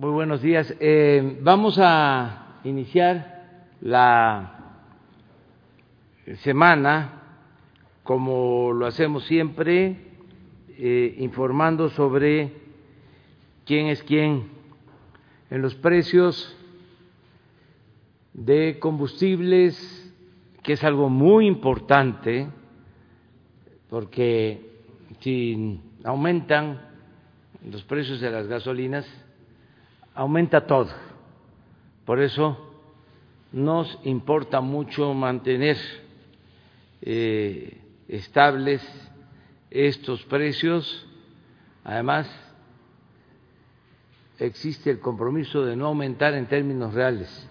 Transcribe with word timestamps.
Muy 0.00 0.10
buenos 0.10 0.42
días. 0.42 0.72
Eh, 0.78 1.40
vamos 1.42 1.76
a 1.82 2.60
iniciar 2.62 3.72
la 3.80 4.76
semana, 6.36 7.20
como 8.04 8.72
lo 8.72 8.86
hacemos 8.86 9.24
siempre, 9.24 9.96
eh, 10.68 11.16
informando 11.18 11.88
sobre 11.88 12.52
quién 13.66 13.88
es 13.88 14.00
quién 14.04 14.44
en 15.50 15.62
los 15.62 15.74
precios 15.74 16.56
de 18.34 18.78
combustibles, 18.78 20.14
que 20.62 20.74
es 20.74 20.84
algo 20.84 21.08
muy 21.08 21.48
importante, 21.48 22.46
porque 23.90 24.60
si 25.18 25.80
aumentan 26.04 26.82
los 27.68 27.82
precios 27.82 28.20
de 28.20 28.30
las 28.30 28.46
gasolinas, 28.46 29.04
aumenta 30.18 30.66
todo. 30.66 30.88
Por 32.04 32.18
eso 32.18 32.58
nos 33.52 34.00
importa 34.02 34.60
mucho 34.60 35.14
mantener 35.14 35.76
eh, 37.02 37.80
estables 38.08 38.82
estos 39.70 40.24
precios. 40.24 41.06
Además, 41.84 42.28
existe 44.40 44.90
el 44.90 44.98
compromiso 44.98 45.64
de 45.64 45.76
no 45.76 45.86
aumentar 45.86 46.34
en 46.34 46.46
términos 46.46 46.94
reales 46.94 47.48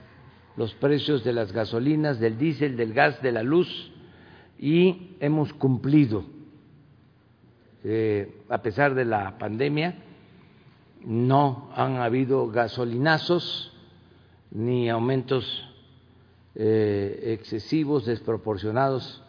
los 0.57 0.73
precios 0.73 1.23
de 1.23 1.31
las 1.31 1.53
gasolinas, 1.53 2.19
del 2.19 2.37
diésel, 2.37 2.75
del 2.75 2.93
gas, 2.93 3.21
de 3.21 3.31
la 3.31 3.43
luz 3.43 3.93
y 4.59 5.15
hemos 5.21 5.53
cumplido 5.53 6.25
eh, 7.85 8.41
a 8.49 8.61
pesar 8.61 8.93
de 8.93 9.05
la 9.05 9.37
pandemia, 9.37 10.03
no 11.05 11.69
han 11.75 11.97
habido 11.97 12.47
gasolinazos 12.47 13.73
ni 14.51 14.89
aumentos 14.89 15.63
eh, 16.55 17.35
excesivos, 17.39 18.05
desproporcionados 18.05 19.23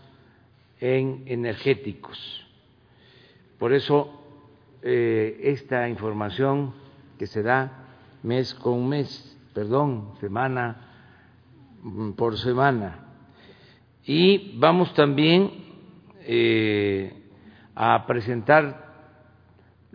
en 0.81 1.25
energéticos. 1.27 2.47
Por 3.59 3.73
eso, 3.73 4.11
eh, 4.83 5.41
esta 5.43 5.89
información 5.89 6.73
que 7.19 7.27
se 7.27 7.43
da 7.43 7.87
mes 8.23 8.55
con 8.55 8.89
mes, 8.89 9.37
perdón, 9.53 10.13
semana 10.21 10.85
por 12.17 12.39
semana. 12.39 13.07
Y 14.05 14.57
vamos 14.59 14.95
también 14.95 15.67
a 17.75 18.07
presentar 18.07 18.89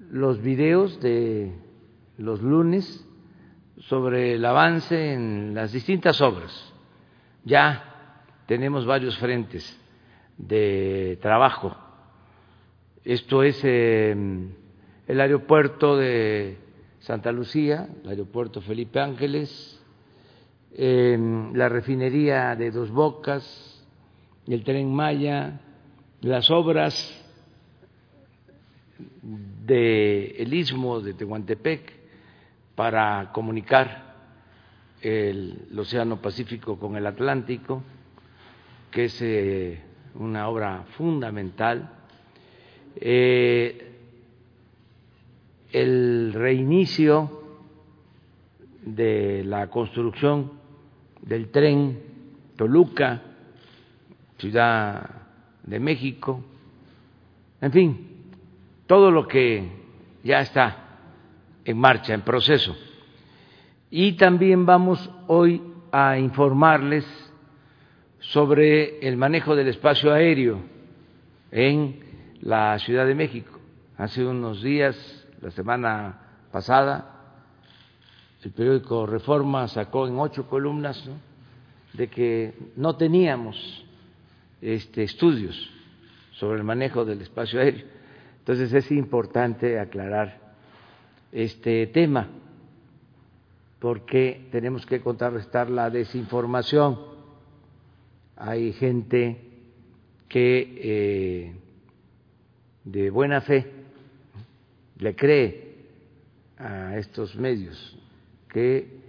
los 0.10 0.42
videos 0.42 1.00
de 1.02 1.52
los 2.18 2.42
lunes 2.42 3.08
sobre 3.78 4.36
el 4.36 4.46
avance 4.46 5.14
en 5.14 5.54
las 5.54 5.72
distintas 5.72 6.22
obras. 6.22 6.74
Ya 7.44 8.24
tenemos 8.46 8.86
varios 8.86 9.18
frentes 9.18 9.80
de 10.38 11.18
trabajo. 11.22 11.76
Esto 13.04 13.44
es 13.44 13.60
em, 13.64 14.52
el 15.08 15.20
aeropuerto 15.20 15.98
de 15.98 16.58
Santa 17.00 17.32
Lucía, 17.32 17.90
el 18.04 18.10
aeropuerto 18.10 18.62
Felipe 18.62 19.00
Ángeles, 19.00 19.82
em, 20.76 21.54
la 21.54 21.68
refinería 21.68 22.56
de 22.56 22.72
Dos 22.72 22.92
Bocas, 22.92 23.86
el 24.48 24.64
tren 24.64 24.94
Maya, 24.94 25.60
las 26.22 26.50
obras 26.50 27.20
del 29.22 30.54
istmo 30.54 31.02
de 31.02 31.14
Tehuantepec 31.14 32.03
para 32.76 33.32
comunicar 33.32 34.14
el, 35.02 35.68
Océano 35.78 36.22
Pacífico 36.22 36.80
con 36.80 36.96
el 36.96 37.06
Atlántico, 37.06 37.84
que 38.90 39.06
es 39.06 39.22
eh, 39.22 39.82
una 40.16 40.48
obra 40.48 40.86
fundamental. 40.98 41.90
Eh, 42.96 43.90
el 45.72 46.34
reinicio 46.34 47.42
de 48.86 49.44
la 49.44 49.68
construcción 49.70 50.52
del 51.22 51.50
tren 51.50 52.00
Toluca, 52.56 53.22
Ciudad 54.38 55.10
de 55.64 55.80
México, 55.80 56.44
en 57.62 57.72
fin, 57.72 58.08
todo 58.88 59.10
lo 59.10 59.28
que 59.28 59.68
ya 60.24 60.42
está 60.42 60.83
en 61.66 61.78
marcha, 61.78 62.14
en 62.14 62.22
proceso. 62.22 62.76
Y 63.90 64.14
también 64.14 64.66
vamos 64.66 65.10
hoy 65.28 65.62
a 65.92 66.18
informarles 66.18 67.06
sobre 68.20 69.00
el 69.08 69.18
manejo 69.18 69.56
del 69.56 69.68
espacio 69.68 70.12
aéreo 70.12 70.62
en 71.52 72.00
la 72.42 72.80
Ciudad 72.80 73.06
de 73.06 73.16
México. 73.16 73.60
Hace 73.98 74.26
unos 74.26 74.64
días, 74.64 75.28
la 75.42 75.52
semana 75.52 76.20
pasada, 76.52 77.14
el 78.44 78.52
periódico 78.52 79.06
Reforma 79.06 79.68
sacó 79.68 80.08
en 80.08 80.20
ocho 80.20 80.50
columnas 80.50 81.02
de 81.94 82.08
que 82.08 82.54
no 82.76 82.96
teníamos 82.98 83.86
este, 84.62 85.04
estudios 85.04 85.70
sobre 86.34 86.58
el 86.58 86.64
manejo 86.64 87.06
del 87.06 87.22
espacio 87.22 87.60
aéreo. 87.60 87.86
Entonces 88.40 88.74
es 88.74 88.92
importante 88.92 89.80
aclarar 89.80 90.43
este 91.34 91.88
tema 91.88 92.30
porque 93.80 94.48
tenemos 94.52 94.86
que 94.86 95.02
contrarrestar 95.02 95.70
la 95.70 95.90
desinformación. 95.90 96.98
Hay 98.38 98.72
gente 98.74 99.42
que 100.30 100.78
eh, 100.78 101.56
de 102.86 103.10
buena 103.10 103.42
fe 103.42 103.70
le 105.00 105.16
cree 105.16 105.76
a 106.58 106.98
estos 106.98 107.36
medios 107.36 107.98
que 108.48 109.00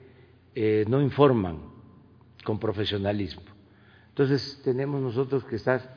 eh, 0.54 0.84
no 0.88 1.00
informan 1.02 1.58
con 2.42 2.58
profesionalismo. 2.58 3.42
Entonces 4.08 4.60
tenemos 4.64 5.00
nosotros 5.00 5.44
que 5.44 5.56
estar 5.56 5.94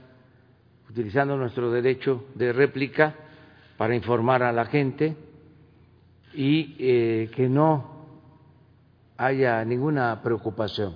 utilizando 0.89 1.35
nuestro 1.37 1.71
derecho 1.71 2.25
de 2.35 2.53
réplica 2.53 3.15
para 3.77 3.95
informar 3.95 4.43
a 4.43 4.51
la 4.51 4.65
gente 4.65 5.15
y 6.37 6.75
eh, 6.77 7.31
que 7.35 7.49
no 7.49 8.05
haya 9.17 9.65
ninguna 9.65 10.21
preocupación. 10.21 10.95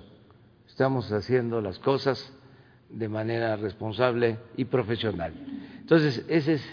Estamos 0.68 1.10
haciendo 1.10 1.60
las 1.60 1.80
cosas 1.80 2.32
de 2.88 3.08
manera 3.08 3.56
responsable 3.56 4.38
y 4.56 4.66
profesional. 4.66 5.34
Entonces, 5.80 6.24
ese 6.28 6.54
es 6.54 6.64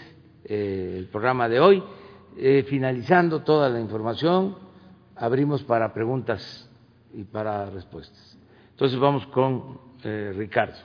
eh, 0.44 0.94
el 0.98 1.06
programa 1.06 1.48
de 1.48 1.58
hoy. 1.58 1.82
Eh, 2.38 2.64
finalizando 2.68 3.42
toda 3.42 3.68
la 3.68 3.80
información, 3.80 4.56
abrimos 5.16 5.64
para 5.64 5.92
preguntas 5.92 6.70
y 7.12 7.24
para 7.24 7.68
respuestas. 7.70 8.38
Entonces, 8.70 9.00
vamos 9.00 9.26
con 9.26 9.80
Ricardo. 10.04 10.78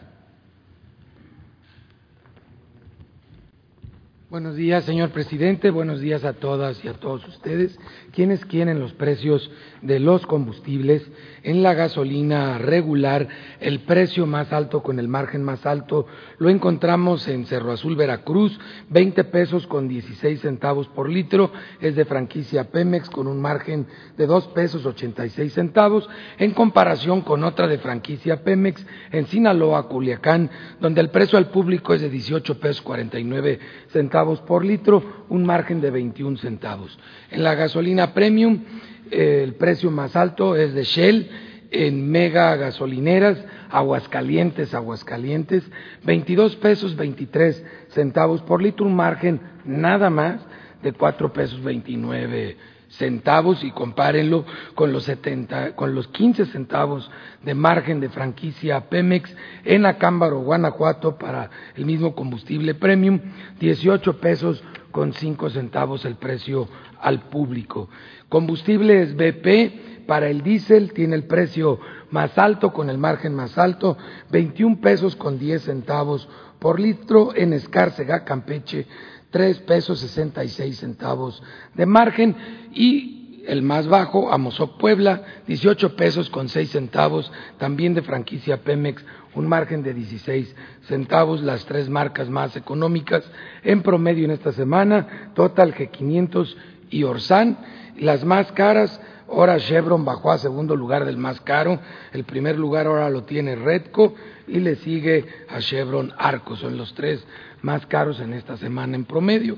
Buenos 4.36 4.58
días, 4.58 4.84
señor 4.84 5.12
presidente. 5.12 5.70
Buenos 5.70 6.02
días 6.02 6.26
a 6.26 6.34
todas 6.34 6.84
y 6.84 6.90
a 6.90 6.94
todos 6.94 7.26
ustedes. 7.26 7.80
¿Quiénes 8.12 8.44
quieren 8.44 8.82
los 8.82 8.92
precios 8.92 9.50
de 9.86 10.00
los 10.00 10.26
combustibles? 10.26 11.06
En 11.44 11.62
la 11.62 11.74
gasolina 11.76 12.58
regular, 12.58 13.28
el 13.60 13.82
precio 13.82 14.26
más 14.26 14.52
alto 14.52 14.82
con 14.82 15.00
el 15.00 15.08
margen 15.08 15.44
más 15.44 15.66
alto 15.66 16.08
lo 16.40 16.50
encontramos 16.50 17.28
en 17.28 17.46
Cerro 17.46 17.72
Azul, 17.72 17.96
Veracruz, 17.96 18.60
20 18.90 19.24
pesos 19.26 19.68
con 19.68 19.88
16 19.88 20.42
centavos 20.42 20.88
por 20.88 21.10
litro. 21.10 21.52
Es 21.80 21.96
de 21.96 22.06
franquicia 22.06 22.72
Pemex 22.72 23.10
con 23.10 23.28
un 23.28 23.40
margen 23.40 23.86
de 24.18 24.26
2 24.26 24.48
pesos 24.50 24.86
86 24.86 25.54
centavos, 25.54 26.10
en 26.38 26.52
comparación 26.52 27.22
con 27.22 27.44
otra 27.44 27.68
de 27.68 27.78
franquicia 27.78 28.44
Pemex 28.44 28.86
en 29.12 29.28
Sinaloa, 29.28 29.88
Culiacán, 29.88 30.50
donde 30.80 31.02
el 31.02 31.10
precio 31.10 31.38
al 31.38 31.50
público 31.50 31.94
es 31.94 32.02
de 32.02 32.10
18 32.10 32.60
pesos 32.60 32.82
49 32.82 33.60
centavos 33.90 34.42
por 34.42 34.66
litro, 34.66 35.26
un 35.30 35.46
margen 35.46 35.80
de 35.80 35.92
21 35.92 36.38
centavos. 36.38 36.98
En 37.30 37.44
la 37.44 37.56
gasolina 37.56 38.14
premium, 38.14 38.64
el 39.12 39.54
precio 39.56 39.92
más 39.92 40.16
alto 40.16 40.56
es 40.56 40.74
de 40.74 40.84
Shell, 40.84 41.30
en 41.72 42.10
mega 42.10 42.56
gasolineras, 42.56 43.44
Aguascalientes, 43.70 44.74
Aguascalientes, 44.74 45.64
22 46.04 46.56
pesos 46.58 46.96
23 46.96 47.66
centavos 47.90 48.42
por 48.42 48.62
litro, 48.62 48.86
un 48.86 48.96
margen 48.96 49.42
nada 49.66 50.10
más 50.10 50.40
de 50.82 50.94
4 50.94 51.34
pesos 51.34 51.62
29 51.64 52.58
centavos 52.90 53.64
y 53.64 53.72
compárenlo 53.72 54.46
con 54.74 54.94
los 54.94 55.04
70, 55.04 55.76
con 55.76 55.96
los 55.96 56.08
15 56.10 56.46
centavos 56.46 57.10
de 57.44 57.54
margen 57.54 58.00
de 58.00 58.10
franquicia 58.10 58.90
Pemex 58.90 59.36
en 59.66 59.86
Acámbaro, 59.86 60.40
Guanajuato 60.40 61.18
para 61.18 61.50
el 61.76 61.86
mismo 61.86 62.16
combustible 62.16 62.76
premium, 62.76 63.20
18 63.60 64.18
pesos 64.20 64.64
con 64.96 65.12
cinco 65.12 65.50
centavos 65.50 66.06
el 66.06 66.16
precio 66.16 66.70
al 67.02 67.24
público. 67.24 67.90
Combustibles 68.30 69.14
BP 69.14 70.06
para 70.08 70.30
el 70.30 70.42
diésel 70.42 70.94
tiene 70.94 71.16
el 71.16 71.26
precio 71.26 71.82
más 72.12 72.38
alto 72.38 72.72
con 72.72 72.90
el 72.90 72.98
margen 72.98 73.36
más 73.36 73.58
alto, 73.58 73.98
21 74.32 74.80
pesos 74.80 75.18
con 75.18 75.38
10 75.38 75.64
centavos 75.64 76.30
por 76.60 76.80
litro 76.80 77.36
en 77.36 77.52
Escárcega, 77.52 78.24
Campeche, 78.24 78.88
3 79.32 79.60
pesos 79.64 80.00
66 80.00 80.78
centavos 80.78 81.44
de 81.74 81.86
margen 81.86 82.34
y 82.72 83.15
el 83.48 83.62
más 83.62 83.88
bajo, 83.88 84.32
Amozoc 84.32 84.78
Puebla, 84.78 85.24
18 85.48 85.96
pesos 85.96 86.30
con 86.30 86.50
6 86.50 86.72
centavos, 86.72 87.32
también 87.58 87.94
de 87.94 88.02
franquicia 88.02 88.62
Pemex, 88.64 89.04
un 89.36 89.48
margen 89.48 89.84
de 89.84 89.94
16 89.94 90.56
centavos, 90.88 91.42
las 91.42 91.66
tres 91.66 91.90
marcas 91.90 92.30
más 92.30 92.56
económicas 92.56 93.24
en 93.64 93.82
promedio 93.82 94.26
en 94.26 94.32
esta 94.32 94.52
semana, 94.52 95.32
Total 95.36 95.74
G500 95.74 96.56
y 96.90 97.04
Orsan, 97.04 97.58
las 97.98 98.24
más 98.24 98.52
caras, 98.54 99.00
ahora 99.28 99.58
Chevron 99.58 100.06
bajó 100.06 100.32
a 100.32 100.38
segundo 100.38 100.76
lugar 100.76 101.06
del 101.06 101.18
más 101.18 101.42
caro, 101.42 101.80
el 102.14 102.24
primer 102.24 102.58
lugar 102.58 102.88
ahora 102.88 103.10
lo 103.10 103.24
tiene 103.24 103.56
Redco 103.56 104.16
y 104.48 104.60
le 104.60 104.76
sigue 104.78 105.26
a 105.50 105.60
Chevron 105.60 106.14
Arco, 106.18 106.56
son 106.56 106.78
los 106.78 106.94
tres 106.94 107.26
más 107.62 107.86
caros 107.88 108.20
en 108.20 108.34
esta 108.34 108.58
semana 108.58 108.96
en 108.96 109.06
promedio. 109.06 109.58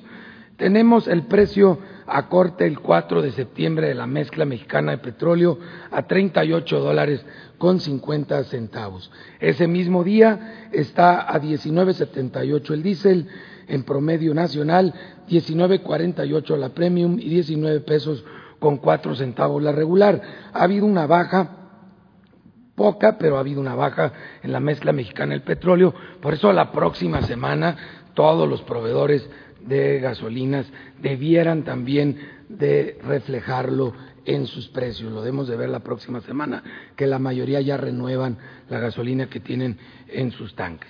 Tenemos 0.58 1.08
el 1.08 1.28
precio 1.28 1.78
a 2.08 2.28
corte 2.30 2.66
el 2.66 2.80
4 2.80 3.22
de 3.22 3.32
septiembre 3.32 3.90
de 3.90 3.94
la 3.94 4.08
mezcla 4.08 4.44
mexicana 4.44 4.94
de 4.94 4.98
petróleo 4.98 5.60
a 5.92 6.08
38 6.08 6.80
dólares 6.80 7.24
con 7.60 7.80
50 7.80 8.44
centavos. 8.46 9.12
Ese 9.40 9.68
mismo 9.68 10.04
día 10.04 10.70
está 10.72 11.32
a 11.32 11.40
19.78 11.40 12.72
el 12.72 12.82
diésel 12.82 13.28
en 13.68 13.84
promedio 13.84 14.34
nacional, 14.34 14.94
19.48 15.30 16.58
la 16.58 16.70
premium 16.70 17.20
y 17.20 17.30
19 17.30 17.82
pesos 17.82 18.26
con 18.60 18.78
4 18.78 19.16
centavos 19.16 19.62
la 19.62 19.72
regular. 19.72 20.22
Ha 20.54 20.64
habido 20.64 20.88
una 20.88 21.06
baja 21.06 21.52
poca, 22.74 23.18
pero 23.20 23.38
ha 23.38 23.42
habido 23.42 23.62
una 23.62 23.76
baja 23.76 24.12
en 24.42 24.52
la 24.52 24.60
mezcla 24.60 24.92
mexicana 24.92 25.34
del 25.34 25.44
petróleo. 25.44 25.94
Por 26.20 26.34
eso 26.34 26.52
la 26.52 26.72
próxima 26.72 27.22
semana 27.22 27.76
todos 28.16 28.50
los 28.50 28.64
proveedores 28.64 29.30
de 29.66 30.00
gasolinas 30.00 30.66
debieran 31.02 31.64
también 31.64 32.18
de 32.50 32.98
reflejarlo 33.04 33.94
en 34.26 34.46
sus 34.48 34.68
precios. 34.68 35.12
Lo 35.12 35.22
debemos 35.22 35.48
de 35.48 35.58
ver 35.58 35.70
la 35.70 35.80
próxima 35.80 36.22
semana, 36.22 36.64
que 36.96 37.08
la 37.08 37.20
mayoría 37.20 37.62
ya 37.62 37.78
renuevan 37.78 38.38
la 38.70 38.80
gasolina 38.80 39.30
que 39.30 39.40
tienen 39.40 39.78
en 40.08 40.32
sus 40.32 40.56
tanques. 40.56 40.90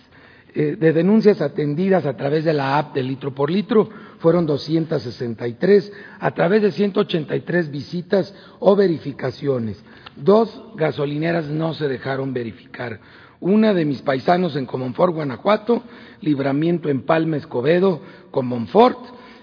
Eh, 0.53 0.75
de 0.79 0.91
denuncias 0.91 1.39
atendidas 1.41 2.05
a 2.05 2.17
través 2.17 2.43
de 2.43 2.53
la 2.53 2.79
app 2.79 2.95
de 2.95 3.03
litro 3.03 3.35
por 3.35 3.51
litro 3.51 3.89
fueron 4.19 4.47
263, 4.47 5.93
a 6.19 6.31
través 6.31 6.63
de 6.63 6.71
183 6.71 7.69
visitas 7.69 8.33
o 8.59 8.75
verificaciones. 8.75 9.83
Dos 10.15 10.59
gasolineras 10.75 11.45
no 11.45 11.75
se 11.75 11.87
dejaron 11.87 12.33
verificar. 12.33 12.99
Una 13.39 13.71
de 13.75 13.85
mis 13.85 14.01
paisanos 14.01 14.55
en 14.55 14.65
Comonfort, 14.65 15.13
Guanajuato, 15.13 15.83
Libramiento 16.21 16.89
en 16.89 17.01
Palma, 17.01 17.37
Escobedo, 17.37 18.01
Comonfort, 18.31 18.99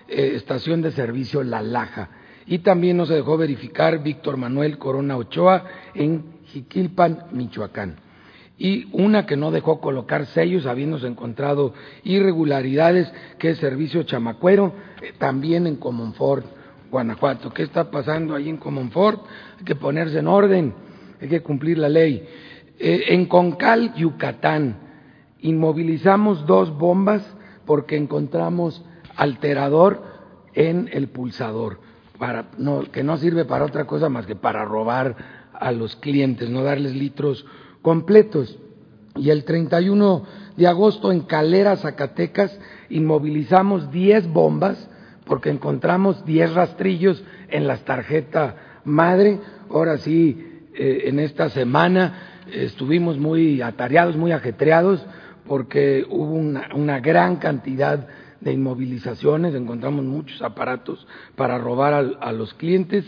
eh, 0.08 0.32
estación 0.34 0.82
de 0.82 0.92
servicio 0.92 1.42
La 1.42 1.62
Laja. 1.62 2.10
Y 2.46 2.58
también 2.58 2.96
no 2.96 3.06
se 3.06 3.14
dejó 3.14 3.36
verificar 3.36 4.02
Víctor 4.02 4.36
Manuel 4.36 4.78
Corona 4.78 5.16
Ochoa 5.16 5.64
en 5.94 6.24
Jiquilpan, 6.46 7.26
Michoacán. 7.32 7.96
Y 8.56 8.88
una 8.92 9.26
que 9.26 9.36
no 9.36 9.50
dejó 9.50 9.80
colocar 9.80 10.26
sellos, 10.26 10.66
habiéndose 10.66 11.06
encontrado 11.06 11.74
irregularidades, 12.04 13.12
que 13.38 13.50
es 13.50 13.58
Servicio 13.58 14.04
Chamacuero, 14.04 14.74
eh, 15.02 15.12
también 15.18 15.66
en 15.66 15.76
Comonfort, 15.76 16.46
Guanajuato. 16.90 17.50
¿Qué 17.52 17.64
está 17.64 17.90
pasando 17.90 18.34
ahí 18.34 18.48
en 18.48 18.58
Comonfort? 18.58 19.24
Hay 19.58 19.64
que 19.64 19.74
ponerse 19.74 20.18
en 20.18 20.28
orden, 20.28 20.74
hay 21.20 21.28
que 21.28 21.40
cumplir 21.40 21.78
la 21.78 21.88
ley. 21.88 22.24
Eh, 22.78 23.04
en 23.08 23.26
Concal, 23.26 23.94
Yucatán, 23.94 24.83
inmovilizamos 25.44 26.46
dos 26.46 26.76
bombas 26.76 27.22
porque 27.66 27.96
encontramos 27.96 28.82
alterador 29.14 30.02
en 30.54 30.88
el 30.92 31.08
pulsador, 31.08 31.80
para, 32.18 32.46
que 32.90 33.04
no 33.04 33.16
sirve 33.18 33.44
para 33.44 33.66
otra 33.66 33.86
cosa 33.86 34.08
más 34.08 34.26
que 34.26 34.36
para 34.36 34.64
robar 34.64 35.16
a 35.52 35.70
los 35.70 35.96
clientes, 35.96 36.48
no 36.48 36.62
darles 36.62 36.94
litros 36.94 37.44
completos. 37.82 38.58
Y 39.16 39.30
el 39.30 39.44
31 39.44 40.24
de 40.56 40.66
agosto 40.66 41.12
en 41.12 41.20
Calera, 41.20 41.76
Zacatecas, 41.76 42.58
inmovilizamos 42.88 43.90
10 43.90 44.28
bombas 44.28 44.88
porque 45.26 45.50
encontramos 45.50 46.24
10 46.24 46.54
rastrillos 46.54 47.22
en 47.48 47.66
las 47.66 47.84
tarjetas 47.84 48.54
madre. 48.84 49.40
Ahora 49.70 49.98
sí, 49.98 50.62
eh, 50.74 51.02
en 51.06 51.20
esta 51.20 51.50
semana 51.50 52.30
estuvimos 52.50 53.18
muy 53.18 53.62
atareados, 53.62 54.16
muy 54.16 54.32
ajetreados, 54.32 55.04
porque 55.46 56.06
hubo 56.08 56.34
una, 56.34 57.00
gran 57.00 57.36
cantidad 57.36 58.06
de 58.40 58.52
inmovilizaciones, 58.52 59.54
encontramos 59.54 60.04
muchos 60.04 60.40
aparatos 60.42 61.06
para 61.36 61.58
robar 61.58 62.16
a, 62.20 62.32
los 62.32 62.54
clientes. 62.54 63.04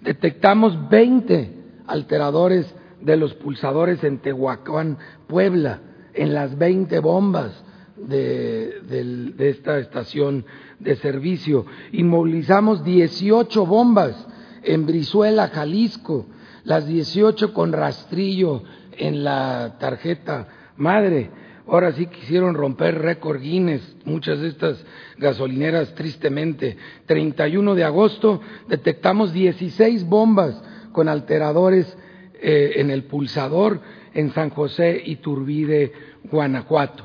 Detectamos 0.00 0.88
20 0.88 1.52
alteradores 1.86 2.74
de 3.00 3.16
los 3.16 3.34
pulsadores 3.34 4.02
en 4.04 4.18
Tehuacán, 4.18 4.98
Puebla, 5.26 5.80
en 6.14 6.34
las 6.34 6.56
20 6.58 6.98
bombas 7.00 7.64
de, 7.96 8.80
de, 8.82 9.48
esta 9.50 9.78
estación 9.78 10.44
de 10.78 10.96
servicio. 10.96 11.66
Inmovilizamos 11.92 12.84
18 12.84 13.66
bombas 13.66 14.26
en 14.62 14.86
Brizuela, 14.86 15.48
Jalisco, 15.48 16.26
las 16.64 16.86
18 16.86 17.52
con 17.52 17.72
rastrillo 17.72 18.62
en 18.92 19.24
la 19.24 19.76
tarjeta 19.78 20.48
madre. 20.76 21.30
Ahora 21.70 21.92
sí 21.92 22.06
quisieron 22.06 22.56
romper 22.56 22.98
récord 22.98 23.40
Guinness, 23.40 23.94
muchas 24.04 24.40
de 24.40 24.48
estas 24.48 24.84
gasolineras 25.18 25.94
tristemente. 25.94 26.76
31 27.06 27.76
de 27.76 27.84
agosto 27.84 28.40
detectamos 28.68 29.32
16 29.32 30.02
bombas 30.04 30.60
con 30.90 31.08
alteradores 31.08 31.96
eh, 32.42 32.72
en 32.74 32.90
el 32.90 33.04
pulsador 33.04 33.80
en 34.14 34.32
San 34.32 34.50
José 34.50 35.00
y 35.04 35.16
Turbide, 35.16 35.92
Guanajuato. 36.24 37.04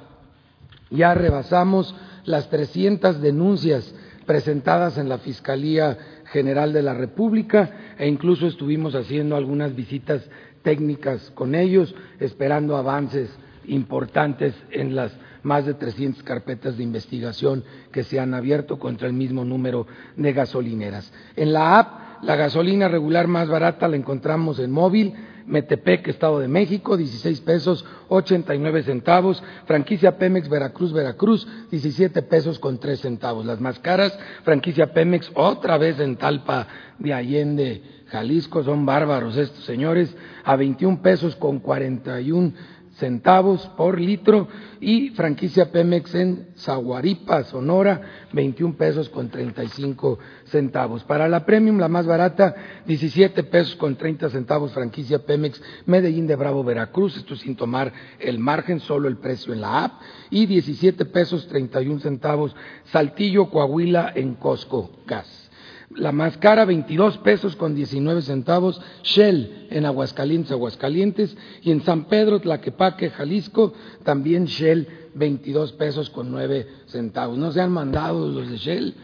Ya 0.90 1.14
rebasamos 1.14 1.96
las 2.24 2.50
300 2.50 3.22
denuncias 3.22 3.94
presentadas 4.26 4.98
en 4.98 5.10
la 5.10 5.20
Fiscalía 5.20 6.24
General 6.32 6.74
de 6.74 6.82
la 6.82 6.96
República 6.96 7.94
e 8.00 8.08
incluso 8.08 8.48
estuvimos 8.48 8.96
haciendo 8.96 9.36
algunas 9.36 9.76
visitas 9.76 10.28
técnicas 10.64 11.30
con 11.36 11.54
ellos, 11.54 11.94
esperando 12.20 12.76
avances 12.78 13.30
importantes 13.68 14.54
en 14.72 14.96
las 14.96 15.12
más 15.44 15.66
de 15.66 15.76
300 15.76 16.24
carpetas 16.24 16.78
de 16.78 16.84
investigación 16.84 17.64
que 17.92 18.04
se 18.04 18.20
han 18.20 18.34
abierto 18.34 18.80
contra 18.80 19.08
el 19.08 19.14
mismo 19.14 19.46
número 19.46 19.86
de 20.16 20.34
gasolineras. 20.34 21.12
En 21.36 21.54
la 21.54 21.78
app, 21.78 22.24
la 22.24 22.36
gasolina 22.36 22.88
regular 22.88 23.28
más 23.28 23.48
barata 23.48 23.88
la 23.88 23.96
encontramos 23.96 24.60
en 24.60 24.72
móvil, 24.72 25.14
Metepec, 25.46 26.08
Estado 26.08 26.40
de 26.40 26.48
México, 26.48 26.98
16 26.98 27.42
pesos 27.42 27.86
89 28.08 28.84
centavos. 28.84 29.44
Franquicia 29.66 30.18
Pemex, 30.18 30.50
Veracruz, 30.50 30.92
Veracruz, 30.92 31.48
17 31.70 32.24
pesos 32.24 32.58
con 32.58 32.80
3 32.80 33.00
centavos. 33.00 33.46
Las 33.46 33.62
más 33.62 33.78
caras, 33.80 34.18
franquicia 34.44 34.92
Pemex, 34.94 35.32
otra 35.36 35.78
vez 35.78 36.00
en 36.00 36.16
Talpa 36.16 36.68
de 36.98 37.14
Allende, 37.14 37.84
Jalisco, 38.08 38.64
son 38.64 38.86
bárbaros 38.86 39.38
estos 39.38 39.64
señores, 39.66 40.16
a 40.44 40.56
21 40.56 41.02
pesos 41.02 41.36
con 41.36 41.60
41 41.60 42.54
centavos 42.96 43.68
por 43.76 44.00
litro 44.00 44.48
y 44.80 45.10
franquicia 45.10 45.72
Pemex 45.72 46.16
en 46.16 46.48
Zaguaripa, 46.58 47.44
Sonora, 47.44 48.28
21 48.34 48.76
pesos 48.76 49.10
con 49.10 49.30
35 49.30 50.20
centavos. 50.46 51.04
Para 51.04 51.28
la 51.28 51.46
Premium, 51.46 51.78
la 51.78 51.88
más 51.88 52.06
barata, 52.06 52.56
17 52.86 53.44
pesos 53.44 53.76
con 53.76 53.96
30 53.96 54.30
centavos 54.30 54.74
franquicia 54.74 55.20
Pemex 55.20 55.62
Medellín 55.86 56.28
de 56.28 56.36
Bravo, 56.36 56.64
Veracruz, 56.64 57.18
esto 57.18 57.36
sin 57.36 57.56
tomar 57.56 57.92
el 58.20 58.40
margen, 58.40 58.80
solo 58.80 59.08
el 59.08 59.18
precio 59.18 59.54
en 59.54 59.62
la 59.62 59.86
app, 59.86 60.02
y 60.30 60.46
17 60.46 61.06
pesos 61.06 61.48
31 61.48 62.00
centavos 62.00 62.56
Saltillo, 62.86 63.50
Coahuila 63.50 64.14
en 64.16 64.36
Costco 64.36 64.92
Gas 65.06 65.45
la 65.94 66.12
más 66.12 66.38
cara 66.38 66.66
22 66.66 67.20
pesos 67.20 67.56
con 67.56 67.76
19 67.76 68.22
centavos, 68.22 68.82
Shell 69.04 69.68
en 69.70 69.86
Aguascalientes, 69.86 70.52
Aguascalientes, 70.52 71.36
y 71.62 71.72
en 71.72 71.84
San 71.84 72.06
Pedro, 72.06 72.40
Tlaquepaque, 72.40 73.10
Jalisco, 73.10 73.74
también 74.04 74.46
Shell 74.46 74.88
22 75.14 75.74
pesos 75.74 76.10
con 76.10 76.32
9 76.32 76.68
centavos. 76.88 77.38
No 77.38 77.52
se 77.52 77.62
han 77.62 77.72
mandado 77.72 78.28
los 78.28 78.50
de 78.50 78.58
Shell, 78.58 78.96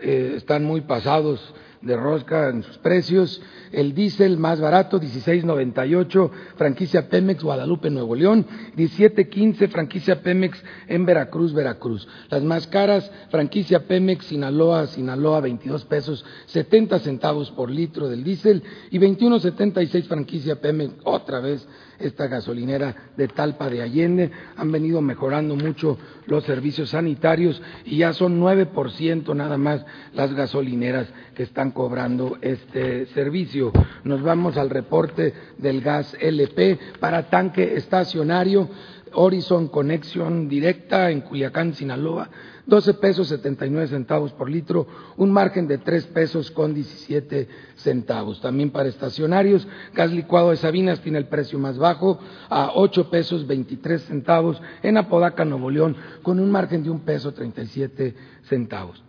eh, 0.00 0.34
están 0.36 0.64
muy 0.64 0.82
pasados 0.82 1.40
de 1.82 1.96
rosca 1.96 2.48
en 2.50 2.62
sus 2.62 2.78
precios. 2.78 3.40
El 3.72 3.94
diésel 3.94 4.36
más 4.36 4.60
barato, 4.60 5.00
16.98, 5.00 6.30
franquicia 6.56 7.08
Pemex, 7.08 7.42
Guadalupe, 7.42 7.90
Nuevo 7.90 8.14
León. 8.14 8.46
17.15, 8.76 9.68
franquicia 9.68 10.22
Pemex 10.22 10.62
en 10.88 11.06
Veracruz, 11.06 11.52
Veracruz. 11.52 12.06
Las 12.28 12.42
más 12.42 12.66
caras, 12.66 13.10
franquicia 13.30 13.86
Pemex, 13.86 14.26
Sinaloa, 14.26 14.86
Sinaloa, 14.86 15.40
22 15.40 15.84
pesos 15.84 16.24
70 16.46 16.98
centavos 17.00 17.50
por 17.52 17.70
litro 17.70 18.08
del 18.08 18.24
diésel. 18.24 18.62
Y 18.90 18.98
21.76, 18.98 20.04
franquicia 20.04 20.60
Pemex, 20.60 20.94
otra 21.04 21.40
vez 21.40 21.66
esta 22.00 22.26
gasolinera 22.26 22.94
de 23.16 23.28
Talpa 23.28 23.68
de 23.68 23.82
Allende. 23.82 24.30
Han 24.56 24.72
venido 24.72 25.00
mejorando 25.00 25.54
mucho 25.56 25.98
los 26.26 26.44
servicios 26.44 26.90
sanitarios 26.90 27.60
y 27.84 27.98
ya 27.98 28.12
son 28.12 28.40
9% 28.40 29.34
nada 29.34 29.58
más 29.58 29.84
las 30.14 30.34
gasolineras 30.34 31.08
que 31.34 31.42
están 31.44 31.70
cobrando 31.70 32.38
este 32.40 33.06
servicio. 33.06 33.72
Nos 34.04 34.22
vamos 34.22 34.56
al 34.56 34.70
reporte 34.70 35.34
del 35.58 35.80
gas 35.80 36.16
LP 36.20 36.78
para 36.98 37.28
tanque 37.28 37.74
estacionario. 37.76 38.68
Horizon 39.12 39.68
Conexión 39.68 40.48
Directa 40.48 41.10
en 41.10 41.22
Culiacán, 41.22 41.74
Sinaloa, 41.74 42.30
12 42.66 42.94
pesos 42.94 43.28
79 43.28 43.88
centavos 43.88 44.32
por 44.32 44.50
litro, 44.50 44.86
un 45.16 45.30
margen 45.30 45.66
de 45.66 45.78
3 45.78 46.06
pesos 46.06 46.50
con 46.50 46.74
17 46.74 47.48
centavos. 47.76 48.40
También 48.40 48.70
para 48.70 48.88
estacionarios, 48.88 49.66
gas 49.94 50.10
licuado 50.12 50.50
de 50.50 50.56
Sabinas 50.56 51.00
tiene 51.00 51.18
el 51.18 51.26
precio 51.26 51.58
más 51.58 51.78
bajo 51.78 52.18
a 52.48 52.72
8 52.74 53.10
pesos 53.10 53.46
23 53.46 54.02
centavos 54.02 54.60
en 54.82 54.96
Apodaca, 54.96 55.44
Nuevo 55.44 55.70
León, 55.70 55.96
con 56.22 56.38
un 56.38 56.50
margen 56.50 56.82
de 56.82 56.90
un 56.90 57.00
peso 57.00 57.32
37 57.32 58.14
centavos. 58.44 59.02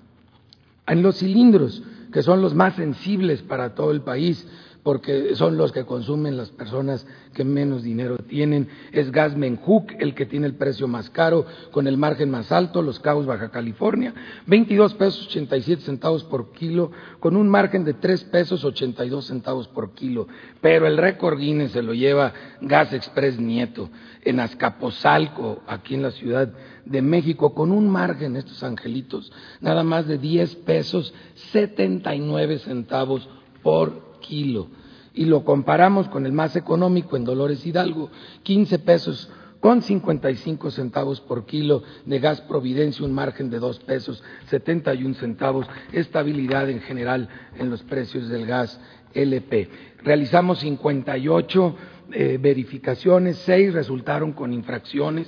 En 0.88 1.01
los 1.01 1.17
cilindros, 1.17 1.84
que 2.12 2.24
son 2.24 2.41
los 2.41 2.53
más 2.53 2.75
sensibles 2.75 3.41
para 3.41 3.75
todo 3.75 3.91
el 3.91 4.01
país, 4.01 4.46
porque 4.83 5.35
son 5.35 5.57
los 5.57 5.71
que 5.71 5.85
consumen 5.85 6.38
las 6.38 6.50
personas 6.50 7.05
que 7.33 7.43
menos 7.43 7.83
dinero 7.83 8.17
tienen. 8.17 8.67
Es 8.91 9.11
Gas 9.11 9.38
Menjuc 9.38 9.91
el 10.00 10.15
que 10.15 10.25
tiene 10.25 10.47
el 10.47 10.55
precio 10.55 10.88
más 10.88 11.09
caro, 11.09 11.45
con 11.71 11.88
el 11.88 11.97
margen 11.97 12.31
más 12.31 12.51
alto, 12.51 12.81
Los 12.81 13.00
Cabos, 13.00 13.25
Baja 13.25 13.50
California, 13.50 14.13
22 14.47 14.95
pesos 14.95 15.27
87 15.27 15.83
centavos 15.83 16.23
por 16.23 16.51
kilo, 16.51 16.91
con 17.19 17.35
un 17.35 17.47
margen 17.47 17.83
de 17.83 17.93
3 17.93 18.23
pesos 18.25 18.63
82 18.63 19.25
centavos 19.25 19.67
por 19.67 19.93
kilo. 19.93 20.27
Pero 20.61 20.88
el 20.88 20.97
récord 20.97 21.38
Guinness 21.38 21.71
se 21.71 21.83
lo 21.83 21.93
lleva 21.93 22.33
Gas 22.61 22.93
Express 22.93 23.39
Nieto, 23.39 23.89
en 24.23 24.39
Azcapotzalco, 24.39 25.61
aquí 25.67 25.95
en 25.95 26.03
la 26.03 26.11
Ciudad 26.11 26.51
de 26.85 27.01
México, 27.01 27.53
con 27.53 27.71
un 27.71 27.89
margen, 27.89 28.35
estos 28.35 28.63
angelitos, 28.63 29.31
nada 29.61 29.83
más 29.83 30.07
de 30.07 30.17
10 30.17 30.55
pesos 30.57 31.13
79 31.51 32.59
centavos 32.59 33.29
por 33.63 34.11
kilo. 34.21 34.67
Y 35.13 35.25
lo 35.25 35.43
comparamos 35.43 36.07
con 36.07 36.25
el 36.25 36.31
más 36.31 36.55
económico 36.55 37.17
en 37.17 37.25
Dolores 37.25 37.65
Hidalgo, 37.65 38.09
15 38.43 38.79
pesos 38.79 39.29
con 39.59 39.81
55 39.81 40.71
centavos 40.71 41.19
por 41.21 41.45
kilo. 41.45 41.83
De 42.05 42.19
gas 42.19 42.41
Providencia, 42.41 43.05
un 43.05 43.13
margen 43.13 43.49
de 43.49 43.59
2 43.59 43.79
pesos 43.79 44.23
71 44.47 45.15
centavos, 45.15 45.67
estabilidad 45.91 46.69
en 46.69 46.81
general 46.81 47.27
en 47.57 47.69
los 47.69 47.83
precios 47.83 48.29
del 48.29 48.45
gas 48.45 48.79
LP. 49.13 49.69
Realizamos 50.03 50.59
58 50.59 51.75
eh, 52.13 52.37
verificaciones, 52.41 53.37
6 53.45 53.73
resultaron 53.73 54.33
con 54.33 54.51
infracciones, 54.51 55.27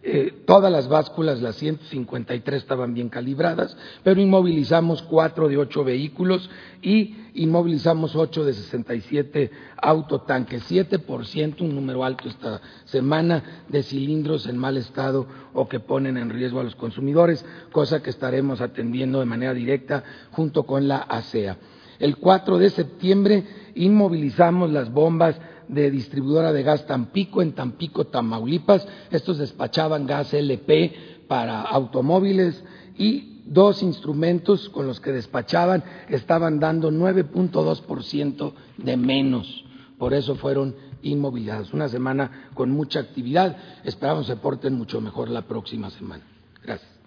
eh, 0.00 0.44
todas 0.46 0.70
las 0.70 0.88
básculas, 0.88 1.42
las 1.42 1.56
153 1.56 2.62
estaban 2.62 2.94
bien 2.94 3.08
calibradas, 3.08 3.76
pero 4.04 4.20
inmovilizamos 4.20 5.02
cuatro 5.02 5.48
de 5.48 5.56
ocho 5.56 5.82
vehículos 5.82 6.48
y 6.80 7.16
inmovilizamos 7.34 8.14
ocho 8.14 8.44
de 8.44 8.54
67 8.54 9.50
autotanques, 9.76 10.70
7%, 10.70 11.60
un 11.62 11.74
número 11.74 12.04
alto 12.04 12.28
esta 12.28 12.60
semana, 12.84 13.64
de 13.68 13.82
cilindros 13.82 14.46
en 14.46 14.56
mal 14.56 14.76
estado 14.76 15.26
o 15.52 15.68
que 15.68 15.80
ponen 15.80 16.16
en 16.16 16.30
riesgo 16.30 16.60
a 16.60 16.64
los 16.64 16.76
consumidores, 16.76 17.44
cosa 17.72 18.00
que 18.00 18.10
estaremos 18.10 18.60
atendiendo 18.60 19.18
de 19.18 19.26
manera 19.26 19.52
directa 19.52 20.04
junto 20.30 20.62
con 20.62 20.86
la 20.86 20.98
ASEA. 20.98 21.58
El 21.98 22.16
4 22.16 22.58
de 22.58 22.70
septiembre 22.70 23.44
inmovilizamos 23.74 24.70
las 24.70 24.92
bombas 24.92 25.36
de 25.68 25.90
distribuidora 25.90 26.52
de 26.52 26.62
gas 26.62 26.86
Tampico 26.86 27.42
en 27.42 27.52
Tampico, 27.52 28.06
Tamaulipas. 28.06 28.86
Estos 29.10 29.38
despachaban 29.38 30.06
gas 30.06 30.32
LP 30.32 31.24
para 31.28 31.62
automóviles 31.62 32.62
y 32.96 33.42
dos 33.46 33.82
instrumentos 33.82 34.68
con 34.68 34.86
los 34.86 35.00
que 35.00 35.12
despachaban 35.12 35.82
estaban 36.08 36.60
dando 36.60 36.90
9.2% 36.90 38.52
de 38.78 38.96
menos. 38.96 39.64
Por 39.98 40.14
eso 40.14 40.36
fueron 40.36 40.74
inmovilizados. 41.02 41.72
Una 41.72 41.88
semana 41.88 42.50
con 42.54 42.70
mucha 42.70 43.00
actividad. 43.00 43.56
Esperamos 43.84 44.26
se 44.26 44.36
porten 44.36 44.74
mucho 44.74 45.00
mejor 45.00 45.28
la 45.28 45.42
próxima 45.42 45.90
semana. 45.90 46.24
Gracias. 46.62 46.97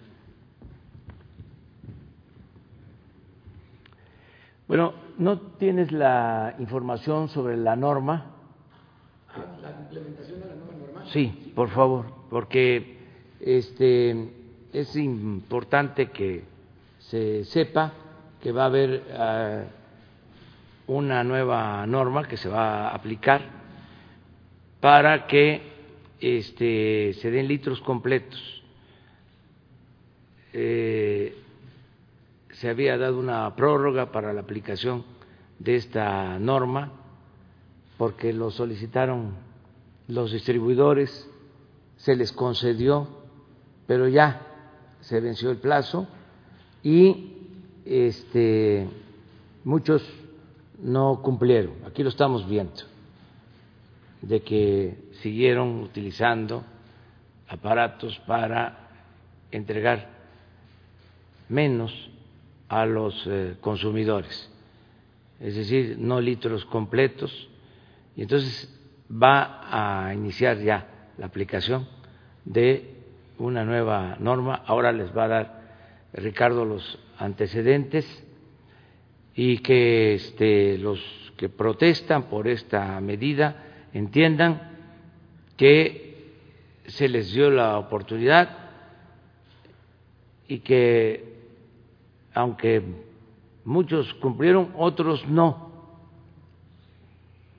Bueno, 4.71 4.93
¿no 5.17 5.37
tienes 5.37 5.91
la 5.91 6.55
información 6.57 7.27
sobre 7.27 7.57
la 7.57 7.75
norma 7.75 8.27
la 9.61 9.69
implementación 9.69 10.39
de 10.39 10.45
la 10.47 10.55
nueva 10.55 10.73
norma. 10.79 11.05
Sí, 11.07 11.51
por 11.53 11.71
favor, 11.71 12.05
porque 12.29 12.97
este 13.41 14.29
es 14.71 14.95
importante 14.95 16.11
que 16.11 16.45
se 16.99 17.43
sepa 17.43 17.91
que 18.41 18.53
va 18.53 18.63
a 18.63 18.67
haber 18.67 19.67
uh, 20.87 20.93
una 20.93 21.25
nueva 21.25 21.85
norma 21.85 22.25
que 22.25 22.37
se 22.37 22.47
va 22.47 22.87
a 22.87 22.95
aplicar 22.95 23.41
para 24.79 25.27
que 25.27 25.63
este, 26.21 27.11
se 27.15 27.29
den 27.29 27.49
litros 27.49 27.81
completos. 27.81 28.63
Eh, 30.53 31.35
se 32.61 32.69
había 32.69 32.95
dado 32.95 33.17
una 33.17 33.55
prórroga 33.55 34.11
para 34.11 34.33
la 34.33 34.41
aplicación 34.41 35.03
de 35.57 35.77
esta 35.77 36.37
norma 36.37 36.91
porque 37.97 38.33
lo 38.33 38.51
solicitaron 38.51 39.33
los 40.07 40.31
distribuidores, 40.31 41.27
se 41.97 42.15
les 42.15 42.31
concedió, 42.31 43.07
pero 43.87 44.07
ya 44.07 44.41
se 44.99 45.19
venció 45.21 45.49
el 45.49 45.57
plazo 45.57 46.07
y 46.83 47.33
este, 47.83 48.87
muchos 49.63 50.07
no 50.83 51.19
cumplieron. 51.23 51.73
Aquí 51.87 52.03
lo 52.03 52.09
estamos 52.09 52.47
viendo, 52.47 52.83
de 54.21 54.43
que 54.43 55.09
siguieron 55.23 55.81
utilizando 55.81 56.63
aparatos 57.47 58.19
para 58.27 58.87
entregar 59.49 60.09
menos 61.49 62.10
a 62.71 62.85
los 62.85 63.27
eh, 63.27 63.57
consumidores, 63.59 64.49
es 65.41 65.55
decir, 65.55 65.97
no 65.99 66.21
litros 66.21 66.63
completos 66.63 67.49
y 68.15 68.21
entonces 68.21 68.73
va 69.11 70.05
a 70.07 70.13
iniciar 70.13 70.57
ya 70.59 70.87
la 71.17 71.25
aplicación 71.25 71.85
de 72.45 72.95
una 73.39 73.65
nueva 73.65 74.15
norma. 74.21 74.63
Ahora 74.65 74.93
les 74.93 75.15
va 75.15 75.25
a 75.25 75.27
dar 75.27 75.61
Ricardo 76.13 76.63
los 76.63 76.97
antecedentes 77.17 78.05
y 79.35 79.57
que 79.57 80.13
este, 80.13 80.77
los 80.77 81.01
que 81.35 81.49
protestan 81.49 82.29
por 82.29 82.47
esta 82.47 83.01
medida 83.01 83.65
entiendan 83.91 84.77
que 85.57 86.31
se 86.87 87.09
les 87.09 87.33
dio 87.33 87.49
la 87.49 87.77
oportunidad 87.77 88.49
y 90.47 90.59
que 90.59 91.31
aunque 92.33 92.81
muchos 93.65 94.13
cumplieron, 94.15 94.71
otros 94.77 95.27
no 95.27 95.71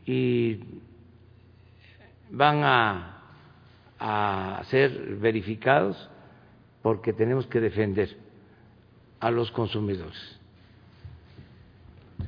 y 0.07 0.61
van 2.31 2.63
a, 2.65 3.09
ser 4.65 4.91
verificados 5.21 6.11
porque 6.83 7.13
tenemos 7.13 7.47
que 7.47 7.61
defender 7.61 8.17
a 9.21 9.31
los 9.31 9.53
consumidores. 9.53 10.41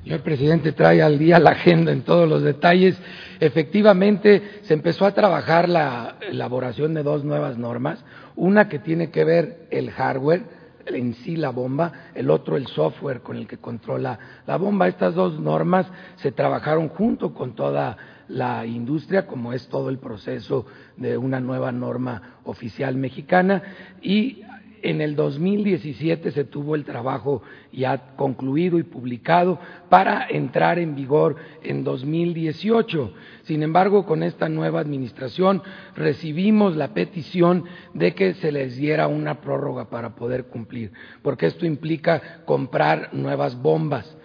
El 0.05 0.21
presidente 0.21 0.71
trae 0.71 1.01
al 1.01 1.19
día 1.19 1.37
la 1.37 1.51
agenda 1.51 1.91
en 1.91 2.03
todos 2.03 2.29
los 2.29 2.43
detalles. 2.43 2.97
Efectivamente, 3.41 4.61
se 4.61 4.73
empezó 4.73 5.05
a 5.05 5.13
trabajar 5.13 5.67
la 5.67 6.15
elaboración 6.21 6.93
de 6.93 7.03
dos 7.03 7.25
nuevas 7.25 7.57
normas, 7.57 8.05
una 8.37 8.69
que 8.69 8.79
tiene 8.79 9.11
que 9.11 9.25
ver 9.25 9.67
el 9.71 9.91
hardware, 9.91 10.43
en 10.85 11.13
sí 11.15 11.35
la 11.35 11.49
bomba, 11.49 11.91
el 12.13 12.29
otro 12.29 12.57
el 12.57 12.67
software 12.67 13.21
con 13.21 13.37
el 13.37 13.47
que 13.47 13.57
controla 13.57 14.17
la 14.45 14.57
bomba. 14.57 14.87
Estas 14.87 15.15
dos 15.15 15.39
normas 15.39 15.87
se 16.17 16.31
trabajaron 16.31 16.89
junto 16.89 17.33
con 17.33 17.55
toda 17.55 17.97
la 18.27 18.65
industria, 18.65 19.27
como 19.27 19.53
es 19.53 19.67
todo 19.67 19.89
el 19.89 19.99
proceso 19.99 20.65
de 20.97 21.17
una 21.17 21.39
nueva 21.39 21.71
norma 21.71 22.39
oficial 22.45 22.95
mexicana, 22.95 23.61
y 24.01 24.41
en 24.85 25.01
el 25.01 25.15
2017 25.15 26.31
se 26.31 26.43
tuvo 26.45 26.75
el 26.75 26.85
trabajo 26.85 27.41
ya 27.71 28.15
concluido 28.15 28.77
y 28.77 28.83
publicado 28.83 29.59
para 29.89 30.27
entrar 30.29 30.79
en 30.79 30.95
vigor 30.95 31.35
en 31.63 31.83
2018. 31.83 33.13
Sin 33.43 33.63
embargo, 33.63 34.05
con 34.05 34.21
esta 34.21 34.47
nueva 34.47 34.79
administración 34.79 35.63
recibimos 35.95 36.75
la 36.75 36.93
petición 36.93 37.65
de 37.93 38.13
que 38.13 38.35
se 38.35 38.51
les 38.51 38.77
diera 38.77 39.07
una 39.07 39.41
prórroga 39.41 39.89
para 39.89 40.15
poder 40.15 40.45
cumplir, 40.45 40.91
porque 41.21 41.47
esto 41.47 41.65
implica 41.65 42.43
comprar 42.45 43.09
nuevas 43.13 43.59
bombas 43.59 44.15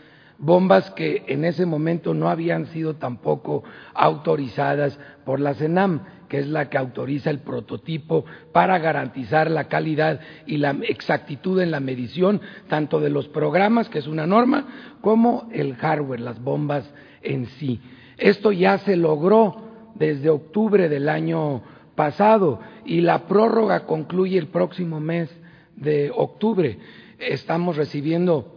bombas 0.43 0.91
que 0.93 1.25
en 1.29 1.45
ese 1.45 1.67
momento 1.67 2.15
no 2.15 2.31
habían 2.31 2.65
sido 2.69 2.97
tampoco 2.97 3.63
autorizadas 3.93 4.99
por 5.27 5.39
la 5.39 5.53
CENAM, 5.53 6.01
que 6.31 6.39
es 6.39 6.47
la 6.47 6.71
que 6.71 6.79
autoriza 6.79 7.29
el 7.29 7.41
prototipo 7.41 8.25
para 8.53 8.79
garantizar 8.79 9.51
la 9.51 9.65
calidad 9.65 10.21
y 10.47 10.59
la 10.59 10.71
exactitud 10.89 11.61
en 11.61 11.73
la 11.73 11.81
medición 11.81 12.41
tanto 12.69 13.01
de 13.01 13.11
los 13.11 13.27
programas, 13.27 13.89
que 13.89 13.99
es 13.99 14.07
una 14.07 14.29
norma, 14.29 14.95
como 15.01 15.49
el 15.53 15.75
hardware, 15.75 16.21
las 16.21 16.41
bombas 16.41 16.89
en 17.21 17.47
sí. 17.47 17.81
Esto 18.17 18.53
ya 18.53 18.79
se 18.79 18.95
logró 18.95 19.57
desde 19.97 20.31
octubre 20.31 20.89
del 20.89 21.09
año 21.09 21.63
pasado 21.97 22.61
y 22.85 23.01
la 23.01 23.27
prórroga 23.27 23.85
concluye 23.87 24.39
el 24.39 24.47
próximo 24.47 25.01
mes 25.01 25.29
de 25.75 26.13
octubre. 26.15 26.79
Estamos 27.19 27.77
recibiendo 27.77 28.55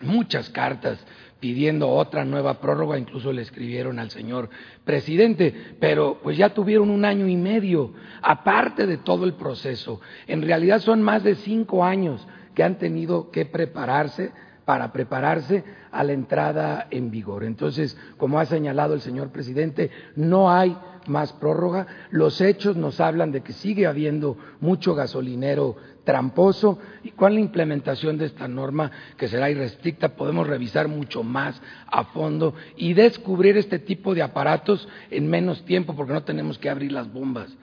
muchas 0.00 0.48
cartas 0.48 1.04
pidiendo 1.40 1.88
otra 1.88 2.24
nueva 2.24 2.60
prórroga, 2.60 2.98
incluso 2.98 3.32
le 3.32 3.42
escribieron 3.42 3.98
al 3.98 4.10
señor 4.10 4.50
presidente, 4.84 5.74
pero 5.80 6.18
pues 6.22 6.36
ya 6.36 6.54
tuvieron 6.54 6.90
un 6.90 7.04
año 7.04 7.26
y 7.26 7.36
medio, 7.36 7.92
aparte 8.22 8.86
de 8.86 8.98
todo 8.98 9.24
el 9.24 9.32
proceso. 9.34 10.00
En 10.26 10.42
realidad 10.42 10.80
son 10.80 11.02
más 11.02 11.24
de 11.24 11.34
cinco 11.36 11.84
años 11.84 12.26
que 12.54 12.62
han 12.62 12.78
tenido 12.78 13.30
que 13.30 13.46
prepararse 13.46 14.32
para 14.64 14.92
prepararse 14.92 15.64
a 15.90 16.04
la 16.04 16.12
entrada 16.12 16.86
en 16.90 17.10
vigor. 17.10 17.42
Entonces, 17.42 17.98
como 18.18 18.38
ha 18.38 18.44
señalado 18.44 18.94
el 18.94 19.00
señor 19.00 19.32
presidente, 19.32 19.90
no 20.14 20.50
hay 20.50 20.76
más 21.06 21.32
prórroga. 21.32 21.86
Los 22.10 22.40
hechos 22.40 22.76
nos 22.76 23.00
hablan 23.00 23.32
de 23.32 23.40
que 23.40 23.52
sigue 23.52 23.86
habiendo 23.86 24.36
mucho 24.60 24.94
gasolinero 24.94 25.76
tramposo 26.10 26.80
y 27.04 27.10
con 27.10 27.34
la 27.34 27.40
implementación 27.40 28.18
de 28.18 28.26
esta 28.26 28.48
norma 28.48 28.90
que 29.16 29.28
será 29.28 29.48
irrestricta 29.48 30.16
podemos 30.16 30.44
revisar 30.44 30.88
mucho 30.88 31.22
más 31.22 31.62
a 31.86 32.02
fondo 32.02 32.52
y 32.76 32.94
descubrir 32.94 33.56
este 33.56 33.78
tipo 33.78 34.12
de 34.12 34.22
aparatos 34.22 34.88
en 35.12 35.30
menos 35.30 35.64
tiempo 35.64 35.94
porque 35.94 36.12
no 36.12 36.24
tenemos 36.24 36.58
que 36.58 36.68
abrir 36.68 36.90
las 36.90 37.12
bombas. 37.12 37.56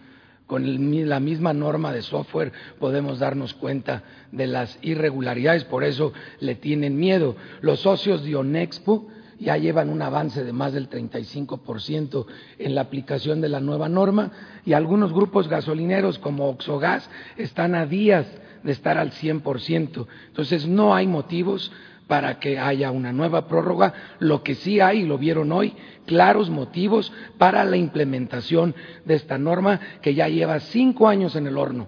Con 0.46 1.10
la 1.10 1.20
misma 1.20 1.52
norma 1.52 1.92
de 1.92 2.02
software 2.02 2.54
podemos 2.80 3.20
darnos 3.20 3.54
cuenta 3.54 4.04
de 4.32 4.48
las 4.48 4.80
irregularidades, 4.82 5.66
por 5.66 5.84
eso 5.84 6.14
le 6.40 6.56
tienen 6.56 6.96
miedo. 6.96 7.36
Los 7.60 7.82
socios 7.82 8.24
de 8.24 8.38
Onexpo 8.38 9.10
ya 9.40 9.58
llevan 9.58 9.90
un 9.90 10.02
avance 10.02 10.44
de 10.44 10.54
más 10.54 10.74
del 10.74 10.90
35% 10.90 12.26
en 12.58 12.76
la 12.76 12.82
aplicación 12.82 13.42
de 13.42 13.50
la 13.50 13.60
nueva 13.60 13.90
norma 13.90 14.32
y 14.66 14.74
algunos 14.74 15.14
grupos 15.14 15.48
gasolineros 15.48 16.20
como 16.20 16.50
Oxogas 16.50 17.10
están 17.38 17.76
a 17.76 17.86
días 17.86 18.28
de 18.64 18.72
estar 18.72 18.98
al 18.98 19.12
100%. 19.12 20.08
Entonces 20.28 20.68
no 20.68 20.96
hay 20.96 21.08
motivos 21.08 21.72
para 22.08 22.40
que 22.40 22.58
haya 22.58 22.92
una 22.92 23.14
nueva 23.14 23.48
prórroga. 23.48 23.94
Lo 24.20 24.42
que 24.42 24.56
sí 24.56 24.80
hay, 24.80 25.02
y 25.02 25.06
lo 25.06 25.18
vieron 25.18 25.52
hoy, 25.52 25.74
claros 26.06 26.50
motivos 26.50 27.12
para 27.38 27.64
la 27.66 27.78
implementación 27.78 28.74
de 29.06 29.16
esta 29.16 29.38
norma 29.38 29.80
que 30.02 30.16
ya 30.16 30.28
lleva 30.28 30.60
cinco 30.60 31.08
años 31.08 31.36
en 31.36 31.48
el 31.48 31.58
horno. 31.58 31.88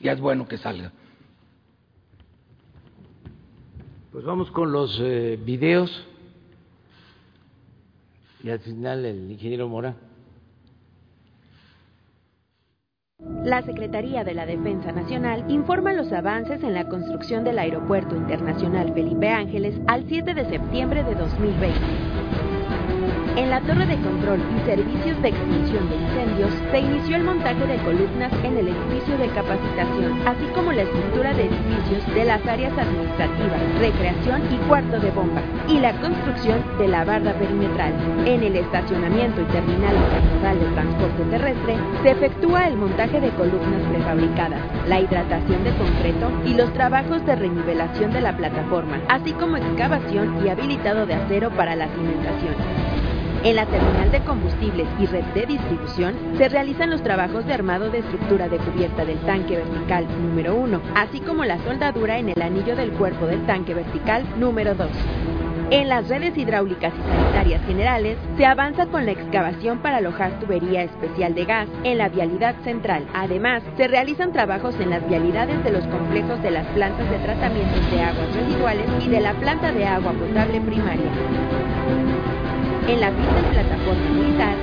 Ya 0.00 0.12
es 0.12 0.20
bueno 0.20 0.46
que 0.46 0.58
salga. 0.58 0.92
Pues 4.12 4.24
vamos 4.24 4.50
con 4.50 4.72
los 4.72 4.98
eh, 5.02 5.38
videos 5.44 6.07
y 8.42 8.50
al 8.50 8.60
final 8.60 9.04
el 9.04 9.30
ingeniero 9.30 9.68
Mora. 9.68 9.96
La 13.44 13.62
Secretaría 13.62 14.22
de 14.24 14.34
la 14.34 14.46
Defensa 14.46 14.92
Nacional 14.92 15.44
informa 15.50 15.92
los 15.92 16.12
avances 16.12 16.62
en 16.62 16.74
la 16.74 16.88
construcción 16.88 17.44
del 17.44 17.58
Aeropuerto 17.58 18.14
Internacional 18.14 18.92
Felipe 18.94 19.28
Ángeles 19.28 19.74
al 19.86 20.06
7 20.08 20.34
de 20.34 20.48
septiembre 20.48 21.02
de 21.02 21.14
2020. 21.14 22.47
En 23.38 23.50
la 23.50 23.60
torre 23.60 23.86
de 23.86 23.94
control 24.02 24.40
y 24.40 24.66
servicios 24.66 25.22
de 25.22 25.28
extinción 25.28 25.88
de 25.88 25.94
incendios 25.94 26.50
se 26.72 26.80
inició 26.80 27.16
el 27.18 27.22
montaje 27.22 27.68
de 27.68 27.76
columnas 27.84 28.32
en 28.42 28.56
el 28.56 28.66
edificio 28.66 29.16
de 29.16 29.28
capacitación, 29.28 30.26
así 30.26 30.44
como 30.56 30.72
la 30.72 30.82
estructura 30.82 31.32
de 31.34 31.46
edificios 31.46 32.14
de 32.16 32.24
las 32.24 32.44
áreas 32.48 32.76
administrativas, 32.76 33.78
recreación 33.78 34.42
y 34.52 34.56
cuarto 34.66 34.98
de 34.98 35.12
bomba, 35.12 35.40
y 35.68 35.78
la 35.78 35.92
construcción 36.00 36.64
de 36.78 36.88
la 36.88 37.04
barda 37.04 37.32
perimetral. 37.34 37.94
En 38.26 38.42
el 38.42 38.56
estacionamiento 38.56 39.40
y 39.40 39.44
terminal 39.44 39.94
internacional 39.94 40.58
de 40.58 40.66
transporte 40.74 41.22
terrestre 41.30 41.76
se 42.02 42.10
efectúa 42.10 42.66
el 42.66 42.76
montaje 42.76 43.20
de 43.20 43.30
columnas 43.30 43.82
prefabricadas, 43.88 44.60
la 44.88 45.00
hidratación 45.00 45.62
de 45.62 45.70
concreto 45.76 46.32
y 46.44 46.54
los 46.54 46.72
trabajos 46.72 47.24
de 47.24 47.36
renivelación 47.36 48.12
de 48.12 48.20
la 48.20 48.36
plataforma, 48.36 48.98
así 49.08 49.30
como 49.34 49.58
excavación 49.58 50.44
y 50.44 50.48
habilitado 50.48 51.06
de 51.06 51.14
acero 51.14 51.50
para 51.50 51.76
la 51.76 51.86
cimentación. 51.86 52.87
En 53.44 53.54
la 53.54 53.66
terminal 53.66 54.10
de 54.10 54.20
combustibles 54.20 54.88
y 54.98 55.06
red 55.06 55.24
de 55.26 55.46
distribución 55.46 56.14
se 56.36 56.48
realizan 56.48 56.90
los 56.90 57.02
trabajos 57.02 57.46
de 57.46 57.54
armado 57.54 57.88
de 57.88 57.98
estructura 57.98 58.48
de 58.48 58.58
cubierta 58.58 59.04
del 59.04 59.18
tanque 59.20 59.56
vertical 59.56 60.06
número 60.20 60.56
1, 60.56 60.80
así 60.96 61.20
como 61.20 61.44
la 61.44 61.58
soldadura 61.58 62.18
en 62.18 62.30
el 62.30 62.42
anillo 62.42 62.74
del 62.74 62.90
cuerpo 62.92 63.26
del 63.26 63.46
tanque 63.46 63.74
vertical 63.74 64.24
número 64.38 64.74
2. 64.74 64.88
En 65.70 65.88
las 65.88 66.08
redes 66.08 66.36
hidráulicas 66.36 66.92
y 66.92 67.12
sanitarias 67.12 67.64
generales 67.66 68.16
se 68.36 68.44
avanza 68.44 68.86
con 68.86 69.06
la 69.06 69.12
excavación 69.12 69.78
para 69.78 69.98
alojar 69.98 70.40
tubería 70.40 70.82
especial 70.82 71.34
de 71.34 71.44
gas 71.44 71.68
en 71.84 71.98
la 71.98 72.08
vialidad 72.08 72.56
central. 72.64 73.06
Además, 73.14 73.62
se 73.76 73.86
realizan 73.86 74.32
trabajos 74.32 74.74
en 74.80 74.90
las 74.90 75.06
vialidades 75.08 75.62
de 75.62 75.70
los 75.70 75.84
complejos 75.86 76.42
de 76.42 76.50
las 76.50 76.66
plantas 76.68 77.08
de 77.08 77.18
tratamiento 77.18 77.78
de 77.92 78.02
aguas 78.02 78.34
residuales 78.34 78.86
y 79.04 79.08
de 79.10 79.20
la 79.20 79.34
planta 79.34 79.70
de 79.70 79.84
agua 79.84 80.12
potable 80.12 80.60
primaria. 80.60 81.10
En 82.88 83.00
la 83.02 83.10
pista 83.10 83.50
plataforma 83.52 84.10
militar 84.14 84.56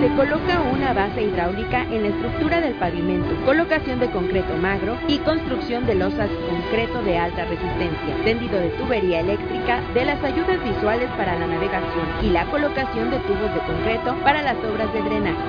se 0.00 0.08
coloca 0.14 0.60
una 0.70 0.92
base 0.92 1.22
hidráulica 1.22 1.82
en 1.84 2.02
la 2.02 2.08
estructura 2.08 2.60
del 2.60 2.74
pavimento, 2.74 3.34
colocación 3.46 3.98
de 4.00 4.10
concreto 4.10 4.54
magro 4.58 4.98
y 5.08 5.16
construcción 5.18 5.86
de 5.86 5.94
losas 5.94 6.28
concreto 6.46 7.02
de 7.02 7.16
alta 7.16 7.46
resistencia, 7.46 8.14
tendido 8.22 8.60
de 8.60 8.68
tubería 8.76 9.20
eléctrica, 9.20 9.80
de 9.94 10.04
las 10.04 10.22
ayudas 10.22 10.62
visuales 10.62 11.08
para 11.16 11.38
la 11.38 11.46
navegación 11.46 12.06
y 12.22 12.28
la 12.28 12.44
colocación 12.50 13.10
de 13.10 13.18
tubos 13.20 13.54
de 13.54 13.60
concreto 13.60 14.14
para 14.24 14.42
las 14.42 14.56
obras 14.58 14.92
de 14.92 15.00
drenaje. 15.00 15.40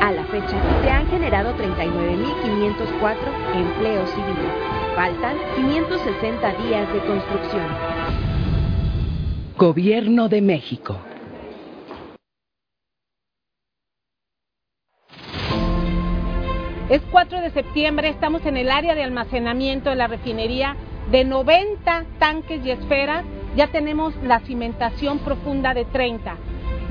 A 0.00 0.10
la 0.10 0.24
fecha, 0.24 0.56
se 0.82 0.90
han 0.90 1.06
generado 1.08 1.54
39.504 1.58 3.16
empleos 3.54 4.08
civiles. 4.08 4.52
Faltan 4.96 5.36
560 5.54 6.52
días 6.64 6.92
de 6.94 7.00
construcción. 7.00 7.66
Gobierno 9.58 10.30
de 10.30 10.40
México. 10.40 10.96
Es 16.88 17.02
4 17.10 17.42
de 17.42 17.50
septiembre, 17.50 18.08
estamos 18.08 18.46
en 18.46 18.56
el 18.56 18.70
área 18.70 18.94
de 18.94 19.02
almacenamiento 19.02 19.90
de 19.90 19.96
la 19.96 20.06
refinería 20.06 20.74
de 21.10 21.22
90 21.22 22.04
tanques 22.18 22.64
y 22.64 22.70
esferas, 22.70 23.26
ya 23.56 23.66
tenemos 23.66 24.14
la 24.24 24.40
cimentación 24.40 25.18
profunda 25.18 25.74
de 25.74 25.84
30. 25.84 26.36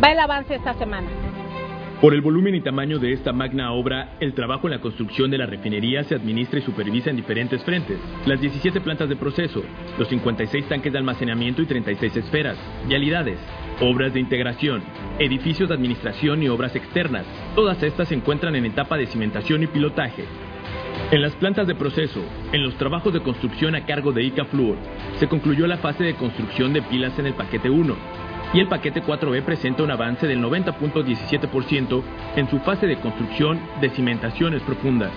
Va 0.04 0.12
el 0.12 0.20
avance 0.20 0.54
esta 0.54 0.76
semana. 0.76 1.08
Por 2.00 2.14
el 2.14 2.22
volumen 2.22 2.54
y 2.54 2.62
tamaño 2.62 3.00
de 3.00 3.12
esta 3.12 3.34
magna 3.34 3.72
obra, 3.72 4.18
el 4.20 4.36
trabajo 4.36 4.68
en 4.68 4.76
la 4.76 4.82
construcción 4.82 5.32
de 5.32 5.40
la 5.40 5.48
refinería 5.48 6.04
se 6.04 6.14
administra 6.14 6.60
y 6.60 6.62
supervisa 6.62 7.10
en 7.10 7.16
diferentes 7.16 7.64
frentes. 7.64 7.98
Las 8.28 8.40
17 8.40 8.80
plantas 8.82 9.10
de 9.10 9.16
proceso, 9.16 9.64
los 9.98 10.08
56 10.10 10.68
tanques 10.70 10.94
de 10.94 11.00
almacenamiento 11.00 11.64
y 11.64 11.66
36 11.66 12.18
esferas, 12.18 12.56
vialidades, 12.88 13.40
obras 13.80 14.14
de 14.14 14.20
integración, 14.20 14.84
edificios 15.20 15.70
de 15.70 15.76
administración 15.76 16.44
y 16.44 16.50
obras 16.50 16.76
externas. 16.76 17.26
Todas 17.56 17.82
estas 17.84 18.08
se 18.08 18.16
encuentran 18.16 18.56
en 18.56 18.66
etapa 18.66 18.98
de 18.98 19.08
cimentación 19.08 19.64
y 19.64 19.68
pilotaje. 19.68 20.26
En 21.12 21.22
las 21.22 21.36
plantas 21.36 21.68
de 21.68 21.76
proceso, 21.76 22.22
en 22.52 22.64
los 22.64 22.76
trabajos 22.76 23.14
de 23.14 23.22
construcción 23.22 23.76
a 23.76 23.86
cargo 23.86 24.12
de 24.12 24.24
ICA 24.24 24.46
Fluor, 24.46 24.78
se 25.16 25.28
concluyó 25.28 25.68
la 25.68 25.78
fase 25.78 26.04
de 26.04 26.16
construcción 26.16 26.74
de 26.74 26.82
pilas 26.82 27.18
en 27.18 27.28
el 27.28 27.34
paquete 27.34 27.70
1, 27.70 27.96
y 28.54 28.60
el 28.60 28.68
paquete 28.68 29.04
4B 29.04 29.44
presenta 29.44 29.84
un 29.84 29.92
avance 29.92 30.28
del 30.28 30.42
90.17% 30.42 32.04
en 32.36 32.50
su 32.50 32.60
fase 32.60 32.88
de 32.88 32.98
construcción 32.98 33.60
de 33.82 33.90
cimentaciones 33.90 34.62
profundas. 34.64 35.12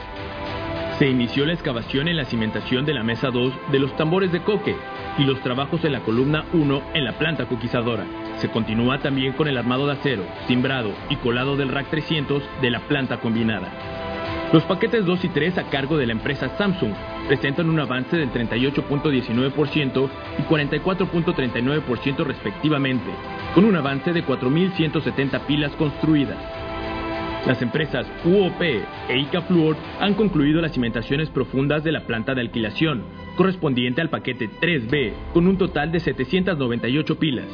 Se 0.99 1.09
inició 1.09 1.47
la 1.47 1.55
excavación 1.55 2.09
en 2.09 2.17
la 2.17 2.25
cimentación 2.25 2.85
de 2.85 2.95
la 2.95 3.03
mesa 3.03 3.31
2 3.31 3.53
de 3.73 3.79
los 3.79 3.97
tambores 3.97 4.33
de 4.33 4.43
coque 4.43 4.77
y 5.19 5.25
los 5.25 5.41
trabajos 5.41 5.85
en 5.85 5.93
la 5.93 6.01
columna 6.01 6.45
1 6.53 6.83
en 6.95 7.05
la 7.05 7.13
planta 7.13 7.47
coquizadora. 7.47 8.05
Se 8.41 8.49
continúa 8.49 8.99
también 9.01 9.35
con 9.35 9.49
el 9.49 9.59
armado 9.59 9.87
de 9.87 9.93
acero, 9.93 10.25
timbrado 10.49 10.93
y 11.11 11.17
colado 11.17 11.57
del 11.57 11.69
rack 11.69 11.91
300 11.91 12.43
de 12.63 12.71
la 12.71 12.81
planta 12.81 13.19
combinada. 13.19 13.71
Los 14.51 14.65
paquetes 14.65 15.05
2 15.05 15.25
y 15.27 15.29
3 15.29 15.59
a 15.59 15.65
cargo 15.65 15.99
de 15.99 16.07
la 16.07 16.13
empresa 16.13 16.49
Samsung 16.57 16.93
presentan 17.29 17.69
un 17.69 17.79
avance 17.79 18.17
del 18.17 18.31
38.19% 18.31 20.11
y 20.39 20.43
44.39% 20.43 22.25
respectivamente, 22.25 23.11
con 23.55 23.65
un 23.65 23.77
avance 23.77 24.13
de 24.15 24.25
4.170 24.25 25.47
pilas 25.47 25.73
construidas. 25.77 26.39
Las 27.47 27.61
empresas 27.61 28.07
UOP 28.25 28.63
e 28.63 29.19
ICAFluor 29.19 29.77
han 30.01 30.15
concluido 30.15 30.63
las 30.63 30.73
cimentaciones 30.73 31.29
profundas 31.29 31.85
de 31.85 31.93
la 31.93 32.07
planta 32.07 32.35
de 32.35 32.41
alquilación, 32.41 33.05
correspondiente 33.37 34.01
al 34.01 34.09
paquete 34.09 34.49
3B, 34.49 35.13
con 35.35 35.47
un 35.47 35.59
total 35.59 35.93
de 35.93 36.01
798 36.01 37.19
pilas. 37.19 37.47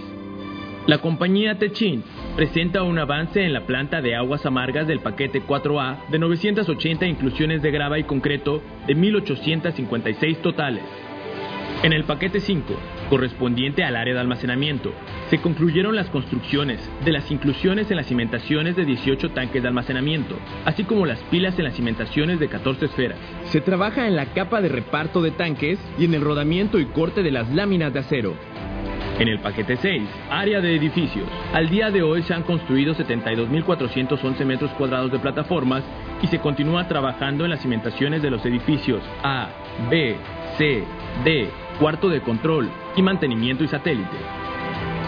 La 0.86 0.98
compañía 0.98 1.58
Techin 1.58 2.04
presenta 2.36 2.84
un 2.84 2.96
avance 3.00 3.42
en 3.42 3.52
la 3.52 3.66
planta 3.66 4.00
de 4.00 4.14
aguas 4.14 4.46
amargas 4.46 4.86
del 4.86 5.00
paquete 5.00 5.42
4A 5.42 6.06
de 6.10 6.20
980 6.20 7.06
inclusiones 7.06 7.60
de 7.60 7.72
grava 7.72 7.98
y 7.98 8.04
concreto 8.04 8.62
de 8.86 8.96
1.856 8.96 10.42
totales. 10.42 10.84
En 11.82 11.92
el 11.92 12.04
paquete 12.04 12.38
5, 12.38 12.72
correspondiente 13.10 13.82
al 13.82 13.96
área 13.96 14.14
de 14.14 14.20
almacenamiento, 14.20 14.92
se 15.28 15.38
concluyeron 15.38 15.96
las 15.96 16.08
construcciones 16.08 16.80
de 17.04 17.10
las 17.10 17.32
inclusiones 17.32 17.90
en 17.90 17.96
las 17.96 18.06
cimentaciones 18.06 18.76
de 18.76 18.84
18 18.84 19.30
tanques 19.30 19.62
de 19.62 19.68
almacenamiento, 19.68 20.36
así 20.64 20.84
como 20.84 21.04
las 21.04 21.18
pilas 21.24 21.58
en 21.58 21.64
las 21.64 21.74
cimentaciones 21.74 22.38
de 22.38 22.46
14 22.46 22.86
esferas. 22.86 23.18
Se 23.46 23.60
trabaja 23.60 24.06
en 24.06 24.14
la 24.14 24.26
capa 24.26 24.60
de 24.60 24.68
reparto 24.68 25.20
de 25.20 25.32
tanques 25.32 25.80
y 25.98 26.04
en 26.04 26.14
el 26.14 26.22
rodamiento 26.22 26.78
y 26.78 26.86
corte 26.86 27.24
de 27.24 27.32
las 27.32 27.52
láminas 27.52 27.92
de 27.92 27.98
acero. 27.98 28.36
En 29.18 29.28
el 29.28 29.38
paquete 29.38 29.76
6, 29.76 30.02
área 30.30 30.60
de 30.60 30.76
edificios. 30.76 31.26
Al 31.54 31.70
día 31.70 31.90
de 31.90 32.02
hoy 32.02 32.22
se 32.22 32.34
han 32.34 32.42
construido 32.42 32.94
72.411 32.94 34.44
metros 34.44 34.70
cuadrados 34.72 35.10
de 35.10 35.18
plataformas 35.18 35.82
y 36.20 36.26
se 36.26 36.38
continúa 36.38 36.86
trabajando 36.86 37.44
en 37.44 37.50
las 37.50 37.62
cimentaciones 37.62 38.20
de 38.20 38.30
los 38.30 38.44
edificios 38.44 39.02
A, 39.22 39.48
B, 39.88 40.16
C, 40.58 40.84
D, 41.24 41.48
cuarto 41.80 42.10
de 42.10 42.20
control 42.20 42.68
y 42.94 43.00
mantenimiento 43.00 43.64
y 43.64 43.68
satélite. 43.68 44.16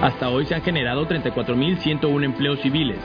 Hasta 0.01 0.31
hoy 0.31 0.47
se 0.47 0.55
han 0.55 0.63
generado 0.63 1.07
34.101 1.07 2.25
empleos 2.25 2.61
civiles, 2.61 2.99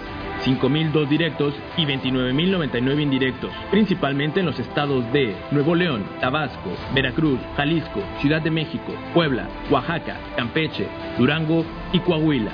5.002 0.45 1.07
directos 1.07 1.53
y 1.77 1.85
29.099 1.85 3.01
indirectos, 3.01 3.51
principalmente 3.71 4.41
en 4.41 4.45
los 4.45 4.59
estados 4.59 5.11
de 5.13 5.35
Nuevo 5.51 5.75
León, 5.75 6.03
Tabasco, 6.19 6.71
Veracruz, 6.93 7.39
Jalisco, 7.55 8.01
Ciudad 8.19 8.41
de 8.41 8.51
México, 8.51 8.93
Puebla, 9.13 9.47
Oaxaca, 9.71 10.19
Campeche, 10.35 10.87
Durango 11.17 11.65
y 11.93 11.99
Coahuila. 11.99 12.51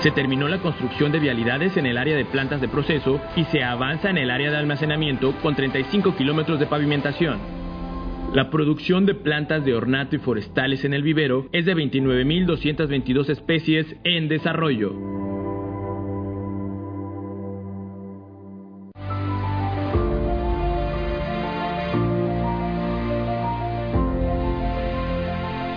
Se 0.00 0.10
terminó 0.10 0.48
la 0.48 0.58
construcción 0.58 1.12
de 1.12 1.18
vialidades 1.18 1.78
en 1.78 1.86
el 1.86 1.96
área 1.96 2.16
de 2.16 2.26
plantas 2.26 2.60
de 2.60 2.68
proceso 2.68 3.20
y 3.36 3.44
se 3.44 3.62
avanza 3.62 4.10
en 4.10 4.18
el 4.18 4.30
área 4.30 4.50
de 4.50 4.58
almacenamiento 4.58 5.32
con 5.40 5.54
35 5.54 6.14
kilómetros 6.14 6.60
de 6.60 6.66
pavimentación. 6.66 7.38
La 8.34 8.50
producción 8.50 9.06
de 9.06 9.14
plantas 9.14 9.64
de 9.64 9.74
ornato 9.74 10.16
y 10.16 10.18
forestales 10.18 10.84
en 10.84 10.92
el 10.92 11.02
vivero 11.02 11.46
es 11.52 11.64
de 11.64 11.74
29.222 11.74 13.30
especies 13.30 13.96
en 14.04 14.28
desarrollo. 14.28 15.23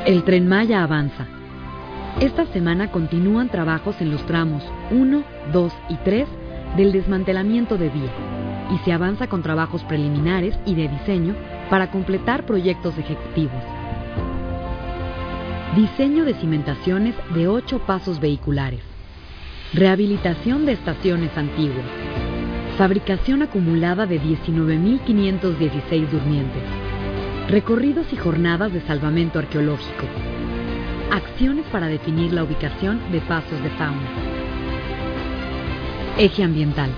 El 0.08 0.24
tren 0.24 0.48
Maya 0.48 0.84
avanza. 0.84 1.28
Esta 2.22 2.46
semana 2.54 2.92
continúan 2.92 3.50
trabajos 3.50 4.00
en 4.00 4.10
los 4.10 4.26
tramos 4.26 4.64
1, 4.90 5.24
2 5.52 5.74
y 5.90 5.96
3 5.98 6.26
del 6.78 6.94
desmantelamiento 6.94 7.78
de 7.78 7.90
vía 7.90 8.14
y 8.74 8.78
se 8.86 8.94
avanza 8.94 9.28
con 9.28 9.44
trabajos 9.44 9.84
preliminares 9.84 10.58
y 10.66 10.76
de 10.76 10.88
diseño 10.88 11.36
para 11.70 11.92
completar 11.92 12.46
proyectos 12.46 12.98
ejecutivos. 12.98 13.62
Diseño 15.76 16.24
de 16.24 16.36
cimentaciones 16.36 17.14
de 17.36 17.50
8 17.50 17.80
pasos 17.80 18.22
vehiculares. 18.22 18.80
Rehabilitación 19.74 20.66
de 20.66 20.72
estaciones 20.72 21.38
antiguas. 21.38 21.86
Fabricación 22.78 23.42
acumulada 23.42 24.06
de 24.06 24.22
19.516 24.22 26.08
durmientes. 26.10 26.77
Recorridos 27.50 28.12
y 28.12 28.18
jornadas 28.18 28.74
de 28.74 28.82
salvamento 28.82 29.40
arqueológico. 29.40 30.06
Acciones 31.14 31.66
para 31.72 31.88
definir 31.88 32.34
la 32.34 32.44
ubicación 32.44 33.00
de 33.10 33.22
pasos 33.22 33.64
de 33.64 33.70
fauna. 33.70 34.10
Eje 36.18 36.44
ambiental. 36.44 36.90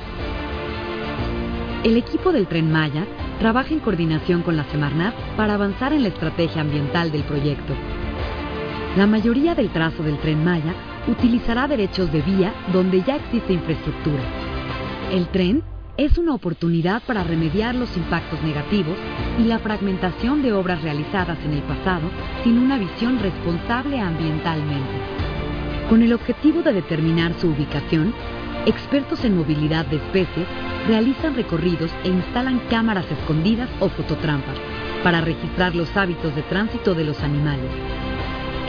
El 1.84 1.98
equipo 1.98 2.32
del 2.32 2.48
Tren 2.48 2.72
Maya 2.72 3.06
trabaja 3.38 3.76
en 3.76 3.80
coordinación 3.80 4.42
con 4.42 4.58
la 4.58 4.64
Semarnat 4.72 5.14
para 5.38 5.54
avanzar 5.54 5.94
en 5.94 6.02
la 6.02 6.10
estrategia 6.10 6.62
ambiental 6.62 7.12
del 7.12 7.26
proyecto. 7.26 7.76
La 8.98 9.06
mayoría 9.06 9.54
del 9.54 9.70
trazo 9.70 10.02
del 10.02 10.18
Tren 10.18 10.44
Maya 10.44 10.74
utilizará 11.08 11.68
derechos 11.68 12.12
de 12.12 12.24
vía 12.24 12.56
donde 12.74 13.04
ya 13.04 13.18
existe 13.18 13.54
infraestructura. 13.54 14.24
El 15.12 15.28
tren 15.28 15.62
es 16.00 16.18
una 16.18 16.34
oportunidad 16.34 17.04
para 17.04 17.26
remediar 17.26 17.76
los 17.76 17.98
impactos 17.98 18.42
negativos 18.42 18.96
y 19.38 19.44
la 19.44 19.60
fragmentación 19.60 20.42
de 20.42 20.54
obras 20.54 20.82
realizadas 20.82 21.38
en 21.44 21.52
el 21.52 21.62
pasado 21.64 22.10
sin 22.42 22.58
una 22.58 22.78
visión 22.78 23.20
responsable 23.20 24.00
ambientalmente. 24.00 24.94
Con 25.90 26.02
el 26.02 26.14
objetivo 26.14 26.62
de 26.62 26.72
determinar 26.72 27.34
su 27.38 27.50
ubicación, 27.50 28.14
expertos 28.66 29.26
en 29.26 29.36
movilidad 29.36 29.86
de 29.88 29.98
especies 29.98 30.48
realizan 30.88 31.36
recorridos 31.36 31.92
e 32.06 32.08
instalan 32.08 32.62
cámaras 32.70 33.12
escondidas 33.12 33.70
o 33.82 33.90
fototrampas 33.90 34.56
para 35.04 35.20
registrar 35.20 35.76
los 35.76 35.98
hábitos 35.98 36.34
de 36.34 36.44
tránsito 36.44 36.96
de 36.96 37.04
los 37.04 37.20
animales. 37.22 37.72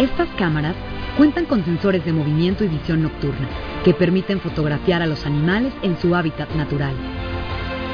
Estas 0.01 0.29
cámaras 0.37 0.75
cuentan 1.16 1.45
con 1.45 1.64
sensores 1.64 2.05
de 2.05 2.12
movimiento 2.12 2.64
y 2.64 2.69
visión 2.69 3.05
nocturna 3.05 3.49
que 3.85 3.95
permiten 3.95 4.40
fotografiar 4.40 5.01
a 5.01 5.07
los 5.07 5.25
animales 5.27 5.73
en 5.83 5.97
su 5.97 6.16
hábitat 6.16 6.51
natural. 6.57 7.20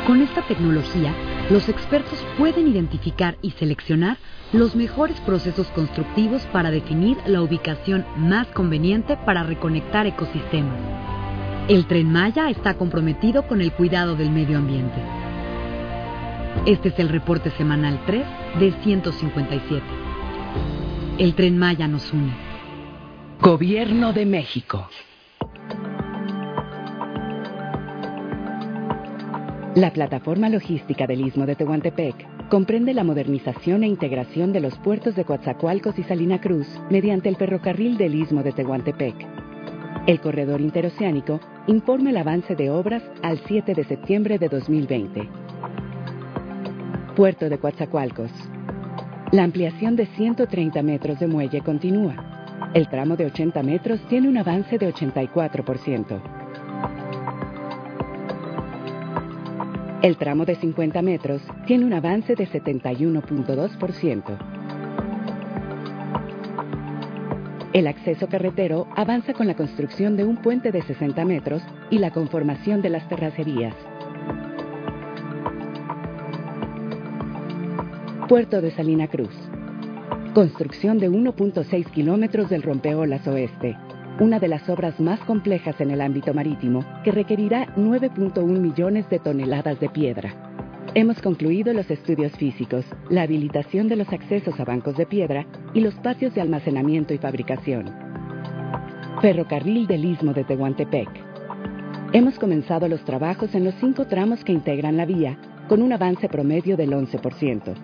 Con 0.06 0.22
esta 0.22 0.42
tecnología, 0.42 1.12
los 1.50 1.68
expertos 1.68 2.24
pueden 2.38 2.68
identificar 2.68 3.36
y 3.42 3.50
seleccionar 3.50 4.18
los 4.52 4.76
mejores 4.76 5.18
procesos 5.22 5.66
constructivos 5.68 6.42
para 6.52 6.70
definir 6.70 7.16
la 7.26 7.42
ubicación 7.42 8.06
más 8.16 8.46
conveniente 8.48 9.16
para 9.16 9.42
reconectar 9.42 10.06
ecosistemas. 10.06 10.78
El 11.66 11.86
tren 11.86 12.12
Maya 12.12 12.48
está 12.50 12.74
comprometido 12.74 13.48
con 13.48 13.60
el 13.60 13.72
cuidado 13.72 14.14
del 14.14 14.30
medio 14.30 14.58
ambiente. 14.58 15.02
Este 16.66 16.90
es 16.90 16.98
el 17.00 17.08
reporte 17.08 17.50
semanal 17.50 18.00
3 18.06 18.24
de 18.60 18.72
157. 18.84 19.82
El 21.18 21.34
tren 21.34 21.58
Maya 21.58 21.88
nos 21.88 22.12
une. 22.12 22.32
Gobierno 23.40 24.12
de 24.12 24.24
México. 24.24 24.88
La 29.76 29.92
plataforma 29.92 30.48
logística 30.48 31.06
del 31.06 31.20
Istmo 31.20 31.44
de 31.44 31.54
Tehuantepec 31.54 32.48
comprende 32.48 32.94
la 32.94 33.04
modernización 33.04 33.82
e 33.82 33.86
integración 33.86 34.50
de 34.50 34.60
los 34.60 34.74
puertos 34.78 35.14
de 35.14 35.26
Coatzacoalcos 35.26 35.98
y 35.98 36.02
Salina 36.02 36.40
Cruz 36.40 36.66
mediante 36.88 37.28
el 37.28 37.36
ferrocarril 37.36 37.98
del 37.98 38.14
Istmo 38.14 38.42
de 38.42 38.52
Tehuantepec. 38.52 39.14
El 40.06 40.18
corredor 40.22 40.62
interoceánico 40.62 41.40
informa 41.66 42.08
el 42.08 42.16
avance 42.16 42.56
de 42.56 42.70
obras 42.70 43.02
al 43.22 43.38
7 43.46 43.74
de 43.74 43.84
septiembre 43.84 44.38
de 44.38 44.48
2020. 44.48 45.28
Puerto 47.14 47.50
de 47.50 47.58
Coatzacoalcos. 47.58 48.30
La 49.30 49.44
ampliación 49.44 49.94
de 49.94 50.06
130 50.06 50.82
metros 50.82 51.20
de 51.20 51.26
muelle 51.26 51.60
continúa. 51.60 52.70
El 52.72 52.88
tramo 52.88 53.14
de 53.14 53.26
80 53.26 53.62
metros 53.62 54.00
tiene 54.08 54.30
un 54.30 54.38
avance 54.38 54.78
de 54.78 54.90
84%. 54.90 56.35
El 60.06 60.16
tramo 60.18 60.44
de 60.44 60.54
50 60.54 61.02
metros 61.02 61.42
tiene 61.66 61.84
un 61.84 61.92
avance 61.92 62.36
de 62.36 62.46
71.2%. 62.46 64.38
El 67.72 67.88
acceso 67.88 68.28
carretero 68.28 68.86
avanza 68.94 69.32
con 69.32 69.48
la 69.48 69.56
construcción 69.56 70.16
de 70.16 70.24
un 70.24 70.36
puente 70.36 70.70
de 70.70 70.82
60 70.82 71.24
metros 71.24 71.60
y 71.90 71.98
la 71.98 72.12
conformación 72.12 72.82
de 72.82 72.90
las 72.90 73.08
terracerías. 73.08 73.74
Puerto 78.28 78.60
de 78.60 78.70
Salina 78.70 79.08
Cruz. 79.08 79.34
Construcción 80.34 80.98
de 81.00 81.10
1.6 81.10 81.90
kilómetros 81.90 82.48
del 82.48 82.62
rompeolas 82.62 83.26
oeste 83.26 83.76
una 84.18 84.38
de 84.38 84.48
las 84.48 84.68
obras 84.68 84.98
más 84.98 85.20
complejas 85.20 85.80
en 85.80 85.90
el 85.90 86.00
ámbito 86.00 86.32
marítimo, 86.32 86.84
que 87.04 87.12
requerirá 87.12 87.66
9.1 87.76 88.44
millones 88.44 89.08
de 89.10 89.18
toneladas 89.18 89.78
de 89.78 89.90
piedra. 89.90 90.32
Hemos 90.94 91.20
concluido 91.20 91.74
los 91.74 91.90
estudios 91.90 92.32
físicos, 92.32 92.86
la 93.10 93.22
habilitación 93.22 93.88
de 93.88 93.96
los 93.96 94.10
accesos 94.12 94.58
a 94.58 94.64
bancos 94.64 94.96
de 94.96 95.04
piedra 95.04 95.46
y 95.74 95.80
los 95.80 95.94
patios 95.96 96.34
de 96.34 96.40
almacenamiento 96.40 97.12
y 97.12 97.18
fabricación. 97.18 97.94
Ferrocarril 99.20 99.86
del 99.86 100.04
Istmo 100.06 100.32
de 100.32 100.44
Tehuantepec. 100.44 101.08
Hemos 102.12 102.38
comenzado 102.38 102.88
los 102.88 103.04
trabajos 103.04 103.54
en 103.54 103.64
los 103.64 103.74
cinco 103.74 104.06
tramos 104.06 104.42
que 104.44 104.52
integran 104.52 104.96
la 104.96 105.04
vía, 105.04 105.38
con 105.68 105.82
un 105.82 105.92
avance 105.92 106.28
promedio 106.28 106.76
del 106.76 106.92
11%. 106.92 107.74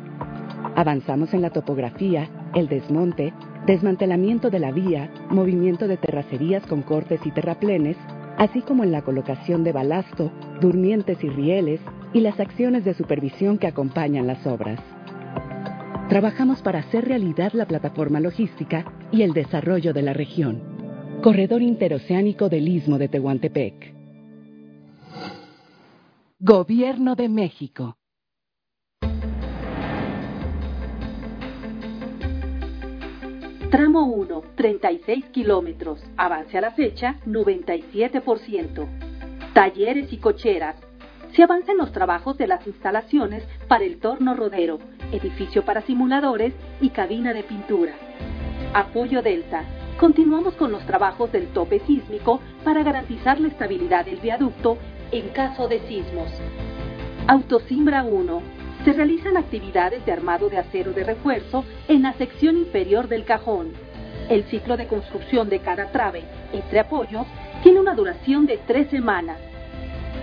Avanzamos 0.77 1.35
en 1.35 1.43
la 1.43 1.51
topografía, 1.51 2.31
el 2.55 2.69
desmonte, 2.69 3.35
desmantelamiento 3.67 4.51
de 4.51 4.59
la 4.59 4.73
vía, 4.73 5.11
movimiento 5.31 5.87
de 5.89 5.97
terracerías 5.97 6.67
con 6.67 6.83
cortes 6.83 7.21
y 7.25 7.31
terraplenes, 7.31 7.97
así 8.39 8.61
como 8.63 8.85
en 8.85 8.93
la 8.93 9.03
colocación 9.03 9.63
de 9.65 9.73
balasto, 9.73 10.33
durmientes 10.61 11.23
y 11.23 11.29
rieles 11.29 11.81
y 12.13 12.21
las 12.21 12.39
acciones 12.41 12.85
de 12.85 12.95
supervisión 12.95 13.59
que 13.59 13.67
acompañan 13.67 14.27
las 14.27 14.47
obras. 14.47 14.81
Trabajamos 16.09 16.61
para 16.61 16.81
hacer 16.81 17.07
realidad 17.07 17.53
la 17.55 17.67
plataforma 17.67 18.21
logística 18.21 18.85
y 19.13 19.23
el 19.23 19.33
desarrollo 19.33 19.93
de 19.93 20.03
la 20.03 20.13
región. 20.13 20.61
Corredor 21.23 21.63
Interoceánico 21.63 22.49
del 22.49 22.69
Istmo 22.69 22.99
de 22.99 23.09
Tehuantepec. 23.09 23.95
Gobierno 26.41 27.15
de 27.15 27.29
México. 27.29 27.97
Tramo 33.73 34.05
1, 34.05 34.43
36 34.55 35.31
kilómetros. 35.33 35.99
Avance 36.19 36.59
a 36.59 36.61
la 36.61 36.73
fecha, 36.73 37.17
97%. 37.25 38.87
Talleres 39.55 40.13
y 40.13 40.19
cocheras. 40.19 40.77
Se 41.35 41.43
avanzan 41.43 41.79
los 41.79 41.91
trabajos 41.91 42.37
de 42.37 42.49
las 42.49 42.67
instalaciones 42.67 43.43
para 43.69 43.85
el 43.85 43.99
torno 43.99 44.35
rodero, 44.35 44.79
edificio 45.11 45.65
para 45.65 45.81
simuladores 45.81 46.53
y 46.83 46.91
cabina 46.91 47.33
de 47.33 47.45
pintura. 47.45 47.95
Apoyo 48.75 49.23
Delta. 49.23 49.65
Continuamos 49.99 50.53
con 50.57 50.71
los 50.71 50.85
trabajos 50.85 51.33
del 51.33 51.47
tope 51.55 51.81
sísmico 51.87 52.43
para 52.65 52.83
garantizar 52.83 53.41
la 53.41 53.49
estabilidad 53.49 54.05
del 54.05 54.21
viaducto 54.21 54.77
en 55.13 55.31
caso 55.31 55.67
de 55.67 55.81
sismos. 55.89 56.31
Autosimbra 57.27 58.03
1 58.03 58.62
se 58.85 58.93
realizan 58.93 59.37
actividades 59.37 60.05
de 60.05 60.13
armado 60.13 60.49
de 60.49 60.59
acero 60.59 60.93
de 60.93 61.05
refuerzo 61.05 61.65
en 61.89 62.03
la 62.03 62.15
sección 62.15 62.57
inferior 62.57 63.09
del 63.09 63.25
cajón. 63.25 63.73
El 64.29 64.45
ciclo 64.45 64.77
de 64.77 64.89
construcción 64.89 65.49
de 65.49 65.61
cada 65.61 65.93
trave 65.93 66.25
entre 66.53 66.81
apoyos 66.81 67.27
tiene 67.63 67.81
una 67.81 67.95
duración 67.95 68.47
de 68.47 68.59
tres 68.67 68.89
semanas. 68.91 69.39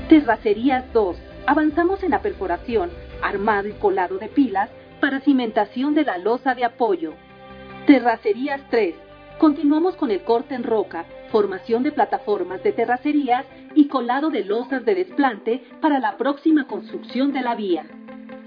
Terracerías 0.10 0.92
2. 0.92 1.16
Avanzamos 1.46 2.04
en 2.04 2.12
la 2.12 2.22
perforación, 2.22 2.90
armado 3.22 3.70
y 3.70 3.74
colado 3.74 4.18
de 4.18 4.28
pilas 4.28 4.70
para 5.00 5.22
cimentación 5.22 5.96
de 5.96 6.04
la 6.04 6.18
losa 6.18 6.54
de 6.54 6.66
apoyo. 6.66 7.14
Terracerías 7.88 8.62
3. 8.70 8.96
Continuamos 9.38 9.96
con 9.96 10.12
el 10.12 10.22
corte 10.24 10.54
en 10.54 10.64
roca, 10.64 11.06
formación 11.32 11.84
de 11.84 11.94
plataformas 11.94 12.62
de 12.62 12.74
terracerías 12.74 13.46
y 13.74 13.88
colado 13.88 14.30
de 14.30 14.44
losas 14.44 14.84
de 14.84 14.96
desplante 14.96 15.64
para 15.80 16.00
la 16.00 16.18
próxima 16.18 16.68
construcción 16.68 17.32
de 17.32 17.42
la 17.42 17.56
vía. 17.56 17.86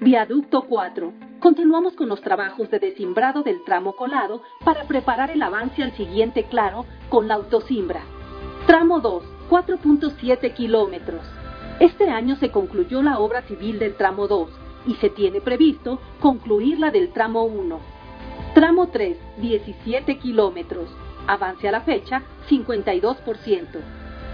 Viaducto 0.03 0.63
4. 0.63 1.13
Continuamos 1.39 1.95
con 1.95 2.09
los 2.09 2.21
trabajos 2.21 2.69
de 2.73 2.81
desimbrado 2.81 3.45
del 3.45 3.63
tramo 3.63 3.93
colado 3.93 4.43
para 4.65 4.83
preparar 4.83 5.31
el 5.31 5.41
avance 5.41 5.81
al 5.81 5.93
siguiente 5.93 6.43
claro 6.43 6.87
con 7.09 7.29
la 7.29 7.35
autosimbra. 7.35 8.01
Tramo 8.67 8.99
2, 8.99 9.23
4.7 9.49 10.55
kilómetros. 10.55 11.25
Este 11.79 12.11
año 12.11 12.35
se 12.35 12.51
concluyó 12.51 13.01
la 13.01 13.21
obra 13.21 13.43
civil 13.43 13.79
del 13.79 13.95
tramo 13.95 14.27
2 14.27 14.51
y 14.89 14.95
se 14.97 15.09
tiene 15.09 15.41
previsto 15.41 16.01
concluir 16.19 16.81
la 16.81 16.91
del 16.91 17.13
tramo 17.13 17.45
1. 17.45 17.79
Tramo 18.57 18.89
3, 18.89 19.17
17 19.37 20.19
kilómetros. 20.19 20.91
Avance 21.29 21.69
a 21.69 21.71
la 21.71 21.83
fecha, 21.83 22.25
52%. 22.51 23.67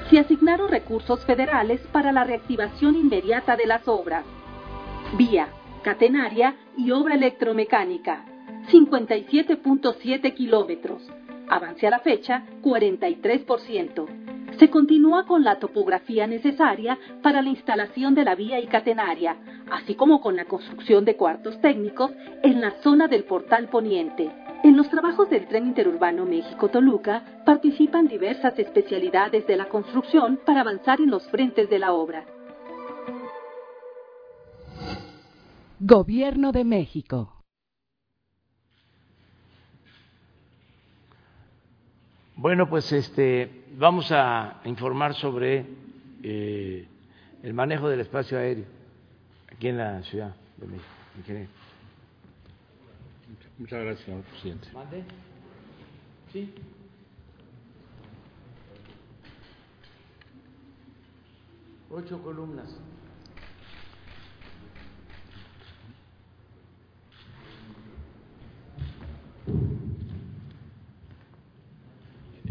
Se 0.09 0.19
asignaron 0.19 0.71
recursos 0.71 1.23
federales 1.27 1.83
para 1.93 2.11
la 2.11 2.25
reactivación 2.25 2.97
inmediata 2.97 3.55
de 3.55 3.67
las 3.67 3.87
obras. 3.87 4.25
Vía, 5.17 5.49
catenaria 5.83 6.57
y 6.77 6.91
obra 6.91 7.15
electromecánica. 7.15 8.25
57.7 8.71 10.35
kilómetros. 10.35 11.03
Avance 11.49 11.87
a 11.87 11.91
la 11.91 12.01
fecha, 12.01 12.45
43%. 12.63 14.07
Se 14.59 14.71
continúa 14.71 15.25
con 15.25 15.45
la 15.45 15.59
topografía 15.59 16.27
necesaria 16.27 16.99
para 17.23 17.43
la 17.43 17.49
instalación 17.49 18.15
de 18.15 18.25
la 18.25 18.35
vía 18.35 18.59
y 18.59 18.67
catenaria, 18.67 19.37
así 19.71 19.95
como 19.95 20.21
con 20.21 20.37
la 20.37 20.47
construcción 20.47 21.05
de 21.05 21.17
cuartos 21.17 21.61
técnicos 21.61 22.11
en 22.43 22.61
la 22.61 22.73
zona 22.83 23.07
del 23.07 23.25
portal 23.25 23.69
poniente. 23.69 24.31
En 24.65 24.77
los 24.77 24.91
trabajos 24.91 25.31
del 25.31 25.47
tren 25.47 25.69
interurbano 25.69 26.25
México-Toluca 26.25 27.23
participan 27.47 28.09
diversas 28.09 28.59
especialidades 28.59 29.47
de 29.47 29.57
la 29.57 29.67
construcción 29.67 30.41
para 30.45 30.63
avanzar 30.63 31.01
en 31.01 31.11
los 31.11 31.29
frentes 31.29 31.71
de 31.71 31.79
la 31.79 31.93
obra. 31.93 32.27
Gobierno 35.81 36.53
de 36.53 36.65
México. 36.65 37.45
Bueno, 42.35 42.69
pues 42.69 42.93
este, 42.93 43.65
vamos 43.77 44.13
a 44.13 44.61
informar 44.65 45.15
sobre 45.15 45.67
eh, 46.23 46.87
el 47.43 47.55
manejo 47.55 47.89
del 47.89 48.01
espacio 48.01 48.39
aéreo 48.39 48.67
aquí 49.53 49.69
en 49.69 49.79
la 49.79 50.03
Ciudad 50.03 50.35
de 50.57 50.67
México. 50.67 51.49
Muchas 53.59 53.85
gracias, 53.85 54.05
señor 54.05 54.23
presidente. 54.23 54.69
¿Mande? 54.73 55.05
Sí. 56.33 56.55
Ocho 61.91 62.23
columnas. 62.23 62.77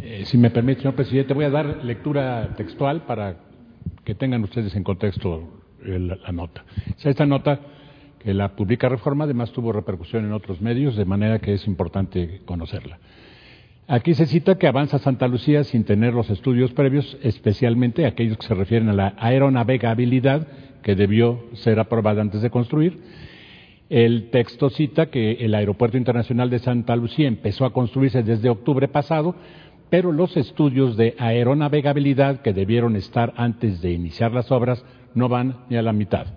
Eh, 0.10 0.24
si 0.24 0.38
me 0.38 0.50
permite, 0.52 0.80
señor 0.84 0.96
presidente, 0.96 1.34
voy 1.34 1.44
a 1.44 1.50
dar 1.50 1.84
lectura 1.84 2.54
textual 2.56 3.02
para 3.02 3.40
que 4.06 4.16
tengan 4.16 4.42
ustedes 4.42 4.74
en 4.78 4.84
contexto 4.86 5.50
la 5.84 6.32
nota. 6.32 6.64
esta 7.04 7.26
nota 7.26 7.60
que 8.18 8.34
la 8.34 8.56
publica 8.56 8.88
Reforma, 8.88 9.26
además 9.26 9.52
tuvo 9.52 9.74
repercusión 9.74 10.24
en 10.24 10.32
otros 10.32 10.62
medios, 10.62 10.96
de 10.96 11.04
manera 11.04 11.40
que 11.40 11.56
es 11.56 11.68
importante 11.68 12.40
conocerla. 12.46 13.00
Aquí 13.90 14.14
se 14.14 14.28
cita 14.28 14.58
que 14.58 14.68
avanza 14.68 14.98
Santa 14.98 15.28
Lucía 15.28 15.66
sin 15.66 15.84
tener 15.84 16.14
los 16.14 16.30
estudios 16.30 16.72
previos, 16.72 17.18
especialmente 17.22 18.06
aquellos 18.06 18.38
que 18.38 18.48
se 18.48 18.56
refieren 18.56 18.88
a 18.88 18.94
la 18.94 19.14
aeronavegabilidad 19.18 20.48
que 20.84 20.96
debió 20.96 21.44
ser 21.52 21.82
aprobada 21.82 22.22
antes 22.22 22.42
de 22.42 22.50
construir. 22.50 22.98
El 23.90 24.30
texto 24.30 24.70
cita 24.70 25.08
que 25.08 25.34
el 25.34 25.54
Aeropuerto 25.54 25.98
Internacional 25.98 26.50
de 26.50 26.60
Santa 26.60 26.96
Lucía 26.96 27.28
empezó 27.28 27.66
a 27.66 27.74
construirse 27.74 28.24
desde 28.24 28.50
octubre 28.50 28.88
pasado, 28.88 29.36
pero 29.90 30.12
los 30.12 30.36
estudios 30.36 30.98
de 30.98 31.16
aeronavegabilidad 31.18 32.42
que 32.42 32.54
debieron 32.54 32.96
estar 32.96 33.34
antes 33.38 33.82
de 33.82 33.92
iniciar 33.92 34.32
las 34.32 34.52
obras 34.52 34.84
no 35.14 35.30
van 35.30 35.66
ni 35.70 35.78
a 35.78 35.82
la 35.82 35.94
mitad. 35.94 36.28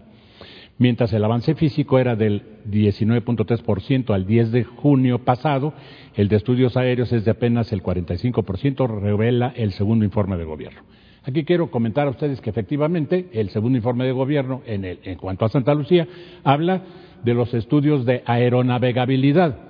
Mientras 0.79 1.13
el 1.13 1.23
avance 1.23 1.55
físico 1.55 1.99
era 1.99 2.17
del 2.17 2.43
19.3% 2.71 4.15
al 4.15 4.27
10 4.27 4.51
de 4.51 4.65
junio 4.65 5.19
pasado, 5.25 5.75
el 6.15 6.29
de 6.29 6.37
estudios 6.37 6.75
aéreos 6.77 7.13
es 7.13 7.27
de 7.27 7.33
apenas 7.33 7.71
el 7.73 7.83
45%, 7.83 9.01
revela 9.01 9.53
el 9.57 9.73
segundo 9.73 10.07
informe 10.07 10.39
de 10.39 10.45
gobierno. 10.45 10.81
Aquí 11.23 11.45
quiero 11.45 11.71
comentar 11.71 12.07
a 12.07 12.11
ustedes 12.11 12.41
que 12.41 12.49
efectivamente 12.49 13.29
el 13.33 13.51
segundo 13.51 13.77
informe 13.77 14.07
de 14.07 14.13
gobierno 14.13 14.63
en, 14.65 14.87
en 14.87 15.19
cuanto 15.19 15.45
a 15.45 15.51
Santa 15.51 15.75
Lucía 15.75 16.09
habla 16.45 16.83
de 17.23 17.35
los 17.35 17.53
estudios 17.53 18.07
de 18.07 18.23
aeronavegabilidad 18.25 19.70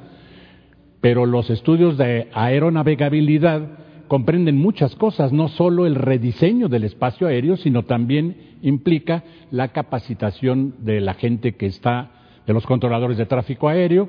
pero 1.01 1.27
los 1.27 1.51
estudios 1.51 1.97
de 1.97 2.29
aeronavegabilidad 2.33 3.63
comprenden 4.09 4.59
muchas 4.59 4.95
cosas, 4.97 5.33
no 5.33 5.49
solo 5.49 5.87
el 5.87 5.95
rediseño 5.95 6.69
del 6.69 6.85
espacio 6.85 7.29
aéreo, 7.29 7.57
sino 7.57 7.85
también 7.85 8.37
implica 8.61 9.23
la 9.51 9.69
capacitación 9.69 10.75
de 10.81 11.01
la 11.01 11.15
gente 11.15 11.55
que 11.55 11.67
está, 11.67 12.11
de 12.47 12.53
los 12.53 12.67
controladores 12.67 13.17
de 13.17 13.27
tráfico 13.27 13.69
aéreo, 13.69 14.09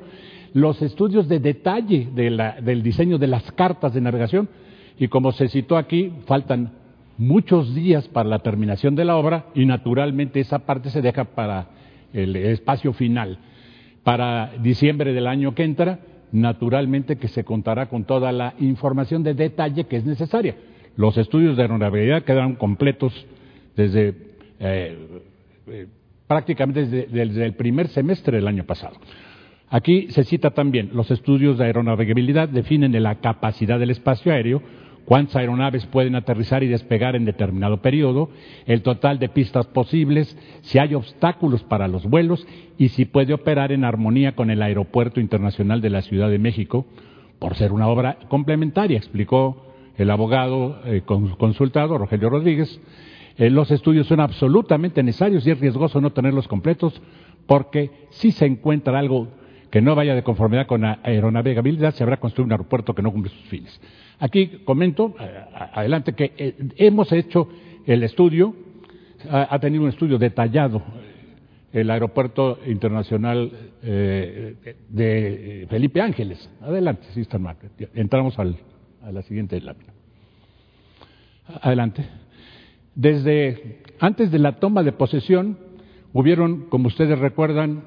los 0.54 0.82
estudios 0.82 1.30
de 1.30 1.40
detalle 1.40 2.10
del 2.14 2.84
diseño 2.84 3.18
de 3.18 3.28
las 3.28 3.52
cartas 3.52 3.94
de 3.94 4.02
navegación, 4.02 4.50
y 4.98 5.08
como 5.08 5.32
se 5.32 5.48
citó 5.48 5.78
aquí, 5.78 6.12
faltan 6.26 6.74
muchos 7.18 7.74
días 7.76 8.08
para 8.08 8.28
la 8.28 8.40
terminación 8.40 8.96
de 8.96 9.06
la 9.06 9.16
obra 9.16 9.46
y 9.54 9.66
naturalmente 9.66 10.40
esa 10.40 10.60
parte 10.60 10.90
se 10.90 11.02
deja 11.02 11.26
para 11.26 11.68
el 12.14 12.36
espacio 12.36 12.94
final. 12.94 13.38
Para 14.04 14.54
diciembre 14.62 15.14
del 15.14 15.28
año 15.28 15.54
que 15.54 15.64
entra, 15.64 16.00
naturalmente 16.32 17.18
que 17.18 17.28
se 17.28 17.44
contará 17.44 17.88
con 17.88 18.06
toda 18.06 18.32
la 18.32 18.54
información 18.60 19.24
de 19.24 19.34
detalle 19.34 19.86
que 19.86 19.98
es 19.98 20.06
necesaria. 20.06 20.56
Los 20.96 21.18
estudios 21.18 21.56
de 21.56 21.64
aeronavegabilidad 21.64 22.24
quedaron 22.24 22.56
completos 22.56 23.14
desde 23.76 24.16
eh, 24.60 25.22
eh, 25.68 25.88
prácticamente 26.28 26.86
desde, 26.86 27.46
el 27.46 27.56
primer 27.56 27.90
semestre 27.90 28.38
del 28.38 28.48
año 28.48 28.64
pasado. 28.64 28.96
Aquí 29.70 30.08
se 30.12 30.24
cita 30.24 30.52
también, 30.52 30.92
los 30.94 31.12
estudios 31.12 31.58
de 31.58 31.66
aeronavegabilidad 31.66 32.50
definen 32.50 33.02
la 33.04 33.16
capacidad 33.16 33.80
del 33.80 33.90
espacio 33.90 34.32
aéreo 34.32 34.62
cuántas 35.06 35.38
aeronaves 35.38 35.86
pueden 35.86 36.16
aterrizar 36.16 36.64
y 36.64 36.68
despegar 36.68 37.16
en 37.16 37.26
determinado 37.26 37.82
periodo, 37.82 38.30
el 38.66 38.82
total 38.82 39.20
de 39.20 39.30
pistas 39.30 39.68
posibles, 39.68 40.38
si 40.62 40.80
hay 40.80 40.94
obstáculos 40.94 41.64
para 41.64 41.88
los 41.88 42.06
vuelos 42.06 42.46
y 42.78 42.90
si 42.90 43.06
puede 43.06 43.34
operar 43.34 43.72
en 43.72 43.84
armonía 43.84 44.36
con 44.36 44.50
el 44.50 44.62
Aeropuerto 44.62 45.20
Internacional 45.20 45.82
de 45.82 45.90
la 45.90 46.02
Ciudad 46.02 46.30
de 46.30 46.40
México, 46.40 46.86
por 47.40 47.56
ser 47.56 47.72
una 47.72 47.88
obra 47.88 48.18
complementaria, 48.30 48.98
explicó 48.98 49.66
el 49.98 50.10
abogado 50.10 50.82
eh, 50.86 51.02
consultado, 51.04 51.98
Rogelio 51.98 52.30
Rodríguez. 52.30 52.80
Eh, 53.38 53.50
los 53.50 53.72
estudios 53.72 54.08
son 54.08 54.20
absolutamente 54.20 55.04
necesarios 55.04 55.46
y 55.46 55.52
es 55.52 55.60
riesgoso 55.60 56.02
no 56.02 56.12
tenerlos 56.12 56.48
completos 56.48 57.02
porque 57.48 57.90
si 58.12 58.32
se 58.32 58.46
encuentra 58.46 59.00
algo 59.00 59.28
que 59.72 59.82
no 59.82 59.96
vaya 59.96 60.14
de 60.14 60.24
conformidad 60.24 60.68
con 60.68 60.82
la 60.82 61.00
aeronavegabilidad, 61.04 61.94
se 61.94 62.04
habrá 62.04 62.18
construido 62.18 62.46
un 62.46 62.52
aeropuerto 62.52 62.94
que 62.94 63.02
no 63.02 63.12
cumple 63.12 63.32
sus 63.32 63.46
fines. 63.50 63.82
Aquí 64.22 64.62
comento, 64.66 65.16
eh, 65.20 65.46
adelante, 65.74 66.14
que 66.14 66.32
eh, 66.38 66.56
hemos 66.76 67.12
hecho 67.12 67.50
el 67.88 68.04
estudio, 68.04 68.56
ha, 69.28 69.58
tenido 69.58 69.84
un 69.84 69.90
estudio 69.90 70.20
detallado 70.20 70.78
eh, 70.78 71.82
el 71.82 71.90
Aeropuerto 71.90 72.60
Internacional 72.68 73.52
de 73.82 75.66
Felipe 75.72 76.02
Ángeles. 76.02 76.52
Adelante, 76.62 77.08
sí, 77.16 77.22
está 77.22 77.40
mal. 77.40 77.56
Entramos 77.96 78.38
a 78.38 79.12
la 79.12 79.24
siguiente 79.24 79.60
lámina. 79.60 79.92
Adelante. 81.62 82.06
Desde 82.94 83.82
antes 84.00 84.30
de 84.30 84.38
la 84.38 84.60
toma 84.60 84.84
de 84.84 84.92
posesión, 84.92 85.58
hubieron, 86.14 86.68
como 86.70 86.90
ustedes 86.90 87.18
recuerdan, 87.18 87.86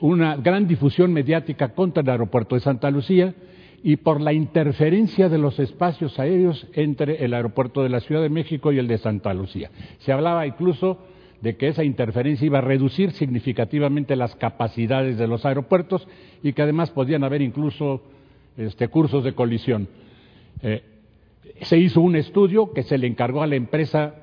una 0.00 0.36
gran 0.36 0.66
difusión 0.66 1.12
mediática 1.12 1.74
contra 1.74 2.02
el 2.02 2.08
aeropuerto 2.08 2.56
de 2.56 2.62
Santa 2.62 2.90
Lucía, 2.90 3.34
y 3.82 3.96
por 3.96 4.20
la 4.20 4.32
interferencia 4.32 5.28
de 5.28 5.38
los 5.38 5.58
espacios 5.58 6.18
aéreos 6.18 6.66
entre 6.74 7.24
el 7.24 7.32
aeropuerto 7.32 7.82
de 7.82 7.88
la 7.88 8.00
Ciudad 8.00 8.22
de 8.22 8.28
México 8.28 8.72
y 8.72 8.78
el 8.78 8.88
de 8.88 8.98
Santa 8.98 9.32
Lucía. 9.32 9.70
Se 9.98 10.12
hablaba 10.12 10.46
incluso 10.46 10.98
de 11.40 11.56
que 11.56 11.68
esa 11.68 11.84
interferencia 11.84 12.44
iba 12.44 12.58
a 12.58 12.62
reducir 12.62 13.12
significativamente 13.12 14.16
las 14.16 14.36
capacidades 14.36 15.16
de 15.16 15.26
los 15.26 15.46
aeropuertos 15.46 16.06
y 16.42 16.52
que 16.52 16.62
además 16.62 16.90
podían 16.90 17.24
haber 17.24 17.40
incluso 17.40 18.02
este, 18.58 18.88
cursos 18.88 19.24
de 19.24 19.32
colisión. 19.32 19.88
Eh, 20.62 20.82
se 21.62 21.78
hizo 21.78 22.02
un 22.02 22.16
estudio 22.16 22.72
que 22.72 22.82
se 22.82 22.98
le 22.98 23.06
encargó 23.06 23.42
a 23.42 23.46
la 23.46 23.56
empresa 23.56 24.14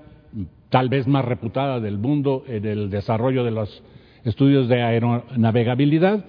tal 0.70 0.90
vez 0.90 1.08
más 1.08 1.26
reputada 1.26 1.80
del 1.80 1.98
mundo 1.98 2.44
en 2.48 2.66
el 2.66 2.90
desarrollo 2.92 3.44
de 3.44 3.52
los 3.52 3.84
estudios 4.24 4.68
de 4.68 4.84
aeronavegabilidad 4.84 6.26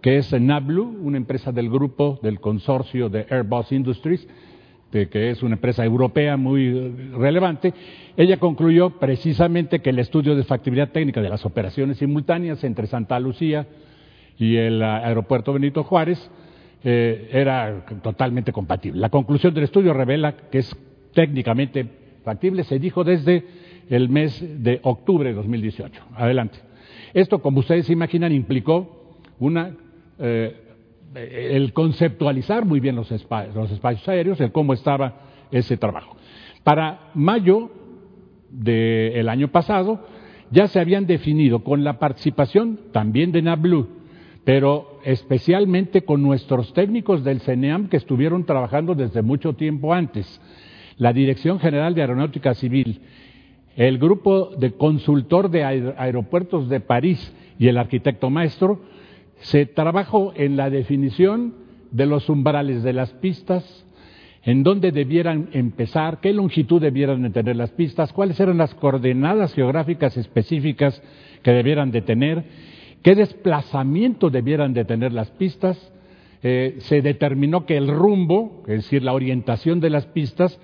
que 0.00 0.18
es 0.18 0.32
Nablu, 0.32 0.84
una 1.02 1.16
empresa 1.16 1.52
del 1.52 1.68
grupo 1.68 2.18
del 2.22 2.40
consorcio 2.40 3.08
de 3.08 3.26
Airbus 3.30 3.72
Industries, 3.72 4.26
que 4.90 5.30
es 5.30 5.42
una 5.42 5.56
empresa 5.56 5.84
europea 5.84 6.36
muy 6.36 6.72
relevante, 7.12 7.74
ella 8.16 8.38
concluyó 8.38 8.98
precisamente 8.98 9.80
que 9.80 9.90
el 9.90 9.98
estudio 9.98 10.34
de 10.34 10.44
factibilidad 10.44 10.90
técnica 10.90 11.20
de 11.20 11.28
las 11.28 11.44
operaciones 11.44 11.98
simultáneas 11.98 12.64
entre 12.64 12.86
Santa 12.86 13.20
Lucía 13.20 13.66
y 14.38 14.56
el 14.56 14.82
aeropuerto 14.82 15.52
Benito 15.52 15.84
Juárez 15.84 16.30
eh, 16.84 17.28
era 17.32 17.84
totalmente 18.02 18.52
compatible. 18.52 19.00
La 19.00 19.10
conclusión 19.10 19.52
del 19.52 19.64
estudio 19.64 19.92
revela 19.92 20.36
que 20.50 20.58
es 20.58 20.76
técnicamente 21.12 21.86
factible, 22.24 22.64
se 22.64 22.78
dijo 22.78 23.04
desde 23.04 23.44
el 23.90 24.08
mes 24.08 24.42
de 24.62 24.80
octubre 24.82 25.28
de 25.30 25.34
2018. 25.34 26.02
Adelante. 26.14 26.58
Esto, 27.14 27.42
como 27.42 27.60
ustedes 27.60 27.86
se 27.86 27.92
imaginan, 27.92 28.32
implicó 28.32 29.16
una 29.38 29.74
eh, 30.18 30.56
el 31.14 31.72
conceptualizar 31.72 32.64
muy 32.64 32.80
bien 32.80 32.96
los 32.96 33.10
espacios, 33.10 34.08
aéreos, 34.08 34.40
el 34.40 34.52
cómo 34.52 34.72
estaba 34.72 35.20
ese 35.50 35.76
trabajo. 35.76 36.16
Para 36.64 37.10
mayo 37.14 37.70
del 38.50 39.28
año 39.28 39.48
pasado 39.48 40.06
ya 40.50 40.66
se 40.68 40.80
habían 40.80 41.06
definido 41.06 41.62
con 41.62 41.84
la 41.84 41.98
participación 41.98 42.78
también 42.92 43.32
de 43.32 43.42
NABLU, 43.42 43.88
pero 44.44 44.98
especialmente 45.04 46.02
con 46.02 46.22
nuestros 46.22 46.72
técnicos 46.72 47.24
del 47.24 47.40
CENEAM 47.40 47.88
que 47.88 47.98
estuvieron 47.98 48.44
trabajando 48.44 48.94
desde 48.94 49.22
mucho 49.22 49.54
tiempo 49.54 49.92
antes, 49.92 50.40
la 50.96 51.12
Dirección 51.12 51.60
General 51.60 51.94
de 51.94 52.00
Aeronáutica 52.00 52.54
Civil, 52.54 53.00
el 53.76 53.98
grupo 53.98 54.50
de 54.58 54.72
consultor 54.72 55.50
de 55.50 55.64
aeropuertos 55.64 56.68
de 56.68 56.80
París 56.80 57.32
y 57.58 57.68
el 57.68 57.78
arquitecto 57.78 58.30
maestro, 58.30 58.80
se 59.40 59.66
trabajó 59.66 60.32
en 60.36 60.56
la 60.56 60.70
definición 60.70 61.54
de 61.90 62.06
los 62.06 62.28
umbrales 62.28 62.82
de 62.82 62.92
las 62.92 63.12
pistas, 63.14 63.84
en 64.42 64.62
dónde 64.62 64.92
debieran 64.92 65.48
empezar, 65.52 66.20
qué 66.20 66.32
longitud 66.32 66.80
debieran 66.80 67.32
tener 67.32 67.56
las 67.56 67.70
pistas, 67.70 68.12
cuáles 68.12 68.38
eran 68.40 68.58
las 68.58 68.74
coordenadas 68.74 69.54
geográficas 69.54 70.16
específicas 70.16 71.02
que 71.42 71.52
debieran 71.52 71.90
de 71.90 72.02
tener, 72.02 72.44
qué 73.02 73.14
desplazamiento 73.14 74.30
debieran 74.30 74.74
de 74.74 74.84
tener 74.84 75.12
las 75.12 75.30
pistas. 75.30 75.92
Eh, 76.42 76.76
se 76.78 77.02
determinó 77.02 77.66
que 77.66 77.76
el 77.76 77.88
rumbo, 77.88 78.62
es 78.68 78.84
decir, 78.84 79.02
la 79.02 79.12
orientación 79.12 79.80
de 79.80 79.90
las 79.90 80.06
pistas, 80.06 80.60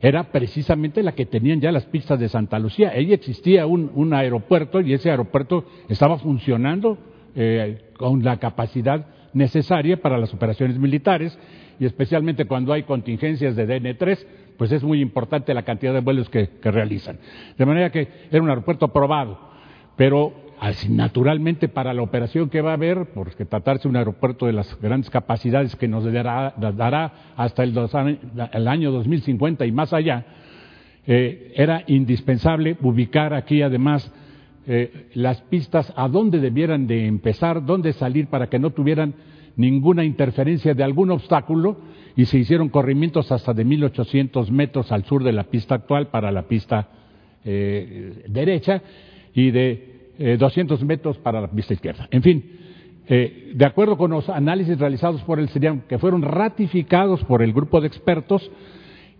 era 0.00 0.24
precisamente 0.24 1.02
la 1.02 1.12
que 1.12 1.24
tenían 1.24 1.62
ya 1.62 1.72
las 1.72 1.86
pistas 1.86 2.20
de 2.20 2.28
Santa 2.28 2.58
Lucía. 2.58 2.90
Ahí 2.90 3.14
existía 3.14 3.66
un, 3.66 4.12
aeropuerto 4.12 4.82
y 4.82 4.92
ese 4.92 5.10
aeropuerto 5.10 5.64
estaba 5.88 6.18
funcionando 6.18 6.98
eh, 7.34 7.78
con 7.96 8.22
la 8.22 8.38
capacidad 8.38 9.06
necesaria 9.32 10.00
para 10.00 10.18
las 10.18 10.32
operaciones 10.32 10.78
militares 10.78 11.38
y 11.78 11.86
especialmente 11.86 12.46
cuando 12.46 12.72
hay 12.72 12.84
contingencias 12.84 13.56
de 13.56 13.66
DN3, 13.66 14.26
pues 14.56 14.72
es 14.72 14.82
muy 14.82 15.00
importante 15.00 15.52
la 15.54 15.62
cantidad 15.62 15.92
de 15.92 16.00
vuelos 16.00 16.28
que, 16.28 16.48
realizan. 16.62 17.18
De 17.58 17.66
manera 17.66 17.90
que 17.90 18.08
era 18.30 18.42
un 18.42 18.48
aeropuerto 18.48 18.88
probado, 18.88 19.38
pero 19.96 20.44
naturalmente 20.88 21.68
para 21.68 21.92
la 21.92 22.02
operación 22.02 22.48
que 22.48 22.60
va 22.60 22.70
a 22.70 22.74
haber, 22.74 23.06
porque 23.12 23.44
tratarse 23.44 23.88
un 23.88 23.96
aeropuerto 23.96 24.46
de 24.46 24.52
las 24.52 24.80
grandes 24.80 25.10
capacidades 25.10 25.74
que 25.76 25.88
nos 25.88 26.04
dará, 26.04 27.12
hasta 27.36 27.64
el, 27.64 27.76
el, 28.52 28.68
año 28.68 28.92
2050 28.92 29.66
y 29.66 29.72
más 29.72 29.92
allá, 29.92 30.24
eh, 31.06 31.52
era 31.56 31.82
indispensable 31.86 32.78
ubicar 32.80 33.34
aquí 33.34 33.60
además 33.60 34.10
eh, 34.66 35.08
las 35.14 35.40
pistas 35.42 35.92
a 35.96 36.08
dónde 36.08 36.38
debieran 36.38 36.86
de 36.86 37.06
empezar, 37.06 37.64
dónde 37.64 37.92
salir 37.92 38.28
para 38.28 38.48
que 38.48 38.58
no 38.58 38.70
tuvieran 38.70 39.14
ninguna 39.56 40.04
interferencia 40.04 40.74
de 40.74 40.82
algún 40.82 41.10
obstáculo 41.10 41.76
y 42.16 42.26
se 42.26 42.38
hicieron 42.38 42.68
corrimientos 42.68 43.30
hasta 43.32 43.52
de 43.52 43.64
1800 43.64 44.50
metros 44.50 44.92
al 44.92 45.04
sur 45.04 45.22
de 45.24 45.32
la 45.32 45.44
pista 45.44 45.74
actual 45.74 46.08
para 46.08 46.30
la 46.30 46.42
pista 46.42 46.88
eh, 47.44 48.24
derecha 48.28 48.82
y 49.34 49.50
de 49.50 50.12
eh, 50.18 50.36
200 50.38 50.82
metros 50.84 51.18
para 51.18 51.40
la 51.40 51.50
pista 51.50 51.74
izquierda. 51.74 52.08
En 52.10 52.22
fin, 52.22 52.44
eh, 53.08 53.52
de 53.54 53.64
acuerdo 53.66 53.96
con 53.96 54.12
los 54.12 54.28
análisis 54.28 54.78
realizados 54.78 55.22
por 55.22 55.38
el 55.38 55.48
CIRIAM, 55.48 55.82
que 55.88 55.98
fueron 55.98 56.22
ratificados 56.22 57.22
por 57.24 57.42
el 57.42 57.52
grupo 57.52 57.80
de 57.80 57.88
expertos, 57.88 58.50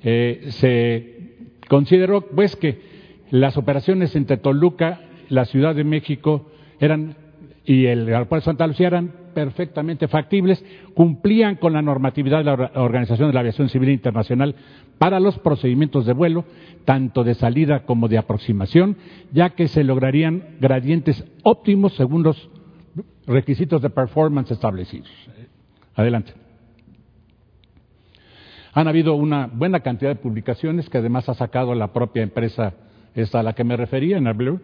se 0.02 1.32
consideró 1.66 2.26
pues 2.26 2.56
que 2.56 2.78
las 3.30 3.56
operaciones 3.56 4.14
entre 4.14 4.36
Toluca 4.36 5.00
la 5.28 5.44
Ciudad 5.44 5.74
de 5.74 5.84
México 5.84 6.50
eran 6.80 7.16
y 7.64 7.86
el 7.86 8.06
aeropuerto 8.08 8.42
de 8.42 8.52
Santa 8.52 8.66
Lucía 8.66 8.88
eran 8.88 9.12
perfectamente 9.34 10.06
factibles, 10.06 10.64
cumplían 10.94 11.56
con 11.56 11.72
la 11.72 11.82
normatividad 11.82 12.38
de 12.38 12.44
la 12.44 12.70
Organización 12.74 13.28
de 13.28 13.34
la 13.34 13.40
Aviación 13.40 13.68
Civil 13.68 13.88
Internacional 13.88 14.54
para 14.98 15.18
los 15.18 15.38
procedimientos 15.38 16.06
de 16.06 16.12
vuelo, 16.12 16.44
tanto 16.84 17.24
de 17.24 17.34
salida 17.34 17.84
como 17.84 18.08
de 18.08 18.18
aproximación, 18.18 18.96
ya 19.32 19.50
que 19.50 19.68
se 19.68 19.82
lograrían 19.82 20.56
gradientes 20.60 21.24
óptimos 21.42 21.94
según 21.94 22.22
los 22.22 22.48
requisitos 23.26 23.82
de 23.82 23.90
performance 23.90 24.50
establecidos. 24.52 25.10
Adelante. 25.94 26.32
Han 28.74 28.88
habido 28.88 29.14
una 29.14 29.46
buena 29.46 29.80
cantidad 29.80 30.10
de 30.10 30.20
publicaciones 30.20 30.88
que 30.90 30.98
además 30.98 31.28
ha 31.28 31.34
sacado 31.34 31.74
la 31.74 31.92
propia 31.92 32.22
empresa 32.22 32.74
esta 33.14 33.40
a 33.40 33.42
la 33.42 33.52
que 33.52 33.64
me 33.64 33.76
refería, 33.76 34.16
en 34.16 34.36
Blue, 34.36 34.60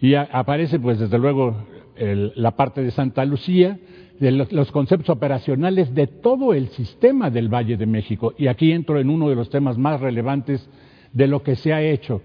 y 0.00 0.14
aparece, 0.14 0.78
pues, 0.78 0.98
desde 0.98 1.18
luego, 1.18 1.56
la 1.96 2.52
parte 2.52 2.82
de 2.82 2.90
Santa 2.90 3.24
Lucía, 3.24 3.78
de 4.20 4.30
los, 4.32 4.70
conceptos 4.70 5.08
operacionales 5.08 5.94
de 5.94 6.06
todo 6.06 6.52
el 6.52 6.68
sistema 6.68 7.30
del 7.30 7.48
Valle 7.48 7.76
de 7.76 7.86
México. 7.86 8.34
Y 8.36 8.46
aquí 8.48 8.70
entro 8.70 9.00
en 9.00 9.08
uno 9.08 9.28
de 9.28 9.34
los 9.34 9.48
temas 9.48 9.78
más 9.78 10.00
relevantes 10.00 10.68
de 11.12 11.26
lo 11.26 11.42
que 11.42 11.56
se 11.56 11.72
ha 11.72 11.82
hecho 11.82 12.22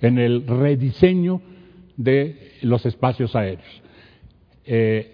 en 0.00 0.18
el 0.18 0.46
rediseño 0.46 1.40
de 1.96 2.52
los 2.62 2.84
espacios 2.84 3.34
aéreos. 3.34 3.82
Eh, 4.66 5.10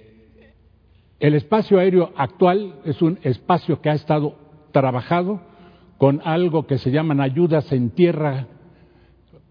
el 1.20 1.34
espacio 1.34 1.78
aéreo 1.78 2.12
actual 2.16 2.76
es 2.84 3.00
un 3.02 3.18
espacio 3.22 3.80
que 3.80 3.90
ha 3.90 3.94
estado 3.94 4.36
trabajado 4.72 5.40
con 5.96 6.20
algo 6.24 6.66
que 6.66 6.78
se 6.78 6.90
llaman 6.90 7.20
ayudas 7.20 7.70
en 7.72 7.90
tierra 7.90 8.48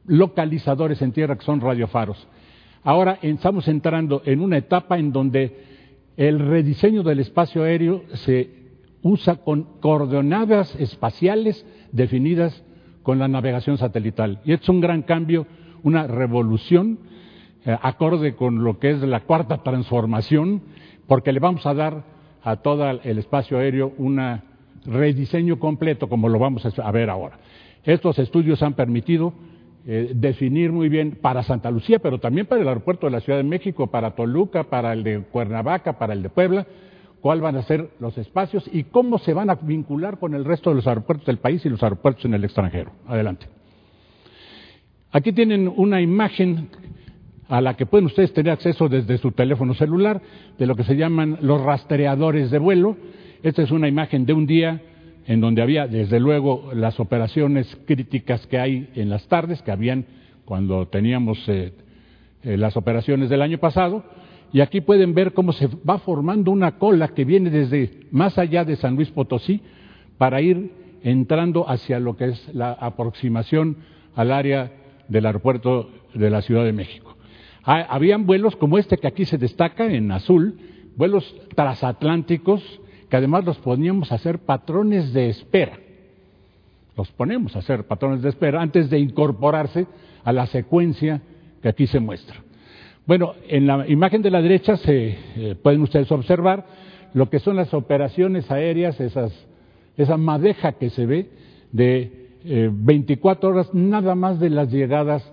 localizadores 0.06 1.02
en 1.02 1.12
tierra 1.12 1.38
que 1.38 1.46
son 1.46 1.62
radiofaros. 1.62 2.28
Ahora 2.84 3.20
estamos 3.22 3.68
entrando 3.68 4.22
en 4.26 4.42
una 4.42 4.58
etapa 4.58 4.98
en 4.98 5.12
donde 5.12 5.64
el 6.18 6.40
rediseño 6.40 7.04
del 7.04 7.20
espacio 7.20 7.64
aéreo 7.64 8.04
se 8.14 8.50
usa 9.02 9.38
con 9.38 9.80
coordenadas 9.80 10.76
espaciales 10.76 11.66
definidas 11.92 12.64
con 13.04 13.20
la 13.20 13.28
navegación 13.28 13.78
satelital. 13.78 14.40
Y 14.46 14.54
es 14.54 14.68
un 14.70 14.82
gran 14.82 15.04
cambio, 15.04 15.48
una 15.84 16.08
revolución 16.08 17.00
eh, 17.66 17.78
acorde 17.82 18.36
con 18.36 18.64
lo 18.64 18.80
que 18.80 18.92
es 18.92 19.02
la 19.02 19.22
cuarta 19.22 19.64
transformación, 19.64 20.62
porque 21.08 21.34
le 21.34 21.40
vamos 21.40 21.66
a 21.66 21.74
dar 21.74 22.04
a 22.44 22.58
todo 22.58 22.90
el 22.90 23.18
espacio 23.18 23.58
aéreo 23.58 23.94
un 23.98 24.22
rediseño 24.86 25.60
completo, 25.60 26.08
como 26.08 26.30
lo 26.30 26.40
vamos 26.40 26.66
a 26.66 26.92
ver 26.92 27.10
ahora. 27.10 27.40
Estos 27.84 28.20
estudios 28.20 28.62
han 28.64 28.74
permitido 28.74 29.34
eh, 29.86 30.12
definir 30.14 30.72
muy 30.72 30.90
bien 30.90 31.18
para 31.22 31.44
Santa 31.44 31.72
Lucía, 31.72 32.00
pero 32.00 32.20
también 32.20 32.48
para 32.48 32.62
el 32.62 32.68
aeropuerto 32.68 33.08
de 33.08 33.12
la 33.12 33.22
Ciudad 33.22 33.40
de 33.40 33.44
México, 33.44 33.88
para 33.88 34.12
Toluca, 34.12 34.66
para 34.66 34.94
el 34.94 35.04
de 35.04 35.22
Cuernavaca, 35.22 35.98
para 35.98 36.14
el 36.14 36.22
de 36.22 36.30
Puebla, 36.30 36.68
cuáles 37.22 37.42
van 37.42 37.56
a 37.56 37.64
ser 37.64 37.90
los 38.00 38.18
espacios 38.18 38.70
y 38.72 38.84
cómo 38.84 39.20
se 39.20 39.34
van 39.34 39.50
a 39.50 39.56
vincular 39.56 40.20
con 40.20 40.34
el 40.34 40.46
resto 40.46 40.70
de 40.70 40.78
los 40.78 40.88
aeropuertos 40.88 41.26
del 41.26 41.38
país 41.38 41.66
y 41.66 41.70
los 41.70 41.82
aeropuertos 41.82 42.26
en 42.26 42.34
el 42.34 42.44
extranjero. 42.44 42.92
Adelante. 43.08 43.48
Aquí 45.12 45.32
tienen 45.32 45.72
una 45.76 46.02
imagen 46.02 46.70
a 47.48 47.62
la 47.62 47.76
que 47.76 47.86
pueden 47.86 48.06
ustedes 48.06 48.32
tener 48.32 48.54
acceso 48.54 48.88
desde 48.88 49.18
su 49.18 49.32
teléfono 49.32 49.74
celular 49.74 50.22
de 50.58 50.68
lo 50.68 50.76
que 50.76 50.84
se 50.84 50.96
llaman 50.96 51.40
los 51.42 51.62
rastreadores 51.62 52.52
de 52.52 52.60
vuelo. 52.60 52.96
Esta 53.42 53.64
es 53.64 53.72
una 53.72 53.88
imagen 53.88 54.26
de 54.26 54.34
un 54.34 54.46
día 54.46 54.82
en 55.28 55.42
donde 55.42 55.62
había, 55.62 55.88
desde 55.88 56.20
luego, 56.20 56.72
las 56.74 57.00
operaciones 57.00 57.78
críticas 57.86 58.46
que 58.48 58.60
hay 58.60 58.90
en 58.96 59.10
las 59.10 59.28
tardes, 59.28 59.62
que 59.62 59.72
habían 59.72 60.06
cuando 60.46 60.88
teníamos 60.88 61.38
eh, 61.48 61.74
eh, 62.44 62.58
las 62.58 62.76
operaciones 62.78 63.30
del 63.30 63.42
año 63.42 63.60
pasado, 63.60 64.04
y 64.52 64.62
aquí 64.62 64.82
pueden 64.82 65.14
ver 65.14 65.34
cómo 65.34 65.52
se 65.52 65.68
va 65.88 66.00
formando 66.00 66.52
una 66.52 66.78
cola 66.80 67.10
que 67.10 67.26
viene 67.26 67.50
desde 67.50 68.08
más 68.12 68.38
allá 68.38 68.66
de 68.66 68.76
San 68.76 68.96
Luis 68.96 69.12
Potosí 69.12 69.62
para 70.18 70.42
ir 70.42 70.72
entrando 71.04 71.70
hacia 71.70 72.00
lo 72.00 72.18
que 72.18 72.30
es 72.30 72.54
la 72.54 72.72
aproximación 72.72 73.78
al 74.16 74.32
área 74.32 74.72
del 75.08 75.26
aeropuerto 75.26 75.90
de 76.14 76.30
la 76.30 76.42
Ciudad 76.42 76.66
de 76.66 76.74
México. 76.74 77.16
habían 77.64 78.26
vuelos 78.26 78.56
como 78.56 78.78
este 78.78 78.98
que 78.98 79.08
aquí 79.08 79.26
se 79.26 79.38
destaca 79.38 79.86
en 79.86 80.12
azul, 80.12 80.58
vuelos 80.96 81.36
transatlánticos 81.56 82.82
que 83.10 83.18
además 83.18 83.46
los 83.46 83.58
poníamos 83.58 84.12
a 84.12 84.16
hacer 84.16 84.40
patrones 84.40 85.14
de 85.14 85.30
espera. 85.30 85.80
Los 86.96 87.12
ponemos 87.12 87.56
a 87.56 87.60
hacer 87.60 87.86
patrones 87.88 88.22
de 88.22 88.30
espera 88.30 88.62
antes 88.62 88.90
de 88.90 89.00
incorporarse 89.00 89.88
a 90.24 90.34
la 90.34 90.46
secuencia 90.48 91.22
que 91.62 91.70
aquí 91.70 91.88
se 91.88 92.00
muestra. 92.00 92.38
Bueno, 93.06 93.34
en 93.48 93.66
la 93.66 93.88
imagen 93.88 94.22
de 94.22 94.30
la 94.30 94.42
derecha 94.42 94.78
se 94.78 95.18
eh, 95.36 95.56
pueden 95.62 95.82
ustedes 95.82 96.12
observar 96.12 96.66
lo 97.14 97.30
que 97.30 97.40
son 97.40 97.56
las 97.56 97.74
operaciones 97.74 98.52
aéreas, 98.52 99.00
esas, 99.00 99.34
esa 99.98 100.18
madeja 100.18 100.74
que 100.74 100.92
se 100.92 101.06
ve 101.06 101.30
de 101.72 102.30
24 102.44 103.50
eh, 103.50 103.52
horas 103.52 103.74
nada 103.74 104.14
más 104.14 104.40
de 104.40 104.50
las 104.52 104.72
llegadas 104.72 105.30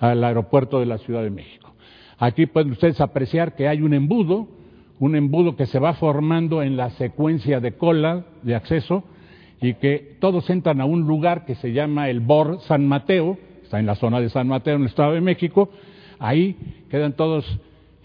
al 0.00 0.24
aeropuerto 0.24 0.80
de 0.80 0.86
la 0.86 0.98
Ciudad 0.98 1.22
de 1.22 1.30
México. 1.30 1.72
Aquí 2.18 2.46
pueden 2.46 2.72
ustedes 2.72 3.00
apreciar 3.00 3.54
que 3.54 3.68
hay 3.68 3.82
un 3.82 3.94
embudo, 3.94 4.48
un 5.00 5.16
embudo 5.16 5.56
que 5.56 5.66
se 5.66 5.80
va 5.80 5.94
formando 5.94 6.62
en 6.62 6.76
la 6.76 6.90
secuencia 6.90 7.58
de 7.58 7.72
cola 7.72 8.26
de 8.42 8.54
acceso 8.54 9.02
y 9.60 9.74
que 9.74 10.16
todos 10.20 10.48
entran 10.48 10.80
a 10.80 10.84
un 10.84 11.02
lugar 11.02 11.44
que 11.44 11.56
se 11.56 11.72
llama 11.72 12.08
el 12.08 12.20
BOR 12.20 12.60
San 12.60 12.86
Mateo, 12.86 13.36
está 13.62 13.80
en 13.80 13.86
la 13.86 13.96
zona 13.96 14.20
de 14.20 14.28
San 14.28 14.46
Mateo 14.46 14.76
en 14.76 14.82
el 14.82 14.86
Estado 14.86 15.12
de 15.12 15.20
México, 15.20 15.70
Ahí 16.20 16.54
quedan 16.90 17.14
todos 17.14 17.46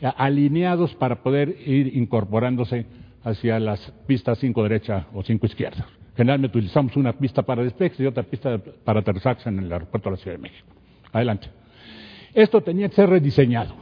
alineados 0.02 0.96
para 0.96 1.22
poder 1.22 1.58
ir 1.66 1.98
incorporándose 1.98 2.86
hacia 3.24 3.60
las 3.60 3.91
pistas 4.08 4.39
5 4.39 4.64
derecha 4.64 5.08
o 5.14 5.22
5 5.22 5.46
izquierda. 5.46 5.86
Generalmente 6.16 6.58
utilizamos 6.58 6.96
una 6.96 7.12
pista 7.12 7.41
para 7.41 7.62
despegue 7.62 7.96
y 8.00 8.06
otra 8.06 8.24
pista 8.24 8.58
para 8.86 9.02
aterrizaje 9.02 9.50
en 9.50 9.60
el 9.60 9.72
aeropuerto 9.72 10.10
de 10.10 10.16
la 10.16 10.22
Ciudad 10.22 10.38
de 10.38 10.43
México. 10.43 10.68
Adelante. 11.12 11.50
Esto 12.34 12.62
tenía 12.62 12.88
que 12.88 12.96
ser 12.96 13.10
rediseñado. 13.10 13.76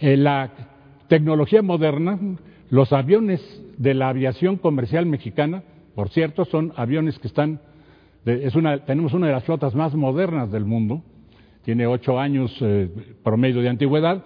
la 0.00 0.50
tecnología 1.08 1.62
moderna, 1.62 2.18
los 2.70 2.92
aviones 2.92 3.40
de 3.76 3.94
la 3.94 4.08
aviación 4.08 4.56
comercial 4.56 5.06
mexicana, 5.06 5.62
por 5.94 6.08
cierto, 6.08 6.44
son 6.44 6.72
aviones 6.76 7.18
que 7.18 7.28
están, 7.28 7.60
es 8.24 8.54
una, 8.54 8.84
tenemos 8.84 9.12
una 9.12 9.26
de 9.26 9.32
las 9.32 9.44
flotas 9.44 9.74
más 9.74 9.94
modernas 9.94 10.50
del 10.50 10.64
mundo, 10.64 11.02
tiene 11.64 11.86
ocho 11.86 12.18
años 12.18 12.54
eh, 12.60 12.88
promedio 13.22 13.62
de 13.62 13.68
antigüedad, 13.68 14.24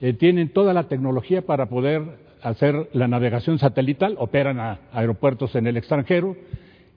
eh, 0.00 0.12
tienen 0.14 0.50
toda 0.50 0.72
la 0.72 0.88
tecnología 0.88 1.42
para 1.42 1.66
poder 1.66 2.02
hacer 2.42 2.88
la 2.92 3.08
navegación 3.08 3.58
satelital, 3.58 4.14
operan 4.18 4.58
a 4.58 4.80
aeropuertos 4.92 5.54
en 5.54 5.66
el 5.66 5.76
extranjero 5.76 6.36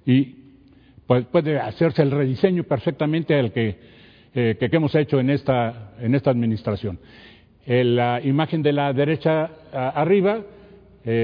y 0.05 0.35
pues, 1.07 1.25
puede 1.25 1.59
hacerse 1.59 2.01
el 2.01 2.11
rediseño 2.11 2.63
perfectamente 2.63 3.37
al 3.37 3.51
que, 3.51 3.77
eh, 4.33 4.57
que, 4.59 4.69
hemos 4.71 4.95
hecho 4.95 5.19
en 5.19 5.29
esta, 5.29 5.91
en 5.99 6.15
esta 6.15 6.31
administración. 6.31 6.99
La 7.65 8.21
imagen 8.21 8.61
de 8.61 8.73
la 8.73 8.91
derecha 8.93 9.49
arriba 9.71 10.41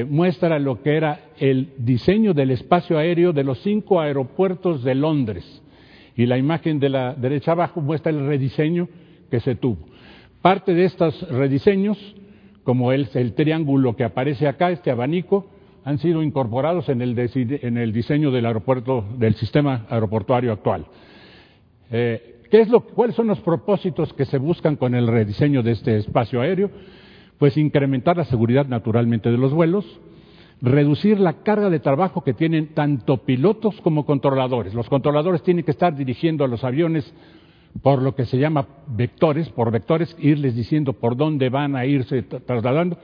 muestra 0.07 0.59
lo 0.59 0.81
que 0.81 0.95
era 0.95 1.19
el 1.37 1.73
diseño 1.77 2.33
del 2.33 2.51
espacio 2.51 2.97
aéreo 2.97 3.33
de 3.33 3.43
los 3.43 3.59
cinco 3.59 3.99
aeropuertos 3.99 4.83
de 4.83 4.95
Londres 4.95 5.61
y 6.19 6.25
la 6.25 6.37
imagen 6.37 6.79
de 6.79 6.89
la 6.89 7.13
derecha 7.13 7.53
abajo 7.53 7.79
muestra 7.79 8.11
el 8.11 8.27
rediseño 8.27 8.89
que 9.31 9.39
se 9.39 9.55
tuvo. 9.55 9.77
Parte 10.41 10.73
de 10.73 10.83
estos 10.83 11.21
rediseños, 11.29 11.97
como 12.65 12.91
el, 12.91 13.07
el 13.13 13.33
triángulo 13.33 13.95
que 13.95 14.03
aparece 14.03 14.45
acá, 14.45 14.69
este 14.69 14.91
abanico, 14.91 15.47
han 15.85 15.97
sido 15.97 16.21
incorporados 16.21 16.89
en 16.89 17.01
el, 17.01 17.17
en 17.17 17.77
el 17.77 17.93
diseño 17.93 18.31
del 18.31 18.45
aeropuerto, 18.45 19.05
del 19.17 19.35
sistema 19.35 19.85
aeroportuario 19.89 20.51
actual. 20.51 20.85
Eh, 21.89 22.38
¿qué 22.49 22.61
es 22.61 22.69
lo, 22.69 22.81
¿Cuáles 22.81 23.15
son 23.15 23.27
los 23.27 23.39
propósitos 23.39 24.13
que 24.13 24.25
se 24.25 24.37
buscan 24.37 24.75
con 24.75 24.95
el 24.95 25.07
rediseño 25.07 25.63
de 25.63 25.71
este 25.71 25.97
espacio 25.97 26.41
aéreo? 26.41 26.69
Pues 27.37 27.57
incrementar 27.57 28.17
la 28.17 28.25
seguridad 28.25 28.67
naturalmente 28.67 29.31
de 29.31 29.37
los 29.37 29.53
vuelos, 29.53 29.85
reducir 30.61 31.19
la 31.19 31.41
carga 31.43 31.69
de 31.69 31.79
trabajo 31.79 32.23
que 32.23 32.33
tienen 32.33 32.73
tanto 32.73 33.17
pilotos 33.17 33.79
como 33.81 34.05
controladores. 34.05 34.73
Los 34.73 34.89
controladores 34.89 35.41
tienen 35.43 35.63
que 35.63 35.71
estar 35.71 35.95
dirigiendo 35.95 36.43
a 36.43 36.47
los 36.47 36.63
aviones 36.63 37.13
por 37.81 38.01
lo 38.01 38.15
que 38.15 38.25
se 38.25 38.37
llama 38.37 38.67
vectores, 38.87 39.49
por 39.49 39.71
vectores, 39.71 40.15
irles 40.19 40.55
diciendo 40.55 40.93
por 40.93 41.15
dónde 41.15 41.49
van 41.49 41.75
a 41.75 41.85
irse 41.85 42.23
trasladando. 42.23 42.97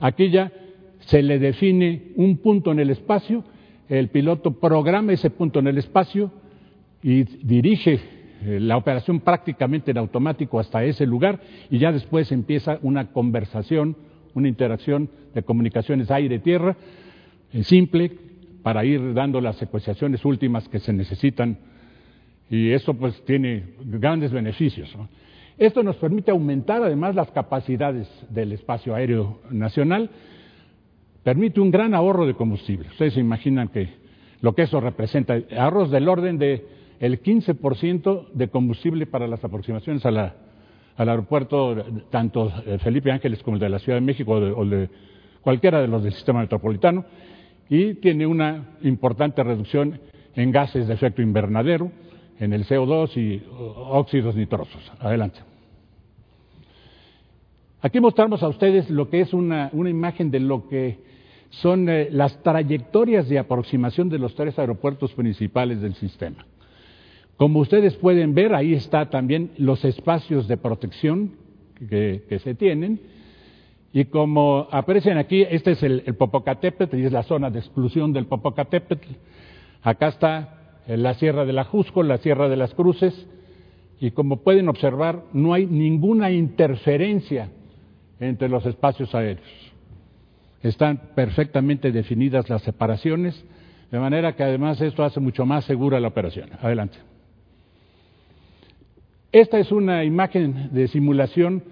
Aquí 0.00 0.30
ya 0.30 0.52
se 1.00 1.22
le 1.22 1.38
define 1.38 2.12
un 2.16 2.38
punto 2.38 2.72
en 2.72 2.78
el 2.78 2.90
espacio, 2.90 3.44
el 3.88 4.08
piloto 4.08 4.52
programa 4.52 5.12
ese 5.12 5.30
punto 5.30 5.58
en 5.58 5.66
el 5.66 5.78
espacio 5.78 6.30
y 7.02 7.24
dirige 7.24 8.21
la 8.44 8.76
operación 8.76 9.20
prácticamente 9.20 9.90
en 9.90 9.98
automático 9.98 10.58
hasta 10.58 10.84
ese 10.84 11.06
lugar 11.06 11.40
y 11.70 11.78
ya 11.78 11.92
después 11.92 12.30
empieza 12.32 12.78
una 12.82 13.12
conversación, 13.12 13.96
una 14.34 14.48
interacción 14.48 15.08
de 15.34 15.42
comunicaciones 15.42 16.10
aire-tierra 16.10 16.76
simple 17.62 18.12
para 18.62 18.84
ir 18.84 19.14
dando 19.14 19.40
las 19.40 19.56
secuenciaciones 19.56 20.24
últimas 20.24 20.68
que 20.68 20.78
se 20.78 20.92
necesitan 20.92 21.58
y 22.48 22.70
eso 22.70 22.94
pues 22.94 23.22
tiene 23.24 23.64
grandes 23.84 24.30
beneficios. 24.30 24.94
Esto 25.58 25.82
nos 25.82 25.96
permite 25.96 26.30
aumentar 26.30 26.82
además 26.82 27.14
las 27.14 27.30
capacidades 27.30 28.08
del 28.30 28.52
espacio 28.52 28.94
aéreo 28.94 29.40
nacional, 29.50 30.10
permite 31.22 31.60
un 31.60 31.70
gran 31.70 31.94
ahorro 31.94 32.26
de 32.26 32.34
combustible. 32.34 32.88
Ustedes 32.88 33.14
se 33.14 33.20
imaginan 33.20 33.68
que 33.68 33.88
lo 34.40 34.54
que 34.54 34.62
eso 34.62 34.80
representa, 34.80 35.38
ahorros 35.56 35.90
del 35.90 36.08
orden 36.08 36.38
de 36.38 36.66
el 37.02 37.20
15% 37.20 38.28
de 38.32 38.48
combustible 38.48 39.06
para 39.06 39.26
las 39.26 39.42
aproximaciones 39.44 40.06
al 40.06 40.32
aeropuerto, 40.96 41.84
tanto 42.10 42.48
Felipe 42.84 43.10
Ángeles 43.10 43.42
como 43.42 43.56
el 43.56 43.60
de 43.60 43.68
la 43.68 43.80
Ciudad 43.80 43.98
de 43.98 44.06
México 44.06 44.34
o 44.34 44.64
de 44.64 44.88
cualquiera 45.40 45.80
de 45.80 45.88
los 45.88 46.04
del 46.04 46.12
sistema 46.12 46.42
metropolitano, 46.42 47.04
y 47.68 47.94
tiene 47.94 48.24
una 48.24 48.76
importante 48.82 49.42
reducción 49.42 49.98
en 50.36 50.52
gases 50.52 50.86
de 50.86 50.94
efecto 50.94 51.22
invernadero, 51.22 51.90
en 52.38 52.52
el 52.52 52.64
CO2 52.66 53.16
y 53.16 53.42
óxidos 53.50 54.36
nitrosos. 54.36 54.92
Adelante. 55.00 55.40
Aquí 57.80 57.98
mostramos 57.98 58.44
a 58.44 58.48
ustedes 58.48 58.88
lo 58.90 59.10
que 59.10 59.22
es 59.22 59.34
una, 59.34 59.72
imagen 59.72 60.30
de 60.30 60.38
lo 60.38 60.68
que 60.68 61.00
son 61.50 61.88
eh, 61.88 62.10
las 62.12 62.40
trayectorias 62.44 63.28
de 63.28 63.40
aproximación 63.40 64.08
de 64.08 64.20
los 64.20 64.36
tres 64.36 64.56
aeropuertos 64.56 65.12
principales 65.14 65.80
del 65.80 65.96
sistema. 65.96 66.46
Como 67.36 67.60
ustedes 67.60 67.96
pueden 67.96 68.34
ver, 68.34 68.54
ahí 68.54 68.74
está 68.74 69.10
también 69.10 69.50
los 69.56 69.84
espacios 69.84 70.48
de 70.48 70.56
protección 70.56 71.32
que 71.88 72.40
se 72.44 72.54
tienen 72.54 73.00
y 73.92 74.06
como 74.06 74.68
aprecian 74.70 75.18
aquí, 75.18 75.42
este 75.48 75.72
es 75.72 75.82
el, 75.82 76.02
Popocatépetl 76.14 76.96
y 76.96 77.04
es 77.04 77.12
la 77.12 77.22
zona 77.24 77.50
de 77.50 77.58
exclusión 77.58 78.12
del 78.12 78.26
Popocatépetl. 78.26 79.08
Acá 79.82 80.08
está 80.08 80.78
eh, 80.86 80.96
la 80.96 81.14
Sierra 81.14 81.44
de 81.44 81.52
la 81.52 81.64
Jusco, 81.64 82.02
la 82.02 82.16
Sierra 82.18 82.48
de 82.48 82.56
las 82.56 82.74
Cruces, 82.74 83.28
y 84.00 84.12
como 84.12 84.38
pueden 84.38 84.68
observar, 84.68 85.24
no 85.34 85.52
hay 85.52 85.66
ninguna 85.66 86.30
interferencia 86.30 87.50
entre 88.18 88.48
los 88.48 88.64
espacios 88.64 89.14
aéreos. 89.14 89.72
Están 90.62 91.10
perfectamente 91.14 91.92
definidas 91.92 92.48
las 92.48 92.62
separaciones, 92.62 93.44
De 93.90 93.98
manera 93.98 94.34
que 94.34 94.42
además 94.42 94.80
esto 94.80 95.04
hace 95.04 95.20
mucho 95.20 95.44
más 95.44 95.66
segura 95.66 96.00
la 96.00 96.08
operación. 96.08 96.48
Adelante. 96.62 96.96
Esta 99.32 99.58
es 99.58 99.72
una 99.72 100.04
imagen 100.04 100.68
de 100.72 100.86
simulación 100.88 101.62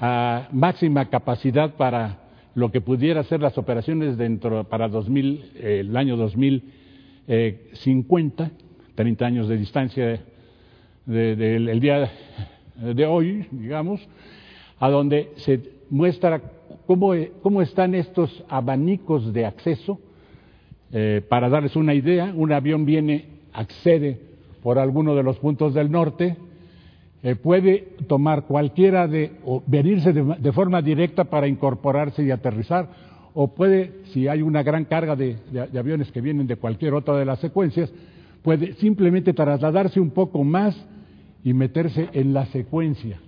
a 0.00 0.48
máxima 0.50 1.08
capacidad 1.08 1.76
para 1.76 2.18
lo 2.56 2.72
que 2.72 2.80
pudiera 2.80 3.22
ser 3.22 3.40
las 3.40 3.56
operaciones 3.56 4.18
dentro 4.18 4.64
para 4.64 4.88
2000, 4.88 5.52
eh, 5.54 5.78
el 5.82 5.96
año 5.96 6.16
2050, 6.16 8.50
30 8.96 9.24
años 9.24 9.48
de 9.48 9.56
distancia 9.56 10.20
del 11.06 11.78
día 11.78 12.10
de 12.74 13.06
hoy, 13.06 13.46
digamos, 13.52 14.04
a 14.80 14.90
donde 14.90 15.30
se 15.36 15.60
muestra 15.90 16.42
cómo, 16.88 17.14
cómo 17.42 17.62
están 17.62 17.94
estos 17.94 18.42
abanicos 18.48 19.32
de 19.32 19.46
acceso. 19.46 20.00
Eh, 20.90 21.22
para 21.28 21.48
darles 21.48 21.76
una 21.76 21.94
idea, 21.94 22.32
un 22.34 22.52
avión 22.52 22.84
viene, 22.84 23.26
accede 23.52 24.18
por 24.64 24.80
alguno 24.80 25.14
de 25.14 25.22
los 25.22 25.38
puntos 25.38 25.74
del 25.74 25.92
norte, 25.92 26.36
eh, 27.20 27.34
puede 27.34 27.96
tomar 28.06 28.44
cualquiera 28.44 29.08
de, 29.08 29.32
o 29.44 29.62
venirse 29.66 30.12
de, 30.12 30.52
forma 30.52 30.80
directa 30.80 31.24
para 31.24 31.48
incorporarse 31.48 32.22
y 32.22 32.30
aterrizar, 32.30 32.88
o 33.34 33.48
puede, 33.54 33.92
si 34.12 34.28
hay 34.28 34.40
una 34.40 34.62
gran 34.62 34.84
carga 34.84 35.16
de, 35.16 35.36
aviones 35.76 36.12
que 36.12 36.20
vienen 36.20 36.46
de 36.46 36.56
cualquier 36.56 36.94
otra 36.94 37.16
de 37.16 37.24
las 37.24 37.40
secuencias, 37.40 37.92
puede 38.42 38.74
simplemente 38.74 39.32
trasladarse 39.32 39.98
un 39.98 40.10
poco 40.10 40.44
más 40.44 40.76
y 41.42 41.52
meterse 41.54 42.08
en 42.12 42.32
la 42.32 42.46
secuencia. 42.46 43.20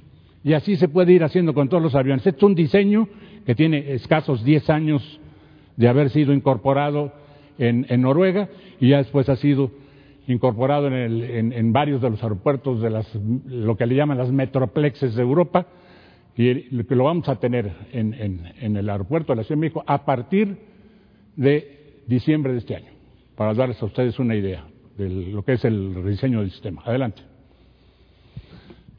Y 0.45 0.53
así 0.53 0.77
se 0.77 0.89
puede 0.89 1.13
ir 1.13 1.25
haciendo 1.25 1.53
con 1.53 1.69
todos 1.69 1.83
los 1.83 1.95
aviones. 1.97 2.25
Este 2.25 2.39
es 2.39 2.43
un 2.45 2.55
diseño 2.55 3.09
que 3.45 3.57
tiene 3.57 3.93
escasos 3.93 4.45
10 4.45 4.71
años 4.71 5.21
de 5.77 5.89
haber 5.89 6.11
sido 6.11 6.33
incorporado 6.33 7.13
en, 7.59 7.87
en 7.89 8.03
Noruega 8.03 8.49
y 8.79 8.91
ya 8.91 8.99
después 8.99 9.29
ha 9.29 9.37
sido 9.37 9.71
incorporado 10.31 10.87
en, 10.87 10.93
el, 10.95 11.53
en, 11.53 11.73
varios 11.73 12.01
de 12.01 12.11
los 12.11 12.23
aeropuertos 12.23 12.81
de 12.81 12.91
las, 12.91 13.15
lo 13.47 13.77
que 13.77 13.87
le 13.87 13.95
llaman 13.95 14.19
las 14.19 14.31
metroplexes 14.31 15.15
de 15.15 15.23
Europa, 15.23 15.67
y 16.37 16.85
que 16.85 16.95
lo 16.95 17.05
vamos 17.05 17.29
a 17.29 17.37
tener 17.37 17.71
en, 17.93 18.15
en, 18.15 18.77
el 18.77 18.89
aeropuerto 18.89 19.33
de 19.33 19.37
la 19.37 19.43
Ciudad 19.43 19.59
de 19.59 19.61
México 19.61 19.85
a 19.87 20.05
partir 20.05 20.57
de 21.37 22.03
diciembre 22.07 22.53
de 22.53 22.59
este 22.59 22.77
año, 22.77 22.91
para 23.37 23.53
darles 23.55 23.83
a 23.83 23.87
ustedes 23.87 24.19
una 24.19 24.35
idea 24.35 24.65
de 24.97 25.09
lo 25.09 25.43
que 25.45 25.55
es 25.55 25.65
el 25.65 25.95
rediseño 25.95 26.41
del 26.41 26.51
sistema. 26.51 26.83
Adelante. 26.85 27.23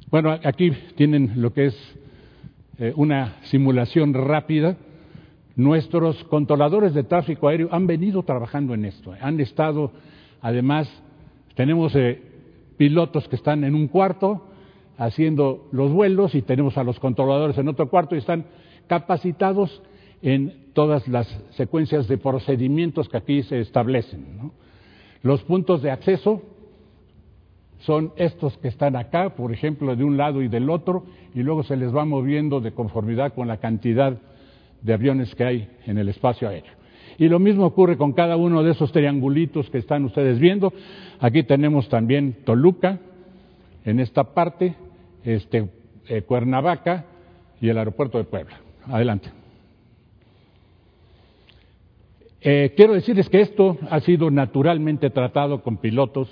Bueno, 0.10 0.38
aquí 0.44 0.72
tienen 0.96 1.34
lo 1.42 1.54
que 1.54 1.68
es 1.68 1.96
eh, 2.78 2.94
una 2.96 3.38
simulación 3.44 4.14
rápida. 4.14 4.78
Nuestros 5.56 6.24
controladores 6.26 6.94
de 6.94 7.04
tráfico 7.04 7.48
aéreo 7.48 7.70
han 7.72 7.88
venido 7.88 8.24
trabajando 8.24 8.74
en 8.74 8.86
esto, 8.86 9.14
han 9.20 9.40
estado 9.40 9.92
además 10.42 10.90
tenemos 11.62 11.96
eh, 11.96 12.20
pilotos 12.76 13.28
que 13.28 13.36
están 13.36 13.64
en 13.64 13.76
un 13.76 13.88
cuarto 13.88 14.48
haciendo 14.98 15.68
los 15.72 15.92
vuelos 15.92 16.34
y 16.34 16.42
tenemos 16.42 16.76
a 16.76 16.84
los 16.84 17.00
controladores 17.00 17.56
en 17.60 17.68
otro 17.68 17.88
cuarto 17.88 18.16
y 18.16 18.18
están 18.18 18.46
capacitados 18.88 19.84
en 20.24 20.72
todas 20.74 21.08
las 21.08 21.28
secuencias 21.52 22.08
de 22.08 22.18
procedimientos 22.18 23.08
que 23.08 23.18
aquí 23.18 23.44
se 23.44 23.60
establecen. 23.60 24.52
Los 25.22 25.44
puntos 25.44 25.84
de 25.84 25.92
acceso 25.92 26.42
son 27.82 28.12
estos 28.16 28.58
que 28.58 28.70
están 28.70 28.96
acá, 28.96 29.36
por 29.36 29.54
ejemplo, 29.54 29.96
de 29.96 30.04
un 30.04 30.18
lado 30.18 30.42
y 30.42 30.48
del 30.48 30.68
otro, 30.68 31.06
y 31.36 31.44
luego 31.44 31.62
se 31.62 31.78
les 31.78 31.96
va 31.96 32.06
moviendo 32.06 32.60
de 32.60 32.72
conformidad 32.72 33.36
con 33.36 33.48
la 33.48 33.58
cantidad 33.58 34.18
de 34.82 34.94
aviones 34.94 35.36
que 35.36 35.44
hay 35.44 35.78
en 35.86 36.00
el 36.00 36.10
espacio 36.10 36.50
aéreo. 36.50 36.81
Y 37.22 37.30
lo 37.30 37.38
mismo 37.38 37.68
ocurre 37.68 37.98
con 37.98 38.14
cada 38.14 38.36
uno 38.36 38.64
de 38.64 38.72
esos 38.72 38.92
triangulitos 38.92 39.70
que 39.70 39.78
están 39.78 40.06
ustedes 40.06 40.40
viendo. 40.40 40.74
Aquí 41.20 41.44
tenemos 41.44 41.88
también 41.88 42.38
Toluca, 42.44 42.98
en 43.86 44.00
esta 44.00 44.24
parte, 44.34 44.74
este, 45.24 45.70
eh, 46.08 46.24
Cuernavaca 46.24 47.06
y 47.62 47.70
el 47.70 47.78
aeropuerto 47.78 48.18
de 48.18 48.24
Puebla. 48.24 48.60
Adelante. 48.88 49.30
Eh, 52.42 52.74
quiero 52.76 52.94
decirles 52.94 53.30
que 53.30 53.42
esto 53.42 53.78
ha 53.92 54.00
sido 54.00 54.32
naturalmente 54.32 55.12
tratado 55.12 55.62
con 55.62 55.78
pilotos, 55.78 56.28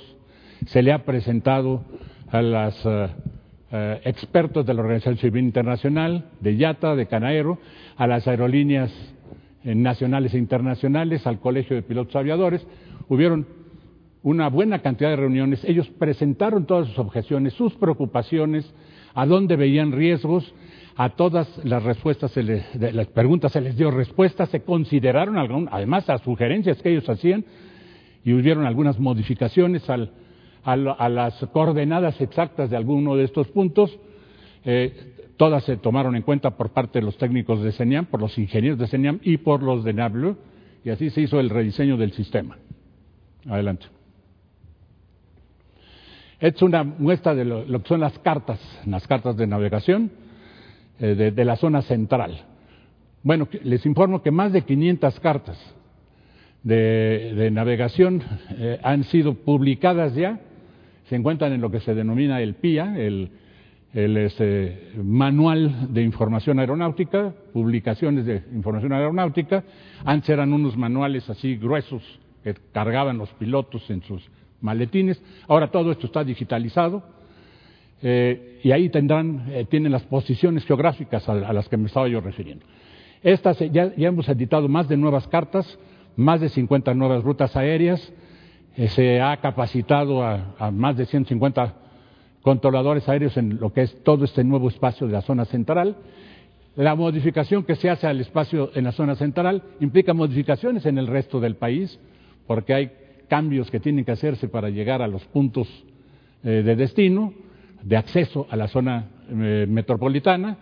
se 0.66 0.82
le 0.82 0.92
ha 0.92 1.06
presentado 1.06 1.84
a 2.32 2.42
los 2.42 2.84
eh, 3.72 4.02
expertos 4.06 4.66
de 4.66 4.74
la 4.74 4.82
Organización 4.82 5.18
Civil 5.18 5.44
Internacional, 5.44 6.32
de 6.40 6.56
IATA, 6.56 6.96
de 6.96 7.06
Canaero, 7.06 7.60
a 7.96 8.08
las 8.08 8.28
aerolíneas 8.28 8.92
nacionales 9.64 10.34
e 10.34 10.38
internacionales, 10.38 11.26
al 11.28 11.40
Colegio 11.40 11.76
de 11.76 11.82
Pilotos 11.82 12.16
Aviadores. 12.16 12.66
Hubieron 13.08 13.48
una 14.24 14.50
buena 14.50 14.80
cantidad 14.80 15.10
de 15.10 15.16
reuniones. 15.16 15.64
Ellos 15.64 15.90
presentaron 15.98 16.66
todas 16.66 16.88
sus 16.88 17.00
objeciones, 17.00 17.54
sus 17.54 17.74
preocupaciones, 17.76 18.72
a 19.14 19.26
dónde 19.26 19.56
veían 19.56 19.92
riesgos. 19.92 20.54
A 20.96 21.12
todas 21.12 21.48
las 21.64 21.82
respuestas, 21.84 22.32
se 22.32 22.44
les, 22.44 22.76
las 22.76 23.08
preguntas 23.08 23.54
se 23.54 23.62
les 23.62 23.78
dio 23.78 23.90
respuesta, 23.90 24.46
se 24.48 24.64
consideraron, 24.64 25.70
además, 25.72 26.06
las 26.10 26.22
sugerencias 26.24 26.82
que 26.82 26.90
ellos 26.90 27.08
hacían 27.08 27.46
y 28.26 28.34
hubieron 28.34 28.66
algunas 28.66 29.00
modificaciones 29.00 29.90
al, 29.90 30.12
a, 30.64 31.10
las 31.10 31.36
coordenadas 31.54 32.20
exactas 32.20 32.70
de 32.70 32.76
alguno 32.76 33.16
de 33.16 33.24
estos 33.24 33.48
puntos. 33.48 33.98
Eh, 34.66 35.14
Todas 35.40 35.64
se 35.64 35.78
tomaron 35.78 36.18
en 36.18 36.24
cuenta 36.24 36.58
por 36.58 36.72
parte 36.72 37.00
de 37.00 37.06
los 37.06 37.18
técnicos 37.18 37.64
de 37.64 37.72
CENIAM, 37.72 38.08
por 38.08 38.20
los 38.20 38.38
ingenieros 38.38 38.78
de 38.78 38.88
CENIAM 38.88 39.22
y 39.24 39.38
por 39.38 39.64
los 39.64 39.86
de 39.86 39.94
NABLU, 39.94 40.36
y 40.84 40.90
así 40.90 41.10
se 41.12 41.22
hizo 41.22 41.40
el 41.40 41.50
rediseño 41.50 41.96
del 41.96 42.12
sistema. 42.12 42.58
Adelante. 43.48 43.86
Es 46.42 46.62
una 46.62 46.84
muestra 46.84 47.34
de 47.36 47.46
lo, 47.46 47.82
que 47.82 47.88
son 47.88 48.02
las 48.02 48.20
cartas, 48.20 48.60
las 48.86 49.08
cartas 49.08 49.38
de 49.38 49.48
navegación 49.48 50.12
eh, 51.00 51.32
de, 51.34 51.46
la 51.46 51.56
zona 51.56 51.84
central. 51.84 52.42
Bueno, 53.24 53.48
les 53.64 53.86
informo 53.86 54.22
que 54.22 54.32
más 54.32 54.52
de 54.52 54.64
500 54.64 55.22
cartas 55.22 55.58
de, 56.64 57.50
navegación 57.50 58.22
eh, 58.58 58.78
han 58.84 59.06
sido 59.06 59.36
publicadas 59.36 60.14
ya, 60.16 60.42
se 61.06 61.16
encuentran 61.16 61.54
en 61.54 61.62
lo 61.62 61.72
que 61.72 61.80
se 61.80 61.96
denomina 61.96 62.42
el 62.42 62.56
PIA, 62.56 63.00
el 63.00 63.32
el 63.94 64.18
este, 64.18 64.92
manual 65.04 65.94
de 65.94 66.04
información 66.04 66.60
aeronáutica, 66.60 67.34
publicaciones 67.54 68.26
de 68.26 68.44
información 68.54 68.94
aeronáutica. 68.94 69.64
Antes 70.06 70.30
eran 70.30 70.54
unos 70.54 70.78
manuales 70.78 71.30
así 71.30 71.56
gruesos 71.56 72.04
que 72.44 72.56
cargaban 72.72 73.18
los 73.18 73.30
pilotos 73.32 73.90
en 73.90 74.02
sus 74.04 74.30
maletines. 74.62 75.22
Ahora 75.48 75.72
todo 75.72 75.92
esto 75.92 76.06
está 76.06 76.24
digitalizado 76.24 77.04
eh, 78.02 78.60
y 78.64 78.72
ahí 78.72 78.90
tendrán, 78.90 79.46
eh, 79.50 79.66
tienen 79.70 79.92
las 79.92 80.04
posiciones 80.04 80.66
geográficas 80.66 81.28
a, 81.28 81.34
las 81.34 81.68
que 81.68 81.78
me 81.78 81.88
estaba 81.88 82.08
yo 82.08 82.22
refiriendo. 82.22 82.66
Estas, 83.24 83.60
ya, 83.72 83.92
hemos 83.98 84.30
editado 84.30 84.70
más 84.70 84.88
de 84.88 84.98
nuevas 84.98 85.28
cartas, 85.28 85.80
más 86.16 86.40
de 86.42 86.50
50 86.50 86.94
nuevas 86.94 87.24
rutas 87.24 87.56
aéreas, 87.56 88.14
eh, 88.78 88.88
se 88.88 89.20
ha 89.20 89.36
capacitado 89.38 90.24
a, 90.24 90.56
a 90.60 90.72
más 90.72 90.96
de 90.96 91.06
150 91.06 91.89
controladores 92.42 93.08
aéreos 93.10 93.36
en 93.38 93.60
lo 93.60 93.74
que 93.74 93.82
es 93.82 94.04
todo 94.04 94.26
este 94.26 94.44
nuevo 94.44 94.70
espacio 94.70 95.08
de 95.08 95.14
la 95.14 95.22
zona 95.22 95.46
central. 95.46 95.98
La 96.76 96.96
modificación 96.96 97.64
que 97.64 97.76
se 97.76 97.90
hace 97.90 98.08
al 98.08 98.22
espacio 98.22 98.72
en 98.76 98.86
la 98.86 98.92
zona 98.92 99.16
central 99.16 99.64
implica 99.80 100.14
modificaciones 100.14 100.86
en 100.86 100.98
el 100.98 101.08
resto 101.08 101.40
del 101.40 101.56
país, 101.56 102.00
porque 102.48 102.74
hay 102.74 102.92
cambios 103.28 103.70
que 103.70 103.80
tienen 103.80 104.06
que 104.06 104.12
hacerse 104.12 104.48
para 104.48 104.70
llegar 104.70 105.02
a 105.02 105.08
los 105.08 105.24
puntos 105.26 105.68
eh, 106.44 106.64
de 106.64 106.76
destino, 106.76 107.34
de 107.84 107.98
acceso 107.98 108.48
a 108.50 108.56
la 108.56 108.68
zona 108.68 109.08
eh, 109.30 109.66
metropolitana, 109.68 110.58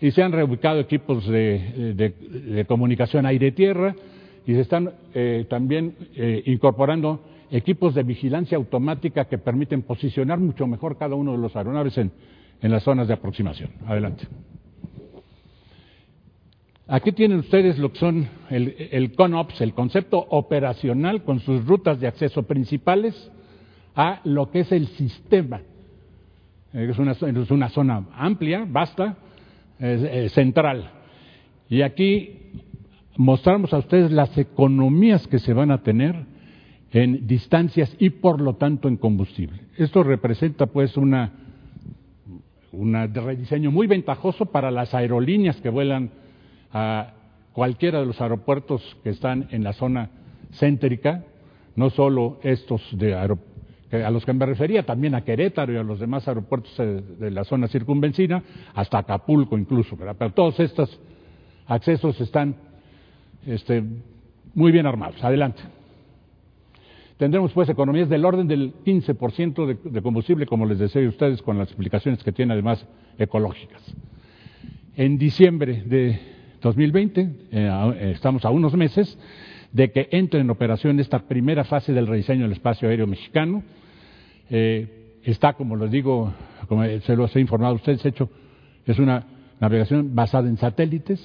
y 0.00 0.10
se 0.12 0.22
han 0.22 0.32
reubicado 0.32 0.80
equipos 0.80 1.26
de, 1.28 2.64
comunicación 2.66 3.26
aire-tierra, 3.26 3.94
y 4.46 4.54
se 4.54 4.60
están 4.60 4.90
eh, 5.14 5.44
también 5.50 5.94
incorporando 6.46 7.20
equipos 7.50 7.94
de 7.94 8.02
vigilancia 8.02 8.56
automática 8.56 9.26
que 9.26 9.38
permiten 9.38 9.82
posicionar 9.82 10.38
mucho 10.38 10.66
mejor 10.66 10.96
cada 10.96 11.14
uno 11.14 11.32
de 11.32 11.38
los 11.38 11.54
aeronaves 11.56 11.98
en, 11.98 12.12
las 12.62 12.82
zonas 12.82 13.08
de 13.08 13.14
aproximación. 13.14 13.70
Adelante. 13.86 14.26
Aquí 16.86 17.12
tienen 17.12 17.38
ustedes 17.38 17.78
lo 17.78 17.92
que 17.92 17.98
son 17.98 18.28
el, 18.50 19.12
CONOPS, 19.14 19.60
el 19.60 19.74
concepto 19.74 20.18
operacional 20.18 21.22
con 21.24 21.40
sus 21.40 21.64
rutas 21.64 22.00
de 22.00 22.08
acceso 22.08 22.42
principales 22.42 23.30
a 23.94 24.20
lo 24.24 24.50
que 24.50 24.60
es 24.60 24.72
el 24.72 24.88
sistema. 24.88 25.62
Es 26.72 26.98
una, 26.98 27.12
es 27.12 27.50
una 27.50 27.68
zona 27.68 28.06
amplia, 28.12 28.66
vasta, 28.68 29.16
central. 30.28 30.90
Y 31.68 31.82
aquí 31.82 32.50
mostramos 33.16 33.72
a 33.72 33.78
ustedes 33.78 34.10
las 34.10 34.36
economías 34.36 35.26
que 35.26 35.38
se 35.38 35.54
van 35.54 35.70
a 35.70 35.82
tener 35.82 36.26
en 36.92 37.26
distancias 37.26 37.94
y 37.98 38.10
por 38.10 38.40
lo 38.40 38.54
tanto 38.54 38.88
en 38.88 38.96
combustible. 38.96 39.60
Esto 39.76 40.02
representa 40.02 40.66
pues 40.66 40.96
una, 40.96 41.32
un 42.72 42.94
rediseño 43.14 43.70
muy 43.70 43.86
ventajoso 43.86 44.46
para 44.46 44.70
las 44.70 44.94
aerolíneas 44.94 45.56
que 45.60 45.68
vuelan 45.68 46.10
a 46.72 47.14
cualquiera 47.52 48.00
de 48.00 48.06
los 48.06 48.20
aeropuertos 48.20 48.96
que 49.02 49.10
están 49.10 49.48
en 49.50 49.64
la 49.64 49.72
zona 49.72 50.10
céntrica 50.52 51.24
no 51.76 51.90
solo 51.90 52.38
estos 52.42 52.82
de 52.98 53.14
a 53.14 54.10
los 54.10 54.24
que 54.24 54.32
me 54.32 54.46
refería, 54.46 54.84
también 54.84 55.14
a 55.14 55.24
Querétaro 55.24 55.72
y 55.72 55.76
a 55.76 55.82
los 55.82 55.98
demás 55.98 56.28
aeropuertos 56.28 56.76
de 56.76 57.30
la 57.30 57.42
zona 57.42 57.66
circunvencina, 57.66 58.42
hasta 58.74 58.98
Acapulco 58.98 59.58
incluso, 59.58 59.96
pero 59.96 60.32
todos 60.32 60.60
estos 60.60 61.00
accesos 61.66 62.20
están 62.20 62.54
este, 63.46 63.82
muy 64.54 64.70
bien 64.70 64.86
armados. 64.86 65.22
Adelante. 65.24 65.62
Tendremos 67.20 67.52
pues 67.52 67.68
economías 67.68 68.08
del 68.08 68.24
orden 68.24 68.48
del 68.48 68.72
15% 68.82 69.66
de, 69.66 69.90
de 69.90 70.00
combustible, 70.00 70.46
como 70.46 70.64
les 70.64 70.78
decía 70.78 71.04
a 71.04 71.08
ustedes, 71.10 71.42
con 71.42 71.58
las 71.58 71.68
explicaciones 71.68 72.24
que 72.24 72.32
tiene 72.32 72.54
además 72.54 72.86
ecológicas. 73.18 73.82
En 74.96 75.18
diciembre 75.18 75.82
de 75.84 76.18
2020, 76.62 77.30
eh, 77.52 78.12
estamos 78.14 78.46
a 78.46 78.48
unos 78.48 78.72
meses 78.72 79.18
de 79.70 79.92
que 79.92 80.08
entre 80.12 80.40
en 80.40 80.48
operación 80.48 80.98
esta 80.98 81.18
primera 81.18 81.64
fase 81.64 81.92
del 81.92 82.06
rediseño 82.06 82.44
del 82.44 82.52
espacio 82.52 82.88
aéreo 82.88 83.06
mexicano. 83.06 83.64
Eh, 84.48 85.18
está, 85.22 85.52
como 85.52 85.76
les 85.76 85.90
digo, 85.90 86.32
como 86.68 86.84
se 86.86 87.16
los 87.16 87.36
he 87.36 87.40
informado 87.40 87.72
a 87.72 87.76
ustedes, 87.76 88.02
hecho, 88.06 88.30
es 88.86 88.98
una 88.98 89.26
navegación 89.60 90.14
basada 90.14 90.48
en 90.48 90.56
satélites. 90.56 91.20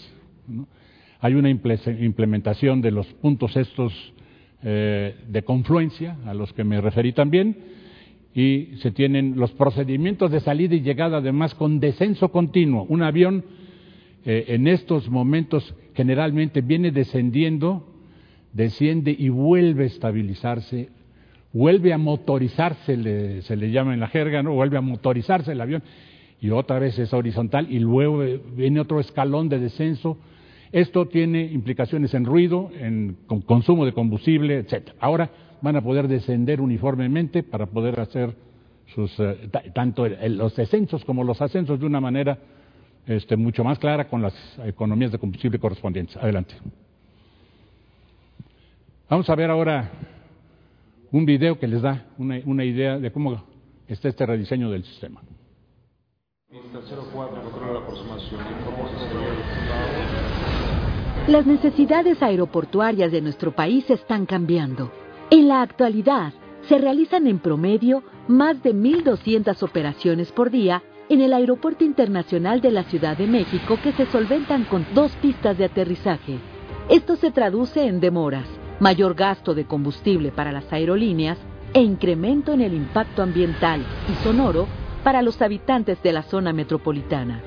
Hay 1.22 1.36
una 1.36 1.50
implementación 1.50 2.82
de 2.82 2.92
los 2.92 3.08
puntos 3.14 3.56
estos 3.56 4.14
de 4.66 5.44
confluencia, 5.46 6.18
a 6.26 6.34
los 6.34 6.52
que 6.54 6.64
me 6.64 6.82
referí 6.82 7.14
también, 7.14 7.56
y 8.34 8.76
se 8.82 8.92
tienen 8.92 9.38
los 9.38 9.52
procedimientos 9.52 10.30
de 10.30 10.42
salida 10.42 10.76
y 10.76 10.82
llegada, 10.82 11.18
además, 11.18 11.56
con 11.56 11.80
descenso 11.80 12.30
continuo. 12.30 12.86
Un 12.90 13.02
avión 13.02 13.46
eh, 14.26 14.46
en 14.50 14.68
estos 14.68 15.10
momentos 15.10 15.74
generalmente 15.94 16.60
viene 16.62 16.92
descendiendo, 16.92 17.88
desciende 18.52 19.16
y 19.18 19.30
vuelve 19.30 19.84
a 19.84 19.88
estabilizarse, 19.88 20.90
vuelve 21.54 21.94
a 21.94 21.98
motorizarse, 21.98 23.42
se 23.42 23.56
le 23.56 23.72
llama 23.72 23.94
en 23.94 24.02
la 24.02 24.08
jerga, 24.08 24.44
¿no? 24.44 24.54
Vuelve 24.54 24.78
a 24.78 24.82
motorizarse 24.82 25.54
el 25.54 25.62
avión 25.62 25.84
y 26.42 26.50
otra 26.50 26.80
vez 26.80 27.00
es 27.00 27.14
horizontal 27.14 27.72
y 27.72 27.80
luego 27.80 28.24
viene 28.58 28.82
otro 28.82 29.00
escalón 29.00 29.48
de 29.48 29.60
descenso. 29.60 30.18
Esto 30.72 31.08
tiene 31.08 31.44
implicaciones 31.44 32.14
en 32.14 32.26
ruido, 32.26 32.70
en 32.78 33.18
consumo 33.46 33.86
de 33.86 33.94
combustible, 33.94 34.60
etc. 34.60 34.90
Ahora 35.00 35.30
van 35.62 35.76
a 35.76 35.82
poder 35.82 36.08
descender 36.08 36.62
uniformemente 36.62 37.44
para 37.44 37.66
poder 37.66 38.00
hacer 38.00 38.36
sus, 38.94 39.12
eh, 39.20 39.50
tanto 39.74 40.08
los 40.08 40.56
descensos 40.56 41.04
como 41.06 41.24
los 41.24 41.42
ascensos 41.42 41.80
de 41.80 41.86
una 41.86 42.00
manera 42.00 42.38
este, 43.08 43.36
mucho 43.36 43.64
más 43.64 43.80
clara 43.80 44.08
con 44.08 44.22
las 44.22 44.34
economías 44.66 45.12
de 45.12 45.20
combustible 45.20 45.60
correspondientes. 45.60 46.18
Adelante. 46.18 46.56
Vamos 49.10 49.30
a 49.30 49.36
ver 49.36 49.52
ahora 49.52 49.92
un 51.12 51.26
video 51.26 51.60
que 51.60 51.68
les 51.68 51.82
da 51.82 52.06
una, 52.18 52.40
una 52.46 52.64
idea 52.64 52.98
de 52.98 53.12
cómo 53.12 53.44
está 53.88 54.10
este 54.10 54.26
rediseño 54.26 54.70
del 54.72 54.84
sistema. 54.84 55.22
Las 61.28 61.46
necesidades 61.46 62.22
aeroportuarias 62.24 63.12
de 63.12 63.22
nuestro 63.22 63.52
país 63.54 63.90
están 63.90 64.26
cambiando. 64.26 64.92
En 65.32 65.48
la 65.48 65.62
actualidad, 65.62 66.34
se 66.70 66.78
realizan 66.78 67.28
en 67.28 67.40
promedio 67.40 68.04
más 68.28 68.62
de 68.64 68.74
1.200 68.74 69.62
operaciones 69.64 70.32
por 70.32 70.50
día 70.50 70.82
en 71.10 71.22
el 71.22 71.34
Aeropuerto 71.34 71.84
Internacional 71.84 72.62
de 72.62 72.72
la 72.72 72.84
Ciudad 72.84 73.18
de 73.18 73.28
México 73.28 73.78
que 73.84 73.92
se 73.92 74.06
solventan 74.06 74.64
con 74.64 74.86
dos 74.94 75.12
pistas 75.22 75.58
de 75.58 75.66
aterrizaje. 75.66 76.40
Esto 76.90 77.16
se 77.18 77.32
traduce 77.32 77.86
en 77.86 78.00
demoras, 78.00 78.48
mayor 78.80 79.14
gasto 79.16 79.54
de 79.54 79.66
combustible 79.66 80.32
para 80.32 80.52
las 80.52 80.72
aerolíneas 80.72 81.38
e 81.74 81.82
incremento 81.82 82.54
en 82.54 82.62
el 82.62 82.74
impacto 82.74 83.24
ambiental 83.24 83.86
y 84.10 84.24
sonoro 84.24 84.68
para 85.06 85.22
los 85.22 85.40
habitantes 85.44 86.02
de 86.02 86.12
la 86.12 86.24
zona 86.24 86.52
metropolitana. 86.52 87.44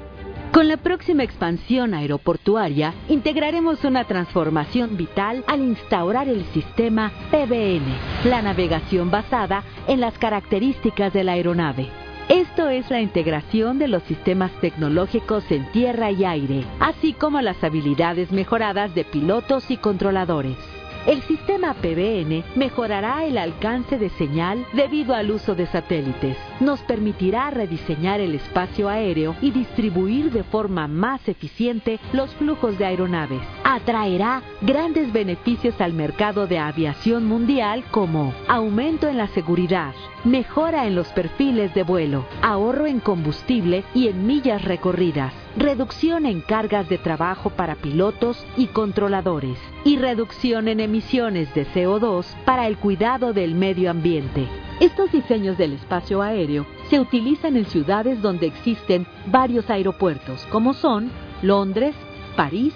Con 0.53 0.69
la 0.69 0.77
próxima 0.77 1.25
expansión 1.25 1.93
aeroportuaria, 1.93 2.95
integraremos 3.09 3.85
una 3.85 4.05
transformación 4.05 4.97
vital 4.97 5.45
al 5.49 5.61
instaurar 5.61 6.29
el 6.29 6.45
sistema 6.47 7.13
PBN, 7.33 8.31
la 8.31 8.43
navegación 8.43 9.11
basada 9.11 9.65
en 9.89 10.01
las 10.01 10.17
características 10.19 11.13
de 11.13 11.25
la 11.25 11.33
aeronave. 11.33 11.89
Esto 12.29 12.69
es 12.69 12.89
la 12.91 13.01
integración 13.01 13.79
de 13.81 13.89
los 13.89 14.05
sistemas 14.05 14.53
tecnológicos 14.61 15.45
en 15.51 15.71
tierra 15.73 16.13
y 16.13 16.25
aire, 16.25 16.65
así 16.79 17.13
como 17.13 17.41
las 17.41 17.63
habilidades 17.65 18.31
mejoradas 18.31 18.95
de 18.95 19.05
pilotos 19.05 19.69
y 19.71 19.79
controladores. 19.79 20.78
El 21.09 21.23
sistema 21.23 21.73
PBN 21.73 22.45
mejorará 22.55 23.25
el 23.25 23.39
alcance 23.39 23.97
de 23.97 24.11
señal 24.11 24.67
debido 24.75 25.15
al 25.15 25.31
uso 25.31 25.55
de 25.55 25.65
satélites. 25.65 26.37
Nos 26.61 26.81
permitirá 26.81 27.51
rediseñar 27.51 28.21
el 28.21 28.35
espacio 28.35 28.91
aéreo 28.91 29.35
y 29.41 29.51
distribuir 29.51 30.31
de 30.31 30.43
forma 30.45 30.87
más 30.87 31.27
eficiente 31.27 31.99
los 32.13 32.35
flujos 32.35 32.77
de 32.77 32.85
aeronaves. 32.85 33.41
Atraerá 33.65 34.43
grandes 34.61 35.11
beneficios 35.11 35.81
al 35.81 35.95
mercado 35.95 36.47
de 36.47 36.59
aviación 36.59 37.25
mundial 37.25 37.85
como 37.91 38.35
aumento 38.47 39.09
en 39.09 39.17
la 39.17 39.29
seguridad, 39.29 39.95
mejora 40.25 40.87
en 40.87 40.95
los 40.95 41.09
perfiles 41.13 41.73
de 41.73 41.85
vuelo, 41.85 42.27
ahorro 42.43 42.87
en 42.87 43.01
combustible 43.01 43.83
y 43.95 44.09
en 44.09 44.27
millas 44.27 44.63
recorridas, 44.63 45.33
reducción 45.59 46.25
en 46.25 46.41
cargas 46.41 46.89
de 46.89 46.99
trabajo 46.99 47.51
para 47.51 47.75
pilotos 47.75 48.47
y 48.57 48.69
controladores 48.69 49.59
y 49.85 49.97
reducción 49.97 50.69
en 50.69 50.79
emisiones 50.79 51.53
de 51.53 51.67
CO2 51.67 52.27
para 52.45 52.69
el 52.69 52.79
cuidado 52.79 53.33
del 53.33 53.57
medio 53.57 53.91
ambiente. 53.91 54.47
Estos 54.79 55.11
diseños 55.11 55.59
del 55.59 55.73
espacio 55.73 56.23
aéreo 56.23 56.65
se 56.89 57.01
utilizan 57.01 57.57
en 57.57 57.67
ciudades 57.67 58.23
donde 58.23 58.47
existen 58.47 59.07
varios 59.27 59.69
aeropuertos, 59.69 60.47
como 60.53 60.75
son 60.75 61.11
Londres, 61.43 61.97
París 62.37 62.75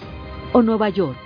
o 0.52 0.60
Nueva 0.62 0.88
York. 0.88 1.18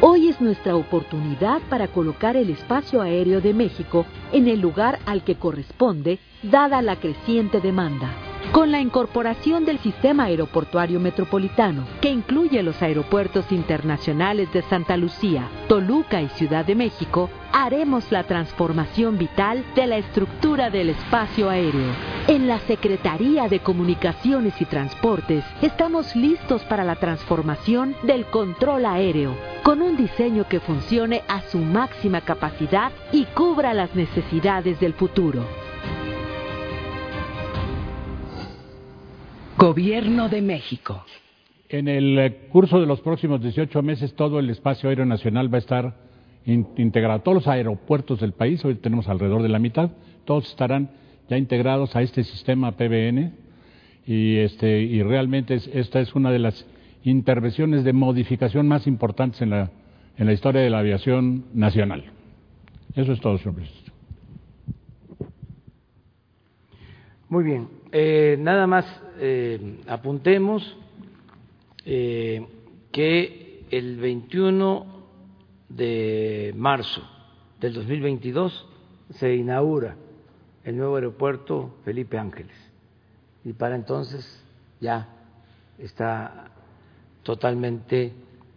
Hoy 0.00 0.28
es 0.28 0.40
nuestra 0.40 0.76
oportunidad 0.76 1.60
para 1.68 1.88
colocar 1.88 2.36
el 2.36 2.48
espacio 2.48 3.02
aéreo 3.02 3.42
de 3.42 3.52
México 3.52 4.06
en 4.32 4.48
el 4.48 4.60
lugar 4.60 4.98
al 5.04 5.24
que 5.24 5.34
corresponde, 5.34 6.18
dada 6.42 6.80
la 6.80 6.96
creciente 6.96 7.60
demanda. 7.60 8.35
Con 8.52 8.72
la 8.72 8.80
incorporación 8.80 9.64
del 9.64 9.78
sistema 9.78 10.24
aeroportuario 10.24 10.98
metropolitano, 10.98 11.86
que 12.00 12.10
incluye 12.10 12.62
los 12.62 12.80
aeropuertos 12.80 13.52
internacionales 13.52 14.50
de 14.52 14.62
Santa 14.62 14.96
Lucía, 14.96 15.48
Toluca 15.68 16.22
y 16.22 16.28
Ciudad 16.30 16.64
de 16.64 16.74
México, 16.74 17.28
haremos 17.52 18.10
la 18.10 18.24
transformación 18.24 19.18
vital 19.18 19.64
de 19.74 19.86
la 19.86 19.98
estructura 19.98 20.70
del 20.70 20.90
espacio 20.90 21.50
aéreo. 21.50 21.92
En 22.28 22.48
la 22.48 22.58
Secretaría 22.60 23.48
de 23.48 23.60
Comunicaciones 23.60 24.60
y 24.60 24.64
Transportes 24.64 25.44
estamos 25.60 26.16
listos 26.16 26.62
para 26.64 26.84
la 26.84 26.96
transformación 26.96 27.94
del 28.04 28.24
control 28.26 28.86
aéreo, 28.86 29.36
con 29.62 29.82
un 29.82 29.96
diseño 29.96 30.48
que 30.48 30.60
funcione 30.60 31.22
a 31.28 31.42
su 31.42 31.58
máxima 31.58 32.22
capacidad 32.22 32.90
y 33.12 33.24
cubra 33.26 33.74
las 33.74 33.94
necesidades 33.94 34.80
del 34.80 34.94
futuro. 34.94 35.65
Gobierno 39.58 40.28
de 40.28 40.42
México. 40.42 41.02
En 41.70 41.88
el 41.88 42.18
eh, 42.18 42.48
curso 42.50 42.78
de 42.78 42.84
los 42.84 43.00
próximos 43.00 43.40
18 43.40 43.82
meses 43.82 44.14
todo 44.14 44.38
el 44.38 44.50
espacio 44.50 44.90
aéreo 44.90 45.06
nacional 45.06 45.52
va 45.52 45.56
a 45.56 45.60
estar 45.60 45.94
integrado. 46.44 47.20
Todos 47.20 47.36
los 47.36 47.48
aeropuertos 47.48 48.20
del 48.20 48.32
país, 48.32 48.62
hoy 48.66 48.74
tenemos 48.74 49.08
alrededor 49.08 49.42
de 49.42 49.48
la 49.48 49.58
mitad, 49.58 49.90
todos 50.26 50.48
estarán 50.50 50.90
ya 51.30 51.38
integrados 51.38 51.96
a 51.96 52.02
este 52.02 52.22
sistema 52.22 52.72
PBN 52.72 53.32
y, 54.06 54.36
este, 54.36 54.82
y 54.82 55.02
realmente 55.02 55.58
esta 55.72 56.00
es 56.00 56.14
una 56.14 56.30
de 56.30 56.38
las 56.38 56.66
intervenciones 57.02 57.82
de 57.82 57.94
modificación 57.94 58.68
más 58.68 58.86
importantes 58.86 59.40
en 59.40 59.50
la, 59.50 59.70
en 60.18 60.26
la 60.26 60.34
historia 60.34 60.60
de 60.60 60.70
la 60.70 60.80
aviación 60.80 61.46
nacional. 61.54 62.04
Eso 62.94 63.12
es 63.12 63.20
todo, 63.20 63.38
señor 63.38 63.54
presidente. 63.54 63.92
Muy 67.28 67.42
bien. 67.42 67.68
Eh, 67.98 68.36
nada 68.38 68.66
más 68.66 68.84
eh, 69.18 69.80
apuntemos 69.86 70.76
eh, 71.86 72.46
que 72.92 73.64
el 73.70 73.96
21 73.96 74.84
de 75.70 76.52
marzo 76.54 77.00
del 77.58 77.72
2022 77.72 78.68
se 79.14 79.34
inaugura 79.34 79.96
el 80.62 80.76
nuevo 80.76 80.96
aeropuerto 80.96 81.76
Felipe 81.86 82.18
Ángeles 82.18 82.54
y 83.46 83.54
para 83.54 83.76
entonces 83.76 84.44
ya 84.78 85.08
está 85.78 86.50
totalmente 87.22 88.12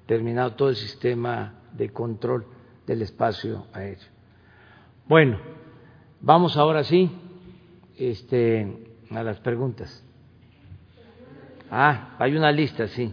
terminado 0.05 0.55
todo 0.55 0.67
el 0.67 0.75
sistema 0.75 1.61
de 1.71 1.93
control 1.93 2.45
del 2.85 3.03
espacio 3.03 3.67
aéreo. 3.71 4.09
Bueno, 5.07 5.39
vamos 6.19 6.57
ahora 6.57 6.83
sí 6.83 7.09
este, 7.97 8.88
a 9.11 9.23
las 9.23 9.39
preguntas. 9.39 10.03
Ah, 11.71 12.15
hay 12.19 12.35
una 12.35 12.51
lista, 12.51 12.87
sí. 12.87 13.11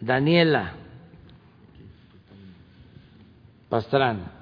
Daniela. 0.00 0.72
Pastrana. 3.68 4.32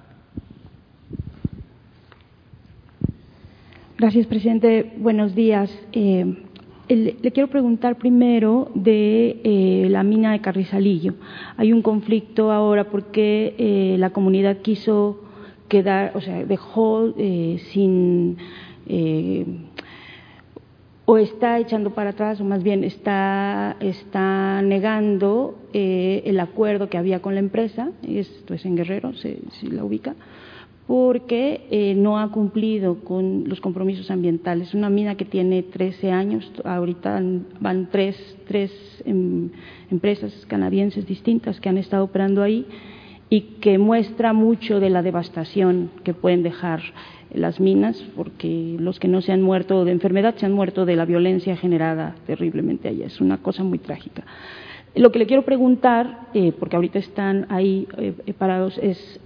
Gracias, 3.99 4.26
presidente. 4.26 4.93
Buenos 4.99 5.34
días. 5.34 5.70
Eh, 5.93 6.43
le 6.89 7.32
quiero 7.32 7.49
preguntar 7.49 7.97
primero 7.97 8.70
de 8.74 9.41
eh, 9.43 9.89
la 9.91 10.05
mina 10.05 10.32
de 10.32 10.41
Carrizalillo. 10.41 11.14
Hay 11.57 11.72
un 11.72 11.82
conflicto 11.82 12.53
ahora 12.53 12.91
porque 12.91 13.55
eh, 13.59 13.97
la 13.99 14.11
comunidad 14.11 14.59
quiso 14.59 15.25
quedar, 15.68 16.12
o 16.16 16.20
sea, 16.20 16.44
dejó 16.44 17.12
eh, 17.16 17.60
sin 17.72 18.36
o 21.08 21.18
está 21.18 21.58
echando 21.58 21.90
para 21.90 22.10
atrás, 22.10 22.40
o 22.40 22.44
más 22.44 22.62
bien 22.62 22.82
está, 22.84 23.76
está 23.80 24.62
negando 24.62 25.56
el 25.72 26.38
acuerdo 26.40 26.88
que 26.88 26.98
había 26.98 27.20
con 27.20 27.34
la 27.34 27.40
empresa, 27.40 27.90
esto 28.06 28.54
es 28.54 28.64
en 28.64 28.76
Guerrero, 28.76 29.12
si 29.14 29.66
la 29.68 29.84
ubica, 29.84 30.14
porque 30.86 31.66
eh, 31.70 31.94
no 31.96 32.18
ha 32.18 32.30
cumplido 32.30 33.00
con 33.00 33.48
los 33.48 33.60
compromisos 33.60 34.10
ambientales. 34.10 34.72
Una 34.72 34.88
mina 34.88 35.16
que 35.16 35.24
tiene 35.24 35.62
13 35.64 36.12
años, 36.12 36.50
ahorita 36.64 37.20
van 37.60 37.88
tres, 37.90 38.16
tres 38.46 38.72
em, 39.04 39.50
empresas 39.90 40.32
canadienses 40.46 41.06
distintas 41.06 41.60
que 41.60 41.68
han 41.68 41.78
estado 41.78 42.04
operando 42.04 42.42
ahí 42.42 42.66
y 43.28 43.40
que 43.60 43.78
muestra 43.78 44.32
mucho 44.32 44.80
de 44.80 44.90
la 44.90 45.02
devastación 45.02 45.90
que 46.04 46.14
pueden 46.14 46.42
dejar 46.42 46.80
las 47.32 47.60
minas, 47.60 48.00
porque 48.14 48.76
los 48.78 49.00
que 49.00 49.08
no 49.08 49.20
se 49.20 49.32
han 49.32 49.42
muerto 49.42 49.84
de 49.84 49.92
enfermedad 49.92 50.36
se 50.36 50.46
han 50.46 50.52
muerto 50.52 50.86
de 50.86 50.96
la 50.96 51.04
violencia 51.04 51.56
generada 51.56 52.14
terriblemente 52.26 52.88
allá. 52.88 53.06
Es 53.06 53.20
una 53.20 53.38
cosa 53.38 53.64
muy 53.64 53.78
trágica. 53.78 54.24
Lo 54.94 55.12
que 55.12 55.18
le 55.18 55.26
quiero 55.26 55.44
preguntar, 55.44 56.28
eh, 56.32 56.52
porque 56.58 56.76
ahorita 56.76 56.98
están 56.98 57.46
ahí 57.50 57.86
eh, 57.98 58.32
parados, 58.38 58.78
es 58.78 59.20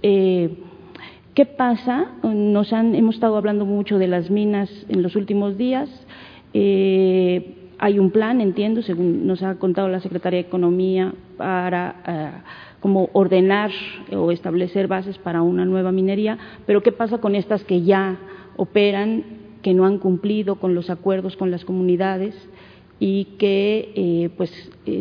¿Qué 1.33 1.45
pasa? 1.45 2.11
Nos 2.23 2.73
han, 2.73 2.93
hemos 2.93 3.15
estado 3.15 3.37
hablando 3.37 3.65
mucho 3.65 3.97
de 3.97 4.07
las 4.07 4.29
minas 4.29 4.69
en 4.89 5.01
los 5.01 5.15
últimos 5.15 5.57
días. 5.57 5.89
Eh, 6.53 7.55
hay 7.77 7.99
un 7.99 8.11
plan, 8.11 8.41
entiendo, 8.41 8.81
según 8.81 9.25
nos 9.25 9.41
ha 9.41 9.55
contado 9.55 9.87
la 9.87 10.01
Secretaría 10.01 10.41
de 10.41 10.47
Economía, 10.47 11.13
para 11.37 11.95
eh, 12.05 12.31
como 12.81 13.09
ordenar 13.13 13.71
o 14.11 14.31
establecer 14.31 14.87
bases 14.87 15.17
para 15.17 15.41
una 15.41 15.63
nueva 15.63 15.93
minería. 15.93 16.37
Pero 16.65 16.83
¿qué 16.83 16.91
pasa 16.91 17.19
con 17.19 17.35
estas 17.35 17.63
que 17.63 17.83
ya 17.83 18.17
operan, 18.57 19.23
que 19.61 19.73
no 19.73 19.85
han 19.85 19.99
cumplido 19.99 20.55
con 20.55 20.75
los 20.75 20.89
acuerdos 20.89 21.37
con 21.37 21.51
las 21.51 21.63
comunidades? 21.63 22.35
y 23.03 23.25
que 23.39 23.93
eh, 23.95 24.29
pues 24.37 24.51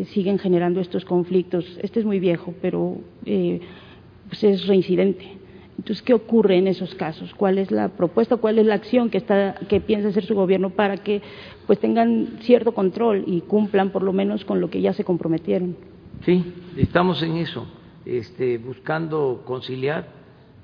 siguen 0.07 0.39
generando 0.39 0.81
estos 0.81 1.05
conflictos. 1.05 1.67
Este 1.83 2.01
es 2.01 2.07
muy 2.07 2.19
viejo, 2.19 2.55
pero 2.63 2.97
pues 3.23 4.43
es 4.43 4.67
reincidente. 4.67 5.41
Entonces, 5.81 6.03
¿qué 6.03 6.13
ocurre 6.13 6.59
en 6.59 6.67
esos 6.67 6.95
casos? 6.95 7.35
¿Cuál 7.35 7.57
es 7.57 7.71
la 7.71 7.89
propuesta, 7.89 8.37
cuál 8.37 8.59
es 8.59 8.67
la 8.67 8.75
acción 8.75 9.09
que, 9.09 9.17
está, 9.17 9.55
que 9.67 9.81
piensa 9.81 10.09
hacer 10.09 10.27
su 10.27 10.35
gobierno 10.35 10.69
para 10.69 10.99
que 10.99 11.23
pues 11.67 11.79
tengan 11.79 12.39
cierto 12.43 12.73
control 12.73 13.25
y 13.27 13.41
cumplan 13.41 13.89
por 13.89 14.03
lo 14.03 14.13
menos 14.13 14.45
con 14.45 14.61
lo 14.61 14.69
que 14.69 14.83
ya 14.83 14.93
se 14.93 15.05
comprometieron? 15.05 15.77
Sí, 16.25 16.55
estamos 16.77 17.23
en 17.23 17.37
eso, 17.39 17.67
este, 18.05 18.59
buscando 18.59 19.43
conciliar 19.47 20.09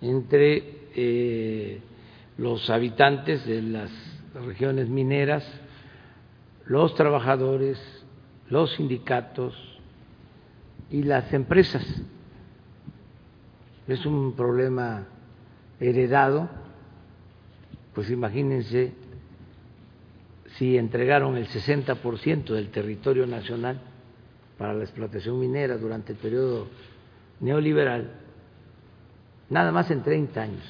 entre 0.02 0.88
eh, 0.94 1.80
los 2.36 2.68
habitantes 2.68 3.46
de 3.46 3.62
las 3.62 3.90
regiones 4.34 4.88
mineras, 4.88 5.48
los 6.66 6.94
trabajadores, 6.94 7.78
los 8.50 8.72
sindicatos 8.74 9.54
y 10.90 11.02
las 11.02 11.32
empresas. 11.32 11.84
Es 13.88 14.04
un 14.04 14.34
problema 14.34 15.06
heredado, 15.80 16.50
pues 17.94 18.10
imagínense 18.10 18.92
si 20.56 20.76
entregaron 20.76 21.36
el 21.36 21.48
60% 21.48 22.44
del 22.52 22.68
territorio 22.68 23.26
nacional 23.26 23.80
para 24.58 24.74
la 24.74 24.84
explotación 24.84 25.38
minera 25.38 25.76
durante 25.76 26.12
el 26.12 26.18
periodo 26.18 26.68
neoliberal, 27.40 28.10
nada 29.50 29.70
más 29.72 29.90
en 29.90 30.02
30 30.02 30.40
años 30.40 30.64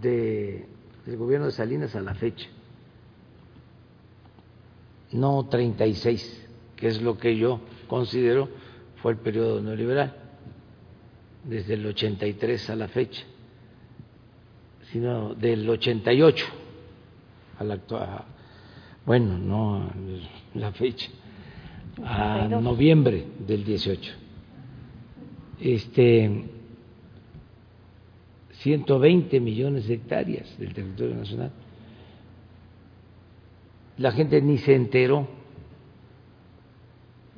de, 0.00 0.66
del 1.06 1.16
gobierno 1.16 1.46
de 1.46 1.52
Salinas 1.52 1.94
a 1.96 2.00
la 2.00 2.14
fecha, 2.14 2.48
no 5.12 5.46
36, 5.48 6.46
que 6.76 6.88
es 6.88 7.02
lo 7.02 7.18
que 7.18 7.36
yo 7.36 7.60
considero 7.86 8.48
fue 9.02 9.12
el 9.12 9.18
periodo 9.18 9.60
neoliberal 9.60 10.24
desde 11.44 11.74
el 11.74 11.86
83 11.86 12.70
a 12.70 12.76
la 12.76 12.88
fecha, 12.88 13.22
sino 14.90 15.34
del 15.34 15.68
88 15.68 16.46
a 17.58 17.64
la 17.64 17.74
actual, 17.74 18.24
bueno, 19.04 19.38
no 19.38 19.90
la 20.54 20.72
fecha, 20.72 21.10
a 22.02 22.48
noviembre 22.48 23.26
del 23.46 23.64
18. 23.64 24.12
Este 25.60 26.50
120 28.64 29.40
millones 29.40 29.86
de 29.86 29.94
hectáreas 29.94 30.58
del 30.58 30.72
territorio 30.72 31.16
nacional. 31.16 31.52
La 33.98 34.10
gente 34.12 34.40
ni 34.40 34.58
se 34.58 34.74
enteró 34.74 35.28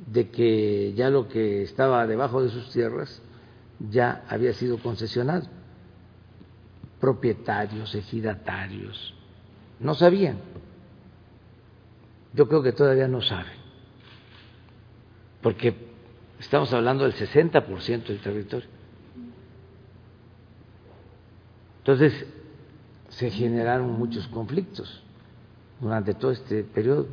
de 0.05 0.29
que 0.29 0.93
ya 0.93 1.09
lo 1.09 1.27
que 1.27 1.63
estaba 1.63 2.07
debajo 2.07 2.41
de 2.41 2.49
sus 2.49 2.71
tierras 2.71 3.21
ya 3.91 4.23
había 4.29 4.53
sido 4.53 4.77
concesionado. 4.79 5.47
Propietarios, 6.99 7.93
ejidatarios, 7.93 9.13
no 9.79 9.93
sabían. 9.93 10.37
Yo 12.33 12.47
creo 12.47 12.63
que 12.63 12.71
todavía 12.71 13.07
no 13.07 13.21
saben, 13.21 13.56
porque 15.47 15.73
estamos 16.41 16.73
hablando 16.73 17.05
del 17.05 17.13
60% 17.13 18.03
del 18.03 18.19
territorio. 18.19 18.67
Entonces, 21.77 22.25
se 23.07 23.31
generaron 23.31 23.97
muchos 23.97 24.27
conflictos 24.27 25.01
durante 25.79 26.15
todo 26.15 26.31
este 26.31 26.65
periodo 26.65 27.07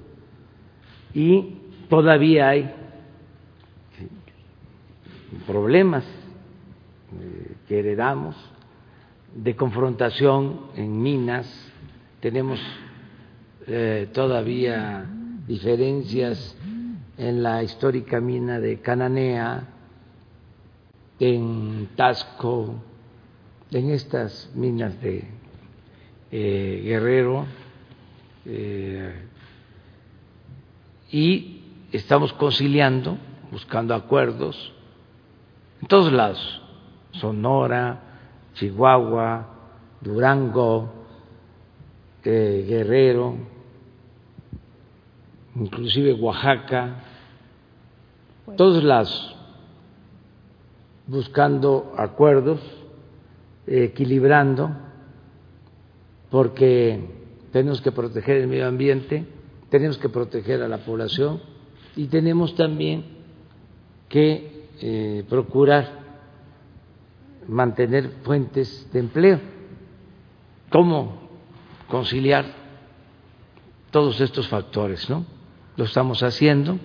y 1.15 1.59
todavía 1.89 2.49
hay 2.49 2.75
problemas 5.47 6.03
eh, 6.03 7.55
que 7.69 7.79
heredamos 7.79 8.35
de 9.33 9.55
confrontación 9.55 10.73
en 10.75 11.01
minas, 11.01 11.47
tenemos 12.19 12.59
eh, 13.69 14.09
todavía 14.13 15.09
diferencias 15.47 16.57
en 17.17 17.43
la 17.43 17.63
histórica 17.63 18.21
mina 18.21 18.59
de 18.61 18.81
Cananea, 18.81 19.69
en 21.19 21.89
Tasco, 21.97 22.75
en 23.71 23.91
estas 23.91 24.51
minas 24.55 25.01
de 25.01 25.25
eh, 26.31 26.83
Guerrero, 26.85 27.47
y 31.11 31.63
estamos 31.93 32.33
conciliando, 32.35 33.17
buscando 33.51 33.95
acuerdos. 33.95 34.73
En 35.81 35.89
todos 35.89 36.13
lados 36.13 36.63
Sonora, 37.15 38.01
Chihuahua, 38.55 39.47
Durango, 40.01 40.93
eh, 42.25 42.65
Guerrero, 42.69 43.37
inclusive 45.55 46.13
Oaxaca, 46.15 47.04
todos 48.57 48.85
lados, 48.85 49.37
buscando 51.07 51.95
acuerdos, 51.97 52.61
equilibrando, 53.67 54.71
porque 56.31 57.01
tenemos 57.53 57.81
que 57.81 57.93
proteger 57.93 58.39
el 58.39 58.49
medio 58.49 58.67
ambiente, 58.67 59.25
tenemos 59.71 59.99
que 59.99 60.09
proteger 60.09 60.63
a 60.63 60.69
la 60.69 60.79
población 60.79 61.41
y 61.97 62.07
tenemos 62.07 62.55
también 62.55 63.05
que 64.09 64.69
eh, 64.81 65.25
procurar 65.29 66.05
mantener 67.49 68.11
fuentes 68.23 68.89
de 68.93 69.01
empleo. 69.01 69.41
¿Cómo 70.71 71.29
conciliar 71.89 72.45
todos 73.91 74.21
estos 74.21 74.49
factores? 74.49 75.09
¿no? 75.09 75.25
Lo 75.77 75.85
estamos 75.85 76.23
haciendo. 76.23 76.79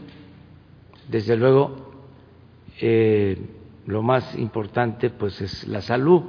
Desde 1.09 1.35
luego, 1.35 1.75
eh, 2.79 3.35
lo 3.87 4.03
más 4.03 4.37
importante 4.37 5.09
pues 5.09 5.41
es 5.41 5.67
la 5.67 5.81
salud 5.81 6.21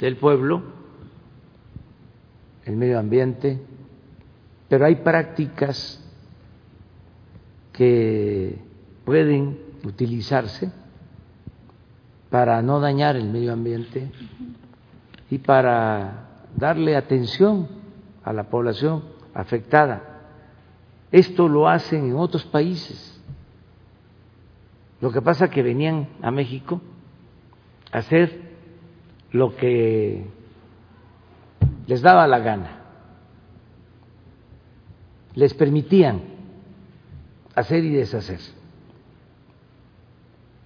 del 0.00 0.16
pueblo, 0.16 0.60
el 2.64 2.76
medio 2.76 2.98
ambiente, 2.98 3.60
pero 4.68 4.86
hay 4.86 4.96
prácticas 4.96 6.04
que 7.72 8.58
pueden 9.04 9.56
utilizarse 9.84 10.72
para 12.28 12.60
no 12.60 12.80
dañar 12.80 13.14
el 13.14 13.30
medio 13.30 13.52
ambiente 13.52 14.10
y 15.30 15.38
para 15.38 16.42
darle 16.56 16.96
atención 16.96 17.68
a 18.24 18.32
la 18.32 18.44
población 18.50 19.04
afectada. 19.32 20.02
Esto 21.12 21.48
lo 21.48 21.68
hacen 21.68 22.06
en 22.06 22.16
otros 22.16 22.44
países. 22.44 23.13
Lo 25.00 25.10
que 25.10 25.22
pasa 25.22 25.46
es 25.46 25.50
que 25.50 25.62
venían 25.62 26.08
a 26.22 26.30
México 26.30 26.80
a 27.92 27.98
hacer 27.98 28.40
lo 29.32 29.56
que 29.56 30.24
les 31.86 32.02
daba 32.02 32.26
la 32.26 32.38
gana. 32.38 32.80
Les 35.34 35.52
permitían 35.54 36.22
hacer 37.54 37.84
y 37.84 37.90
deshacer. 37.90 38.40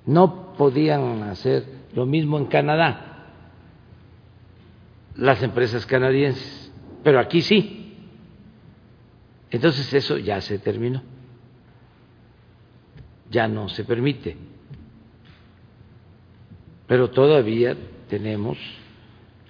No 0.06 0.52
podían 0.54 1.22
hacer 1.24 1.66
lo 1.94 2.06
mismo 2.06 2.38
en 2.38 2.46
Canadá, 2.46 3.26
las 5.16 5.42
empresas 5.42 5.84
canadienses, 5.84 6.72
pero 7.02 7.20
aquí 7.20 7.42
sí. 7.42 7.96
Entonces 9.50 9.92
eso 9.92 10.18
ya 10.18 10.40
se 10.40 10.58
terminó, 10.58 11.02
ya 13.30 13.48
no 13.48 13.68
se 13.68 13.84
permite, 13.84 14.36
pero 16.86 17.10
todavía 17.10 17.76
tenemos 18.08 18.56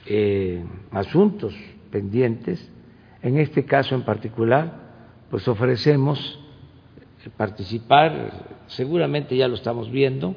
eh, 0.06 0.64
asuntos 0.90 1.54
pendientes. 1.90 2.70
En 3.22 3.38
este 3.38 3.64
caso 3.64 3.94
en 3.94 4.02
particular, 4.02 4.88
pues 5.30 5.46
ofrecemos 5.48 6.38
participar, 7.36 8.62
seguramente 8.68 9.36
ya 9.36 9.48
lo 9.48 9.54
estamos 9.54 9.90
viendo, 9.90 10.34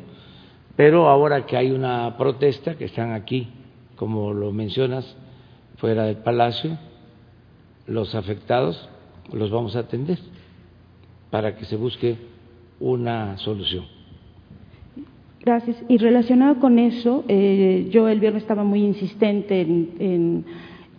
pero 0.75 1.09
ahora 1.09 1.45
que 1.45 1.57
hay 1.57 1.71
una 1.71 2.17
protesta, 2.17 2.75
que 2.75 2.85
están 2.85 3.13
aquí, 3.13 3.49
como 3.95 4.33
lo 4.33 4.51
mencionas, 4.51 5.15
fuera 5.77 6.05
del 6.05 6.17
Palacio, 6.17 6.77
los 7.87 8.13
afectados 8.15 8.89
los 9.31 9.51
vamos 9.51 9.75
a 9.75 9.79
atender 9.79 10.19
para 11.29 11.55
que 11.55 11.65
se 11.65 11.75
busque 11.75 12.17
una 12.81 13.37
solución. 13.37 13.85
Gracias. 15.43 15.77
Y 15.87 15.97
relacionado 15.97 16.59
con 16.59 16.77
eso, 16.77 17.23
eh, 17.27 17.87
yo 17.89 18.09
el 18.09 18.19
viernes 18.19 18.43
estaba 18.43 18.63
muy 18.63 18.83
insistente 18.83 19.61
en, 19.61 20.45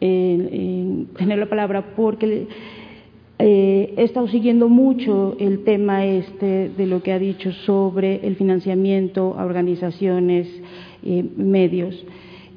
tener 0.00 1.38
la 1.38 1.46
palabra 1.46 1.94
porque 1.94 2.48
eh, 3.38 3.94
he 3.96 4.04
estado 4.04 4.28
siguiendo 4.28 4.68
mucho 4.68 5.36
el 5.38 5.64
tema 5.64 6.06
este 6.06 6.70
de 6.70 6.86
lo 6.86 7.02
que 7.02 7.12
ha 7.12 7.18
dicho 7.18 7.52
sobre 7.66 8.26
el 8.26 8.36
financiamiento 8.36 9.34
a 9.38 9.44
organizaciones, 9.44 10.48
eh, 11.04 11.24
medios. 11.36 12.04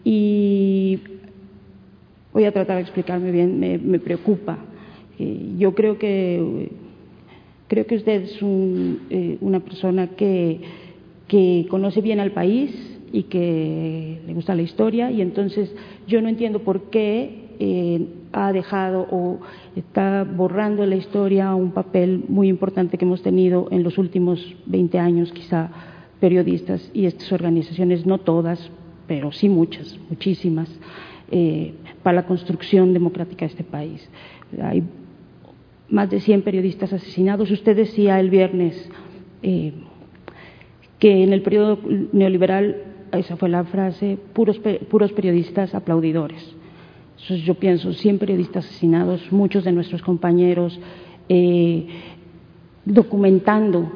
Y 0.03 0.99
voy 2.31 2.45
a 2.45 2.51
tratar 2.51 2.75
de 2.75 2.83
explicarme 2.83 3.31
bien, 3.31 3.59
me, 3.59 3.99
preocupa. 3.99 4.59
Eh, 5.17 5.53
yo 5.57 5.73
creo 5.73 5.97
que, 5.97 6.69
creo 7.67 7.85
que 7.85 7.95
usted 7.95 8.23
es 8.23 8.41
una 8.41 9.59
persona 9.59 10.07
que, 10.07 10.61
que 11.27 11.65
conoce 11.69 12.01
bien 12.01 12.19
al 12.19 12.31
país 12.31 12.71
y 13.11 13.23
que 13.23 14.21
le 14.25 14.33
gusta 14.33 14.55
la 14.55 14.61
historia 14.61 15.11
y 15.11 15.21
entonces 15.21 15.73
yo 16.07 16.21
no 16.21 16.29
entiendo 16.29 16.59
por 16.59 16.89
qué 16.89 17.45
eh, 17.59 18.07
ha 18.33 18.51
dejado 18.51 19.07
o 19.09 19.39
está 19.75 20.25
borrando 20.25 20.85
la 20.85 20.97
historia 20.97 21.55
un 21.55 21.71
papel 21.71 22.25
muy 22.27 22.49
importante 22.49 22.97
que 22.97 23.05
hemos 23.05 23.21
tenido 23.21 23.69
en 23.71 23.83
los 23.83 23.97
últimos 23.97 24.55
20 24.65 24.99
años, 24.99 25.31
quizá 25.31 25.69
periodistas 26.19 26.91
y 26.93 27.05
estas 27.05 27.31
organizaciones, 27.31 28.05
no 28.05 28.17
todas, 28.17 28.69
pero 29.07 29.31
sí 29.31 29.47
muchas, 29.47 29.97
muchísimas, 30.09 30.69
eh, 31.31 31.73
para 32.03 32.17
la 32.17 32.25
construcción 32.25 32.93
democrática 32.93 33.45
de 33.45 33.51
este 33.51 33.63
país. 33.63 34.09
Hay 34.61 34.83
más 35.95 36.09
de 36.09 36.19
100 36.19 36.41
periodistas 36.41 36.91
asesinados. 36.91 37.49
Usted 37.49 37.73
decía 37.73 38.19
el 38.19 38.29
viernes 38.29 38.89
eh, 39.41 39.71
que 40.99 41.23
en 41.23 41.31
el 41.31 41.41
periodo 41.41 41.79
neoliberal, 42.11 42.83
esa 43.13 43.37
fue 43.37 43.47
la 43.47 43.63
frase, 43.63 44.17
puros, 44.33 44.59
puros 44.89 45.13
periodistas 45.13 45.73
aplaudidores. 45.73 46.53
Yo 47.45 47.53
pienso, 47.55 47.93
100 47.93 48.19
periodistas 48.19 48.65
asesinados, 48.65 49.31
muchos 49.31 49.63
de 49.63 49.71
nuestros 49.71 50.01
compañeros 50.01 50.77
eh, 51.29 51.87
documentando, 52.83 53.89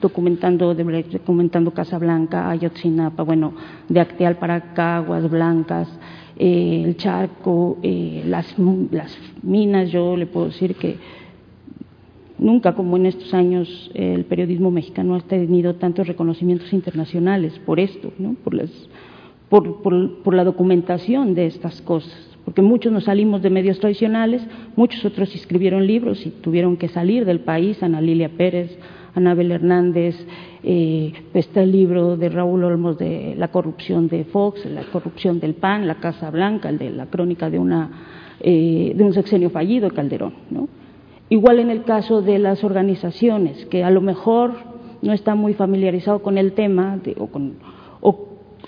documentando, 0.00 0.74
documentando 0.74 1.70
Casablanca, 1.70 2.50
Ayotzinapa, 2.50 3.22
bueno, 3.22 3.54
de 3.88 4.00
Acteal 4.00 4.36
para 4.36 4.74
Caguas 4.74 5.30
Blancas, 5.30 5.88
eh, 6.42 6.82
el 6.86 6.96
charco, 6.96 7.78
eh, 7.82 8.22
las, 8.26 8.54
las 8.90 9.16
minas, 9.42 9.90
yo 9.90 10.16
le 10.16 10.26
puedo 10.26 10.46
decir 10.46 10.74
que 10.74 11.19
nunca 12.40 12.74
como 12.74 12.96
en 12.96 13.06
estos 13.06 13.32
años 13.34 13.90
el 13.94 14.24
periodismo 14.24 14.70
mexicano 14.70 15.14
ha 15.14 15.20
tenido 15.20 15.74
tantos 15.74 16.08
reconocimientos 16.08 16.72
internacionales 16.72 17.58
por 17.64 17.78
esto, 17.78 18.12
¿no? 18.18 18.34
por, 18.42 18.54
las, 18.54 18.70
por, 19.48 20.34
la 20.34 20.44
documentación 20.44 21.34
de 21.34 21.46
estas 21.46 21.80
cosas 21.82 22.26
porque 22.44 22.62
muchos 22.62 22.90
nos 22.90 23.04
salimos 23.04 23.42
de 23.42 23.50
medios 23.50 23.78
tradicionales, 23.78 24.42
muchos 24.74 25.04
otros 25.04 25.32
escribieron 25.36 25.86
libros 25.86 26.26
y 26.26 26.30
tuvieron 26.30 26.76
que 26.78 26.88
salir 26.88 27.24
del 27.24 27.40
país, 27.40 27.80
Ana 27.80 28.00
Lilia 28.00 28.30
Pérez, 28.30 28.76
Anabel 29.14 29.52
Hernández, 29.52 30.16
eh, 30.64 31.12
está 31.34 31.62
el 31.62 31.70
libro 31.70 32.16
de 32.16 32.28
Raúl 32.28 32.64
Olmos 32.64 32.98
de 32.98 33.34
la 33.36 33.48
corrupción 33.48 34.08
de 34.08 34.24
Fox, 34.24 34.64
la 34.66 34.82
corrupción 34.84 35.38
del 35.38 35.54
PAN, 35.54 35.86
la 35.86 35.96
Casa 35.96 36.30
Blanca, 36.30 36.70
el 36.70 36.78
de 36.78 36.90
la 36.90 37.06
crónica 37.06 37.50
de, 37.50 37.58
una, 37.58 37.90
eh, 38.40 38.92
de 38.96 39.04
un 39.04 39.12
sexenio 39.12 39.50
fallido 39.50 39.88
de 39.88 39.94
Calderón. 39.94 40.34
¿no? 40.50 40.68
Igual 41.30 41.60
en 41.60 41.70
el 41.70 41.84
caso 41.84 42.20
de 42.20 42.38
las 42.38 42.62
organizaciones, 42.64 43.64
que 43.66 43.82
a 43.82 43.90
lo 43.90 44.02
mejor 44.02 44.52
no 45.00 45.14
está 45.14 45.34
muy 45.34 45.54
familiarizado 45.54 46.22
con 46.22 46.36
el 46.36 46.52
tema 46.52 47.00
o, 47.16 47.28
con, 47.28 47.54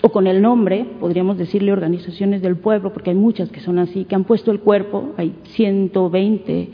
o 0.01 0.09
con 0.09 0.27
el 0.27 0.41
nombre, 0.41 0.85
podríamos 0.99 1.37
decirle 1.37 1.71
organizaciones 1.71 2.41
del 2.41 2.57
pueblo, 2.57 2.91
porque 2.91 3.11
hay 3.11 3.15
muchas 3.15 3.49
que 3.49 3.61
son 3.61 3.79
así, 3.79 4.05
que 4.05 4.15
han 4.15 4.25
puesto 4.25 4.51
el 4.51 4.59
cuerpo, 4.59 5.13
hay 5.17 5.33
120 5.43 6.69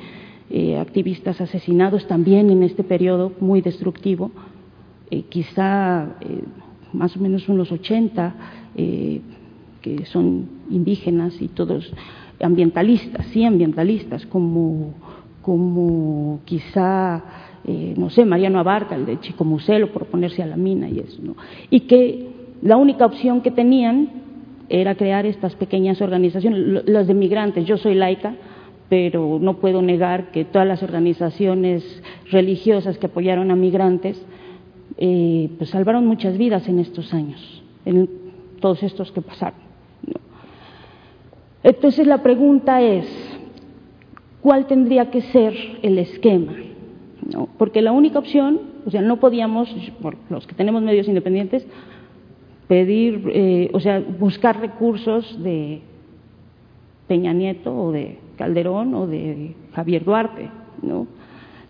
eh, 0.51 0.77
activistas 0.79 1.39
asesinados 1.41 2.07
también 2.07 2.49
en 2.49 2.63
este 2.63 2.83
periodo 2.83 3.31
muy 3.39 3.61
destructivo, 3.61 4.31
eh, 5.11 5.23
quizá 5.29 6.15
eh, 6.21 6.41
más 6.91 7.15
o 7.15 7.19
menos 7.19 7.47
unos 7.49 7.71
80 7.71 8.35
que 8.75 10.05
son 10.05 10.47
indígenas 10.69 11.41
y 11.41 11.49
todos 11.49 11.93
ambientalistas, 12.41 13.27
sí, 13.27 13.43
ambientalistas, 13.43 14.25
como, 14.25 14.93
como 15.49 16.41
quizá, 16.45 17.23
no 17.97 18.11
sé, 18.11 18.23
Mariano 18.23 18.59
Abarca, 18.59 18.93
el 18.93 19.07
de 19.07 19.19
Chico 19.19 19.43
Muselo, 19.43 19.91
por 19.91 20.05
ponerse 20.05 20.43
a 20.43 20.45
la 20.45 20.57
mina 20.57 20.87
y 20.87 20.99
eso, 20.99 21.19
¿no? 21.23 21.35
Y 21.71 21.81
que 21.81 22.27
la 22.61 22.77
única 22.77 23.03
opción 23.03 23.41
que 23.41 23.49
tenían 23.49 24.09
era 24.69 24.93
crear 24.93 25.25
estas 25.25 25.55
pequeñas 25.55 26.03
organizaciones, 26.03 26.87
las 26.87 27.07
de 27.07 27.15
migrantes. 27.15 27.65
Yo 27.65 27.77
soy 27.77 27.95
laica, 27.95 28.35
pero 28.89 29.39
no 29.41 29.55
puedo 29.55 29.81
negar 29.81 30.29
que 30.29 30.45
todas 30.45 30.67
las 30.67 30.83
organizaciones 30.83 32.03
religiosas 32.29 32.99
que 32.99 33.07
apoyaron 33.07 33.49
a 33.49 33.55
migrantes 33.55 34.23
eh, 34.97 35.49
pues 35.57 35.71
salvaron 35.71 36.05
muchas 36.05 36.37
vidas 36.37 36.67
en 36.67 36.77
estos 36.77 37.11
años, 37.11 37.63
en 37.85 38.07
todos 38.59 38.83
estos 38.83 39.11
que 39.11 39.21
pasaron. 39.21 39.67
Entonces 41.63 42.05
la 42.05 42.21
pregunta 42.21 42.83
es, 42.83 43.07
¿cuál 44.41 44.67
tendría 44.67 45.09
que 45.11 45.21
ser 45.21 45.53
el 45.81 45.97
esquema? 45.99 46.53
Porque 47.57 47.81
la 47.81 47.91
única 47.91 48.19
opción, 48.19 48.59
o 48.85 48.91
sea, 48.91 49.01
no 49.01 49.19
podíamos, 49.19 49.69
por 50.01 50.15
los 50.29 50.47
que 50.47 50.55
tenemos 50.55 50.81
medios 50.81 51.07
independientes, 51.07 51.65
pedir, 52.67 53.29
eh, 53.33 53.69
o 53.73 53.79
sea, 53.79 53.99
buscar 53.99 54.59
recursos 54.59 55.41
de 55.43 55.81
Peña 57.07 57.33
Nieto 57.33 57.75
o 57.75 57.91
de 57.91 58.19
Calderón 58.37 58.93
o 58.93 59.07
de 59.07 59.55
Javier 59.73 60.05
Duarte, 60.05 60.49
¿no? 60.81 61.07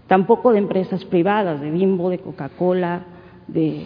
Tampoco 0.08 0.52
de 0.52 0.60
empresas 0.60 1.06
privadas, 1.06 1.62
de 1.62 1.72
Bimbo, 1.72 2.10
de 2.10 2.20
Coca-Cola, 2.20 3.04
de... 3.48 3.86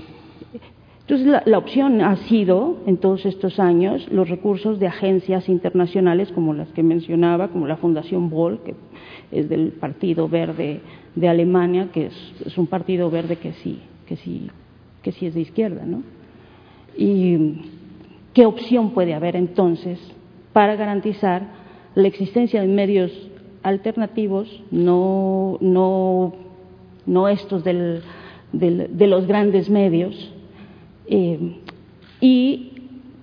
Entonces 1.13 1.43
la, 1.45 1.59
opción 1.59 2.01
ha 2.01 2.15
sido, 2.15 2.77
en 2.87 2.97
todos 2.97 3.27
estos 3.27 3.59
años, 3.59 4.07
los 4.11 4.27
recursos 4.27 4.79
de 4.79 4.87
agencias 4.87 5.47
internacionales 5.47 6.31
como 6.31 6.55
las 6.55 6.69
que 6.69 6.81
mencionaba, 6.81 7.49
como 7.49 7.67
la 7.67 7.77
Fundación 7.77 8.31
Boll, 8.31 8.61
que 8.63 8.73
es 9.31 9.47
del 9.47 9.73
Partido 9.73 10.27
Verde 10.27 10.81
de 11.13 11.29
Alemania, 11.29 11.89
que 11.93 12.07
es, 12.07 12.57
un 12.57 12.65
partido 12.65 13.11
verde 13.11 13.35
que 13.35 13.53
sí, 13.53 13.79
que 14.07 14.15
sí, 14.15 14.49
que 15.03 15.11
sí 15.11 15.27
es 15.27 15.35
de 15.35 15.41
izquierda, 15.41 15.85
¿no? 15.85 16.01
¿Y 16.97 17.61
qué 18.33 18.47
opción 18.47 18.89
puede 18.89 19.13
haber 19.13 19.35
entonces 19.35 19.99
para 20.51 20.75
garantizar 20.75 21.43
la 21.93 22.07
existencia 22.07 22.59
de 22.59 22.67
medios 22.67 23.11
alternativos, 23.61 24.63
no, 24.71 25.59
no, 25.61 26.33
no 27.05 27.27
estos 27.27 27.63
del, 27.63 28.01
de 28.51 29.07
los 29.07 29.27
grandes 29.27 29.69
medios, 29.69 30.32
eh, 31.07 31.57
y 32.21 32.71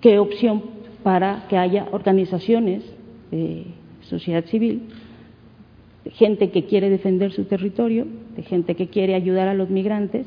qué 0.01 0.19
opción 0.19 0.63
para 1.03 1.47
que 1.49 1.57
haya 1.57 1.89
organizaciones 1.93 2.85
de 3.31 3.65
sociedad 4.03 4.45
civil, 4.47 4.83
de 6.05 6.11
gente 6.11 6.51
que 6.51 6.65
quiere 6.65 6.91
defender 6.91 7.33
su 7.33 7.45
territorio, 7.45 8.07
de 8.37 8.43
gente 8.43 8.75
que 8.75 8.89
quiere 8.89 9.15
ayudar 9.15 9.49
a 9.49 9.55
los 9.55 9.71
migrantes 9.71 10.27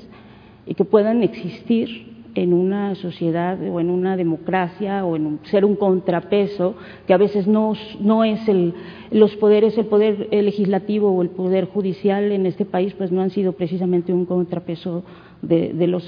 y 0.66 0.76
que 0.76 0.86
puedan 0.86 1.24
existir 1.24 2.14
en 2.36 2.54
una 2.54 2.96
sociedad 2.96 3.60
o 3.62 3.80
en 3.80 3.92
una 3.92 4.18
democracia 4.18 5.06
o 5.06 5.16
en 5.16 5.40
ser 5.44 5.66
un 5.66 5.76
contrapeso 5.76 6.76
que 7.06 7.14
a 7.14 7.18
veces 7.18 7.48
no, 7.48 7.74
no 8.00 8.24
es 8.24 8.48
el, 8.48 8.74
los 9.12 9.36
poderes, 9.36 9.78
el 9.78 9.86
poder 9.86 10.30
legislativo 10.32 11.12
o 11.12 11.22
el 11.22 11.30
poder 11.30 11.68
judicial 11.68 12.32
en 12.32 12.48
este 12.48 12.66
país, 12.66 12.96
pues 12.98 13.12
no 13.12 13.22
han 13.22 13.30
sido 13.30 13.54
precisamente 13.54 14.14
un 14.14 14.26
contrapeso 14.26 15.04
de 15.44 15.88
los 15.88 16.04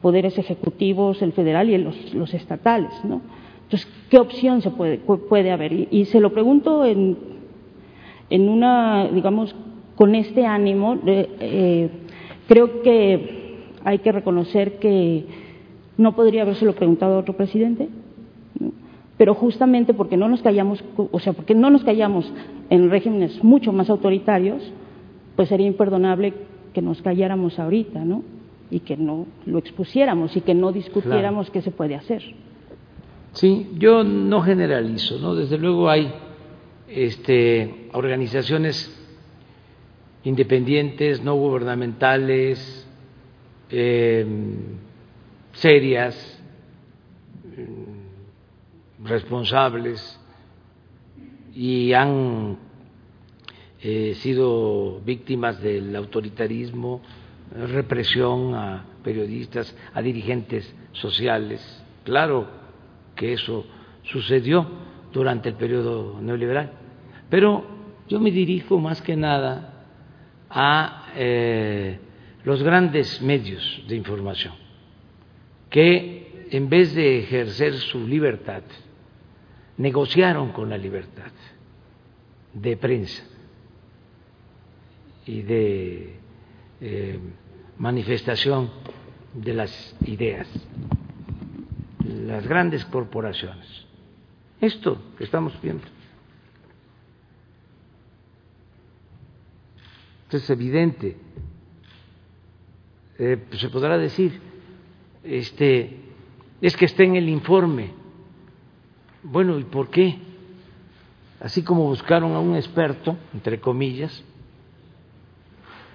poderes 0.00 0.38
ejecutivos, 0.38 1.22
el 1.22 1.32
federal 1.32 1.70
y 1.70 1.78
los, 1.78 2.14
los 2.14 2.32
estatales, 2.34 2.92
¿no? 3.04 3.20
Entonces, 3.64 3.88
¿qué 4.08 4.18
opción 4.18 4.62
se 4.62 4.70
puede, 4.70 4.96
puede 4.98 5.50
haber? 5.50 5.72
Y, 5.90 6.06
se 6.06 6.20
lo 6.20 6.32
pregunto 6.32 6.86
en, 6.86 7.18
en, 8.30 8.48
una, 8.48 9.08
digamos, 9.08 9.54
con 9.94 10.14
este 10.14 10.46
ánimo. 10.46 10.98
Eh, 11.04 11.90
creo 12.46 12.80
que 12.80 13.58
hay 13.84 13.98
que 13.98 14.10
reconocer 14.10 14.78
que 14.78 15.26
no 15.98 16.14
podría 16.14 16.42
habérselo 16.42 16.74
preguntado 16.74 17.16
a 17.16 17.18
otro 17.18 17.36
presidente, 17.36 17.90
pero 19.18 19.34
justamente 19.34 19.92
porque 19.92 20.16
no 20.16 20.28
nos 20.28 20.40
callamos, 20.40 20.82
o 20.96 21.18
sea, 21.18 21.34
porque 21.34 21.54
no 21.54 21.68
nos 21.68 21.84
callamos 21.84 22.32
en 22.70 22.88
regímenes 22.88 23.44
mucho 23.44 23.72
más 23.72 23.90
autoritarios, 23.90 24.62
pues 25.36 25.50
sería 25.50 25.66
imperdonable 25.66 26.32
que 26.72 26.80
nos 26.80 27.02
calláramos 27.02 27.58
ahorita, 27.58 28.02
¿no? 28.04 28.22
Y 28.70 28.80
que 28.80 28.96
no 28.96 29.26
lo 29.46 29.58
expusiéramos 29.58 30.36
y 30.36 30.42
que 30.42 30.54
no 30.54 30.72
discutiéramos 30.72 31.46
claro. 31.46 31.52
qué 31.52 31.62
se 31.62 31.70
puede 31.70 31.94
hacer. 31.94 32.22
Sí, 33.32 33.70
yo 33.78 34.04
no 34.04 34.42
generalizo, 34.42 35.18
¿no? 35.18 35.34
Desde 35.34 35.58
luego 35.58 35.88
hay 35.88 36.12
este, 36.88 37.88
organizaciones 37.92 38.94
independientes, 40.24 41.22
no 41.22 41.34
gubernamentales, 41.34 42.86
eh, 43.70 44.26
serias, 45.52 46.38
responsables 49.02 50.18
y 51.54 51.92
han 51.92 52.58
eh, 53.80 54.14
sido 54.16 55.00
víctimas 55.00 55.60
del 55.62 55.94
autoritarismo, 55.96 57.00
represión 57.52 58.54
a 58.54 58.84
periodistas, 59.02 59.76
a 59.94 60.02
dirigentes 60.02 60.74
sociales. 60.92 61.84
Claro 62.04 62.48
que 63.14 63.32
eso 63.32 63.66
sucedió 64.04 64.66
durante 65.12 65.48
el 65.48 65.54
periodo 65.54 66.20
neoliberal. 66.20 66.72
Pero 67.28 67.64
yo 68.08 68.20
me 68.20 68.30
dirijo 68.30 68.78
más 68.78 69.02
que 69.02 69.16
nada 69.16 69.84
a 70.50 71.12
eh, 71.16 71.98
los 72.44 72.62
grandes 72.62 73.20
medios 73.20 73.84
de 73.88 73.96
información 73.96 74.54
que 75.70 76.46
en 76.50 76.68
vez 76.68 76.94
de 76.94 77.18
ejercer 77.18 77.74
su 77.74 78.06
libertad, 78.06 78.62
negociaron 79.76 80.52
con 80.52 80.70
la 80.70 80.78
libertad 80.78 81.30
de 82.52 82.76
prensa 82.76 83.22
y 85.26 85.42
de 85.42 86.16
eh, 86.80 87.18
manifestación 87.78 88.70
de 89.34 89.54
las 89.54 89.96
ideas, 90.04 90.48
las 92.04 92.46
grandes 92.46 92.84
corporaciones. 92.86 93.66
Esto 94.60 95.00
que 95.16 95.24
estamos 95.24 95.60
viendo. 95.62 95.84
Es 100.30 100.50
evidente. 100.50 101.16
Eh, 103.18 103.36
pues 103.48 103.60
se 103.60 103.68
podrá 103.70 103.96
decir, 103.96 104.40
este, 105.24 105.96
es 106.60 106.76
que 106.76 106.84
está 106.84 107.02
en 107.02 107.16
el 107.16 107.28
informe. 107.28 107.92
Bueno, 109.22 109.58
¿y 109.58 109.64
por 109.64 109.90
qué? 109.90 110.18
Así 111.40 111.62
como 111.62 111.84
buscaron 111.84 112.32
a 112.34 112.40
un 112.40 112.56
experto, 112.56 113.16
entre 113.32 113.60
comillas, 113.60 114.24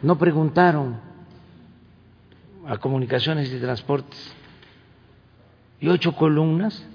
no 0.03 0.17
preguntaron 0.17 0.99
a 2.67 2.77
comunicaciones 2.77 3.51
y 3.51 3.59
transportes. 3.59 4.35
Y 5.79 5.87
ocho 5.87 6.13
columnas. 6.13 6.85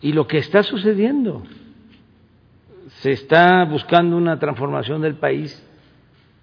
Y 0.00 0.12
lo 0.12 0.26
que 0.26 0.38
está 0.38 0.62
sucediendo, 0.62 1.44
se 3.00 3.12
está 3.12 3.64
buscando 3.64 4.16
una 4.16 4.38
transformación 4.38 5.00
del 5.00 5.14
país, 5.14 5.64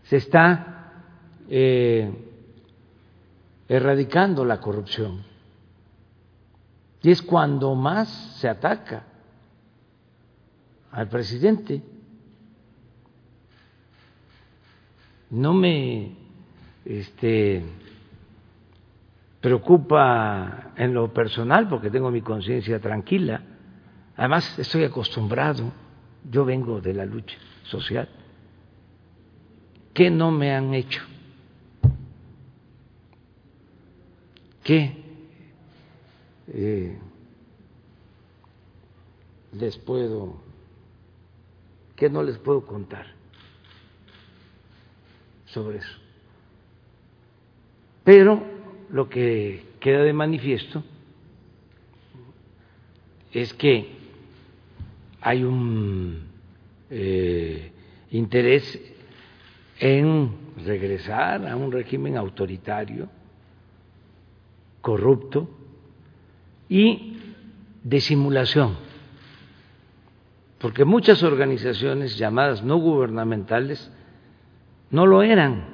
se 0.04 0.18
está 0.18 0.94
eh, 1.50 2.12
erradicando 3.68 4.46
la 4.46 4.60
corrupción. 4.60 5.24
Y 7.04 7.12
es 7.12 7.22
cuando 7.22 7.76
más 7.76 8.08
se 8.40 8.48
ataca 8.48 9.11
al 10.92 11.08
presidente. 11.10 11.82
No 15.30 15.54
me 15.54 16.16
este, 16.84 17.64
preocupa 19.40 20.74
en 20.76 20.94
lo 20.94 21.14
personal 21.14 21.70
porque 21.70 21.90
tengo 21.90 22.12
mi 22.12 22.22
conciencia 22.22 22.80
tranquila. 22.80 23.42
Además, 24.18 24.60
estoy 24.60 24.84
acostumbrado, 24.84 25.72
yo 26.30 26.46
vengo 26.46 26.82
de 26.82 26.94
la 26.94 27.06
lucha 27.06 27.38
social. 27.64 28.10
¿Qué 29.94 30.10
no 30.10 30.32
me 30.32 30.54
han 30.54 30.74
hecho? 30.74 31.02
¿Qué 34.64 35.02
eh, 36.54 36.98
les 39.54 39.78
puedo, 39.78 40.36
qué 42.02 42.10
no 42.10 42.24
les 42.24 42.40
puedo 42.40 42.66
contar 42.66 43.06
sobre 45.46 45.78
eso? 45.78 46.00
Pero 48.04 48.44
lo 48.90 49.08
que 49.08 49.66
queda 49.80 50.02
de 50.02 50.12
manifiesto 50.12 50.84
es 53.32 53.54
que 53.54 53.88
hay 55.22 55.44
un 55.44 56.24
eh, 56.90 57.72
interés 58.10 58.82
en 59.80 60.56
regresar 60.66 61.48
a 61.48 61.56
un 61.56 61.72
régimen 61.72 62.18
autoritario 62.18 63.10
corrupto 64.82 65.48
y 66.68 67.20
de 67.84 68.02
simulación, 68.02 68.76
porque 70.62 70.86
muchas 70.86 71.24
organizaciones 71.24 72.18
llamadas 72.18 72.64
no 72.64 72.78
gubernamentales 72.78 73.92
no 74.92 75.06
lo 75.06 75.24
eran, 75.24 75.66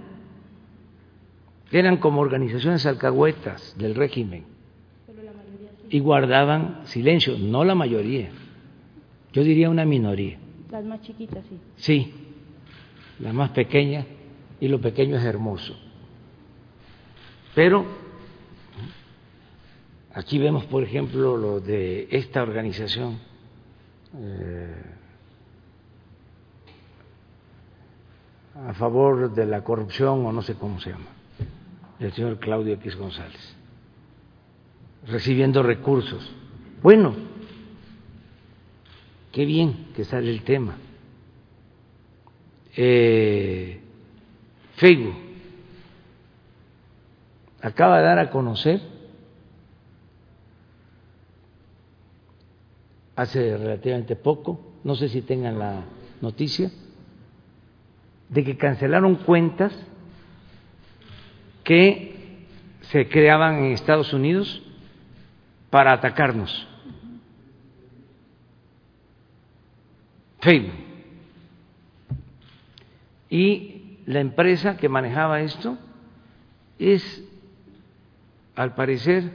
eran 1.71 1.97
como 1.97 2.21
organizaciones 2.21 2.85
alcahuetas 2.85 3.75
del 3.77 3.95
régimen 3.95 4.45
y 5.89 5.99
guardaban 5.99 6.81
silencio, 6.85 7.37
no 7.37 7.63
la 7.63 7.75
mayoría, 7.75 8.29
yo 9.33 9.43
diría 9.43 9.69
una 9.69 9.85
minoría. 9.85 10.37
Las 10.71 10.83
más 10.83 11.01
chiquitas, 11.01 11.43
sí. 11.47 11.57
Sí, 11.77 12.13
la 13.19 13.33
más 13.33 13.51
pequeña 13.51 14.05
y 14.59 14.67
lo 14.67 14.79
pequeño 14.79 15.17
es 15.17 15.23
hermoso. 15.23 15.75
Pero 17.53 17.85
Aquí 20.17 20.39
vemos, 20.39 20.65
por 20.65 20.83
ejemplo, 20.83 21.37
lo 21.37 21.59
de 21.59 22.07
esta 22.09 22.41
organización. 22.41 23.19
Eh, 24.15 24.83
a 28.65 28.73
favor 28.73 29.33
de 29.33 29.45
la 29.45 29.63
corrupción 29.63 30.25
o 30.25 30.31
no 30.31 30.41
sé 30.41 30.55
cómo 30.55 30.79
se 30.79 30.91
llama, 30.91 31.05
el 31.99 32.11
señor 32.13 32.39
Claudio 32.39 32.73
X 32.75 32.95
González, 32.95 33.55
recibiendo 35.05 35.61
recursos. 35.61 36.33
Bueno, 36.81 37.13
qué 39.31 39.45
bien 39.45 39.89
que 39.95 40.03
sale 40.05 40.31
el 40.31 40.43
tema. 40.43 40.75
Eh, 42.75 43.79
Facebook 44.75 45.15
acaba 47.61 47.97
de 47.97 48.03
dar 48.03 48.19
a 48.19 48.29
conocer 48.29 48.81
hace 53.17 53.57
relativamente 53.57 54.15
poco, 54.15 54.61
no 54.83 54.95
sé 54.95 55.09
si 55.09 55.23
tengan 55.23 55.57
la 55.57 55.85
noticia, 56.21 56.69
de 58.29 58.43
que 58.43 58.57
cancelaron 58.57 59.15
cuentas 59.15 59.75
que 61.63 62.45
se 62.81 63.09
creaban 63.09 63.55
en 63.55 63.71
Estados 63.71 64.13
Unidos 64.13 64.61
para 65.71 65.93
atacarnos. 65.93 66.67
Facebook. 70.39 70.75
Y 73.31 73.97
la 74.05 74.19
empresa 74.19 74.77
que 74.77 74.89
manejaba 74.89 75.41
esto 75.41 75.75
es, 76.77 77.23
al 78.55 78.75
parecer, 78.75 79.31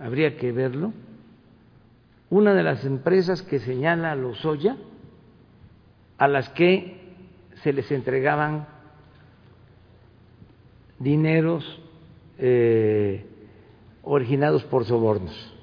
habría 0.00 0.36
que 0.36 0.50
verlo, 0.50 0.92
una 2.30 2.54
de 2.54 2.62
las 2.62 2.84
empresas 2.84 3.42
que 3.42 3.58
señala 3.58 4.14
Lozoya 4.14 4.76
a 6.16 6.28
las 6.28 6.48
que 6.50 7.00
se 7.62 7.72
les 7.72 7.90
entregaban 7.90 8.66
dineros 10.98 11.80
eh, 12.38 13.26
originados 14.02 14.62
por 14.64 14.84
sobornos. 14.84 15.54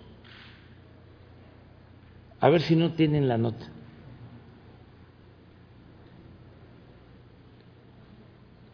A 2.39 2.49
ver 2.49 2.61
si 2.61 2.75
no 2.75 2.93
tienen 2.93 3.27
la 3.27 3.37
nota. 3.37 3.65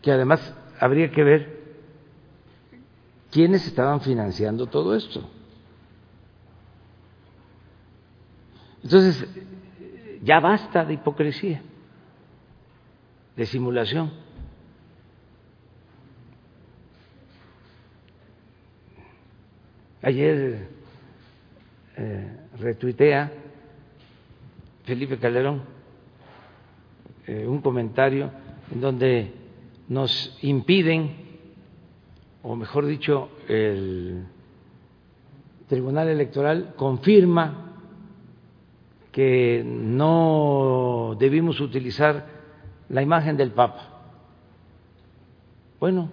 Que 0.02 0.12
además 0.12 0.54
habría 0.80 1.12
que 1.12 1.24
ver 1.24 1.64
quiénes 3.32 3.66
estaban 3.68 4.02
financiando 4.02 4.68
todo 4.68 4.96
esto. 4.96 5.30
Entonces, 8.84 9.26
ya 10.24 10.40
basta 10.40 10.84
de 10.86 10.96
hipocresía, 10.96 11.62
de 13.36 13.46
simulación. 13.46 14.12
Ayer 20.02 20.68
eh, 21.96 22.38
retuitea 22.60 23.32
Felipe 24.84 25.18
Calderón 25.18 25.62
eh, 27.26 27.48
un 27.48 27.62
comentario 27.62 28.32
en 28.70 28.82
donde 28.82 29.32
nos 29.88 30.38
impiden, 30.42 31.16
o 32.42 32.56
mejor 32.58 32.86
dicho, 32.86 33.30
el 33.48 34.26
Tribunal 35.70 36.10
Electoral 36.10 36.74
confirma 36.76 37.63
que 39.14 39.64
no 39.64 41.16
debimos 41.20 41.62
utilizar 41.62 42.28
la 42.90 43.02
imagen 43.02 43.38
del 43.38 43.52
Papa. 43.52 43.90
Bueno, 45.80 46.10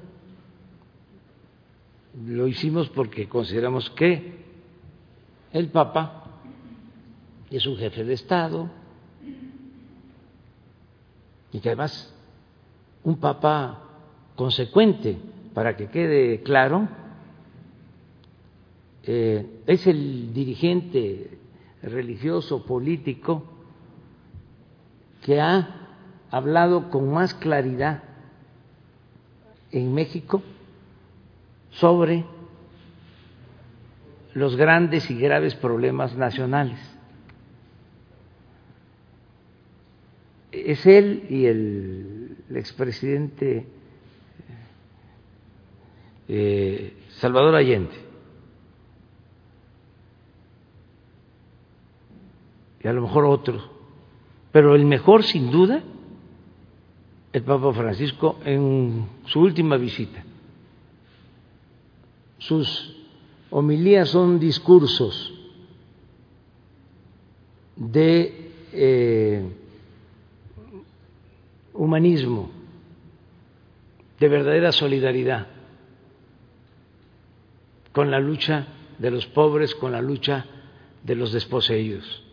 lo 2.27 2.47
hicimos 2.47 2.91
porque 2.91 3.27
consideramos 3.27 3.89
que 3.91 4.45
el 5.53 5.69
Papa 5.69 6.25
es 7.51 7.67
un 7.67 7.77
jefe 7.77 8.05
de 8.05 8.13
Estado 8.13 8.71
y 11.53 11.59
que 11.59 11.71
además 11.71 12.15
un 13.03 13.17
papa 13.17 13.83
consecuente, 14.37 15.17
para 15.55 15.77
que 15.77 15.89
quede 15.89 16.43
claro, 16.43 16.89
eh, 19.03 19.63
es 19.67 19.87
el 19.87 20.33
dirigente 20.33 21.40
religioso, 21.83 22.65
político, 22.65 23.45
que 25.23 25.41
ha 25.41 25.87
hablado 26.31 26.91
con 26.91 27.13
más 27.13 27.35
claridad 27.35 28.03
en 29.73 29.93
México 29.93 30.43
sobre 31.71 32.25
los 34.35 34.57
grandes 34.57 35.11
y 35.11 35.19
graves 35.19 35.55
problemas 35.55 36.17
nacionales. 36.17 36.79
es 40.53 40.87
él 40.87 41.25
y 41.29 41.47
el, 41.47 42.37
expresidente 42.55 43.65
eh, 46.29 46.93
Salvador 47.11 47.55
Allende. 47.55 48.10
Y 52.83 52.89
a 52.89 52.93
lo 52.93 53.03
mejor 53.03 53.25
otro. 53.27 53.61
Pero 54.53 54.75
el 54.75 54.85
mejor, 54.85 55.23
sin 55.23 55.51
duda, 55.51 55.83
el 57.33 57.43
Papa 57.43 57.73
Francisco 57.73 58.39
en 58.45 59.07
su 59.27 59.41
última 59.41 59.77
visita. 59.77 60.25
Sus 62.39 62.97
homilías 63.51 64.09
son 64.09 64.41
discursos 64.41 65.33
de 67.77 68.51
eh, 68.73 69.49
humanismo, 71.75 72.51
de 74.19 74.29
verdadera 74.29 74.73
solidaridad 74.73 75.47
con 77.93 78.11
la 78.11 78.21
lucha 78.21 78.67
de 78.99 79.11
los 79.11 79.27
pobres, 79.27 79.75
con 79.75 79.93
la 79.93 80.03
lucha 80.03 80.47
de 81.03 81.15
los 81.15 81.33
desposeídos. 81.33 82.25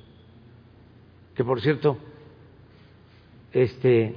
Que 1.37 1.43
por 1.43 1.61
cierto, 1.61 1.99
este, 3.53 4.15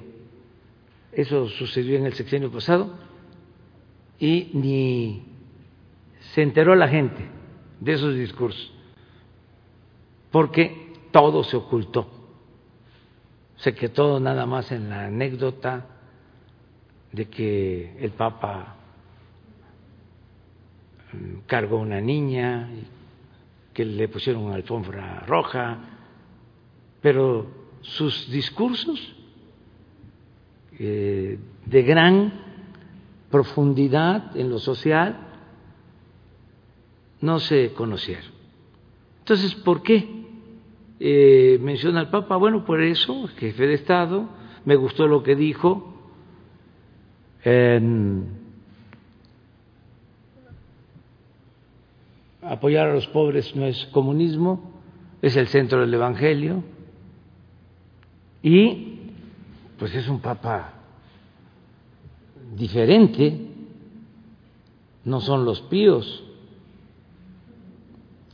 eso 1.13 1.49
sucedió 1.51 1.99
en 1.99 2.07
el 2.07 2.15
sexenio 2.15 2.51
pasado 2.51 2.95
y 4.19 4.51
ni 4.55 5.27
se 6.33 6.41
enteró 6.41 6.75
la 6.75 6.89
gente 6.89 7.23
de 7.79 7.93
esos 7.93 8.15
discursos, 8.15 8.73
porque 10.31 10.95
todo 11.11 11.45
se 11.45 11.59
ocultó. 11.59 12.09
Se 13.57 13.75
quedó 13.75 14.19
nada 14.19 14.47
más 14.47 14.73
en 14.73 14.89
la 14.89 15.05
anécdota 15.05 15.89
de 17.13 17.29
que 17.29 17.99
el 17.99 18.13
Papa 18.13 18.77
mm, 21.13 21.41
cargó 21.47 21.81
una 21.81 22.01
niña, 22.01 22.71
que 23.75 23.85
le 23.85 24.09
pusieron 24.09 24.45
una 24.45 24.55
alfombra 24.55 25.21
roja, 25.27 26.00
pero 27.01 27.47
sus 27.81 28.31
discursos 28.31 29.15
eh, 30.79 31.39
de 31.67 31.83
gran 31.83 32.33
profundidad 33.31 34.37
en 34.37 34.51
lo 34.51 34.59
social 34.59 35.19
no 37.21 37.39
se 37.39 37.73
conocieron. 37.73 38.31
Entonces, 39.21 39.55
¿por 39.55 39.83
qué? 39.83 40.21
eh, 41.01 41.59
menciona 41.63 42.01
al 42.01 42.11
Papa, 42.11 42.37
bueno, 42.37 42.65
por 42.65 42.83
eso, 42.83 43.27
jefe 43.39 43.67
de 43.67 43.75
Estado, 43.75 44.29
me 44.67 44.77
gustó 44.77 45.07
lo 45.07 45.23
que 45.23 45.35
dijo. 45.35 45.87
apoyar 52.43 52.89
a 52.89 52.95
los 52.95 53.07
pobres 53.07 53.57
no 53.57 53.65
es 53.65 53.87
comunismo, 53.87 54.81
es 55.23 55.37
el 55.37 55.47
centro 55.49 55.81
del 55.81 55.95
Evangelio. 55.95 56.63
Y 58.43 58.99
pues 59.79 59.95
es 59.95 60.09
un 60.09 60.21
papa 60.21 60.75
diferente, 62.55 63.39
no 65.05 65.21
son 65.21 65.45
los 65.45 65.61
píos. 65.63 66.25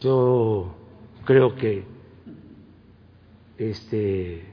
Yo 0.00 0.74
creo 1.24 1.54
que 1.56 1.84
este, 3.58 4.44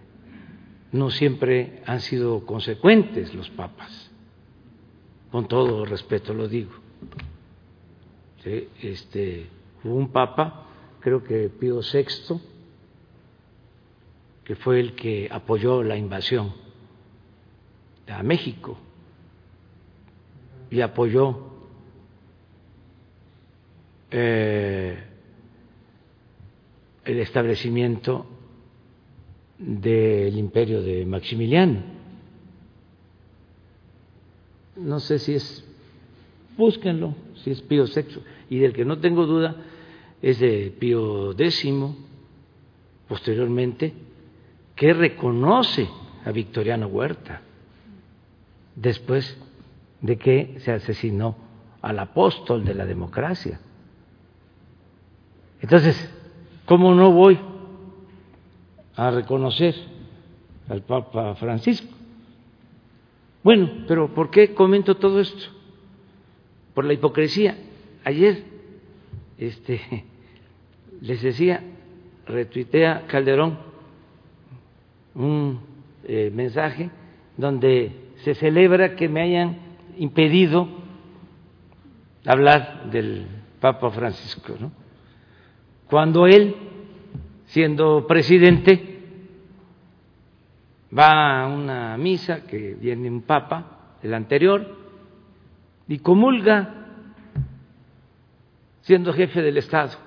no 0.92 1.10
siempre 1.10 1.82
han 1.86 2.00
sido 2.00 2.46
consecuentes 2.46 3.34
los 3.34 3.50
papas, 3.50 4.12
con 5.32 5.48
todo 5.48 5.86
respeto 5.86 6.34
lo 6.34 6.48
digo. 6.48 6.72
Este, 8.46 9.48
hubo 9.84 9.96
un 9.96 10.12
papa, 10.12 10.66
creo 11.00 11.24
que 11.24 11.50
Pío 11.50 11.80
VI, 11.80 12.40
que 14.44 14.56
fue 14.56 14.80
el 14.80 14.94
que 14.94 15.28
apoyó 15.32 15.84
la 15.84 15.98
invasión 15.98 16.54
a 18.08 18.22
México 18.24 18.78
y 20.70 20.82
apoyó 20.82 21.54
eh, 24.12 24.98
el 27.06 27.20
establecimiento 27.20 28.26
del 29.58 30.38
imperio 30.38 30.82
de 30.82 31.06
Maximiliano. 31.06 31.82
No 34.76 35.00
sé 35.00 35.20
si 35.20 35.36
es, 35.36 35.64
búsquenlo, 36.58 37.16
si 37.44 37.52
es 37.52 37.62
Pío 37.62 37.86
VI, 37.86 38.22
y 38.50 38.60
del 38.60 38.74
que 38.74 38.86
no 38.86 39.00
tengo 39.00 39.26
duda 39.26 39.56
es 40.22 40.40
de 40.40 40.74
Pío 40.80 41.32
X, 41.32 41.74
posteriormente, 43.08 43.94
que 44.84 44.94
reconoce 44.94 45.88
a 46.26 46.32
Victoriano 46.34 46.88
Huerta 46.88 47.40
después 48.76 49.42
de 50.02 50.18
que 50.18 50.58
se 50.60 50.74
asesinó 50.74 51.38
al 51.82 52.00
apóstol 52.00 52.66
de 52.66 52.74
la 52.74 52.86
democracia. 52.86 53.62
Entonces, 55.62 56.14
¿cómo 56.66 56.94
no 56.94 57.14
voy 57.14 57.40
a 58.98 59.10
reconocer 59.10 59.74
al 60.68 60.82
Papa 60.82 61.36
Francisco? 61.36 61.88
Bueno, 63.42 63.86
pero 63.88 64.14
¿por 64.14 64.32
qué 64.32 64.54
comento 64.54 64.96
todo 64.96 65.22
esto? 65.22 65.46
Por 66.74 66.84
la 66.84 66.92
hipocresía. 66.92 67.58
Ayer 68.04 68.44
este, 69.38 69.80
les 71.00 71.22
decía, 71.22 71.64
retuitea 72.26 73.08
Calderón 73.08 73.72
un 75.16 75.60
eh, 76.04 76.32
mensaje 76.34 76.90
donde 77.38 78.12
se 78.24 78.36
celebra 78.36 78.96
que 78.96 79.10
me 79.10 79.22
hayan 79.22 79.58
impedido 79.98 80.68
hablar 82.26 82.90
del 82.92 83.28
Papa 83.60 83.90
Francisco. 83.92 84.56
Cuando 85.90 86.26
él, 86.26 86.56
siendo 87.46 88.08
presidente, 88.08 88.94
va 90.98 91.42
a 91.42 91.48
una 91.48 91.98
misa 91.98 92.46
que 92.46 92.76
viene 92.76 93.10
un 93.10 93.22
papa, 93.22 93.98
el 94.02 94.14
anterior, 94.14 94.78
y 95.88 96.00
comulga 96.00 96.84
siendo 98.82 99.14
jefe 99.14 99.42
del 99.42 99.58
Estado 99.58 99.98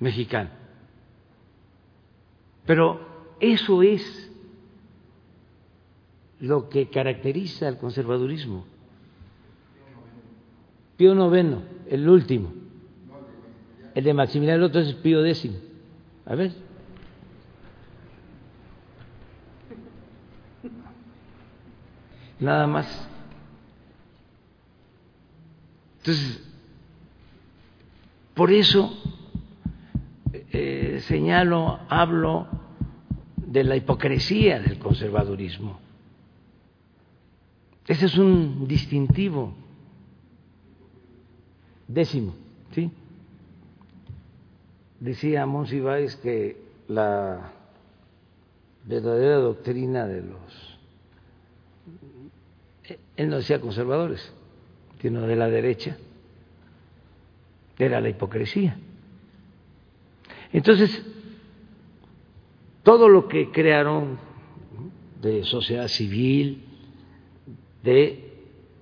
mexicano. 0.00 0.50
Pero 2.66 3.00
eso 3.40 3.82
es 3.82 4.30
lo 6.40 6.68
que 6.68 6.90
caracteriza 6.90 7.68
al 7.68 7.78
conservadurismo. 7.78 8.66
Pío 10.96 11.14
noveno, 11.14 11.62
el 11.88 12.08
último. 12.08 12.52
El 13.94 14.04
de 14.04 14.14
Maximiliano, 14.14 14.58
el 14.58 14.70
otro 14.70 14.80
es 14.80 14.92
Pío 14.94 15.22
décimo. 15.22 15.56
A 16.26 16.34
ver. 16.34 16.52
Nada 22.38 22.66
más. 22.66 23.08
Entonces, 25.98 26.42
por 28.34 28.52
eso 28.52 28.92
eh, 30.52 31.00
señalo, 31.02 31.80
hablo 31.88 32.46
de 33.36 33.64
la 33.64 33.76
hipocresía 33.76 34.60
del 34.60 34.78
conservadurismo. 34.78 35.78
Ese 37.86 38.06
es 38.06 38.18
un 38.18 38.66
distintivo 38.66 39.54
décimo, 41.86 42.34
¿sí? 42.74 42.90
Decía 44.98 45.46
Monsiváis 45.46 46.16
que 46.16 46.56
la 46.88 47.52
verdadera 48.84 49.36
doctrina 49.36 50.06
de 50.06 50.22
los 50.22 50.76
él 53.16 53.30
no 53.30 53.36
decía 53.36 53.60
conservadores, 53.60 54.32
sino 55.00 55.22
de 55.22 55.36
la 55.36 55.48
derecha, 55.48 55.96
era 57.78 58.00
la 58.00 58.08
hipocresía. 58.08 58.76
Entonces, 60.52 61.04
todo 62.82 63.08
lo 63.08 63.28
que 63.28 63.50
crearon 63.50 64.18
de 65.20 65.44
sociedad 65.44 65.88
civil, 65.88 66.62
de 67.82 68.32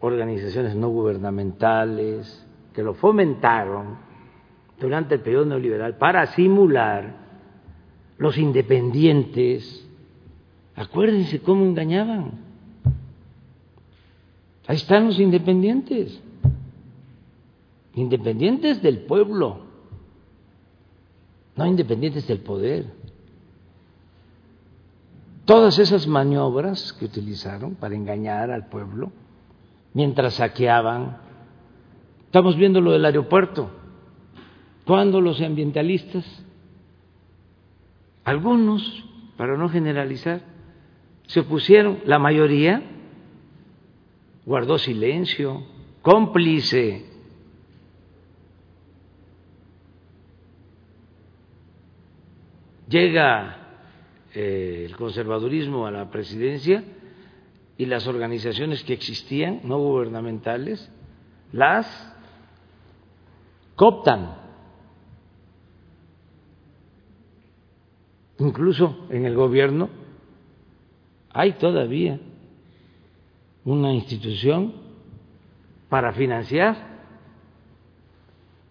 organizaciones 0.01 0.75
no 0.77 0.89
gubernamentales, 0.89 2.47
que 2.75 2.83
lo 2.83 2.95
fomentaron 2.95 3.97
durante 4.79 5.15
el 5.15 5.21
periodo 5.21 5.47
neoliberal 5.47 5.97
para 5.97 6.27
simular 6.29 7.15
los 8.19 8.37
independientes. 8.37 9.89
Acuérdense 10.77 11.41
cómo 11.41 11.65
engañaban. 11.65 12.33
Ahí 14.67 14.77
están 14.77 15.07
los 15.07 15.21
independientes. 15.21 16.21
Independientes 17.95 18.83
del 18.83 19.01
pueblo, 19.01 19.64
no 21.57 21.67
independientes 21.67 22.27
del 22.27 22.41
poder. 22.41 22.87
Todas 25.45 25.79
esas 25.79 26.07
maniobras 26.07 26.93
que 26.95 27.05
utilizaron 27.05 27.75
para 27.75 27.95
engañar 27.95 28.51
al 28.51 28.67
pueblo 28.69 29.13
mientras 29.93 30.35
saqueaban. 30.35 31.19
Estamos 32.27 32.57
viendo 32.57 32.81
lo 32.81 32.93
del 32.93 33.05
aeropuerto. 33.05 33.71
Cuando 34.87 35.21
los 35.21 35.41
ambientalistas, 35.41 36.25
algunos, 38.25 39.05
para 39.37 39.57
no 39.57 39.69
generalizar, 39.69 40.41
se 41.27 41.41
opusieron, 41.41 42.01
la 42.05 42.19
mayoría 42.19 42.83
guardó 44.45 44.79
silencio, 44.79 45.63
cómplice. 46.03 47.14
Llega 52.89 53.57
eh, 54.35 54.87
el 54.87 54.97
conservadurismo 54.97 55.87
a 55.87 55.91
la 55.91 56.11
presidencia 56.11 56.85
y 57.77 57.87
las 57.87 58.07
organizaciones 58.07 58.85
que 58.85 58.93
existían, 58.93 59.61
no 59.65 59.79
gubernamentales, 59.79 60.91
las 61.53 61.87
cooptan. 63.77 64.37
Incluso 68.39 69.07
en 69.11 69.25
el 69.25 69.35
gobierno 69.35 69.89
hay 71.33 71.53
todavía 71.55 72.21
una 73.65 73.93
institución 73.93 74.75
para 75.89 76.13
financiar 76.13 76.77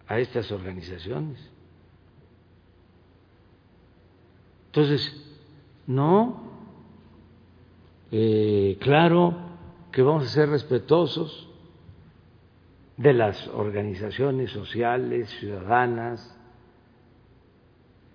a 0.06 0.18
estas 0.18 0.50
organizaciones. 0.52 1.53
Entonces, 4.74 5.14
no, 5.86 6.42
eh, 8.10 8.76
claro 8.80 9.36
que 9.92 10.02
vamos 10.02 10.24
a 10.24 10.30
ser 10.30 10.48
respetuosos 10.48 11.48
de 12.96 13.12
las 13.12 13.46
organizaciones 13.46 14.50
sociales, 14.50 15.30
ciudadanas, 15.38 16.36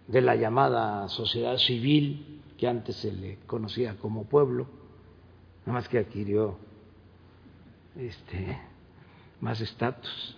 de 0.07 0.19
la 0.19 0.36
llamada 0.36 1.07
sociedad 1.07 1.56
civil, 1.56 2.41
que 2.57 2.68
antes 2.68 2.98
se 2.98 3.14
le 3.14 3.38
conocía 3.48 3.95
como 3.95 4.26
pueblo, 4.26 4.68
nada 5.65 5.80
más 5.80 5.88
que 5.88 5.99
adquirió 5.99 6.57
este, 7.98 8.60
más 9.40 9.61
estatus, 9.61 10.38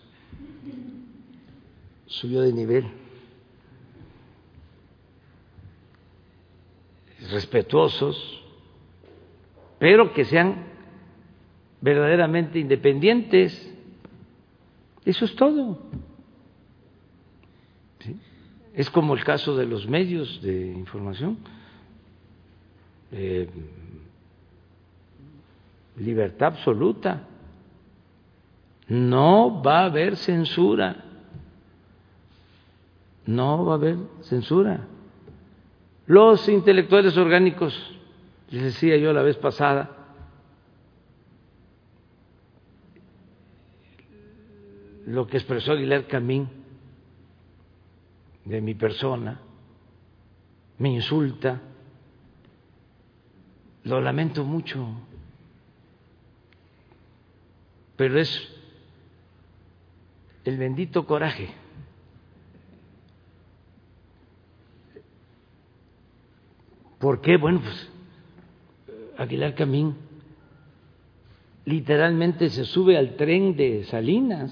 subió 2.06 2.42
de 2.42 2.54
nivel. 2.54 3.01
Respetuosos, 7.30 8.42
pero 9.80 10.14
que 10.14 10.26
sean 10.26 10.66
verdaderamente 11.82 12.60
independientes. 12.60 13.74
Eso 15.06 15.26
es 15.26 15.36
todo. 15.36 15.80
Es 18.74 18.90
como 18.90 19.14
el 19.14 19.24
caso 19.24 19.56
de 19.58 19.66
los 19.66 19.88
medios 19.88 20.42
de 20.42 20.72
información. 20.72 21.38
Eh, 23.12 23.50
libertad 25.98 26.54
absoluta. 26.56 27.28
No 28.88 29.62
va 29.62 29.82
a 29.82 29.86
haber 29.86 30.16
censura. 30.16 31.04
No 33.26 33.66
va 33.66 33.74
a 33.74 33.76
haber 33.76 33.98
censura. 34.22 34.88
Los 36.12 36.50
intelectuales 36.50 37.16
orgánicos, 37.16 37.74
les 38.50 38.64
decía 38.64 38.98
yo 38.98 39.14
la 39.14 39.22
vez 39.22 39.38
pasada, 39.38 39.96
lo 45.06 45.26
que 45.26 45.38
expresó 45.38 45.72
Aguilar 45.72 46.08
Camín 46.08 46.50
de 48.44 48.60
mi 48.60 48.76
persona, 48.76 49.40
me 50.80 50.90
insulta, 50.90 51.62
lo 53.86 54.02
lamento 54.02 54.44
mucho, 54.44 54.86
pero 57.96 58.20
es 58.20 58.54
el 60.44 60.58
bendito 60.58 61.06
coraje 61.06 61.61
¿Por 67.02 67.20
qué? 67.20 67.36
Bueno, 67.38 67.62
pues 67.62 67.90
Aguilar 69.18 69.56
Camín 69.56 69.96
literalmente 71.66 72.50
se 72.50 72.64
sube 72.64 72.96
al 72.96 73.16
tren 73.16 73.56
de 73.56 73.84
Salinas. 73.86 74.52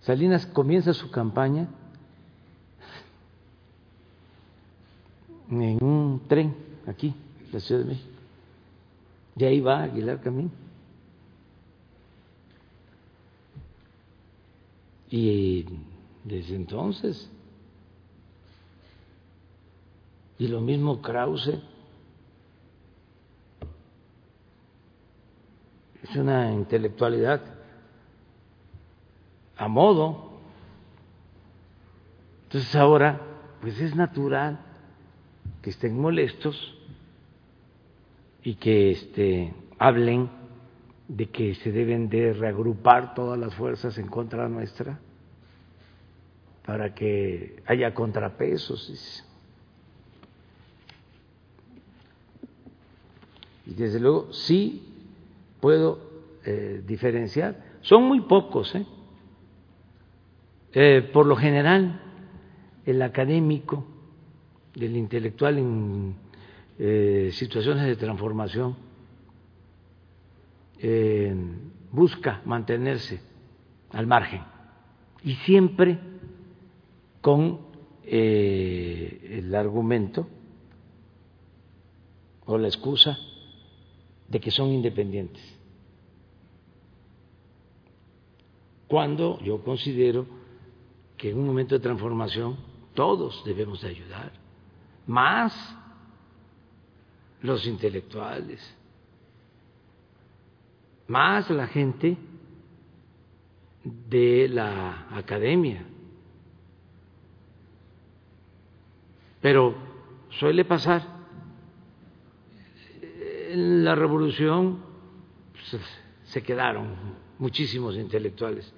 Salinas 0.00 0.46
comienza 0.46 0.94
su 0.94 1.10
campaña 1.10 1.68
en 5.50 5.84
un 5.84 6.22
tren 6.26 6.56
aquí, 6.86 7.14
en 7.44 7.52
la 7.52 7.60
Ciudad 7.60 7.82
de 7.82 7.88
México. 7.88 8.10
Y 9.36 9.44
ahí 9.44 9.60
va 9.60 9.82
Aguilar 9.82 10.22
Camín. 10.22 10.50
Y 15.10 15.66
desde 16.26 16.56
entonces, 16.56 17.30
y 20.38 20.48
lo 20.48 20.60
mismo 20.60 21.00
Krause, 21.00 21.60
es 26.02 26.16
una 26.16 26.52
intelectualidad 26.52 27.42
a 29.56 29.68
modo. 29.68 30.40
Entonces 32.44 32.74
ahora, 32.74 33.20
pues 33.60 33.80
es 33.80 33.94
natural 33.94 34.58
que 35.62 35.70
estén 35.70 35.98
molestos 35.98 36.76
y 38.42 38.56
que 38.56 38.90
este, 38.90 39.54
hablen 39.78 40.28
de 41.06 41.30
que 41.30 41.54
se 41.54 41.70
deben 41.70 42.08
de 42.08 42.32
reagrupar 42.32 43.14
todas 43.14 43.38
las 43.38 43.54
fuerzas 43.54 43.96
en 43.98 44.08
contra 44.08 44.48
nuestra 44.48 44.98
para 46.66 46.92
que 46.94 47.62
haya 47.66 47.94
contrapesos. 47.94 49.24
Y 53.64 53.74
desde 53.74 54.00
luego 54.00 54.32
sí 54.32 54.82
puedo 55.60 56.00
eh, 56.44 56.82
diferenciar. 56.84 57.78
Son 57.82 58.02
muy 58.02 58.20
pocos, 58.22 58.74
¿eh? 58.74 58.84
¿eh? 60.72 61.08
por 61.12 61.26
lo 61.26 61.36
general, 61.36 62.00
el 62.84 63.00
académico, 63.00 63.86
el 64.74 64.96
intelectual 64.96 65.58
en 65.58 66.16
eh, 66.78 67.30
situaciones 67.32 67.86
de 67.86 67.96
transformación, 67.96 68.84
busca 71.90 72.42
mantenerse 72.44 73.18
al 73.92 74.06
margen 74.06 74.42
y 75.24 75.34
siempre 75.36 75.98
con 77.26 77.58
eh, 78.04 79.40
el 79.40 79.52
argumento 79.52 80.28
o 82.44 82.56
la 82.56 82.68
excusa 82.68 83.18
de 84.28 84.38
que 84.38 84.52
son 84.52 84.68
independientes. 84.68 85.42
Cuando 88.86 89.40
yo 89.40 89.60
considero 89.64 90.24
que 91.16 91.30
en 91.30 91.40
un 91.40 91.48
momento 91.48 91.74
de 91.74 91.80
transformación 91.80 92.58
todos 92.94 93.42
debemos 93.44 93.82
de 93.82 93.88
ayudar, 93.88 94.30
más 95.08 95.52
los 97.42 97.66
intelectuales, 97.66 98.60
más 101.08 101.50
la 101.50 101.66
gente 101.66 102.16
de 103.82 104.48
la 104.48 105.08
academia. 105.10 105.95
Pero 109.46 109.76
suele 110.40 110.64
pasar. 110.64 111.06
En 113.48 113.84
la 113.84 113.94
revolución 113.94 114.82
pues, 115.52 115.80
se 116.24 116.42
quedaron 116.42 116.96
muchísimos 117.38 117.94
intelectuales. 117.94 118.74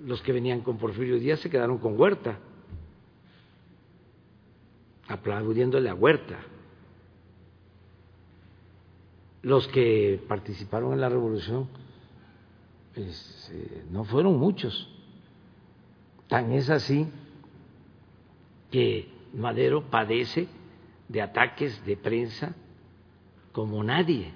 Los 0.00 0.22
que 0.22 0.32
venían 0.32 0.62
con 0.62 0.78
Porfirio 0.78 1.18
Díaz 1.18 1.40
se 1.40 1.50
quedaron 1.50 1.76
con 1.76 2.00
Huerta, 2.00 2.38
aplaudiéndole 5.08 5.90
a 5.90 5.94
Huerta 5.94 6.38
los 9.42 9.68
que 9.68 10.24
participaron 10.26 10.94
en 10.94 11.02
la 11.02 11.10
revolución 11.10 11.68
pues, 12.94 13.50
eh, 13.52 13.84
no 13.90 14.04
fueron 14.04 14.38
muchos. 14.38 14.88
Tan 16.28 16.50
es 16.52 16.70
así 16.70 17.06
que 18.70 19.17
Madero 19.32 19.90
padece 19.90 20.48
de 21.08 21.22
ataques 21.22 21.84
de 21.84 21.96
prensa 21.96 22.54
como 23.52 23.82
nadie, 23.82 24.32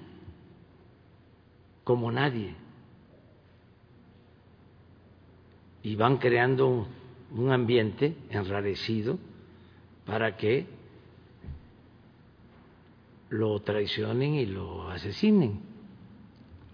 como 1.83 2.11
nadie. 2.11 2.55
Y 5.81 5.95
van 5.95 6.17
creando 6.17 6.87
un 7.31 7.51
ambiente 7.51 8.15
enrarecido 8.29 9.17
para 10.05 10.37
que 10.37 10.67
lo 13.29 13.59
traicionen 13.61 14.35
y 14.35 14.45
lo 14.45 14.89
asesinen 14.89 15.59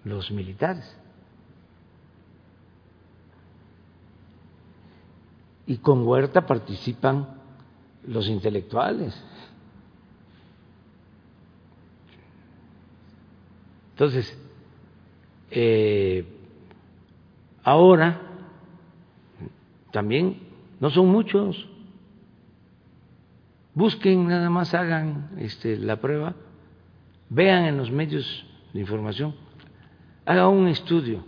los 0.03 0.31
militares. 0.31 0.95
Y 5.65 5.77
con 5.77 6.05
Huerta 6.05 6.45
participan 6.45 7.38
los 8.09 8.27
intelectuales. 8.27 9.13
Entonces, 13.91 14.37
eh, 15.51 16.25
ahora 17.63 18.21
también 19.91 20.39
no 20.79 20.89
son 20.89 21.07
muchos. 21.07 21.67
Busquen, 23.73 24.27
nada 24.27 24.49
más 24.49 24.73
hagan 24.73 25.31
este, 25.37 25.77
la 25.77 26.01
prueba 26.01 26.35
vean 27.29 27.65
en 27.65 27.77
los 27.77 27.91
medios 27.91 28.45
de 28.73 28.79
información, 28.81 29.35
haga 30.25 30.47
un 30.49 30.67
estudio 30.67 31.23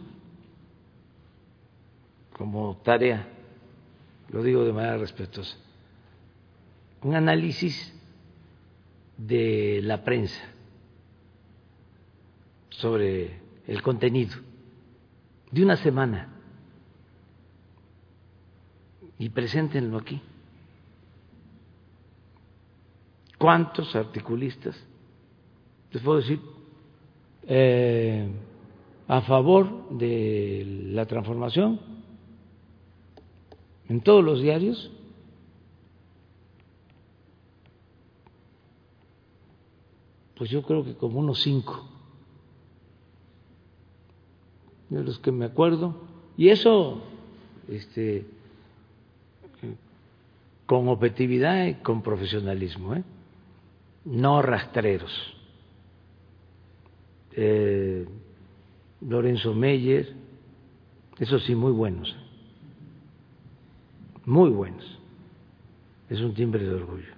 como 2.33 2.77
tarea, 2.83 3.27
lo 4.29 4.41
digo 4.41 4.65
de 4.65 4.73
manera 4.73 4.97
respetuosa, 4.97 5.55
un 7.03 7.15
análisis 7.15 7.93
de 9.17 9.81
la 9.83 10.03
prensa 10.03 10.41
sobre 12.69 13.39
el 13.67 13.81
contenido 13.81 14.35
de 15.51 15.63
una 15.63 15.75
semana 15.77 16.29
y 19.19 19.29
preséntenlo 19.29 19.97
aquí. 19.97 20.21
¿Cuántos 23.37 23.95
articulistas 23.95 24.87
les 25.91 26.01
puedo 26.01 26.19
decir, 26.19 26.39
eh, 27.43 28.29
a 29.07 29.21
favor 29.21 29.89
de 29.89 30.63
la 30.93 31.05
transformación 31.05 31.79
en 33.89 34.01
todos 34.01 34.23
los 34.23 34.41
diarios. 34.41 34.89
Pues 40.41 40.49
yo 40.49 40.63
creo 40.63 40.83
que 40.83 40.95
como 40.95 41.19
unos 41.19 41.39
cinco, 41.43 41.87
de 44.89 45.03
los 45.03 45.19
que 45.19 45.31
me 45.31 45.45
acuerdo, 45.45 45.95
y 46.35 46.49
eso 46.49 46.99
este, 47.69 48.25
con 50.65 50.87
objetividad 50.87 51.67
y 51.67 51.75
con 51.75 52.01
profesionalismo, 52.01 52.95
¿eh? 52.95 53.03
no 54.05 54.41
rastreros 54.41 55.11
eh, 57.33 58.07
Lorenzo 59.01 59.53
Meyer, 59.53 60.11
eso 61.19 61.37
sí, 61.37 61.53
muy 61.53 61.71
buenos, 61.71 62.15
muy 64.25 64.49
buenos. 64.49 64.97
Es 66.09 66.19
un 66.19 66.33
timbre 66.33 66.63
de 66.63 66.73
orgullo. 66.73 67.13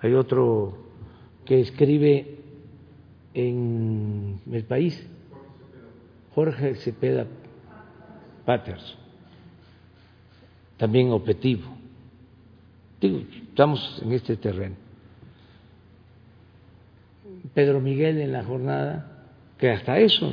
Hay 0.00 0.12
otro 0.12 0.81
que 1.44 1.60
escribe 1.60 2.38
en 3.34 4.40
el 4.50 4.64
país, 4.64 5.06
Jorge 6.34 6.74
Cepeda 6.76 7.26
Patterson, 8.44 8.98
también 10.76 11.10
objetivo. 11.10 11.64
Digo, 13.00 13.20
estamos 13.48 14.00
en 14.02 14.12
este 14.12 14.36
terreno. 14.36 14.76
Pedro 17.54 17.80
Miguel 17.80 18.20
en 18.20 18.32
la 18.32 18.44
jornada, 18.44 19.24
que 19.58 19.70
hasta 19.70 19.98
eso, 19.98 20.32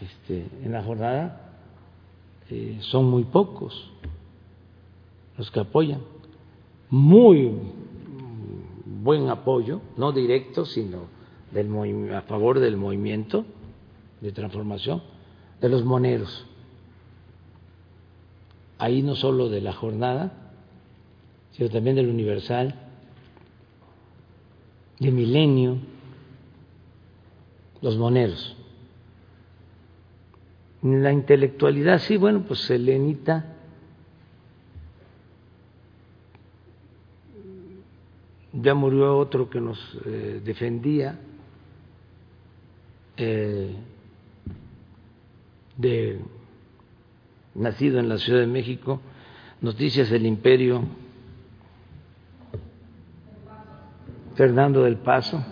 este, 0.00 0.46
en 0.62 0.72
la 0.72 0.82
jornada 0.82 1.54
eh, 2.50 2.78
son 2.80 3.06
muy 3.06 3.24
pocos 3.24 3.90
los 5.36 5.50
que 5.50 5.60
apoyan, 5.60 6.00
muy 6.90 7.52
buen 9.08 9.30
apoyo, 9.30 9.80
no 9.96 10.12
directo, 10.12 10.66
sino 10.66 11.06
a 12.14 12.20
favor 12.28 12.60
del 12.60 12.76
movimiento 12.76 13.46
de 14.20 14.32
transformación 14.32 15.02
de 15.62 15.70
los 15.70 15.82
moneros. 15.82 16.44
Ahí 18.76 19.00
no 19.00 19.16
solo 19.16 19.48
de 19.48 19.62
la 19.62 19.72
jornada, 19.72 20.52
sino 21.52 21.70
también 21.70 21.96
del 21.96 22.10
Universal, 22.10 22.74
de 25.00 25.10
Milenio, 25.10 25.78
los 27.80 27.96
moneros. 27.96 28.56
La 30.82 31.12
intelectualidad, 31.12 31.98
sí, 32.00 32.18
bueno, 32.18 32.44
pues 32.46 32.68
Elenita 32.68 33.56
ya 38.60 38.74
murió 38.74 39.16
otro 39.16 39.48
que 39.48 39.60
nos 39.60 39.78
eh, 40.04 40.40
defendía 40.44 41.18
eh, 43.16 43.74
de 45.76 46.20
nacido 47.54 47.98
en 47.98 48.08
la 48.08 48.18
Ciudad 48.18 48.40
de 48.40 48.46
México, 48.46 49.00
Noticias 49.60 50.10
del 50.10 50.26
Imperio, 50.26 50.84
Fernando 54.34 54.82
del 54.84 54.96
Paso. 54.96 55.44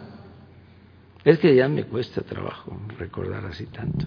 Es 1.25 1.39
que 1.39 1.55
ya 1.57 1.69
me 1.69 1.85
cuesta 1.85 2.23
trabajo 2.23 2.77
recordar 2.99 3.45
así 3.47 3.67
tanto. 3.67 4.07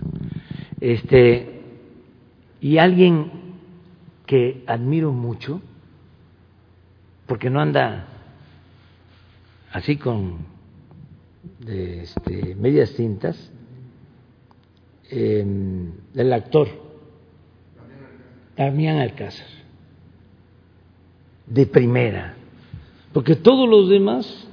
Este 0.80 1.62
y 2.62 2.78
alguien 2.78 3.32
que 4.26 4.64
admiro 4.68 5.12
mucho 5.12 5.62
porque 7.26 7.50
no 7.50 7.60
anda 7.60 8.19
así 9.72 9.98
con 9.98 10.38
este, 11.68 12.56
medias 12.56 12.94
tintas, 12.94 13.52
el 15.12 16.34
actor 16.34 16.68
Damián 18.56 18.98
Alcázar, 18.98 19.48
de 21.46 21.66
primera, 21.66 22.36
porque 23.14 23.36
todos 23.36 23.68
los 23.68 23.90
demás, 23.90 24.48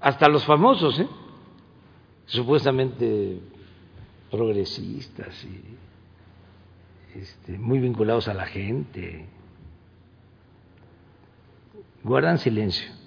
hasta 0.00 0.28
los 0.28 0.44
famosos, 0.44 0.98
¿eh? 1.00 1.08
supuestamente 2.26 3.40
progresistas 4.30 5.44
y 5.44 7.18
este, 7.18 7.58
muy 7.58 7.80
vinculados 7.80 8.28
a 8.28 8.34
la 8.34 8.46
gente, 8.46 9.26
guardan 12.04 12.38
silencio. 12.38 12.99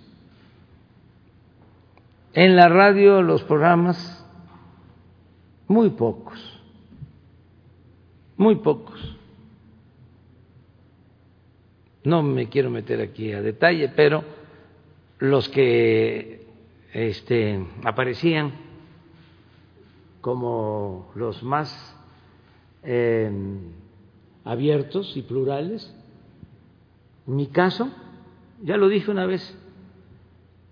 En 2.35 2.55
la 2.55 2.67
radio 2.67 3.21
los 3.21 3.43
programas, 3.43 4.25
muy 5.67 5.91
pocos, 5.91 6.59
muy 8.37 8.55
pocos. 8.55 9.17
No 12.03 12.23
me 12.23 12.49
quiero 12.49 12.71
meter 12.71 13.01
aquí 13.01 13.31
a 13.31 13.41
detalle, 13.41 13.89
pero 13.89 14.23
los 15.19 15.47
que 15.47 16.47
este, 16.91 17.65
aparecían 17.83 18.51
como 20.19 21.11
los 21.13 21.43
más 21.43 21.95
em, 22.81 23.73
abiertos 24.43 25.15
y 25.15 25.21
plurales, 25.21 25.95
en 27.27 27.35
mi 27.35 27.45
caso, 27.45 27.89
ya 28.63 28.75
lo 28.75 28.89
dije 28.89 29.11
una 29.11 29.27
vez, 29.27 29.55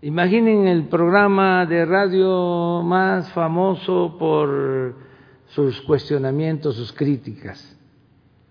Imaginen 0.04 0.68
el 0.68 0.88
programa 0.88 1.64
de 1.68 1.86
radio 1.86 2.82
más 2.82 3.32
famoso 3.34 4.18
por 4.18 4.96
sus 5.50 5.80
cuestionamientos, 5.82 6.76
sus 6.76 6.92
críticas 6.92 7.78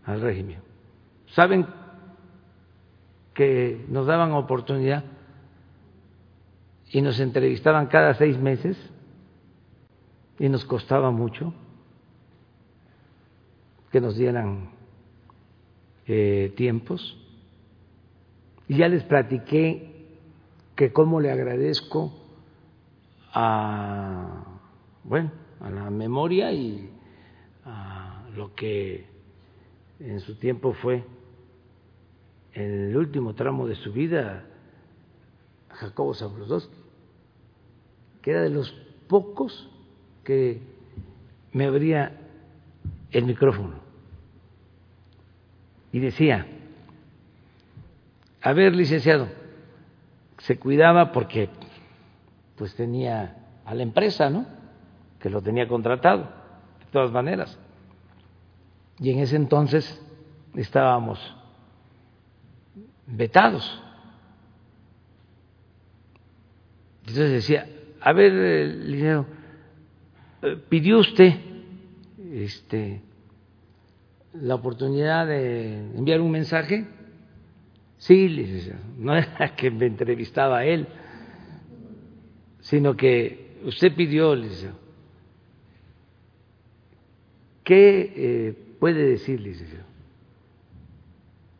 al 0.04 0.20
régimen. 0.20 0.60
¿Saben 1.34 1.66
que 3.34 3.84
nos 3.88 4.06
daban 4.06 4.30
oportunidad 4.30 5.02
y 6.92 7.02
nos 7.02 7.18
entrevistaban 7.18 7.88
cada 7.88 8.14
seis 8.14 8.38
meses 8.38 8.78
y 10.38 10.48
nos 10.48 10.64
costaba 10.64 11.10
mucho 11.10 11.52
que 13.90 14.00
nos 14.00 14.16
dieran 14.16 14.70
eh, 16.06 16.52
tiempos? 16.56 17.16
Y 18.68 18.76
ya 18.76 18.88
les 18.88 19.02
platiqué 19.02 19.89
que 20.80 20.94
cómo 20.94 21.20
le 21.20 21.30
agradezco 21.30 22.10
a, 23.34 24.44
bueno, 25.04 25.30
a 25.60 25.68
la 25.68 25.90
memoria 25.90 26.54
y 26.54 26.88
a 27.66 28.24
lo 28.34 28.54
que 28.54 29.04
en 29.98 30.20
su 30.20 30.36
tiempo 30.36 30.72
fue. 30.72 31.04
En 32.54 32.88
el 32.88 32.96
último 32.96 33.34
tramo 33.34 33.66
de 33.66 33.74
su 33.74 33.92
vida 33.92 34.46
Jacobo 35.68 36.14
Zabludowski, 36.14 36.78
que 38.22 38.30
era 38.30 38.40
de 38.40 38.48
los 38.48 38.72
pocos 39.06 39.68
que 40.24 40.62
me 41.52 41.66
abría 41.66 42.18
el 43.10 43.26
micrófono 43.26 43.74
y 45.92 45.98
decía, 45.98 46.46
a 48.40 48.52
ver, 48.54 48.74
licenciado, 48.74 49.39
se 50.40 50.58
cuidaba 50.58 51.12
porque 51.12 51.48
pues 52.56 52.74
tenía 52.74 53.36
a 53.64 53.74
la 53.74 53.82
empresa, 53.82 54.30
¿no? 54.30 54.46
Que 55.18 55.30
lo 55.30 55.40
tenía 55.42 55.68
contratado, 55.68 56.22
de 56.78 56.86
todas 56.92 57.10
maneras. 57.10 57.58
Y 58.98 59.10
en 59.10 59.20
ese 59.20 59.36
entonces 59.36 60.00
estábamos 60.54 61.18
vetados. 63.06 63.82
Entonces 67.00 67.32
decía, 67.32 67.66
a 68.00 68.12
ver, 68.12 68.32
Linero, 68.32 69.26
eh, 70.42 70.56
¿pidió 70.68 70.98
usted 70.98 71.34
este, 72.32 73.02
la 74.34 74.54
oportunidad 74.54 75.26
de 75.26 75.78
enviar 75.96 76.20
un 76.20 76.30
mensaje? 76.30 76.86
Sí, 78.00 78.72
no 78.98 79.14
era 79.14 79.54
que 79.56 79.70
me 79.70 79.86
entrevistaba 79.86 80.64
él, 80.64 80.86
sino 82.60 82.96
que 82.96 83.58
usted 83.64 83.94
pidió. 83.94 84.34
¿Qué 87.62 88.12
eh, 88.16 88.54
puede 88.80 89.06
decir, 89.06 89.40
licenciado? 89.40 89.84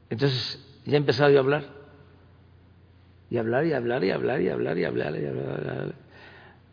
Entonces 0.09 0.83
ya 0.87 0.95
he 0.95 0.97
empezado 0.97 1.37
a 1.37 1.41
hablar. 1.41 1.65
Y 3.31 3.37
hablar 3.37 3.67
y 3.67 3.75
hablar 3.75 4.03
y 4.03 4.11
hablar 4.11 4.41
y 4.41 4.49
hablar 4.49 4.79
y 4.79 4.85
hablar 4.85 5.15
y 5.21 5.27
hablar, 5.27 5.95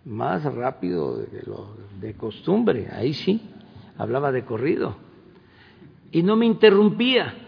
más 0.06 0.44
rápido 0.46 1.18
de 1.18 1.44
lo 1.44 1.76
de 2.00 2.14
costumbre, 2.14 2.88
ahí 2.92 3.14
sí, 3.14 3.42
hablaba 3.98 4.32
de 4.32 4.44
corrido. 4.44 4.96
Y 6.12 6.24
no 6.24 6.36
me 6.36 6.46
interrumpía 6.46 7.47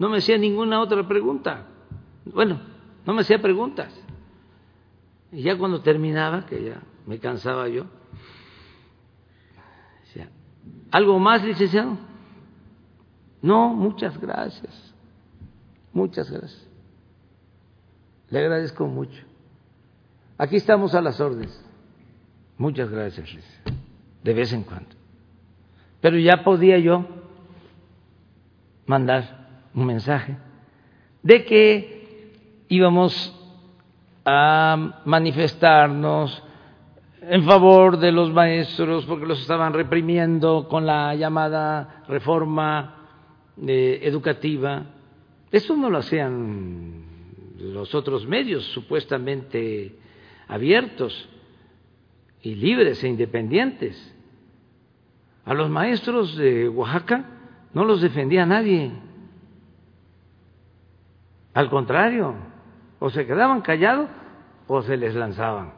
no 0.00 0.08
me 0.08 0.16
hacía 0.16 0.38
ninguna 0.38 0.80
otra 0.80 1.06
pregunta. 1.06 1.66
Bueno, 2.24 2.58
no 3.04 3.12
me 3.12 3.20
hacía 3.20 3.40
preguntas. 3.40 3.92
Y 5.30 5.42
ya 5.42 5.58
cuando 5.58 5.82
terminaba, 5.82 6.46
que 6.46 6.64
ya 6.64 6.80
me 7.06 7.18
cansaba 7.18 7.68
yo, 7.68 7.84
decía, 10.00 10.30
¿algo 10.90 11.18
más, 11.18 11.44
licenciado? 11.44 11.98
No, 13.42 13.74
muchas 13.74 14.18
gracias. 14.18 14.94
Muchas 15.92 16.30
gracias. 16.30 16.66
Le 18.30 18.38
agradezco 18.38 18.86
mucho. 18.86 19.22
Aquí 20.38 20.56
estamos 20.56 20.94
a 20.94 21.02
las 21.02 21.20
órdenes. 21.20 21.62
Muchas 22.56 22.88
gracias, 22.88 23.28
de 24.24 24.32
vez 24.32 24.50
en 24.54 24.62
cuando. 24.62 24.96
Pero 26.00 26.16
ya 26.18 26.42
podía 26.42 26.78
yo 26.78 27.06
mandar 28.86 29.39
un 29.74 29.86
mensaje 29.86 30.36
de 31.22 31.44
que 31.44 32.32
íbamos 32.68 33.36
a 34.24 35.02
manifestarnos 35.04 36.42
en 37.22 37.44
favor 37.44 37.98
de 37.98 38.12
los 38.12 38.32
maestros 38.32 39.04
porque 39.06 39.26
los 39.26 39.40
estaban 39.40 39.72
reprimiendo 39.72 40.68
con 40.68 40.86
la 40.86 41.14
llamada 41.14 42.02
reforma 42.08 42.96
eh, 43.66 44.00
educativa. 44.02 44.86
Eso 45.50 45.76
no 45.76 45.90
lo 45.90 45.98
hacían 45.98 47.04
los 47.58 47.94
otros 47.94 48.26
medios 48.26 48.64
supuestamente 48.66 49.96
abiertos 50.48 51.28
y 52.42 52.54
libres 52.54 53.04
e 53.04 53.08
independientes. 53.08 54.16
A 55.44 55.54
los 55.54 55.68
maestros 55.68 56.36
de 56.36 56.68
Oaxaca 56.68 57.24
no 57.74 57.84
los 57.84 58.00
defendía 58.00 58.46
nadie. 58.46 58.92
Al 61.60 61.68
contrario, 61.68 62.36
o 63.00 63.10
se 63.10 63.26
quedaban 63.26 63.60
callados 63.60 64.08
o 64.66 64.80
se 64.80 64.96
les 64.96 65.14
lanzaban. 65.14 65.74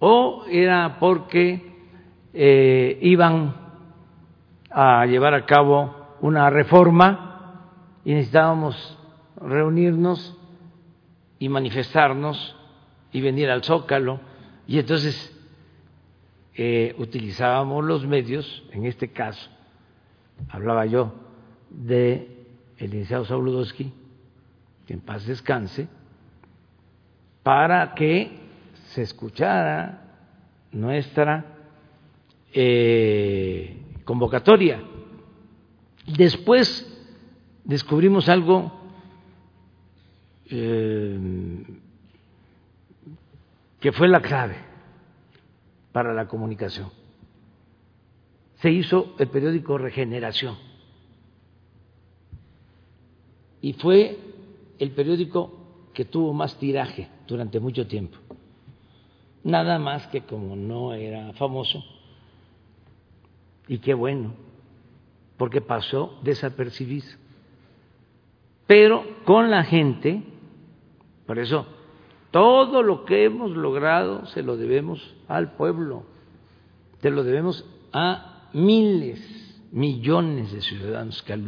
O 0.00 0.44
era 0.50 0.98
porque 1.00 1.72
eh, 2.34 2.98
iban 3.00 3.56
a 4.70 5.06
llevar 5.06 5.32
a 5.32 5.46
cabo 5.46 6.18
una 6.20 6.50
reforma 6.50 7.70
y 8.04 8.12
necesitábamos 8.12 8.98
reunirnos 9.36 10.36
y 11.38 11.48
manifestarnos 11.48 12.54
y 13.12 13.22
venir 13.22 13.48
al 13.48 13.64
zócalo 13.64 14.20
y 14.66 14.78
entonces 14.78 15.14
eh, 16.54 16.94
utilizábamos 16.98 17.82
los 17.82 18.06
medios, 18.06 18.62
en 18.72 18.84
este 18.84 19.08
caso, 19.08 19.48
hablaba 20.50 20.84
yo 20.84 21.14
de 21.70 22.31
el 22.82 22.90
licenciado 22.90 23.24
Sauludowski, 23.24 23.92
que 24.86 24.94
en 24.94 25.00
paz 25.00 25.24
descanse, 25.24 25.86
para 27.44 27.94
que 27.94 28.40
se 28.86 29.02
escuchara 29.02 30.02
nuestra 30.72 31.44
eh, 32.52 33.76
convocatoria. 34.04 34.82
Después 36.06 36.84
descubrimos 37.64 38.28
algo 38.28 38.72
eh, 40.50 41.64
que 43.78 43.92
fue 43.92 44.08
la 44.08 44.20
clave 44.20 44.56
para 45.92 46.12
la 46.12 46.26
comunicación. 46.26 46.90
Se 48.56 48.72
hizo 48.72 49.14
el 49.20 49.28
periódico 49.28 49.78
Regeneración 49.78 50.71
y 53.62 53.72
fue 53.74 54.18
el 54.78 54.90
periódico 54.90 55.52
que 55.94 56.04
tuvo 56.04 56.34
más 56.34 56.58
tiraje 56.58 57.08
durante 57.28 57.60
mucho 57.60 57.86
tiempo. 57.86 58.18
Nada 59.44 59.78
más 59.78 60.06
que 60.08 60.22
como 60.22 60.56
no 60.56 60.92
era 60.92 61.32
famoso, 61.34 61.82
y 63.68 63.78
qué 63.78 63.94
bueno, 63.94 64.34
porque 65.36 65.60
pasó 65.60 66.18
desapercibido. 66.22 67.06
Pero 68.66 69.04
con 69.24 69.50
la 69.50 69.64
gente, 69.64 70.22
por 71.26 71.38
eso, 71.38 71.66
todo 72.32 72.82
lo 72.82 73.04
que 73.04 73.24
hemos 73.24 73.52
logrado 73.52 74.26
se 74.26 74.42
lo 74.42 74.56
debemos 74.56 75.14
al 75.28 75.52
pueblo, 75.52 76.04
se 77.00 77.10
lo 77.10 77.22
debemos 77.22 77.64
a 77.92 78.48
miles, 78.52 79.20
millones 79.70 80.52
de 80.52 80.60
ciudadanos 80.62 81.22
que 81.22 81.38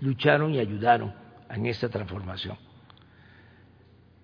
lucharon 0.00 0.54
y 0.54 0.58
ayudaron 0.58 1.12
en 1.50 1.66
esta 1.66 1.88
transformación. 1.88 2.56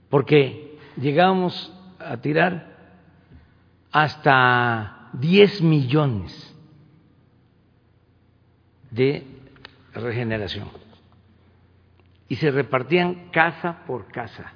Porque 0.08 0.78
llegamos 0.96 1.72
a 1.98 2.16
tirar 2.18 2.76
hasta 3.90 5.10
10 5.14 5.62
millones 5.62 6.54
de 8.90 9.26
regeneración. 9.92 10.68
Y 12.28 12.36
se 12.36 12.50
repartían 12.50 13.30
casa 13.30 13.84
por 13.86 14.10
casa. 14.10 14.52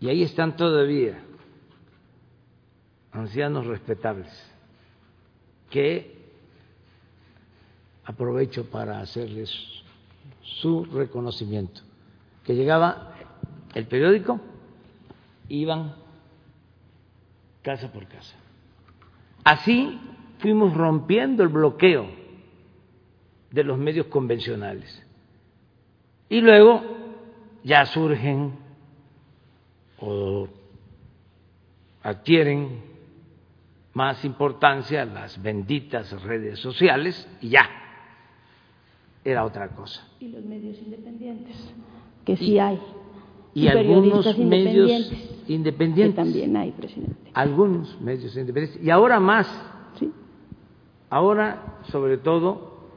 Y 0.00 0.08
ahí 0.08 0.22
están 0.22 0.56
todavía 0.56 1.18
ancianos 3.12 3.66
respetables 3.66 4.28
que 5.70 6.14
aprovecho 8.04 8.68
para 8.70 9.00
hacerles 9.00 9.76
su 10.46 10.84
reconocimiento, 10.84 11.82
que 12.44 12.54
llegaba 12.54 13.14
el 13.74 13.86
periódico, 13.86 14.40
iban 15.48 15.94
casa 17.62 17.92
por 17.92 18.06
casa. 18.06 18.36
Así 19.44 19.98
fuimos 20.38 20.74
rompiendo 20.74 21.42
el 21.42 21.48
bloqueo 21.48 22.08
de 23.50 23.64
los 23.64 23.78
medios 23.78 24.06
convencionales. 24.06 25.04
Y 26.28 26.40
luego 26.40 26.82
ya 27.62 27.84
surgen 27.86 28.58
o 29.98 30.48
adquieren 32.02 32.82
más 33.94 34.24
importancia 34.24 35.04
las 35.04 35.40
benditas 35.42 36.10
redes 36.22 36.60
sociales 36.60 37.28
y 37.40 37.48
ya 37.50 37.85
era 39.30 39.44
otra 39.44 39.68
cosa. 39.68 40.06
Y 40.20 40.28
los 40.28 40.44
medios 40.44 40.78
independientes, 40.80 41.56
que 42.24 42.36
sí 42.36 42.58
hay. 42.58 42.78
Y, 43.54 43.68
algunos 43.68 44.38
medios 44.38 45.12
independientes. 45.48 46.16
Que 46.16 46.22
también 46.22 46.56
hay, 46.56 46.72
presidente. 46.72 47.30
Algunos 47.32 48.00
medios 48.00 48.36
independientes. 48.36 48.84
Y 48.84 48.90
ahora 48.90 49.18
más 49.18 49.46
Ahora, 51.08 51.78
sobre 51.92 52.18
todo, 52.18 52.88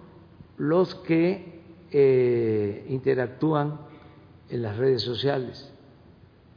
los 0.58 0.96
que 0.96 1.62
eh, 1.92 2.86
interactúan 2.90 3.80
en 4.50 4.62
las 4.64 4.78
redes 4.78 5.04
sociales. 5.04 5.72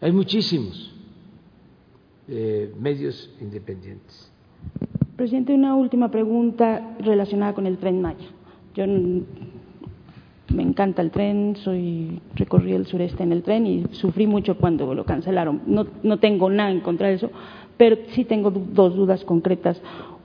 Hay 0.01 0.12
muchísimos 0.12 0.94
eh, 2.28 2.73
medios 2.81 3.35
independientes. 3.40 4.32
Presidente, 5.16 5.53
una 5.53 5.77
última 5.77 6.11
pregunta 6.11 6.97
relacionada 7.01 7.53
con 7.53 7.66
el 7.66 7.77
tren 7.77 8.01
Maya. 8.01 8.28
Yo 8.74 8.85
me 10.53 10.62
encanta 10.62 11.03
el 11.03 11.11
tren, 11.11 11.57
soy 11.57 12.20
recorrí 12.35 12.73
el 12.73 12.87
sureste 12.87 13.23
en 13.23 13.33
el 13.33 13.43
tren 13.43 13.66
y 13.66 13.85
sufrí 13.93 14.27
mucho 14.27 14.57
cuando 14.57 14.95
lo 14.95 15.05
cancelaron. 15.05 15.62
No, 15.66 15.87
no 16.03 16.19
tengo 16.19 16.51
nada 16.51 16.70
en 16.70 16.81
contra 16.81 17.09
de 17.09 17.15
eso, 17.15 17.31
pero 17.77 17.97
sí 18.15 18.24
tengo 18.24 18.51
dos 18.51 18.95
dudas 18.95 19.24
concretas. 19.24 19.81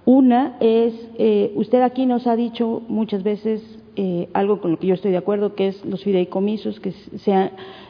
Una 0.06 0.56
es, 0.60 0.94
eh, 1.18 1.52
usted 1.56 1.82
aquí 1.82 2.06
nos 2.06 2.28
ha 2.28 2.36
dicho 2.36 2.82
muchas 2.88 3.24
veces 3.24 3.62
eh, 3.98 4.30
algo 4.34 4.62
con 4.62 4.72
lo 4.72 4.80
que 4.80 4.88
yo 4.88 4.94
estoy 4.94 5.12
de 5.12 5.18
acuerdo, 5.18 5.56
que 5.56 5.68
es 5.70 5.84
los 5.84 6.04
fideicomisos, 6.04 6.80
que 6.80 6.94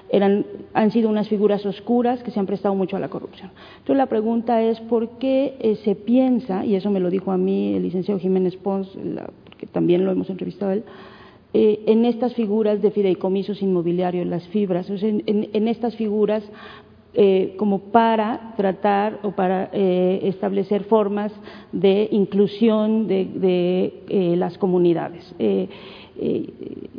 eran, 0.09 0.45
han 0.73 0.91
sido 0.91 1.09
unas 1.09 1.27
figuras 1.27 1.65
oscuras 1.65 2.23
que 2.23 2.31
se 2.31 2.39
han 2.39 2.45
prestado 2.45 2.73
mucho 2.76 2.95
a 2.95 2.99
la 2.99 3.09
corrupción. 3.09 3.51
Entonces 3.80 3.97
la 3.97 4.05
pregunta 4.05 4.64
es 4.64 4.80
por 4.80 5.19
qué 5.19 5.57
eh, 5.59 5.76
se 5.84 5.95
piensa, 5.95 6.65
y 6.65 6.76
eso 6.76 6.89
me 6.89 6.99
lo 6.99 7.09
dijo 7.09 7.31
a 7.31 7.38
mí 7.38 7.76
el 7.76 7.84
licenciado 7.84 8.19
Jiménez 8.19 8.55
Pons, 8.55 8.97
porque 9.43 9.68
también 9.68 10.05
lo 10.05 10.11
hemos 10.11 10.30
entrevistado 10.30 10.72
él, 10.72 10.85
en 11.53 12.06
estas 12.06 12.34
figuras 12.36 12.82
de 12.82 12.91
fideicomisos 12.91 13.61
inmobiliarios, 13.61 14.28
las 14.28 14.48
fibras, 14.49 14.90
en 14.90 15.68
estas 15.68 15.95
figuras 15.95 16.44
eh, 17.19 17.56
como 17.57 17.80
para 17.80 18.53
tratar 18.57 19.18
o 19.24 19.32
para 19.32 19.72
eh, 19.74 20.19
establecer 20.26 20.84
formas 20.84 21.32
de 21.72 22.07
inclusión 22.11 23.07
de, 23.07 24.03
eh, 24.07 24.36
las 24.38 24.60
comunidades. 24.60 25.34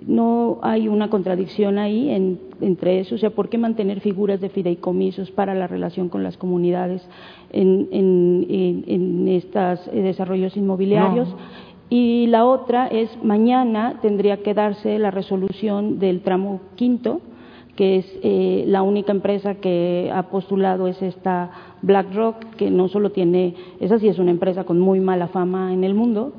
no 0.06 0.58
hay 0.62 0.88
una 0.88 1.08
contradicción 1.08 1.78
ahí 1.78 2.10
entre 2.60 2.98
eso, 2.98 3.14
o 3.14 3.18
sea, 3.18 3.30
¿por 3.30 3.48
qué 3.48 3.58
mantener 3.58 4.00
figuras 4.00 4.40
de 4.40 4.48
fideicomisos 4.48 5.30
para 5.30 5.54
la 5.54 5.68
relación 5.68 6.08
con 6.08 6.24
las 6.24 6.36
comunidades 6.36 7.00
en, 7.52 9.24
estos 9.28 9.88
desarrollos 9.92 10.56
inmobiliarios? 10.56 11.28
Y 11.90 12.26
la 12.26 12.44
otra 12.44 12.86
es, 12.86 13.10
mañana 13.22 13.98
tendría 14.02 14.42
que 14.42 14.52
darse 14.52 14.98
la 14.98 15.10
resolución 15.10 15.98
del 15.98 16.20
tramo 16.20 16.60
quinto, 16.76 17.20
que 17.76 17.98
es 17.98 18.18
eh, 18.22 18.64
la 18.66 18.82
única 18.82 19.12
empresa 19.12 19.54
que 19.54 20.10
ha 20.12 20.24
postulado 20.24 20.88
es 20.88 21.00
esta 21.00 21.50
BlackRock, 21.80 22.56
que 22.56 22.70
no 22.70 22.88
solo 22.88 23.12
tiene, 23.12 23.54
esa 23.80 23.98
sí 23.98 24.08
es 24.08 24.18
una 24.18 24.32
empresa 24.32 24.64
con 24.64 24.80
muy 24.80 25.00
mala 25.00 25.28
fama 25.28 25.72
en 25.72 25.84
el 25.84 25.94
mundo 25.94 26.32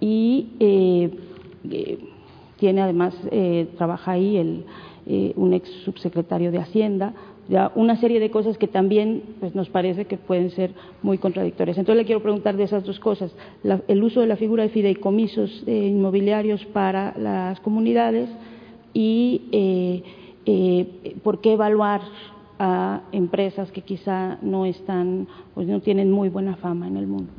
y 0.00 0.48
eh, 0.58 1.10
eh, 1.70 1.98
tiene 2.56 2.80
además, 2.80 3.14
trabaja 3.76 4.12
ahí 4.12 4.36
el, 4.36 4.64
un 5.36 5.52
ex 5.52 5.68
subsecretario 5.84 6.50
de 6.50 6.58
Hacienda, 6.58 7.12
una 7.74 7.96
serie 7.96 8.20
de 8.20 8.30
cosas 8.30 8.58
que 8.58 8.68
también 8.68 9.22
pues, 9.40 9.54
nos 9.54 9.70
parece 9.70 10.04
que 10.04 10.18
pueden 10.18 10.50
ser 10.50 10.72
muy 11.02 11.18
contradictorias. 11.18 11.78
Entonces 11.78 12.02
le 12.02 12.06
quiero 12.06 12.22
preguntar 12.22 12.56
de 12.56 12.64
esas 12.64 12.84
dos 12.84 13.00
cosas, 13.00 13.34
el 13.62 14.02
uso 14.02 14.20
de 14.20 14.26
la 14.26 14.36
figura 14.36 14.62
de 14.64 14.68
fideicomisos 14.68 15.64
inmobiliarios 15.66 16.64
para 16.66 17.16
las 17.18 17.60
comunidades 17.60 18.28
y 18.92 20.02
eh, 20.44 21.14
¿por 21.22 21.40
qué 21.40 21.54
evaluar 21.54 22.02
a 22.58 23.02
empresas 23.12 23.70
que 23.70 23.82
quizá 23.82 24.38
no 24.42 24.66
están, 24.66 25.28
pues 25.54 25.66
no 25.68 25.80
tienen 25.80 26.10
muy 26.10 26.28
buena 26.28 26.56
fama 26.56 26.86
en 26.88 26.96
el 26.96 27.06
mundo? 27.06 27.30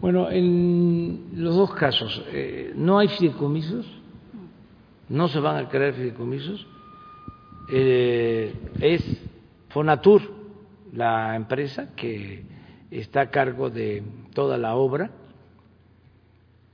Bueno, 0.00 0.30
en 0.30 1.30
los 1.34 1.56
dos 1.56 1.74
casos, 1.74 2.22
eh, 2.32 2.72
no 2.76 2.98
hay 2.98 3.08
fideicomisos, 3.08 3.86
no 5.08 5.28
se 5.28 5.40
van 5.40 5.64
a 5.64 5.68
crear 5.68 5.92
fideicomisos, 5.92 6.66
eh, 7.70 8.54
es 8.80 9.02
Fonatur 9.68 10.22
la 10.92 11.36
empresa 11.36 11.94
que 11.94 12.44
está 12.90 13.22
a 13.22 13.30
cargo 13.30 13.70
de 13.70 14.02
toda 14.34 14.56
la 14.58 14.74
obra. 14.76 15.10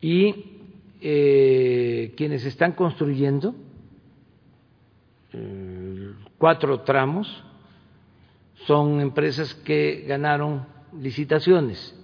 Y 0.01 0.53
quienes 1.01 2.45
están 2.45 2.73
construyendo 2.73 3.55
cuatro 6.39 6.81
tramos, 6.81 7.43
son 8.67 9.01
empresas 9.01 9.55
que 9.55 10.05
ganaron 10.07 10.67
licitaciones. 11.01 11.95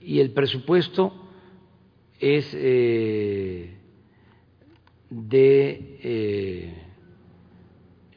Y 0.00 0.20
el 0.20 0.32
presupuesto 0.32 1.12
es 2.18 2.50
eh, 2.54 3.76
de 5.10 5.98
eh, 6.02 6.79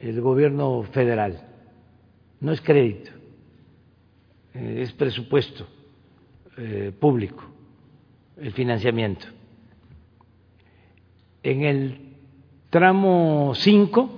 el 0.04 0.20
gobierno 0.20 0.82
federal, 0.92 1.40
no 2.40 2.52
es 2.52 2.60
crédito, 2.60 3.10
eh, 4.52 4.82
es 4.82 4.92
presupuesto 4.92 5.66
eh, 6.58 6.92
público, 6.98 7.42
el 8.36 8.52
financiamiento. 8.52 9.26
En 11.42 11.62
el 11.62 11.98
tramo 12.68 13.52
5 13.54 14.10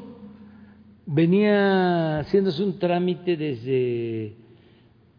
venía 1.07 2.19
haciéndose 2.19 2.65
un 2.65 2.79
trámite 2.81 3.37
desde 3.37 4.35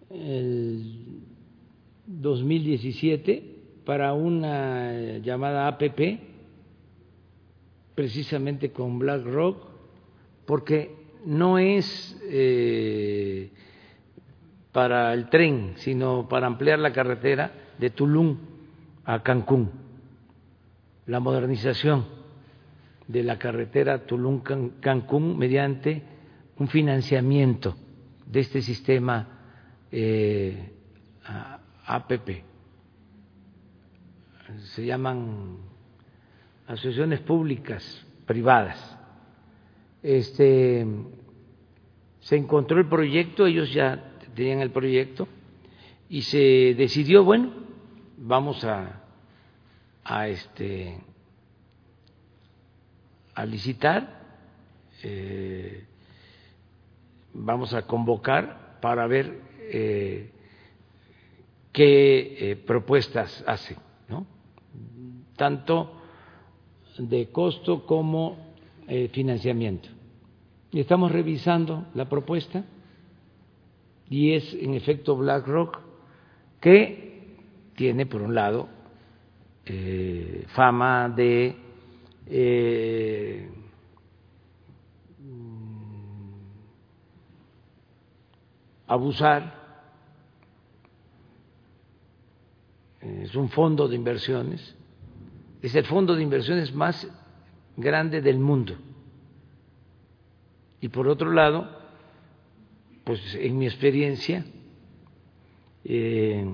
el 0.10 1.22
2017 2.08 3.56
para 3.86 4.14
una 4.14 5.18
llamada 5.20 5.70
APP, 5.70 6.20
precisamente 7.96 8.72
con 8.72 9.00
BlackRock, 9.00 9.67
porque 10.48 10.96
no 11.26 11.60
es 11.60 12.18
eh, 12.24 13.52
para 14.72 15.14
el 15.14 15.30
tren, 15.30 15.74
sino 15.76 16.28
para 16.28 16.48
ampliar 16.48 16.80
la 16.80 16.94
carretera 16.94 17.52
de 17.78 17.90
Tulum 17.90 18.38
a 19.04 19.22
Cancún, 19.22 19.70
la 21.06 21.20
modernización 21.20 22.06
de 23.08 23.24
la 23.24 23.38
carretera 23.38 24.06
Tulum-Cancún 24.06 25.38
mediante 25.38 26.04
un 26.58 26.68
financiamiento 26.70 27.76
de 28.26 28.40
este 28.40 28.62
sistema 28.62 29.28
eh, 29.92 30.72
APP. 31.86 32.30
Se 34.76 34.86
llaman 34.86 35.58
asociaciones 36.68 37.20
públicas 37.20 38.06
privadas. 38.26 38.97
Este 40.08 40.88
se 42.22 42.38
encontró 42.38 42.80
el 42.80 42.88
proyecto, 42.88 43.46
ellos 43.46 43.74
ya 43.74 44.14
tenían 44.34 44.62
el 44.62 44.72
proyecto 44.72 45.28
y 46.08 46.22
se 46.22 46.76
decidió, 46.78 47.26
bueno, 47.26 47.52
vamos 48.16 48.64
a, 48.64 49.02
a 50.06 50.30
este 50.30 50.98
licitar, 53.48 54.24
eh, 55.04 55.84
vamos 57.34 57.74
a 57.74 57.82
convocar 57.82 58.80
para 58.80 59.08
ver 59.08 59.42
eh, 59.60 60.32
qué 61.74 62.52
eh, 62.52 62.56
propuestas 62.56 63.44
hace, 63.46 63.76
¿no? 64.08 64.26
tanto 65.36 66.00
de 66.98 67.28
costo 67.28 67.86
como 67.86 68.56
financiamiento. 69.12 69.97
Y 70.72 70.80
estamos 70.80 71.12
revisando 71.12 71.86
la 71.94 72.10
propuesta 72.10 72.64
y 74.10 74.34
es 74.34 74.54
en 74.54 74.74
efecto 74.74 75.16
BlackRock 75.16 75.80
que 76.60 77.38
tiene 77.76 78.06
por 78.06 78.22
un 78.22 78.36
lado 78.36 78.68
eh, 79.66 80.46
fama 80.50 81.10
de 81.10 81.56
eh, 82.26 83.50
abusar, 88.88 89.56
es 93.02 93.36
un 93.36 93.50
fondo 93.50 93.88
de 93.88 93.96
inversiones, 93.96 94.76
es 95.62 95.76
el 95.76 95.86
fondo 95.86 96.16
de 96.16 96.24
inversiones 96.24 96.74
más 96.74 97.08
grande 97.76 98.22
del 98.22 98.40
mundo. 98.40 98.76
Y 100.82 100.90
por 100.90 101.08
otro 101.08 101.32
lado, 101.32 101.70
pues 103.04 103.20
en 103.36 103.58
mi 103.58 103.66
experiencia, 103.66 104.46
eh, 105.84 106.46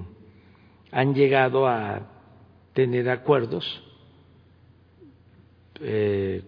han 0.92 1.14
llegado 1.14 1.68
a 1.68 2.08
tener 2.74 3.10
acuerdos, 3.10 3.84
eh, 5.82 6.44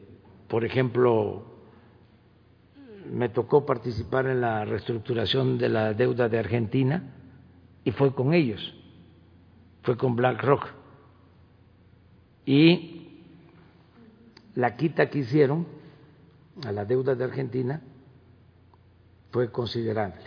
por 0.48 0.64
ejemplo, 0.64 1.46
me 3.12 3.30
tocó 3.30 3.66
participar 3.66 4.28
en 4.28 4.42
la 4.42 4.66
reestructuración 4.66 5.58
de 5.58 5.70
la 5.70 5.94
deuda 5.94 6.30
de 6.30 6.40
Argentina 6.40 7.14
y 7.84 7.92
fue 7.92 8.14
con 8.14 8.34
ellos, 8.34 8.74
fue 9.84 9.98
con 9.98 10.16
BlackRock. 10.16 10.68
Y 12.46 13.22
la 14.56 14.76
quita 14.76 15.10
que 15.10 15.20
hicieron 15.20 15.68
a 16.64 16.72
la 16.72 16.86
deuda 16.86 17.16
de 17.16 17.24
Argentina 17.24 17.82
fue 19.32 19.52
considerable. 19.52 20.22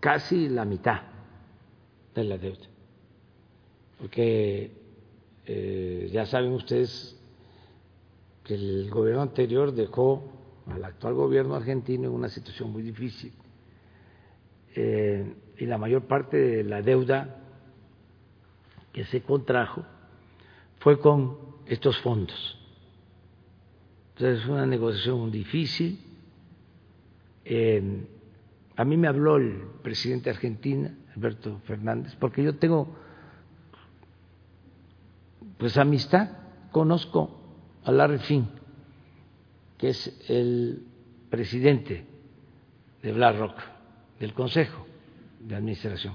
Casi 0.00 0.48
la 0.48 0.64
mitad 0.64 1.02
de 2.14 2.24
la 2.24 2.38
deuda. 2.38 2.66
Porque 3.98 4.72
eh, 5.44 6.08
ya 6.12 6.26
saben 6.26 6.52
ustedes 6.52 7.18
que 8.44 8.54
el 8.54 8.90
gobierno 8.90 9.22
anterior 9.22 9.72
dejó 9.72 10.32
al 10.66 10.84
actual 10.84 11.14
gobierno 11.14 11.54
argentino 11.54 12.04
en 12.04 12.14
una 12.14 12.28
situación 12.28 12.70
muy 12.72 12.82
difícil. 12.82 13.32
Eh, 14.74 15.34
y 15.58 15.66
la 15.66 15.78
mayor 15.78 16.02
parte 16.02 16.36
de 16.36 16.64
la 16.64 16.82
deuda 16.82 17.42
que 18.92 19.04
se 19.04 19.22
contrajo 19.22 19.84
fue 20.78 20.98
con 20.98 21.55
estos 21.66 21.98
fondos. 21.98 22.58
Entonces 24.14 24.42
es 24.42 24.48
una 24.48 24.66
negociación 24.66 25.30
difícil. 25.30 26.00
Eh, 27.44 28.06
a 28.76 28.84
mí 28.84 28.96
me 28.96 29.08
habló 29.08 29.36
el 29.36 29.62
presidente 29.82 30.24
de 30.24 30.36
Argentina, 30.36 30.94
Alberto 31.14 31.60
Fernández, 31.64 32.14
porque 32.16 32.42
yo 32.42 32.56
tengo 32.56 32.94
pues 35.58 35.76
amistad, 35.78 36.30
conozco 36.70 37.40
a 37.84 37.92
Larry 37.92 38.18
Finn, 38.18 38.48
que 39.78 39.88
es 39.90 40.20
el 40.28 40.86
presidente 41.30 42.04
de 43.02 43.12
BlackRock, 43.12 43.58
del 44.20 44.34
Consejo 44.34 44.86
de 45.40 45.56
Administración. 45.56 46.14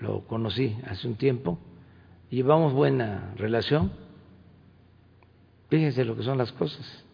Lo 0.00 0.24
conocí 0.26 0.76
hace 0.86 1.08
un 1.08 1.16
tiempo, 1.16 1.58
llevamos 2.30 2.72
buena 2.72 3.34
relación 3.36 3.92
Fíjense 5.68 6.04
lo 6.04 6.16
que 6.16 6.22
son 6.22 6.38
las 6.38 6.50
cosas. 6.52 7.04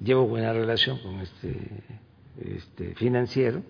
Llevo 0.00 0.26
buena 0.26 0.52
relación 0.52 0.98
con 0.98 1.20
este, 1.20 1.82
este 2.38 2.94
financiero. 2.94 3.62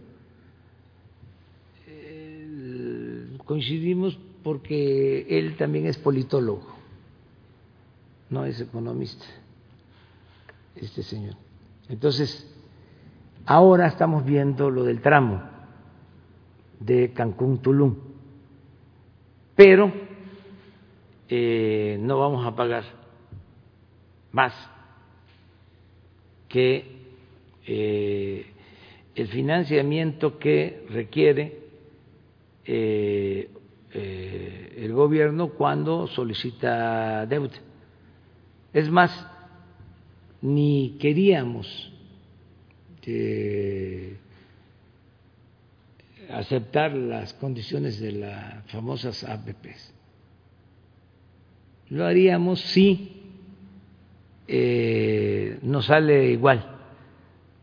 coincidimos 3.44 4.16
porque 4.44 5.26
él 5.28 5.56
también 5.56 5.86
es 5.86 5.98
politólogo, 5.98 6.68
no 8.28 8.44
es 8.44 8.60
economista, 8.60 9.24
este 10.76 11.02
señor. 11.02 11.34
Entonces, 11.88 12.48
ahora 13.46 13.88
estamos 13.88 14.24
viendo 14.24 14.70
lo 14.70 14.84
del 14.84 15.00
tramo 15.00 15.42
de 16.78 17.12
Cancún-Tulum, 17.12 17.96
pero 19.62 19.92
eh, 21.28 21.98
no 22.00 22.18
vamos 22.18 22.46
a 22.46 22.56
pagar 22.56 22.82
más 24.32 24.54
que 26.48 26.82
eh, 27.66 28.46
el 29.14 29.28
financiamiento 29.28 30.38
que 30.38 30.86
requiere 30.88 31.58
eh, 32.64 33.50
el 33.92 34.94
gobierno 34.94 35.50
cuando 35.50 36.06
solicita 36.06 37.26
deuda. 37.26 37.58
Es 38.72 38.88
más, 38.88 39.10
ni 40.40 40.96
queríamos 40.98 41.92
aceptar 46.32 46.92
las 46.92 47.34
condiciones 47.34 48.00
de 48.00 48.12
las 48.12 48.64
famosas 48.66 49.24
APPs. 49.24 49.94
Lo 51.88 52.06
haríamos 52.06 52.60
si 52.60 53.20
eh, 54.46 55.58
nos 55.62 55.86
sale 55.86 56.30
igual 56.30 56.78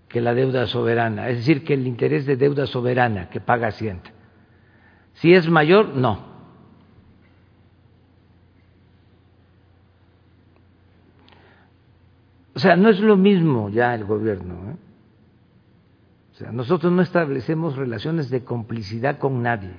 que 0.08 0.22
la 0.22 0.34
deuda 0.34 0.68
soberana, 0.68 1.30
es 1.30 1.38
decir, 1.38 1.64
que 1.64 1.74
el 1.74 1.86
interés 1.86 2.26
de 2.26 2.38
deuda 2.38 2.66
soberana 2.66 3.30
que 3.30 3.42
paga 3.42 3.68
Hacienda. 3.68 4.12
Si 5.16 5.34
es 5.34 5.50
mayor, 5.50 5.96
no. 5.96 6.38
O 12.56 12.60
sea, 12.60 12.76
no 12.76 12.90
es 12.90 13.00
lo 13.00 13.18
mismo 13.18 13.70
ya 13.70 13.94
el 13.94 14.06
gobierno. 14.06 14.72
¿eh? 14.72 14.87
Nosotros 16.52 16.92
no 16.92 17.02
establecemos 17.02 17.76
relaciones 17.76 18.30
de 18.30 18.44
complicidad 18.44 19.18
con 19.18 19.42
nadie. 19.42 19.74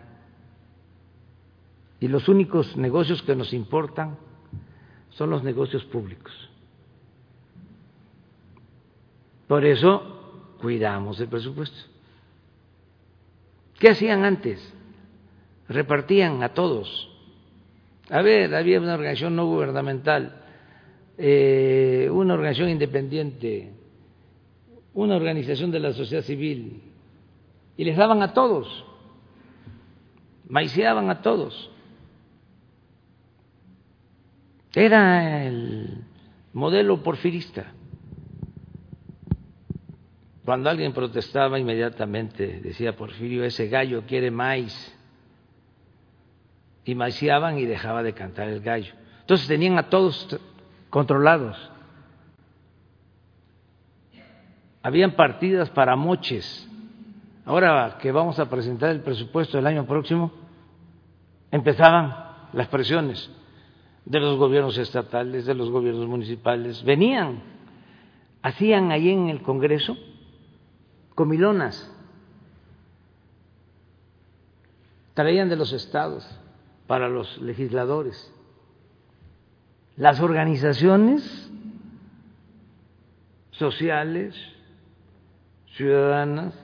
Y 2.00 2.08
los 2.08 2.28
únicos 2.28 2.76
negocios 2.76 3.22
que 3.22 3.36
nos 3.36 3.52
importan 3.52 4.16
son 5.10 5.30
los 5.30 5.42
negocios 5.42 5.84
públicos. 5.84 6.32
Por 9.46 9.64
eso 9.64 10.54
cuidamos 10.60 11.18
el 11.20 11.28
presupuesto. 11.28 11.78
¿Qué 13.78 13.90
hacían 13.90 14.24
antes? 14.24 14.74
Repartían 15.68 16.42
a 16.42 16.50
todos. 16.50 17.08
A 18.10 18.22
ver, 18.22 18.54
había 18.54 18.80
una 18.80 18.94
organización 18.94 19.36
no 19.36 19.46
gubernamental, 19.46 20.42
eh, 21.16 22.08
una 22.12 22.34
organización 22.34 22.70
independiente, 22.70 23.72
una 24.94 25.16
organización 25.16 25.70
de 25.70 25.80
la 25.80 25.92
sociedad 25.92 26.22
civil, 26.22 26.82
y 27.76 27.84
les 27.84 27.96
daban 27.96 28.22
a 28.22 28.32
todos, 28.32 28.84
maiciaban 30.48 31.10
a 31.10 31.22
todos. 31.22 31.70
Era 34.74 35.44
el 35.44 36.04
modelo 36.52 37.02
porfirista. 37.02 37.72
Cuando 40.44 40.70
alguien 40.70 40.92
protestaba, 40.92 41.58
inmediatamente 41.58 42.60
decía 42.60 42.96
Porfirio, 42.96 43.44
ese 43.44 43.68
gallo 43.68 44.04
quiere 44.06 44.30
maíz. 44.30 44.94
Y 46.84 46.94
maiciaban 46.94 47.58
y 47.58 47.66
dejaba 47.66 48.02
de 48.02 48.14
cantar 48.14 48.48
el 48.48 48.60
gallo. 48.60 48.94
Entonces 49.20 49.46
tenían 49.46 49.76
a 49.78 49.90
todos 49.90 50.38
controlados. 50.88 51.56
Habían 54.82 55.12
partidas 55.12 55.70
para 55.70 55.96
moches. 55.96 56.68
Ahora 57.44 57.98
que 58.00 58.12
vamos 58.12 58.38
a 58.38 58.48
presentar 58.48 58.90
el 58.90 59.00
presupuesto 59.00 59.56
del 59.56 59.66
año 59.66 59.86
próximo, 59.86 60.30
empezaban 61.50 62.14
las 62.52 62.68
presiones 62.68 63.30
de 64.04 64.20
los 64.20 64.38
gobiernos 64.38 64.78
estatales, 64.78 65.46
de 65.46 65.54
los 65.54 65.70
gobiernos 65.70 66.06
municipales. 66.06 66.82
Venían, 66.84 67.42
hacían 68.42 68.90
ahí 68.90 69.10
en 69.10 69.28
el 69.28 69.42
Congreso 69.42 69.96
comilonas, 71.14 71.92
traían 75.14 75.48
de 75.48 75.56
los 75.56 75.72
estados 75.72 76.24
para 76.86 77.08
los 77.08 77.38
legisladores. 77.38 78.32
Las 79.96 80.20
organizaciones 80.20 81.50
sociales, 83.50 84.36
ciudadanas, 85.78 86.54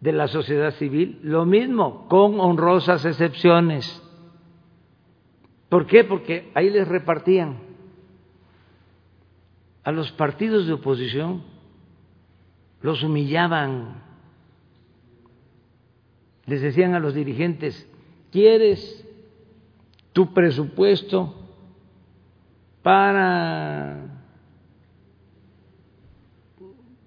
de 0.00 0.12
la 0.12 0.28
sociedad 0.28 0.72
civil, 0.72 1.20
lo 1.22 1.46
mismo, 1.46 2.08
con 2.08 2.40
honrosas 2.40 3.04
excepciones. 3.04 4.02
¿Por 5.68 5.86
qué? 5.86 6.04
Porque 6.04 6.50
ahí 6.54 6.68
les 6.68 6.88
repartían 6.88 7.58
a 9.82 9.92
los 9.92 10.10
partidos 10.12 10.66
de 10.66 10.72
oposición 10.72 11.42
los 12.84 13.02
humillaban, 13.02 14.02
les 16.44 16.60
decían 16.60 16.92
a 16.92 17.00
los 17.00 17.14
dirigentes, 17.14 17.88
¿quieres 18.30 19.08
tu 20.12 20.34
presupuesto 20.34 21.34
para 22.82 24.13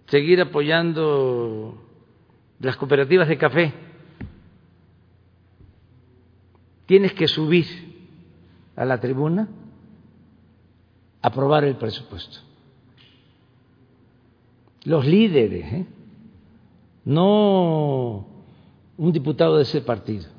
seguir 0.07 0.41
apoyando 0.41 1.81
las 2.59 2.75
cooperativas 2.77 3.27
de 3.27 3.37
café? 3.37 3.73
Tienes 6.85 7.13
que 7.13 7.27
subir 7.27 7.65
a 8.75 8.85
la 8.85 8.99
tribuna, 8.99 9.47
aprobar 11.21 11.63
el 11.63 11.75
presupuesto 11.75 12.47
los 14.87 15.05
líderes, 15.05 15.73
¿eh? 15.73 15.85
no 17.03 18.25
un 18.97 19.11
diputado 19.11 19.57
de 19.57 19.63
ese 19.63 19.81
partido, 19.81 20.29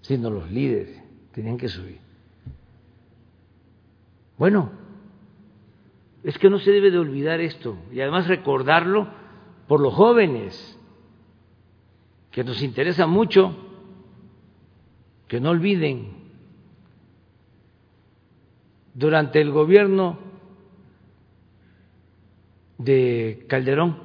sino 0.00 0.28
los 0.28 0.50
líderes, 0.50 1.00
tenían 1.30 1.56
que 1.56 1.68
subir. 1.68 2.00
Bueno, 4.36 4.72
es 6.28 6.36
que 6.36 6.50
no 6.50 6.58
se 6.58 6.70
debe 6.70 6.90
de 6.90 6.98
olvidar 6.98 7.40
esto 7.40 7.78
y 7.90 8.02
además 8.02 8.26
recordarlo 8.26 9.08
por 9.66 9.80
los 9.80 9.94
jóvenes, 9.94 10.78
que 12.30 12.44
nos 12.44 12.62
interesa 12.62 13.06
mucho, 13.06 13.56
que 15.26 15.40
no 15.40 15.48
olviden, 15.48 16.18
durante 18.92 19.40
el 19.40 19.52
gobierno 19.52 20.18
de 22.76 23.46
Calderón. 23.48 23.98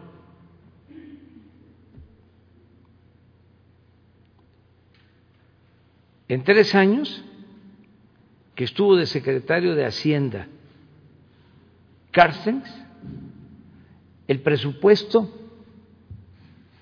En 6.30 6.42
tres 6.46 6.74
años 6.74 7.26
que 8.56 8.64
estuvo 8.64 8.96
de 8.96 9.08
secretario 9.08 9.76
de 9.76 9.86
Hacienda 9.86 10.48
Carstens, 12.14 12.72
el 14.28 14.40
presupuesto, 14.42 15.30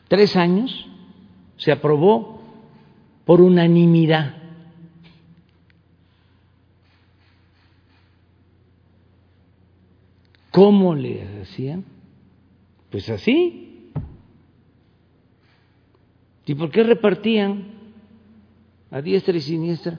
tres 0.10 0.36
años, 0.36 0.88
se 1.56 1.72
aprobó 1.72 2.42
por 3.24 3.40
unanimidad. 3.40 4.36
¿Cómo 10.52 10.96
le 10.96 11.42
hacían? 11.42 11.86
Pues 12.90 13.10
así. 13.10 13.90
¿Y 16.46 16.56
por 16.56 16.72
qué 16.72 16.84
repartían 16.84 17.68
a 18.92 19.02
diestra 19.02 19.38
y 19.38 19.40
siniestra? 19.40 19.98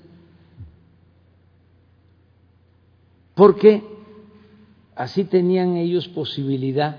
Porque 3.35 3.91
así 4.94 5.24
tenían 5.24 5.77
ellos 5.77 6.09
posibilidad 6.09 6.97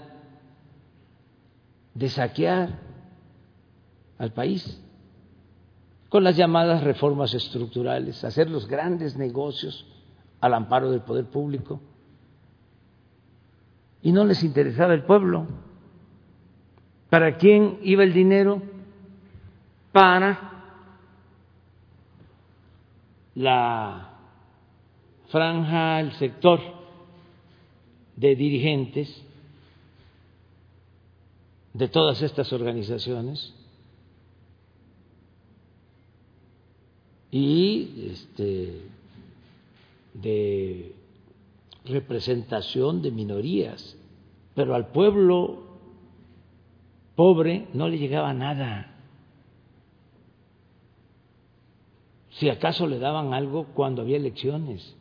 de 1.94 2.10
saquear 2.10 2.80
al 4.18 4.32
país 4.32 4.82
con 6.10 6.24
las 6.24 6.36
llamadas 6.36 6.84
reformas 6.84 7.34
estructurales, 7.34 8.24
hacer 8.24 8.50
los 8.50 8.68
grandes 8.68 9.18
negocios 9.18 9.86
al 10.42 10.54
amparo 10.54 10.92
del 10.92 11.02
poder 11.02 11.26
público 11.26 11.80
y 14.02 14.12
no 14.12 14.26
les 14.26 14.44
interesaba 14.44 14.94
el 14.94 15.04
pueblo. 15.04 15.48
¿Para 17.10 17.38
quién 17.38 17.80
iba 17.84 18.04
el 18.04 18.14
dinero? 18.14 18.62
Para 19.92 20.52
la 23.36 24.10
franja, 25.30 26.00
el 26.02 26.12
sector 26.14 26.60
de 28.16 28.36
dirigentes 28.36 29.24
de 31.74 31.88
todas 31.88 32.22
estas 32.22 32.54
organizaciones 32.54 33.54
y 37.32 38.12
este, 38.12 38.82
de 40.14 40.96
representación 41.86 43.02
de 43.02 43.12
minorías, 43.12 43.98
pero 44.54 44.76
al 44.76 44.92
pueblo 44.92 45.64
pobre 47.16 47.68
no 47.74 47.88
le 47.88 47.98
llegaba 47.98 48.34
nada. 48.34 48.90
Si 52.32 52.50
acaso 52.50 52.88
le 52.88 53.00
daban 53.00 53.34
algo 53.34 53.66
cuando 53.74 54.02
había 54.02 54.18
elecciones. 54.18 54.96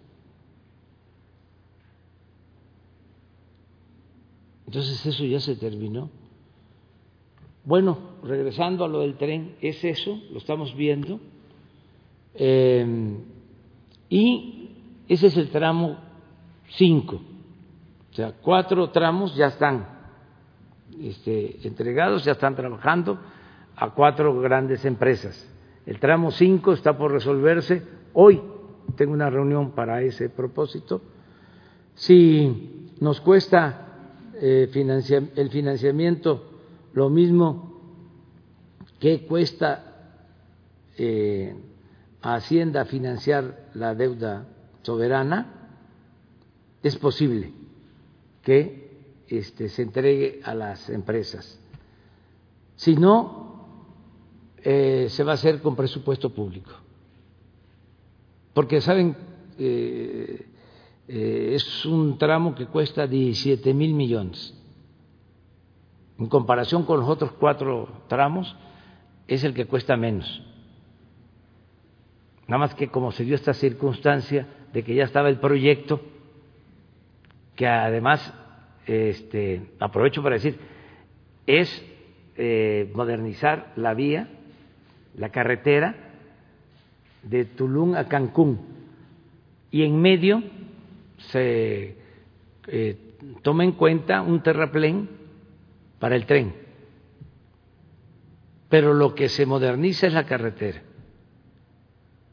Entonces 4.73 5.05
eso 5.05 5.27
ya 5.27 5.39
se 5.39 5.55
terminó. 5.55 6.09
Bueno, 7.63 7.99
regresando 8.25 8.87
a 8.87 8.89
lo 8.89 9.01
del 9.01 9.19
tren, 9.19 9.55
es 9.61 9.85
eso, 9.85 10.19
lo 10.31 10.39
estamos 10.39 10.75
viendo. 10.75 11.21
Eh, 12.35 13.19
y 14.09 14.71
ese 15.09 15.27
es 15.27 15.37
el 15.37 15.51
tramo 15.51 15.99
cinco. 16.71 17.21
O 18.13 18.15
sea, 18.15 18.33
cuatro 18.41 18.89
tramos 18.89 19.37
ya 19.37 19.49
están 19.49 19.87
este, 20.99 21.69
entregados, 21.69 22.25
ya 22.25 22.33
están 22.33 22.57
trabajando 22.57 23.19
a 23.77 23.91
cuatro 23.91 24.41
grandes 24.41 24.87
empresas. 24.87 25.55
El 25.85 26.01
tramo 26.01 26.31
cinco 26.31 26.73
está 26.73 26.97
por 26.97 27.13
resolverse. 27.13 27.87
Hoy 28.15 28.41
tengo 28.97 29.13
una 29.13 29.29
reunión 29.29 29.73
para 29.73 30.01
ese 30.01 30.31
propósito. 30.31 31.03
Si 31.95 32.89
nos 33.01 33.21
cuesta 33.21 33.91
eh, 34.45 35.31
el 35.37 35.51
financiamiento 35.51 36.51
lo 36.95 37.09
mismo 37.09 37.81
que 38.99 39.25
cuesta 39.25 40.17
eh, 40.99 41.55
a 42.21 42.35
Hacienda 42.35 42.85
financiar 42.85 43.71
la 43.75 43.95
deuda 43.95 44.47
soberana, 44.83 45.71
es 46.83 46.97
posible 46.97 47.53
que 48.43 48.91
este, 49.29 49.69
se 49.69 49.83
entregue 49.83 50.41
a 50.45 50.55
las 50.55 50.91
empresas. 50.91 51.59
Si 52.77 52.97
no, 52.97 53.67
eh, 54.59 55.07
se 55.09 55.25
va 55.25 55.33
a 55.33 55.35
hacer 55.35 55.61
con 55.63 55.77
presupuesto 55.77 56.31
público. 56.31 56.73
Porque, 58.55 58.81
¿saben? 58.81 59.17
Eh, 59.59 60.47
eh, 61.15 61.57
es 61.57 61.85
un 61.85 62.17
tramo 62.17 62.55
que 62.55 62.65
cuesta 62.65 63.07
17 63.07 63.75
mil 63.75 63.93
millones. 63.93 64.59
En 66.19 66.27
comparación 66.27 66.85
con 66.85 67.01
los 67.01 67.09
otros 67.09 67.33
cuatro 67.33 67.87
tramos, 68.09 68.57
es 69.29 69.45
el 69.45 69.53
que 69.53 69.67
cuesta 69.67 69.95
menos. 69.95 70.43
Nada 72.49 72.61
más 72.61 72.75
que 72.75 72.89
como 72.89 73.13
se 73.13 73.25
dio 73.25 73.35
esta 73.35 73.53
circunstancia 73.53 74.47
de 74.73 74.83
que 74.83 74.95
ya 74.95 75.05
estaba 75.05 75.29
el 75.29 75.39
proyecto, 75.39 76.01
que 77.57 77.67
además 77.67 78.33
este, 78.87 79.71
aprovecho 79.81 80.23
para 80.23 80.37
decir, 80.37 80.59
es 81.47 81.85
eh, 82.39 82.91
modernizar 82.95 83.75
la 83.77 83.93
vía, 83.93 84.31
la 85.15 85.29
carretera 85.29 85.95
de 87.23 87.45
Tulum 87.45 87.97
a 87.97 88.09
Cancún 88.09 88.61
y 89.71 89.83
en 89.83 90.01
medio 90.01 90.43
se 91.31 91.97
eh, 92.67 92.97
toma 93.43 93.65
en 93.65 93.73
cuenta 93.73 94.23
un 94.23 94.43
terraplén 94.43 95.09
para 95.99 96.17
el 96.17 96.27
tren, 96.27 96.55
pero 98.69 98.95
lo 98.95 99.15
que 99.15 99.29
se 99.29 99.47
moderniza 99.47 100.07
es 100.07 100.13
la 100.13 100.27
carretera 100.27 100.83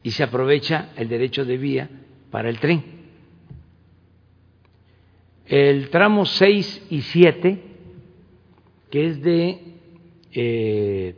y 0.02 0.12
se 0.12 0.24
aprovecha 0.24 0.92
el 0.96 1.10
derecho 1.10 1.46
de 1.46 1.58
vía 1.58 1.90
para 2.32 2.50
el 2.50 2.60
tren. 2.60 3.00
El 5.46 5.90
tramo 5.90 6.26
6 6.26 6.88
y 6.92 7.02
7, 7.02 7.64
que 8.92 9.06
es 9.08 9.22
de 9.22 9.60
eh, 10.32 11.16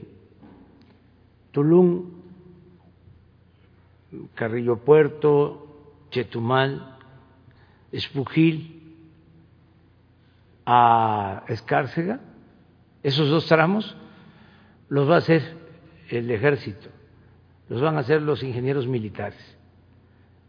Tulum, 1.51 2.21
Carrillo 4.35 4.77
Puerto, 4.77 6.05
Chetumal, 6.11 6.90
Espujil, 7.91 8.95
a 10.65 11.43
Escárcega, 11.47 12.19
esos 13.03 13.29
dos 13.29 13.47
tramos 13.47 13.95
los 14.89 15.09
va 15.09 15.15
a 15.15 15.19
hacer 15.19 15.57
el 16.09 16.29
ejército 16.29 16.89
los 17.71 17.79
van 17.79 17.95
a 17.95 18.01
hacer 18.01 18.21
los 18.21 18.43
ingenieros 18.43 18.85
militares. 18.85 19.39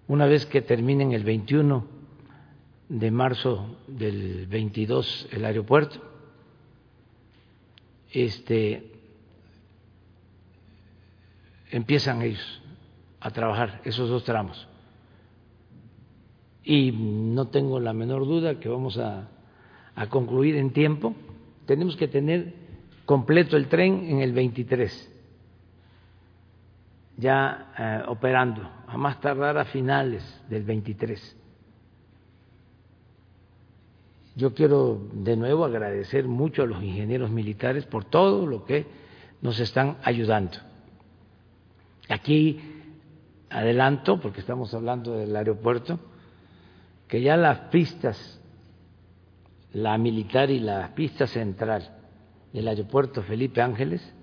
Una 0.08 0.26
vez 0.26 0.44
que 0.44 0.60
terminen 0.60 1.12
el 1.12 1.22
21 1.22 1.86
de 2.88 3.10
marzo 3.12 3.78
del 3.86 4.48
22 4.48 5.28
el 5.30 5.44
aeropuerto, 5.44 6.02
este, 8.10 8.90
empiezan 11.70 12.22
ellos 12.22 12.60
a 13.20 13.30
trabajar 13.30 13.80
esos 13.84 14.08
dos 14.08 14.24
tramos. 14.24 14.66
Y 16.64 16.92
no 16.92 17.48
tengo 17.48 17.80
la 17.80 17.92
menor 17.92 18.26
duda 18.26 18.60
que 18.60 18.68
vamos 18.68 18.98
a, 18.98 19.28
a 19.94 20.08
concluir 20.08 20.56
en 20.56 20.72
tiempo. 20.72 21.14
Tenemos 21.66 21.96
que 21.96 22.08
tener 22.08 22.54
completo 23.04 23.56
el 23.56 23.68
tren 23.68 24.04
en 24.08 24.20
el 24.20 24.32
23 24.32 25.12
ya 27.16 27.72
eh, 27.78 28.02
operando, 28.08 28.68
a 28.86 28.96
más 28.96 29.20
tardar 29.20 29.58
a 29.58 29.64
finales 29.66 30.22
del 30.48 30.64
23. 30.64 31.36
Yo 34.34 34.54
quiero 34.54 35.08
de 35.12 35.36
nuevo 35.36 35.64
agradecer 35.64 36.26
mucho 36.26 36.62
a 36.62 36.66
los 36.66 36.82
ingenieros 36.82 37.30
militares 37.30 37.84
por 37.84 38.04
todo 38.04 38.46
lo 38.46 38.64
que 38.64 38.86
nos 39.42 39.60
están 39.60 39.98
ayudando. 40.02 40.58
Aquí 42.08 42.60
adelanto, 43.50 44.18
porque 44.20 44.40
estamos 44.40 44.72
hablando 44.72 45.12
del 45.12 45.36
aeropuerto, 45.36 46.00
que 47.12 47.20
ya 47.20 47.36
las 47.36 47.58
pistas, 47.68 48.40
la 49.74 49.98
militar 49.98 50.48
y 50.48 50.58
la 50.60 50.94
pista 50.94 51.26
central 51.26 51.94
del 52.54 52.66
aeropuerto 52.66 53.22
Felipe 53.22 53.60
Ángeles, 53.60 54.14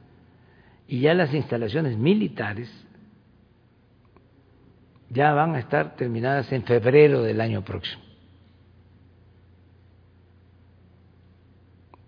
y 0.88 1.02
ya 1.02 1.14
las 1.14 1.32
instalaciones 1.32 2.00
militares 2.00 2.68
ya 5.08 5.34
van 5.34 5.54
a 5.54 5.60
estar 5.60 5.98
terminadas 5.98 6.52
en 6.52 6.64
febrero 6.64 7.22
del 7.22 7.42
año 7.42 7.64
próximo. 7.64 8.02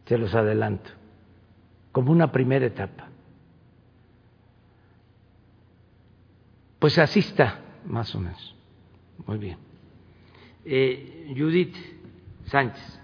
Se 0.08 0.18
los 0.18 0.34
adelanto, 0.34 0.90
como 1.92 2.12
una 2.12 2.32
primera 2.32 2.66
etapa. 2.66 3.08
Pues 6.80 6.98
así 6.98 7.20
está, 7.20 7.60
más 7.86 8.16
o 8.16 8.20
menos. 8.20 8.56
Muy 9.28 9.38
bien. 9.38 9.71
Eh, 10.66 11.34
Judith 11.36 11.76
Sánchez. 12.46 13.00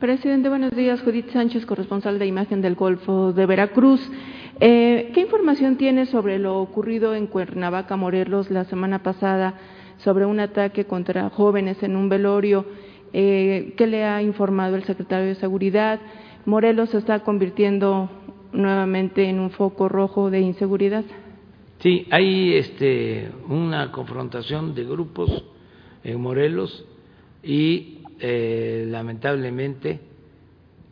Presidente, 0.00 0.48
buenos 0.48 0.72
días. 0.72 1.00
Judith 1.02 1.30
Sánchez, 1.30 1.64
corresponsal 1.66 2.18
de 2.18 2.26
Imagen 2.26 2.60
del 2.60 2.74
Golfo 2.74 3.32
de 3.32 3.46
Veracruz. 3.46 4.00
Eh, 4.60 5.12
¿Qué 5.14 5.20
información 5.20 5.76
tiene 5.76 6.06
sobre 6.06 6.38
lo 6.38 6.60
ocurrido 6.60 7.14
en 7.14 7.26
Cuernavaca, 7.26 7.96
Morelos, 7.96 8.50
la 8.50 8.64
semana 8.64 9.02
pasada, 9.02 9.54
sobre 9.98 10.26
un 10.26 10.40
ataque 10.40 10.84
contra 10.84 11.30
jóvenes 11.30 11.82
en 11.82 11.96
un 11.96 12.08
velorio? 12.08 12.66
Eh, 13.12 13.74
¿Qué 13.76 13.86
le 13.86 14.04
ha 14.04 14.20
informado 14.20 14.76
el 14.76 14.84
secretario 14.84 15.26
de 15.26 15.36
Seguridad? 15.36 16.00
¿Morelos 16.44 16.90
se 16.90 16.98
está 16.98 17.20
convirtiendo 17.20 18.10
nuevamente 18.52 19.28
en 19.28 19.38
un 19.38 19.50
foco 19.50 19.88
rojo 19.88 20.28
de 20.28 20.40
inseguridad? 20.40 21.04
Sí, 21.78 22.06
hay 22.10 22.54
este, 22.54 23.30
una 23.48 23.92
confrontación 23.92 24.74
de 24.74 24.84
grupos 24.84 25.44
en 26.04 26.20
Morelos 26.20 26.84
y 27.42 27.98
eh, 28.20 28.86
lamentablemente 28.88 30.00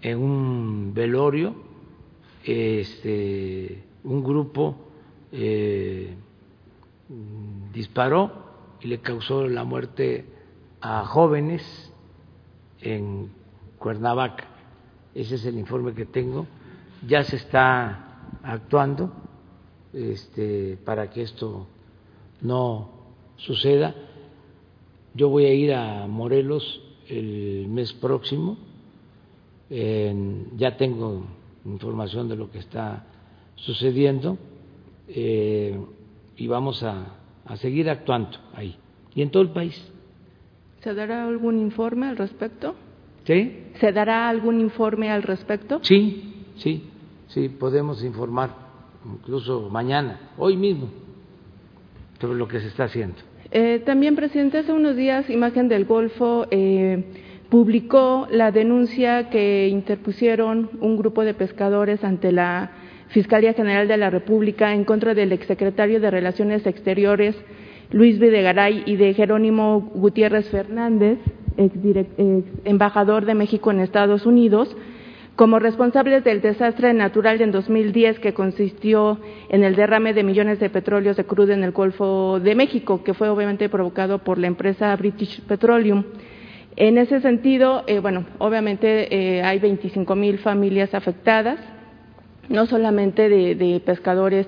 en 0.01 0.19
un 0.19 0.93
velorio 0.93 1.55
este, 2.45 3.85
un 4.05 4.25
grupo 4.25 4.77
eh, 5.31 6.15
disparó 7.73 8.33
y 8.81 8.89
le 8.89 8.99
causó 8.99 9.47
la 9.47 9.65
muerte 9.65 10.25
a 10.81 11.05
jóvenes 11.05 11.63
en 12.81 13.31
Cuernavaca. 13.79 14.45
Ese 15.15 15.37
es 15.37 15.45
el 15.45 15.59
informe 15.59 15.95
que 15.95 16.07
tengo. 16.07 16.47
Ya 17.07 17.23
se 17.23 17.37
está 17.37 18.29
actuando 18.43 19.13
este, 19.93 20.79
para 20.85 21.11
que 21.11 21.23
esto 21.23 21.67
no 22.41 22.91
suceda. 23.37 23.95
Yo 25.15 25.29
voy 25.29 25.45
a 25.45 25.55
ir 25.55 25.75
a 25.75 26.07
Morelos 26.07 26.81
el 27.09 27.67
mes 27.69 27.93
próximo. 27.95 28.57
ya 29.69 30.77
tengo 30.77 31.25
información 31.65 32.29
de 32.29 32.37
lo 32.37 32.51
que 32.51 32.59
está 32.59 33.07
sucediendo 33.57 34.37
eh, 35.09 35.79
y 36.37 36.47
vamos 36.47 36.83
a, 36.83 37.17
a 37.45 37.57
seguir 37.57 37.89
actuando 37.89 38.39
ahí 38.55 38.77
y 39.15 39.23
en 39.23 39.31
todo 39.31 39.43
el 39.43 39.51
país. 39.51 39.75
¿Se 40.83 40.95
dará 40.95 41.27
algún 41.27 41.59
informe 41.59 42.07
al 42.09 42.17
respecto? 42.17 42.75
¿Sí? 43.25 43.67
¿Se 43.81 43.93
dará 43.93 44.29
algún 44.29 44.61
informe 44.61 45.11
al 45.11 45.23
respecto? 45.23 45.79
Sí, 45.83 46.45
sí, 46.57 46.89
sí, 47.29 47.49
podemos 47.49 48.03
informar 48.03 48.51
incluso 49.05 49.69
mañana, 49.69 50.33
hoy 50.39 50.57
mismo, 50.57 50.89
sobre 52.21 52.39
lo 52.39 52.49
que 52.49 52.61
se 52.61 52.69
está 52.69 52.85
haciendo. 52.85 53.17
Eh, 53.55 53.83
también, 53.85 54.17
presidente, 54.17 54.57
hace 54.57 54.73
unos 54.73 54.97
días, 54.97 55.29
Imagen 55.29 55.69
del 55.69 55.85
Golfo 55.85 56.47
eh, 56.51 57.05
publicó 57.51 58.27
la 58.31 58.51
denuncia 58.51 59.29
que 59.29 59.69
interpusieron 59.69 60.71
un 60.81 60.97
grupo 60.97 61.23
de 61.23 61.35
pescadores 61.35 62.03
ante 62.03 62.33
la 62.33 62.71
Fiscalía 63.09 63.53
General 63.53 63.87
de 63.87 63.99
la 63.99 64.09
República 64.09 64.73
en 64.73 64.85
contra 64.85 65.13
del 65.13 65.33
exsecretario 65.33 66.01
de 66.01 66.11
Relaciones 66.11 66.67
Exteriores, 66.67 67.37
Luis 67.91 68.19
Videgaray, 68.19 68.85
y 68.87 68.97
de 68.97 69.13
Jerónimo 69.13 69.81
Gutiérrez 69.97 70.49
Fernández, 70.49 71.19
ex, 71.59 71.75
embajador 72.65 73.27
de 73.27 73.35
México 73.35 73.71
en 73.71 73.81
Estados 73.81 74.25
Unidos, 74.25 74.75
como 75.37 75.59
responsables 75.59 76.25
del 76.25 76.43
desastre 76.43 76.93
natural 76.93 77.41
en 77.41 77.53
2010 77.53 78.19
que 78.19 78.35
consistió 78.35 79.19
en 79.49 79.65
el 79.65 79.77
derrame 79.77 80.13
de 80.13 80.25
millones 80.25 80.61
de 80.61 80.69
petróleos 80.69 81.17
de 81.17 81.25
crudo 81.25 81.53
en 81.53 81.65
el 81.65 81.73
Golfo 81.73 82.39
de 82.39 82.55
México, 82.55 83.03
que 83.03 83.15
fue 83.15 83.29
obviamente 83.29 83.69
provocado 83.69 84.19
por 84.19 84.39
la 84.39 84.47
empresa 84.47 84.95
British 84.97 85.41
Petroleum. 85.43 86.05
En 86.77 86.99
ese 86.99 87.21
sentido, 87.21 87.85
eh, 87.87 87.99
bueno, 88.01 88.27
obviamente 88.39 89.15
eh, 89.15 89.43
hay 89.43 89.59
25 89.59 90.15
mil 90.17 90.39
familias 90.39 90.95
afectadas, 90.95 91.59
no 92.49 92.67
solamente 92.67 93.29
de, 93.29 93.83
pescadores 93.85 94.47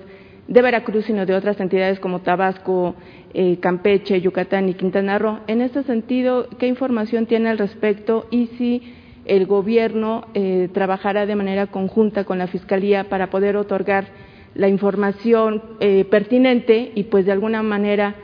de 0.49 0.63
Veracruz, 0.63 1.07
sino 1.07 1.25
de 1.25 1.35
otras 1.35 1.59
entidades 1.61 1.99
como 1.99 2.21
Tabasco, 2.21 2.95
eh, 3.33 3.59
Campeche, 3.61 4.21
Yucatán 4.21 4.69
y 4.69 4.75
Quintana 4.75 5.19
Roo. 5.19 5.41
En 5.47 5.63
este 5.63 5.83
sentido, 5.83 6.49
¿qué 6.59 6.67
información 6.67 7.27
tiene 7.27 7.49
al 7.49 7.59
respecto 7.59 8.27
y 8.31 8.49
si 8.59 8.83
el 9.25 9.47
gobierno 9.47 10.27
trabajará 10.73 11.27
de 11.27 11.37
manera 11.37 11.69
conjunta 11.69 12.25
con 12.25 12.39
la 12.39 12.47
Fiscalía 12.47 13.05
para 13.05 13.31
poder 13.31 13.57
otorgar 13.57 14.07
la 14.55 14.69
información 14.69 15.63
pertinente 16.11 16.93
y, 16.95 17.05
pues, 17.05 17.27
de 17.27 17.33
alguna 17.33 17.63
manera 17.63 18.15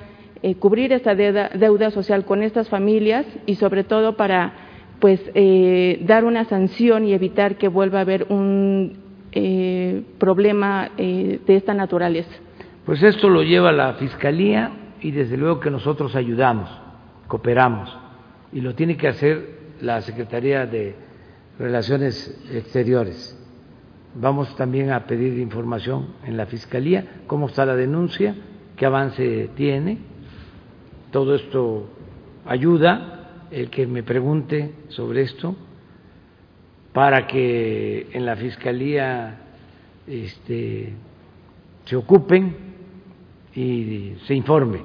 eh, 0.42 0.54
cubrir 0.54 0.90
esta 0.94 1.14
deuda, 1.14 1.90
social 1.90 2.24
con 2.24 2.42
estas 2.42 2.70
familias 2.70 3.26
y 3.44 3.56
sobre 3.56 3.84
todo 3.84 4.16
para 4.16 4.54
pues 4.98 5.20
eh, 5.34 6.00
dar 6.06 6.24
una 6.24 6.46
sanción 6.46 7.04
y 7.04 7.12
evitar 7.12 7.56
que 7.56 7.68
vuelva 7.68 7.98
a 7.98 8.02
haber 8.02 8.26
un 8.30 8.98
eh, 9.32 10.02
problema 10.18 10.90
de 10.96 11.40
esta 11.46 11.74
naturaleza. 11.74 12.30
Pues 12.86 13.02
esto 13.02 13.28
lo 13.28 13.42
lleva 13.42 13.70
la 13.70 13.94
Fiscalía 13.94 14.70
y 15.02 15.10
desde 15.10 15.36
luego 15.36 15.60
que 15.60 15.70
nosotros 15.70 16.16
ayudamos, 16.16 16.70
cooperamos 17.28 17.94
y 18.50 18.62
lo 18.62 18.74
tiene 18.74 18.96
que 18.96 19.08
hacer 19.08 19.59
la 19.82 20.00
Secretaría 20.02 20.66
de 20.66 20.94
Relaciones 21.58 22.38
Exteriores. 22.52 23.36
Vamos 24.14 24.54
también 24.56 24.90
a 24.90 25.06
pedir 25.06 25.38
información 25.38 26.14
en 26.24 26.36
la 26.36 26.46
Fiscalía, 26.46 27.22
cómo 27.26 27.46
está 27.46 27.64
la 27.64 27.76
denuncia, 27.76 28.34
qué 28.76 28.86
avance 28.86 29.50
tiene 29.54 30.10
todo 31.10 31.34
esto 31.34 31.88
ayuda, 32.46 33.46
el 33.50 33.68
que 33.68 33.86
me 33.86 34.02
pregunte 34.02 34.74
sobre 34.88 35.22
esto, 35.22 35.56
para 36.92 37.26
que 37.26 38.08
en 38.12 38.24
la 38.24 38.36
Fiscalía 38.36 39.40
este, 40.06 40.92
se 41.84 41.96
ocupen 41.96 42.56
y 43.54 44.14
se 44.26 44.34
informe 44.34 44.82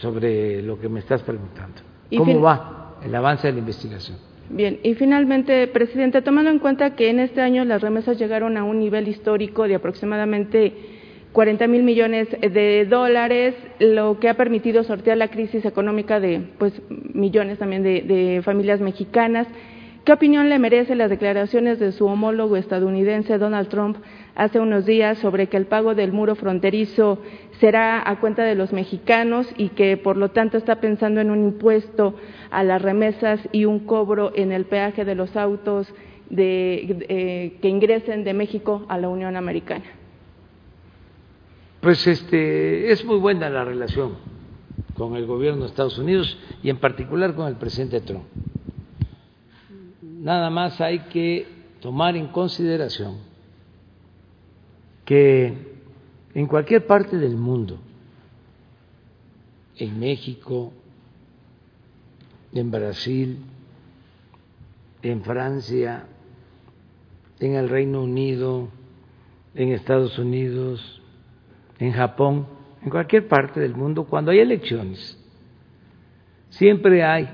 sobre 0.00 0.62
lo 0.62 0.78
que 0.78 0.88
me 0.88 1.00
estás 1.00 1.22
preguntando. 1.22 1.82
¿Cómo 2.16 2.40
va 2.40 2.77
el 3.04 3.14
avance 3.14 3.46
de 3.46 3.52
la 3.54 3.58
investigación? 3.60 4.18
Bien, 4.50 4.80
y 4.82 4.94
finalmente, 4.94 5.66
presidente, 5.66 6.22
tomando 6.22 6.50
en 6.50 6.58
cuenta 6.58 6.96
que 6.96 7.10
en 7.10 7.20
este 7.20 7.42
año 7.42 7.64
las 7.64 7.82
remesas 7.82 8.18
llegaron 8.18 8.56
a 8.56 8.64
un 8.64 8.78
nivel 8.78 9.06
histórico 9.08 9.68
de 9.68 9.74
aproximadamente 9.74 10.72
40 11.32 11.66
mil 11.66 11.82
millones 11.82 12.28
de 12.40 12.86
dólares, 12.88 13.54
lo 13.78 14.18
que 14.18 14.30
ha 14.30 14.34
permitido 14.34 14.82
sortear 14.84 15.18
la 15.18 15.28
crisis 15.28 15.64
económica 15.64 16.18
de 16.18 16.42
pues, 16.58 16.72
millones 16.88 17.58
también 17.58 17.82
de, 17.82 18.40
familias 18.42 18.80
mexicanas. 18.80 19.46
¿Qué 20.04 20.12
opinión 20.12 20.48
le 20.48 20.58
merecen 20.58 20.96
las 20.96 21.10
declaraciones 21.10 21.78
de 21.78 21.92
su 21.92 22.06
homólogo 22.06 22.56
estadounidense 22.56 23.36
Donald 23.36 23.68
Trump 23.68 23.98
hace 24.38 24.60
unos 24.60 24.86
días 24.86 25.18
sobre 25.18 25.48
que 25.48 25.56
el 25.56 25.66
pago 25.66 25.96
del 25.96 26.12
muro 26.12 26.36
fronterizo 26.36 27.18
será 27.58 28.08
a 28.08 28.20
cuenta 28.20 28.44
de 28.44 28.54
los 28.54 28.72
mexicanos 28.72 29.52
y 29.58 29.70
que 29.70 29.96
por 29.96 30.16
lo 30.16 30.30
tanto 30.30 30.56
está 30.56 30.76
pensando 30.76 31.20
en 31.20 31.30
un 31.30 31.42
impuesto 31.42 32.14
a 32.50 32.62
las 32.62 32.80
remesas 32.80 33.40
y 33.50 33.64
un 33.64 33.80
cobro 33.80 34.30
en 34.36 34.52
el 34.52 34.64
peaje 34.66 35.04
de 35.04 35.16
los 35.16 35.36
autos 35.36 35.92
eh, 36.30 37.58
que 37.60 37.68
ingresen 37.68 38.22
de 38.22 38.32
México 38.32 38.86
a 38.88 38.96
la 38.96 39.08
Unión 39.08 39.34
Americana? 39.34 39.86
Pues 41.80 42.06
este, 42.06 42.92
es 42.92 43.04
muy 43.04 43.18
buena 43.18 43.50
la 43.50 43.64
relación 43.64 44.18
con 44.94 45.16
el 45.16 45.26
gobierno 45.26 45.62
de 45.62 45.66
Estados 45.66 45.98
Unidos 45.98 46.38
y 46.62 46.70
en 46.70 46.76
particular 46.76 47.34
con 47.34 47.48
el 47.48 47.56
presidente 47.56 48.00
Trump. 48.00 48.24
Nada 50.00 50.48
más 50.48 50.80
hay 50.80 51.00
que 51.10 51.46
tomar 51.80 52.16
en 52.16 52.28
consideración 52.28 53.27
que 55.08 55.54
en 56.34 56.46
cualquier 56.46 56.86
parte 56.86 57.16
del 57.16 57.34
mundo, 57.34 57.78
en 59.78 59.98
México, 59.98 60.70
en 62.52 62.70
Brasil, 62.70 63.38
en 65.00 65.22
Francia, 65.22 66.04
en 67.40 67.54
el 67.54 67.70
Reino 67.70 68.02
Unido, 68.02 68.68
en 69.54 69.70
Estados 69.70 70.18
Unidos, 70.18 71.00
en 71.78 71.92
Japón, 71.92 72.46
en 72.82 72.90
cualquier 72.90 73.28
parte 73.28 73.60
del 73.60 73.74
mundo, 73.74 74.04
cuando 74.04 74.30
hay 74.30 74.40
elecciones, 74.40 75.18
siempre 76.50 77.02
hay 77.02 77.30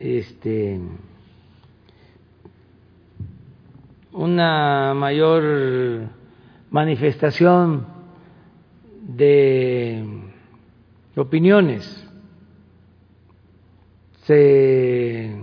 este, 0.00 0.80
una 4.10 4.92
mayor 4.92 6.18
manifestación 6.70 7.86
de 9.02 10.04
opiniones, 11.16 12.08
se 14.24 15.34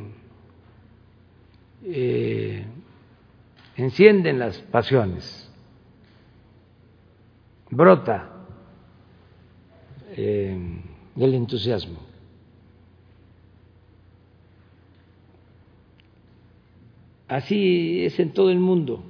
eh, 1.83 2.65
encienden 3.75 4.39
las 4.39 4.57
pasiones 4.59 5.47
brota 7.69 8.29
eh, 10.11 10.57
el 11.15 11.33
entusiasmo. 11.33 11.99
Así 17.27 18.05
es 18.05 18.17
en 18.19 18.31
todo 18.31 18.49
el 18.49 18.59
mundo. 18.59 19.03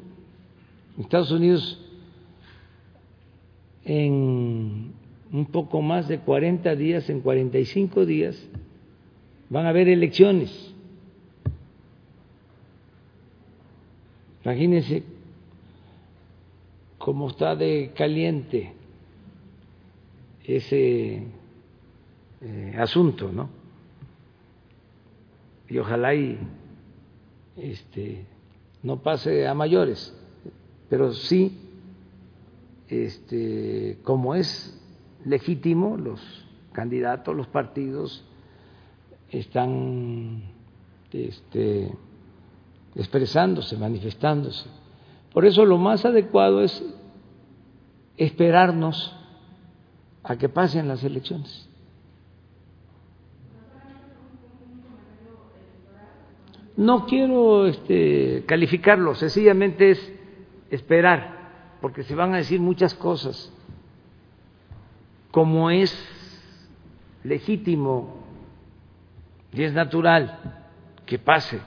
Estados 0.98 1.32
Unidos, 1.32 1.80
en 3.88 4.92
un 5.32 5.46
poco 5.46 5.82
más 5.82 6.10
de 6.10 6.20
40 6.20 6.76
días, 6.76 7.10
en 7.10 7.22
45 7.22 8.06
días, 8.06 8.38
van 9.50 9.66
a 9.66 9.70
haber 9.70 9.88
elecciones. 9.88 10.74
Imagínense 14.44 15.04
cómo 16.98 17.30
está 17.30 17.56
de 17.56 17.92
caliente 17.96 18.74
ese 20.44 21.24
eh, 22.42 22.76
asunto, 22.78 23.32
¿no? 23.32 23.50
Y 25.70 25.78
ojalá 25.78 26.14
y 26.14 26.38
este, 27.56 28.26
no 28.84 29.02
pase 29.02 29.48
a 29.48 29.54
mayores, 29.54 30.14
pero 30.90 31.14
sí, 31.14 31.67
este, 32.90 34.00
como 34.04 34.36
es 34.36 34.80
legítimo, 35.26 35.98
los 35.98 36.22
candidatos, 36.72 37.36
los 37.36 37.48
partidos 37.48 38.24
están 39.30 40.44
este, 41.12 41.92
expresándose, 42.96 43.78
manifestándose. 43.78 44.70
Por 45.34 45.46
eso 45.46 45.66
lo 45.66 45.78
más 45.78 46.06
adecuado 46.06 46.62
es 46.62 46.84
esperarnos 48.18 49.16
a 50.24 50.38
que 50.38 50.50
pasen 50.50 50.88
las 50.88 51.04
elecciones. 51.04 51.70
No 56.76 57.08
quiero 57.08 57.66
este, 57.66 58.44
calificarlo, 58.46 59.16
sencillamente 59.16 59.92
es 59.92 60.14
esperar, 60.70 61.37
porque 61.82 62.04
se 62.04 62.16
van 62.16 62.34
a 62.34 62.38
decir 62.38 62.60
muchas 62.60 62.94
cosas, 62.94 63.52
como 65.32 65.70
es 65.70 65.94
legítimo 67.24 68.24
y 69.54 69.64
es 69.64 69.74
natural 69.74 70.66
que 71.06 71.20
pase, 71.20 71.60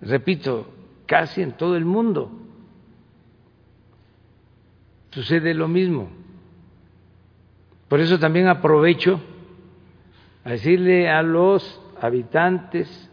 repito, 0.00 0.72
casi 1.06 1.42
en 1.42 1.52
todo 1.52 1.76
el 1.76 1.84
mundo 1.84 2.30
sucede 5.10 5.54
lo 5.54 5.68
mismo. 5.68 6.08
Por 7.88 8.00
eso 8.00 8.18
también 8.18 8.46
aprovecho 8.46 9.20
a 10.44 10.50
decirle 10.50 11.10
a 11.10 11.22
los 11.22 11.80
habitantes 12.00 13.10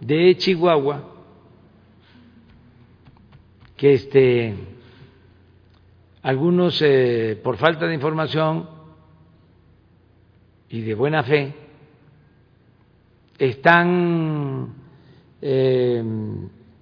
de 0.00 0.36
Chihuahua 0.36 1.13
que 3.76 3.94
este 3.94 4.54
algunos 6.22 6.80
eh, 6.82 7.38
por 7.42 7.56
falta 7.56 7.86
de 7.86 7.94
información 7.94 8.68
y 10.68 10.80
de 10.80 10.94
buena 10.94 11.22
fe 11.22 11.52
están 13.38 14.74
eh, 15.42 16.02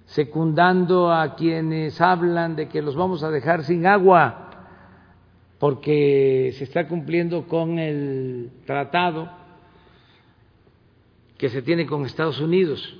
secundando 0.06 1.12
a 1.12 1.34
quienes 1.34 2.00
hablan 2.00 2.54
de 2.54 2.68
que 2.68 2.82
los 2.82 2.94
vamos 2.94 3.24
a 3.24 3.30
dejar 3.30 3.64
sin 3.64 3.86
agua 3.86 4.50
porque 5.58 6.52
se 6.58 6.64
está 6.64 6.86
cumpliendo 6.86 7.46
con 7.46 7.78
el 7.78 8.50
tratado 8.66 9.30
que 11.38 11.48
se 11.48 11.62
tiene 11.62 11.86
con 11.86 12.04
Estados 12.04 12.40
Unidos. 12.40 12.96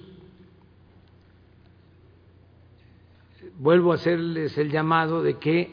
Vuelvo 3.62 3.93
a 3.93 3.94
hacerles 3.94 4.59
el 4.59 4.72
llamado 4.72 5.22
de 5.22 5.39
que 5.39 5.70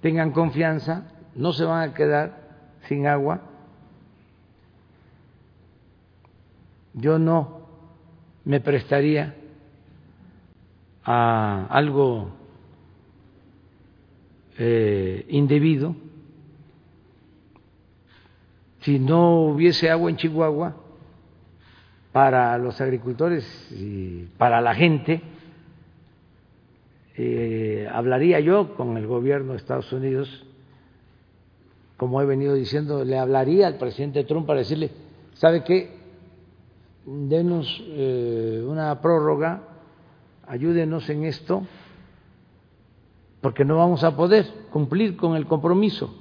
tengan 0.00 0.32
confianza, 0.32 1.12
no 1.36 1.52
se 1.52 1.64
van 1.64 1.88
a 1.88 1.94
quedar 1.94 2.48
sin 2.88 3.06
agua. 3.06 3.42
Yo 6.94 7.20
no 7.20 7.60
me 8.44 8.58
prestaría 8.60 9.36
a 11.04 11.68
algo 11.70 12.32
eh, 14.58 15.24
indebido. 15.28 15.94
Si 18.80 18.98
no 18.98 19.42
hubiese 19.42 19.92
agua 19.92 20.10
en 20.10 20.16
Chihuahua 20.16 20.74
para 22.10 22.58
los 22.58 22.80
agricultores 22.80 23.70
y 23.70 24.24
para 24.38 24.60
la 24.60 24.74
gente, 24.74 25.22
eh, 27.20 27.88
hablaría 27.90 28.38
yo 28.38 28.76
con 28.76 28.96
el 28.96 29.08
gobierno 29.08 29.50
de 29.50 29.58
Estados 29.58 29.92
Unidos, 29.92 30.44
como 31.96 32.22
he 32.22 32.24
venido 32.24 32.54
diciendo, 32.54 33.04
le 33.04 33.18
hablaría 33.18 33.66
al 33.66 33.76
presidente 33.76 34.22
Trump 34.22 34.46
para 34.46 34.60
decirle, 34.60 34.92
¿sabe 35.34 35.64
qué? 35.64 35.98
Denos 37.04 37.82
eh, 37.88 38.64
una 38.64 39.00
prórroga, 39.00 39.64
ayúdenos 40.46 41.10
en 41.10 41.24
esto, 41.24 41.66
porque 43.40 43.64
no 43.64 43.78
vamos 43.78 44.04
a 44.04 44.14
poder 44.14 44.46
cumplir 44.70 45.16
con 45.16 45.34
el 45.34 45.46
compromiso. 45.46 46.14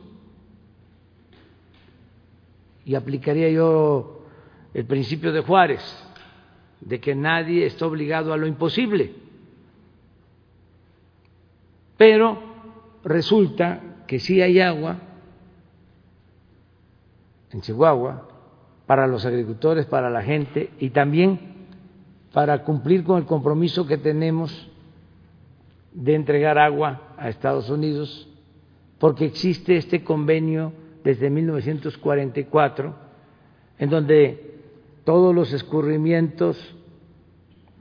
Y 2.85 2.95
aplicaría 2.95 3.51
yo 3.51 4.23
el 4.73 4.85
principio 4.85 5.31
de 5.31 5.41
Juárez, 5.41 5.83
de 6.81 6.99
que 6.99 7.13
nadie 7.13 7.67
está 7.67 7.85
obligado 7.85 8.33
a 8.33 8.37
lo 8.37 8.47
imposible 8.47 9.26
pero 11.97 12.37
resulta 13.03 14.03
que 14.07 14.19
sí 14.19 14.41
hay 14.41 14.59
agua 14.59 14.97
en 17.51 17.61
Chihuahua 17.61 18.27
para 18.85 19.07
los 19.07 19.25
agricultores, 19.25 19.85
para 19.85 20.09
la 20.09 20.21
gente 20.21 20.71
y 20.79 20.91
también 20.91 21.39
para 22.33 22.63
cumplir 22.63 23.03
con 23.03 23.17
el 23.17 23.25
compromiso 23.25 23.87
que 23.87 23.97
tenemos 23.97 24.69
de 25.93 26.13
entregar 26.13 26.59
agua 26.59 27.15
a 27.17 27.29
Estados 27.29 27.69
Unidos, 27.69 28.29
porque 28.99 29.25
existe 29.25 29.77
este 29.77 30.03
convenio 30.03 30.71
desde 31.03 31.29
1944, 31.29 32.93
en 33.79 33.89
donde 33.89 34.59
todos 35.03 35.33
los 35.33 35.51
escurrimientos 35.53 36.57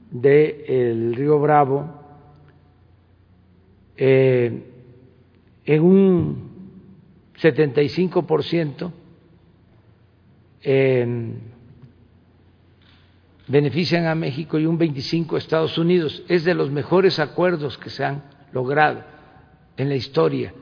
del 0.09 1.13
río 1.13 1.39
Bravo 1.39 1.96
eh, 3.97 4.63
en 5.65 5.81
un 5.81 6.47
75% 7.41 8.91
eh, 10.63 11.33
benefician 13.47 14.05
a 14.05 14.15
México 14.15 14.59
y 14.59 14.65
un 14.65 14.77
25% 14.77 15.35
a 15.35 15.37
Estados 15.37 15.77
Unidos. 15.77 16.23
Es 16.27 16.43
de 16.43 16.53
los 16.53 16.71
mejores 16.71 17.19
acuerdos 17.19 17.77
que 17.77 17.89
se 17.89 18.03
han 18.03 18.23
logrado 18.51 19.03
en 19.77 19.89
la 19.89 19.95
historia 19.95 20.53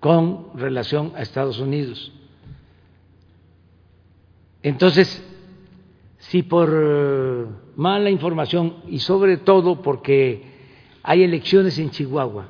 con 0.00 0.50
relación 0.54 1.12
a 1.16 1.22
Estados 1.22 1.58
Unidos. 1.58 2.12
Entonces, 4.62 5.22
si 6.18 6.42
por 6.42 6.70
eh, 6.72 7.46
mala 7.76 8.10
información 8.10 8.76
y 8.88 8.98
sobre 8.98 9.38
todo 9.38 9.80
porque 9.82 10.55
hay 11.08 11.22
elecciones 11.22 11.78
en 11.78 11.90
Chihuahua 11.90 12.48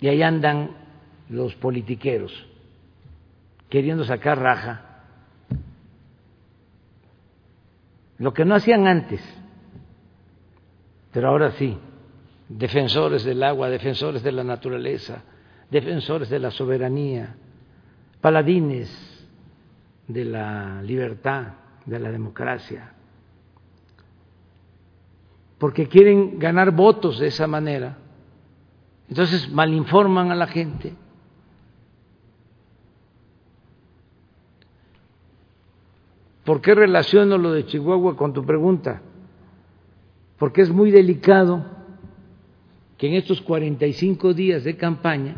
y 0.00 0.08
ahí 0.08 0.22
andan 0.22 0.70
los 1.28 1.54
politiqueros 1.56 2.32
queriendo 3.68 4.02
sacar 4.02 4.38
raja. 4.38 5.02
Lo 8.16 8.32
que 8.32 8.46
no 8.46 8.54
hacían 8.54 8.86
antes, 8.86 9.20
pero 11.12 11.28
ahora 11.28 11.50
sí, 11.52 11.76
defensores 12.48 13.22
del 13.24 13.42
agua, 13.42 13.68
defensores 13.68 14.22
de 14.22 14.32
la 14.32 14.42
naturaleza, 14.42 15.22
defensores 15.70 16.30
de 16.30 16.38
la 16.38 16.50
soberanía, 16.50 17.36
paladines 18.22 18.88
de 20.08 20.24
la 20.24 20.80
libertad, 20.80 21.48
de 21.84 21.98
la 21.98 22.10
democracia 22.10 22.95
porque 25.58 25.88
quieren 25.88 26.38
ganar 26.38 26.70
votos 26.70 27.18
de 27.18 27.28
esa 27.28 27.46
manera. 27.46 27.98
Entonces 29.08 29.50
malinforman 29.50 30.30
a 30.30 30.34
la 30.34 30.46
gente. 30.46 30.94
¿Por 36.44 36.60
qué 36.60 36.74
relaciono 36.74 37.38
lo 37.38 37.52
de 37.52 37.66
Chihuahua 37.66 38.16
con 38.16 38.32
tu 38.32 38.44
pregunta? 38.44 39.02
Porque 40.38 40.62
es 40.62 40.70
muy 40.70 40.90
delicado 40.90 41.64
que 42.98 43.08
en 43.08 43.14
estos 43.14 43.40
45 43.40 44.32
días 44.32 44.62
de 44.64 44.76
campaña 44.76 45.36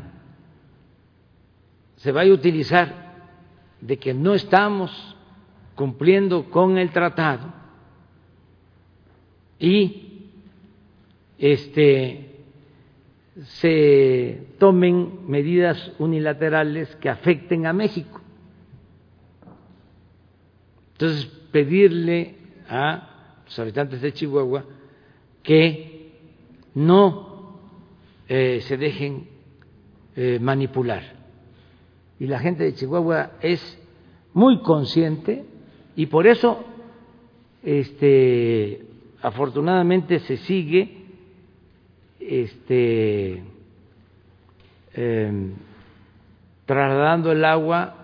se 1.96 2.12
vaya 2.12 2.30
a 2.30 2.34
utilizar 2.34 3.08
de 3.80 3.98
que 3.98 4.12
no 4.12 4.34
estamos 4.34 5.16
cumpliendo 5.74 6.50
con 6.50 6.76
el 6.76 6.90
tratado 6.90 7.52
y 9.58 10.07
este, 11.38 12.42
se 13.42 14.46
tomen 14.58 15.28
medidas 15.28 15.92
unilaterales 15.98 16.94
que 16.96 17.08
afecten 17.08 17.66
a 17.66 17.72
México. 17.72 18.20
Entonces, 20.92 21.26
pedirle 21.52 22.34
a 22.68 23.40
los 23.44 23.58
habitantes 23.58 24.00
de 24.02 24.12
Chihuahua 24.12 24.64
que 25.42 26.12
no 26.74 27.60
eh, 28.28 28.60
se 28.62 28.76
dejen 28.76 29.28
eh, 30.16 30.38
manipular. 30.40 31.02
Y 32.18 32.26
la 32.26 32.40
gente 32.40 32.64
de 32.64 32.74
Chihuahua 32.74 33.32
es 33.40 33.78
muy 34.34 34.60
consciente 34.60 35.44
y 35.94 36.06
por 36.06 36.26
eso 36.26 36.64
este, 37.62 38.84
afortunadamente 39.22 40.18
se 40.20 40.36
sigue 40.38 40.97
este, 42.20 43.42
em, 44.94 45.54
trasladando 46.66 47.32
el 47.32 47.44
agua 47.44 47.94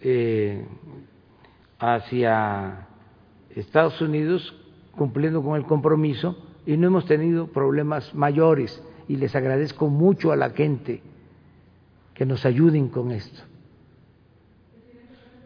eh, 0.00 0.64
hacia 1.78 2.86
Estados 3.50 4.00
Unidos, 4.00 4.54
cumpliendo 4.92 5.42
con 5.42 5.56
el 5.56 5.64
compromiso, 5.64 6.36
y 6.66 6.76
no 6.76 6.86
hemos 6.86 7.06
tenido 7.06 7.48
problemas 7.48 8.14
mayores. 8.14 8.82
Y 9.06 9.16
les 9.16 9.34
agradezco 9.36 9.88
mucho 9.88 10.32
a 10.32 10.36
la 10.36 10.50
gente 10.50 11.02
que 12.14 12.24
nos 12.24 12.46
ayuden 12.46 12.88
con 12.88 13.10
esto, 13.10 13.42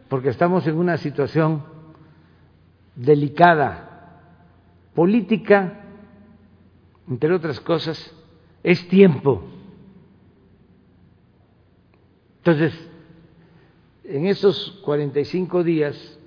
porque 0.07 0.29
estamos 0.29 0.65
en 0.67 0.77
una 0.77 0.97
situación 0.97 1.63
delicada, 2.95 4.21
política 4.93 5.78
entre 7.09 7.33
otras 7.33 7.59
cosas, 7.59 8.13
es 8.63 8.87
tiempo. 8.87 9.41
Entonces, 12.37 12.73
en 14.03 14.27
esos 14.27 14.79
45 14.83 15.63
días, 15.63 16.19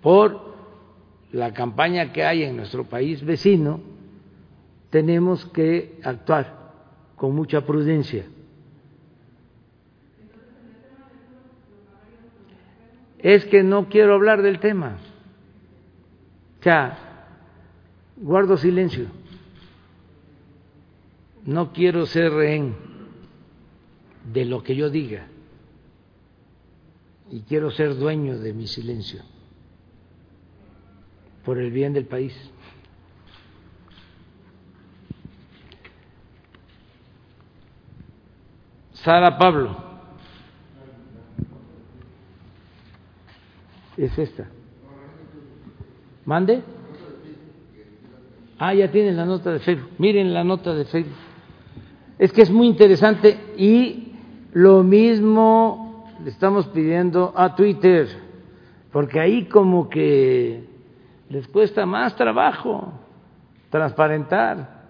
por 0.00 0.54
la 1.32 1.52
campaña 1.52 2.12
que 2.12 2.24
hay 2.24 2.42
en 2.42 2.56
nuestro 2.56 2.84
país 2.84 3.24
vecino, 3.24 3.80
tenemos 4.88 5.44
que 5.46 6.00
actuar 6.02 6.72
con 7.16 7.34
mucha 7.34 7.66
prudencia. 7.66 8.24
Es 13.18 13.44
que 13.44 13.62
no 13.62 13.90
quiero 13.90 14.14
hablar 14.14 14.40
del 14.40 14.58
tema. 14.58 14.96
O 16.58 16.62
sea, 16.62 16.98
guardo 18.16 18.56
silencio 18.56 19.19
no 21.44 21.72
quiero 21.72 22.06
ser 22.06 22.32
rehén 22.32 22.74
de 24.32 24.44
lo 24.44 24.62
que 24.62 24.76
yo 24.76 24.90
diga 24.90 25.26
y 27.30 27.40
quiero 27.42 27.70
ser 27.70 27.96
dueño 27.96 28.38
de 28.38 28.52
mi 28.52 28.66
silencio 28.66 29.22
por 31.44 31.58
el 31.58 31.70
bien 31.70 31.92
del 31.92 32.06
país. 32.06 32.34
Sara 38.92 39.38
Pablo. 39.38 39.90
es 44.04 44.18
esta. 44.18 44.48
¿Mande? 46.24 46.62
Ah, 48.58 48.74
ya 48.74 48.90
tienen 48.90 49.16
la 49.16 49.24
nota 49.24 49.52
de 49.52 49.60
Facebook. 49.60 49.90
Miren 49.98 50.32
la 50.32 50.44
nota 50.44 50.74
de 50.74 50.84
Facebook. 50.84 51.16
Es 52.20 52.34
que 52.34 52.42
es 52.42 52.50
muy 52.50 52.66
interesante 52.66 53.54
y 53.56 54.12
lo 54.52 54.82
mismo 54.82 56.04
le 56.22 56.28
estamos 56.28 56.66
pidiendo 56.68 57.32
a 57.34 57.54
Twitter, 57.56 58.08
porque 58.92 59.18
ahí 59.18 59.46
como 59.46 59.88
que 59.88 60.68
les 61.30 61.48
cuesta 61.48 61.86
más 61.86 62.14
trabajo 62.16 62.92
transparentar. 63.70 64.80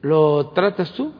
¿Lo 0.00 0.46
tratas 0.54 0.90
tú? 0.94 1.19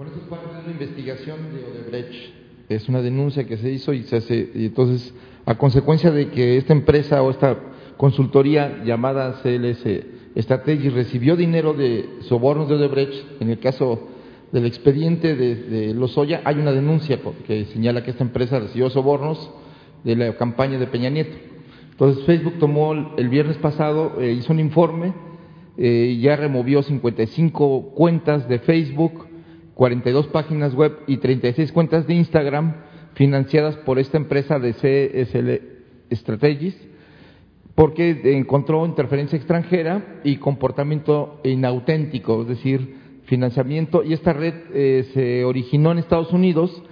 Bueno, 0.00 0.14
eso 0.14 0.22
es 0.22 0.30
parte 0.30 0.46
de 0.54 0.60
una 0.62 0.70
investigación 0.70 1.36
de 1.52 1.62
Odebrecht. 1.62 2.32
Es 2.70 2.88
una 2.88 3.02
denuncia 3.02 3.44
que 3.44 3.58
se 3.58 3.70
hizo 3.70 3.92
y 3.92 4.04
se 4.04 4.16
hace, 4.16 4.50
y 4.54 4.64
entonces, 4.64 5.14
a 5.44 5.58
consecuencia 5.58 6.10
de 6.10 6.30
que 6.30 6.56
esta 6.56 6.72
empresa 6.72 7.22
o 7.22 7.30
esta 7.30 7.54
consultoría 7.98 8.82
llamada 8.82 9.42
CLS 9.42 9.84
Strategy 10.38 10.88
recibió 10.88 11.36
dinero 11.36 11.74
de 11.74 12.08
sobornos 12.20 12.70
de 12.70 12.76
Odebrecht, 12.76 13.42
en 13.42 13.50
el 13.50 13.58
caso 13.58 14.08
del 14.52 14.64
expediente 14.64 15.36
de, 15.36 15.54
de 15.56 15.92
Lozoya, 15.92 16.40
hay 16.46 16.56
una 16.56 16.72
denuncia 16.72 17.20
que 17.46 17.66
señala 17.66 18.02
que 18.02 18.12
esta 18.12 18.24
empresa 18.24 18.58
recibió 18.58 18.88
sobornos 18.88 19.50
de 20.02 20.16
la 20.16 20.34
campaña 20.38 20.78
de 20.78 20.86
Peña 20.86 21.10
Nieto. 21.10 21.36
Entonces 21.90 22.24
Facebook 22.24 22.54
tomó 22.58 22.94
el 23.18 23.28
viernes 23.28 23.58
pasado, 23.58 24.18
eh, 24.18 24.32
hizo 24.32 24.50
un 24.50 24.60
informe, 24.60 25.12
eh, 25.76 26.18
ya 26.22 26.36
removió 26.36 26.82
55 26.82 27.90
cuentas 27.94 28.48
de 28.48 28.60
Facebook, 28.60 29.28
42 29.80 30.26
páginas 30.26 30.74
web 30.74 30.94
y 31.06 31.16
36 31.16 31.72
cuentas 31.72 32.06
de 32.06 32.12
Instagram 32.12 32.74
financiadas 33.14 33.76
por 33.76 33.98
esta 33.98 34.18
empresa 34.18 34.58
de 34.58 34.74
CSL 34.74 36.14
Strategies, 36.14 36.76
porque 37.74 38.20
encontró 38.36 38.84
interferencia 38.84 39.38
extranjera 39.38 40.20
y 40.22 40.36
comportamiento 40.36 41.40
inauténtico, 41.44 42.42
es 42.42 42.48
decir, 42.48 42.94
financiamiento, 43.24 44.04
y 44.04 44.12
esta 44.12 44.34
red 44.34 44.52
eh, 44.74 45.08
se 45.14 45.46
originó 45.46 45.92
en 45.92 45.98
Estados 46.00 46.30
Unidos 46.34 46.82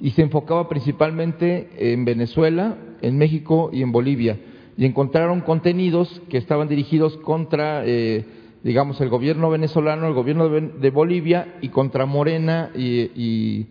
y 0.00 0.10
se 0.10 0.22
enfocaba 0.22 0.68
principalmente 0.68 1.68
en 1.92 2.04
Venezuela, 2.04 2.76
en 3.02 3.18
México 3.18 3.70
y 3.72 3.82
en 3.82 3.92
Bolivia. 3.92 4.36
Y 4.76 4.84
encontraron 4.84 5.42
contenidos 5.42 6.20
que 6.28 6.38
estaban 6.38 6.66
dirigidos 6.66 7.16
contra, 7.18 7.86
eh, 7.86 8.24
digamos, 8.62 9.00
el 9.00 9.08
gobierno 9.08 9.50
venezolano, 9.50 10.06
el 10.06 10.14
gobierno 10.14 10.48
de, 10.48 10.90
Bolivia 10.90 11.56
y 11.60 11.68
contra 11.68 12.06
Morena 12.06 12.70
y, 12.74 13.66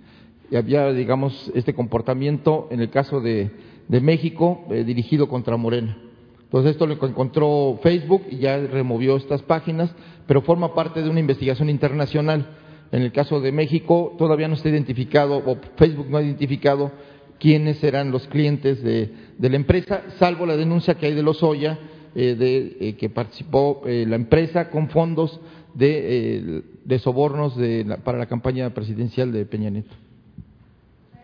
había, 0.56 0.92
digamos, 0.92 1.52
este 1.56 1.74
comportamiento 1.74 2.68
en 2.72 2.82
el 2.82 2.90
caso 2.90 3.22
de, 3.22 3.52
México 3.90 4.66
eh, 4.70 4.84
dirigido 4.86 5.28
contra 5.28 5.58
Morena. 5.58 5.98
Entonces 6.44 6.72
esto 6.72 6.86
lo 6.86 6.94
encontró 7.06 7.80
Facebook 7.82 8.24
y 8.30 8.38
ya 8.38 8.58
removió 8.58 9.16
estas 9.16 9.42
páginas, 9.42 9.94
pero 10.28 10.42
forma 10.42 10.74
parte 10.74 11.02
de 11.02 11.10
una 11.10 11.20
investigación 11.20 11.70
internacional. 11.70 12.58
En 12.92 13.02
el 13.02 13.12
caso 13.14 13.40
de 13.40 13.54
México 13.54 14.16
todavía 14.18 14.50
no 14.50 14.56
está 14.56 14.70
identificado, 14.70 15.38
o 15.38 15.58
Facebook 15.78 16.08
no 16.10 16.18
ha 16.18 16.22
identificado 16.22 16.92
quiénes 17.40 17.84
eran 17.84 18.12
los 18.12 18.28
clientes 18.28 18.84
de, 18.84 19.10
la 19.40 19.56
empresa, 19.56 20.04
salvo 20.20 20.46
la 20.46 20.56
denuncia 20.56 20.96
que 20.96 21.08
hay 21.08 21.16
de 21.16 21.24
Lozoya, 21.24 21.80
eh, 22.16 22.36
de 22.36 22.78
eh, 22.80 22.96
que 22.96 23.10
participó 23.10 23.82
eh, 23.86 24.06
la 24.08 24.16
empresa 24.16 24.70
con 24.70 24.90
fondos 24.90 25.40
de, 25.74 26.64
sobornos 27.00 27.56
para 28.04 28.18
la 28.18 28.26
campaña 28.26 28.70
presidencial 28.72 29.32
de 29.32 29.46
Peña 29.46 29.70
Nieto. 29.70 29.96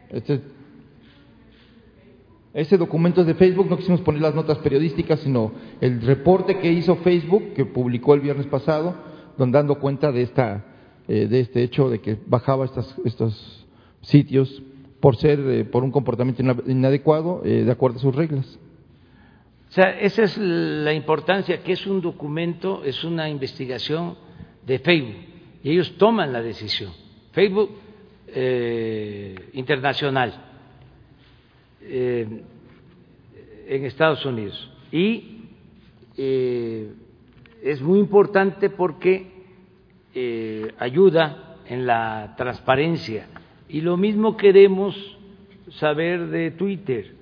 Este, 0.09 0.39
ese 2.53 2.77
documento 2.77 3.21
es 3.21 3.27
de 3.27 3.35
Facebook, 3.35 3.69
no 3.69 3.77
quisimos 3.77 4.01
poner 4.01 4.21
las 4.21 4.33
notas 4.33 4.59
periodísticas, 4.59 5.19
sino 5.19 5.51
el 5.81 6.01
reporte 6.01 6.59
que 6.59 6.71
hizo 6.71 6.95
Facebook, 6.97 7.53
que 7.53 7.65
publicó 7.65 8.13
el 8.13 8.21
viernes 8.21 8.47
pasado, 8.47 8.95
donde 9.37 9.57
dando 9.57 9.79
cuenta 9.79 10.11
de, 10.13 10.21
esta, 10.21 10.65
de 11.07 11.39
este 11.39 11.63
hecho 11.63 11.89
de 11.89 11.99
que 11.99 12.17
bajaba 12.25 12.65
estos 13.03 13.67
sitios 14.01 14.63
por 14.99 15.15
ser 15.15 15.39
eh, 15.39 15.65
por 15.65 15.83
un 15.83 15.91
comportamiento 15.91 16.43
inadecuado 16.65 17.41
eh, 17.43 17.63
de 17.63 17.71
acuerdo 17.71 17.97
a 17.97 18.01
sus 18.01 18.15
reglas. 18.15 18.59
O 19.69 19.71
sea, 19.71 19.99
esa 19.99 20.23
es 20.23 20.37
la 20.37 20.93
importancia, 20.93 21.61
que 21.61 21.73
es 21.73 21.85
un 21.85 22.01
documento, 22.01 22.83
es 22.83 23.03
una 23.03 23.29
investigación 23.29 24.17
de 24.65 24.79
Facebook, 24.79 25.15
y 25.63 25.71
ellos 25.71 25.97
toman 25.97 26.31
la 26.31 26.41
decisión. 26.41 26.91
Facebook 27.31 27.71
eh, 28.27 29.49
internacional 29.53 30.43
en 31.81 32.45
Estados 33.85 34.25
Unidos. 34.25 34.71
Y 34.91 35.41
es 36.17 37.81
muy 37.81 37.99
importante 37.99 38.69
porque 38.69 39.27
ayuda 40.79 41.57
en 41.69 41.85
la 41.85 42.33
transparencia 42.37 43.27
y 43.69 43.81
lo 43.81 43.97
mismo 43.97 44.37
queremos 44.37 44.95
saber 45.71 46.27
de 46.27 46.51
Twitter. 46.51 47.16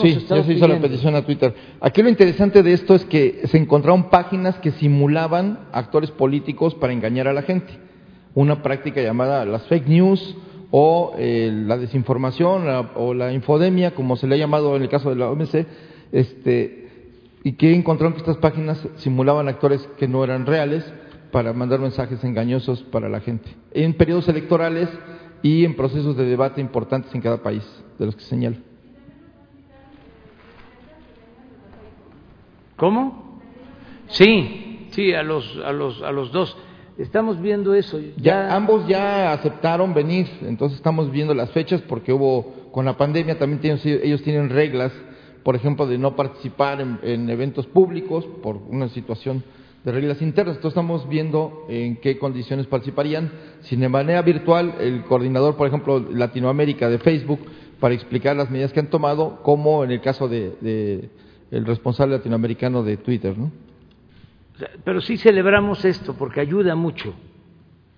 Sí, 0.00 0.26
ya 0.28 0.42
se 0.42 0.52
hizo 0.52 0.68
la 0.68 0.80
petición 0.80 1.14
a 1.14 1.22
Twitter. 1.24 1.54
Aquí 1.80 2.02
lo 2.02 2.08
interesante 2.08 2.62
de 2.62 2.72
esto 2.72 2.94
es 2.94 3.04
que 3.04 3.42
se 3.46 3.58
encontraron 3.58 4.10
páginas 4.10 4.56
que 4.56 4.70
simulaban 4.72 5.68
actores 5.72 6.10
políticos 6.10 6.74
para 6.74 6.92
engañar 6.92 7.28
a 7.28 7.32
la 7.32 7.42
gente. 7.42 7.72
Una 8.34 8.62
práctica 8.62 9.00
llamada 9.00 9.44
las 9.44 9.66
fake 9.66 9.88
news 9.88 10.36
o 10.70 11.14
eh, 11.18 11.50
la 11.66 11.78
desinformación 11.78 12.64
o 12.94 13.14
la 13.14 13.32
infodemia, 13.32 13.94
como 13.94 14.16
se 14.16 14.26
le 14.26 14.34
ha 14.34 14.38
llamado 14.38 14.76
en 14.76 14.82
el 14.82 14.88
caso 14.88 15.10
de 15.10 15.16
la 15.16 15.30
OMC, 15.30 15.66
este, 16.12 16.88
y 17.42 17.52
que 17.52 17.74
encontraron 17.74 18.12
que 18.12 18.20
estas 18.20 18.38
páginas 18.38 18.86
simulaban 18.96 19.48
actores 19.48 19.88
que 19.98 20.08
no 20.08 20.24
eran 20.24 20.46
reales 20.46 20.84
para 21.30 21.52
mandar 21.52 21.80
mensajes 21.80 22.22
engañosos 22.24 22.82
para 22.82 23.08
la 23.08 23.20
gente, 23.20 23.48
en 23.72 23.94
periodos 23.94 24.28
electorales 24.28 24.88
y 25.42 25.64
en 25.64 25.76
procesos 25.76 26.16
de 26.16 26.24
debate 26.24 26.60
importantes 26.60 27.14
en 27.14 27.20
cada 27.20 27.42
país, 27.42 27.62
de 27.98 28.06
los 28.06 28.16
que 28.16 28.22
señalo. 28.22 28.65
¿Cómo? 32.76 33.40
Sí, 34.08 34.88
sí, 34.90 35.12
a 35.12 35.22
los, 35.22 35.58
a 35.64 35.72
los, 35.72 36.02
a 36.02 36.12
los 36.12 36.32
dos. 36.32 36.56
Estamos 36.98 37.40
viendo 37.40 37.74
eso. 37.74 38.00
Ya... 38.16 38.54
ambos 38.54 38.86
ya 38.88 39.32
aceptaron 39.32 39.92
venir, 39.92 40.26
entonces 40.42 40.76
estamos 40.76 41.10
viendo 41.10 41.34
las 41.34 41.50
fechas 41.50 41.82
porque 41.82 42.12
hubo, 42.12 42.70
con 42.72 42.86
la 42.86 42.96
pandemia 42.96 43.38
también 43.38 43.60
tienen, 43.60 43.80
ellos 44.02 44.22
tienen 44.22 44.48
reglas, 44.48 44.92
por 45.42 45.56
ejemplo, 45.56 45.86
de 45.86 45.98
no 45.98 46.16
participar 46.16 46.80
en 46.80 47.30
eventos 47.30 47.66
públicos 47.66 48.26
por 48.42 48.56
una 48.56 48.88
situación 48.88 49.44
de 49.86 49.92
reglas 49.92 50.20
internas. 50.20 50.56
Entonces 50.56 50.76
estamos 50.76 51.08
viendo 51.08 51.64
en 51.68 51.96
qué 51.96 52.18
condiciones 52.18 52.66
participarían. 52.66 53.30
Si 53.60 53.76
de 53.76 53.88
manera 53.88 54.20
virtual, 54.22 54.74
el 54.80 55.04
coordinador, 55.04 55.56
por 55.56 55.68
ejemplo, 55.68 56.00
Latinoamérica 56.00 56.88
de 56.90 56.98
Facebook, 56.98 57.38
para 57.78 57.94
explicar 57.94 58.34
las 58.36 58.50
medidas 58.50 58.72
que 58.72 58.80
han 58.80 58.90
tomado, 58.90 59.42
como 59.44 59.84
en 59.84 59.92
el 59.92 60.00
caso 60.00 60.26
de, 60.28 61.08
el 61.50 61.64
responsable 61.64 62.16
latinoamericano 62.16 62.82
de 62.82 62.96
Twitter, 62.96 63.36
¿no? 63.36 63.50
Pero 64.84 65.00
sí 65.00 65.18
celebramos 65.18 65.84
esto 65.84 66.14
porque 66.14 66.40
ayuda 66.40 66.74
mucho 66.74 67.14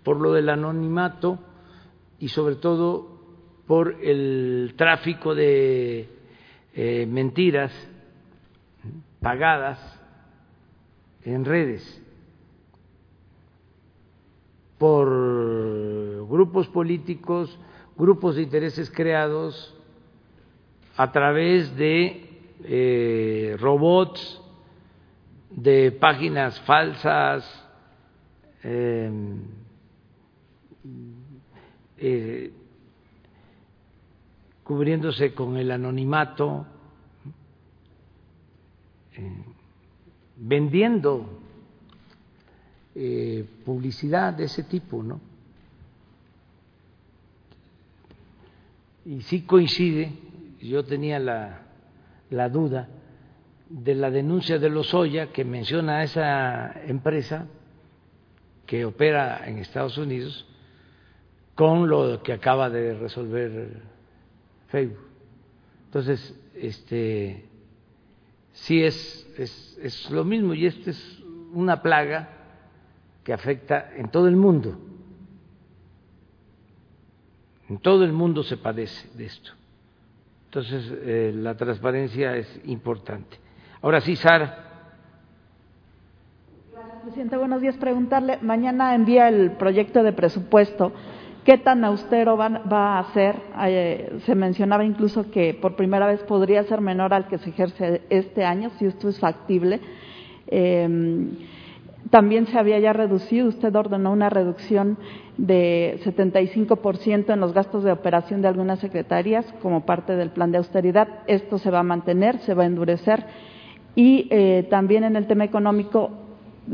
por 0.03 0.21
lo 0.21 0.33
del 0.33 0.49
anonimato 0.49 1.39
y 2.19 2.29
sobre 2.29 2.57
todo 2.57 3.19
por 3.67 3.97
el 4.03 4.75
tráfico 4.77 5.35
de 5.35 6.09
eh, 6.75 7.07
mentiras 7.07 7.73
pagadas 9.21 9.79
en 11.25 11.45
redes 11.45 12.03
por 14.79 16.27
grupos 16.29 16.69
políticos, 16.69 17.59
grupos 17.97 18.37
de 18.37 18.43
intereses 18.43 18.91
creados 18.91 19.75
a 20.97 21.11
través 21.11 21.77
de 21.77 22.28
eh, 22.65 23.57
robots, 23.59 24.41
de 25.51 25.93
páginas 25.93 26.61
falsas, 26.61 27.67
em, 28.63 29.43
eh, 31.97 32.53
cubriéndose 34.65 35.35
con 35.35 35.57
el 35.57 35.71
anonimato. 35.71 36.67
Eh, 39.15 39.45
vendiendo 40.39 41.41
eh, 42.95 43.45
publicidad 43.65 44.33
de 44.35 44.45
ese 44.45 44.63
tipo, 44.63 45.03
¿no? 45.03 45.21
Y 49.05 49.23
sí 49.23 49.43
coincide 49.43 50.13
yo 50.61 50.85
tenía 50.85 51.19
la, 51.19 51.68
la 52.31 52.49
duda 52.49 52.89
de 53.69 53.95
la 53.95 54.11
denuncia 54.11 54.59
de 54.59 54.71
Lozoya 54.71 55.33
que 55.33 55.45
menciona 55.45 55.99
a 55.99 56.03
esa 56.05 56.83
empresa 56.87 57.47
que 58.67 58.85
opera 58.85 59.47
en 59.47 59.59
Estados 59.59 59.99
Unidos 59.99 60.47
con 61.55 61.89
lo 61.89 62.23
que 62.23 62.33
acaba 62.33 62.71
de 62.71 62.95
resolver 62.95 63.83
Facebook. 64.69 65.09
Entonces, 65.87 66.39
este, 66.55 67.45
sí 68.53 68.83
es, 68.83 69.29
es, 69.37 69.79
es 69.83 70.11
lo 70.11 70.25
mismo 70.25 70.55
y 70.55 70.67
esta 70.67 70.91
es 70.91 71.23
una 71.53 71.83
plaga 71.83 72.29
que 73.25 73.33
afecta 73.33 73.93
en 73.97 74.11
todo 74.11 74.29
el 74.29 74.37
mundo. 74.37 74.79
En 77.69 77.79
todo 77.79 78.05
el 78.05 78.13
mundo 78.13 78.43
se 78.43 78.57
padece 78.57 79.09
de 79.17 79.27
esto. 79.27 79.53
Entonces, 80.49 80.91
eh, 81.03 81.31
la 81.35 81.55
transparencia 81.59 82.35
es 82.35 82.61
importante. 82.65 83.37
Ahora 83.83 84.01
sí, 84.01 84.17
Sara. 84.17 84.65
Presidente. 87.03 87.37
Buenos 87.37 87.61
días. 87.61 87.77
Preguntarle, 87.77 88.39
mañana 88.41 88.95
envía 88.95 89.29
el 89.29 89.53
proyecto 89.53 90.03
de 90.03 90.15
presupuesto. 90.15 90.93
¿Qué 91.45 91.59
tan 91.59 91.85
austero 91.85 92.39
va, 92.39 92.49
va 92.49 92.99
a 92.99 93.13
ser? 93.13 93.37
Eh, 93.67 94.21
se 94.25 94.35
mencionaba 94.35 94.87
incluso 94.87 95.31
que 95.31 95.53
por 95.53 95.77
primera 95.77 96.07
vez 96.07 96.23
podría 96.23 96.63
ser 96.65 96.81
menor 96.81 97.13
al 97.13 97.29
que 97.29 97.37
se 97.37 97.51
ejerce 97.51 98.03
este 98.09 98.43
año, 98.47 98.71
si 98.79 98.87
esto 98.87 99.11
es 99.11 99.21
factible. 99.21 99.81
Eh, 100.47 101.29
también 102.11 102.47
se 102.47 102.59
había 102.59 102.79
ya 102.79 102.93
reducido, 102.93 103.49
usted 103.49 103.75
ordenó 103.75 104.13
una 104.13 104.31
reducción 104.31 104.99
de 105.37 106.01
75% 106.05 107.33
en 107.33 107.41
los 107.41 107.53
gastos 107.53 107.85
de 107.85 107.93
operación 107.93 108.41
de 108.41 108.49
algunas 108.49 108.79
secretarías 108.79 109.45
como 109.63 109.85
parte 109.85 110.17
del 110.17 110.31
plan 110.31 110.51
de 110.51 110.59
austeridad. 110.59 111.09
Esto 111.27 111.59
se 111.59 111.71
va 111.71 111.81
a 111.81 111.85
mantener, 111.85 112.39
se 112.41 112.55
va 112.55 112.63
a 112.63 112.67
endurecer. 112.67 113.25
Y 113.95 114.29
eh, 114.31 114.67
también 114.71 115.05
en 115.05 115.17
el 115.17 115.27
tema 115.27 115.45
económico, 115.45 116.11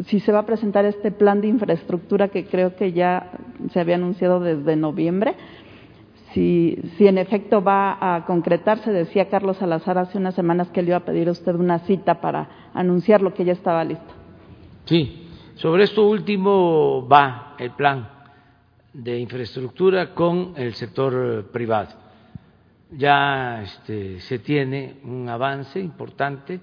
si 0.07 0.21
se 0.21 0.33
va 0.33 0.41
a 0.41 0.47
presentar 0.47 0.85
este 0.85 1.11
plan 1.11 1.41
de 1.41 1.49
infraestructura 1.49 2.29
que 2.29 2.47
creo 2.47 2.77
que 2.77 2.93
ya 2.93 3.31
se 3.73 3.81
había 3.81 3.95
anunciado 3.97 4.41
desde 4.41 4.77
noviembre, 4.77 5.35
si, 6.33 6.79
si 6.97 7.07
en 7.07 7.17
efecto 7.19 7.63
va 7.63 7.97
a 8.01 8.25
concretarse, 8.27 8.93
decía 8.93 9.29
Carlos 9.29 9.57
Salazar 9.57 9.99
hace 9.99 10.19
unas 10.19 10.35
semanas 10.35 10.69
que 10.71 10.83
le 10.83 10.89
iba 10.89 10.97
a 10.97 11.05
pedir 11.05 11.29
a 11.29 11.33
usted 11.33 11.55
una 11.55 11.79
cita 11.81 12.21
para 12.21 12.71
anunciar 12.75 13.23
lo 13.23 13.33
que 13.35 13.45
ya 13.45 13.53
estaba 13.53 13.85
listo. 13.85 14.13
Sí, 14.85 15.24
sobre 15.55 15.85
esto 15.85 16.07
último 16.07 17.07
va 17.07 17.55
el 17.59 17.71
plan 17.73 18.09
de 18.93 19.19
infraestructura 19.19 20.15
con 20.15 20.55
el 20.57 20.75
sector 20.75 21.51
privado. 21.53 21.91
Ya 22.91 23.63
este, 23.63 24.21
se 24.21 24.39
tiene 24.39 24.97
un 25.05 25.29
avance 25.29 25.81
importante, 25.81 26.61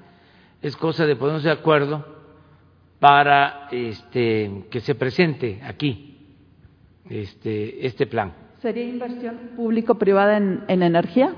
es 0.62 0.76
cosa 0.78 1.06
de 1.06 1.16
ponernos 1.16 1.44
de 1.44 1.52
acuerdo 1.52 2.06
para 3.00 3.68
este, 3.72 4.66
que 4.70 4.80
se 4.80 4.96
presente 4.96 5.60
aquí 5.64 6.18
este, 7.10 7.86
este 7.86 8.08
plan. 8.08 8.34
¿Sería 8.62 8.84
inversión 8.84 9.52
público-privada 9.56 10.38
en, 10.38 10.64
en, 10.68 10.84
energía? 10.84 11.34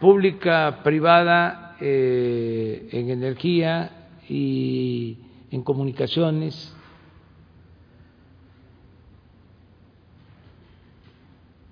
Pública, 0.00 0.80
privada 0.84 1.76
eh, 1.80 2.88
en 2.92 3.10
energía 3.10 4.08
y 4.28 5.25
en 5.50 5.62
comunicaciones. 5.62 6.74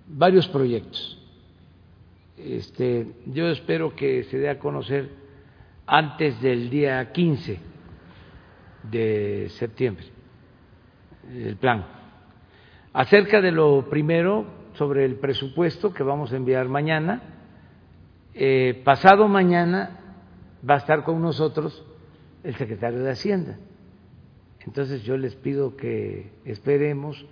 Varios 0.07 0.47
proyectos. 0.49 1.19
Este, 2.37 3.07
yo 3.27 3.49
espero 3.49 3.95
que 3.95 4.25
se 4.25 4.39
dé 4.39 4.49
a 4.49 4.59
conocer 4.59 5.11
antes 5.87 6.41
del 6.41 6.71
día 6.71 7.13
15 7.13 7.59
de 8.91 9.49
septiembre 9.51 10.15
el 11.33 11.57
plan. 11.57 11.85
Acerca 12.93 13.41
de 13.41 13.51
lo 13.51 13.89
primero, 13.89 14.47
sobre 14.75 15.05
el 15.05 15.17
presupuesto 15.17 15.93
que 15.93 16.03
vamos 16.03 16.33
a 16.33 16.37
enviar 16.37 16.69
mañana, 16.69 17.23
eh, 18.35 18.83
pasado 18.85 19.29
mañana 19.29 20.01
va 20.69 20.75
a 20.75 20.79
estar 20.79 21.05
con 21.05 21.21
nosotros 21.21 21.85
el 22.45 22.55
secretario 22.57 23.03
de 23.03 23.11
Hacienda. 23.11 23.59
Entonces 24.67 25.03
yo 25.03 25.17
les 25.17 25.35
pido 25.35 25.77
que 25.77 26.31
esperemos. 26.45 27.25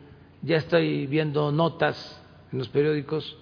Ya 0.43 0.57
estoy 0.57 1.07
viendo 1.07 1.53
notas 1.53 2.21
en 2.53 2.59
los 2.59 2.69
periódicos 2.69 3.39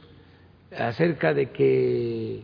acerca 0.77 1.33
de 1.33 1.51
que 1.51 2.43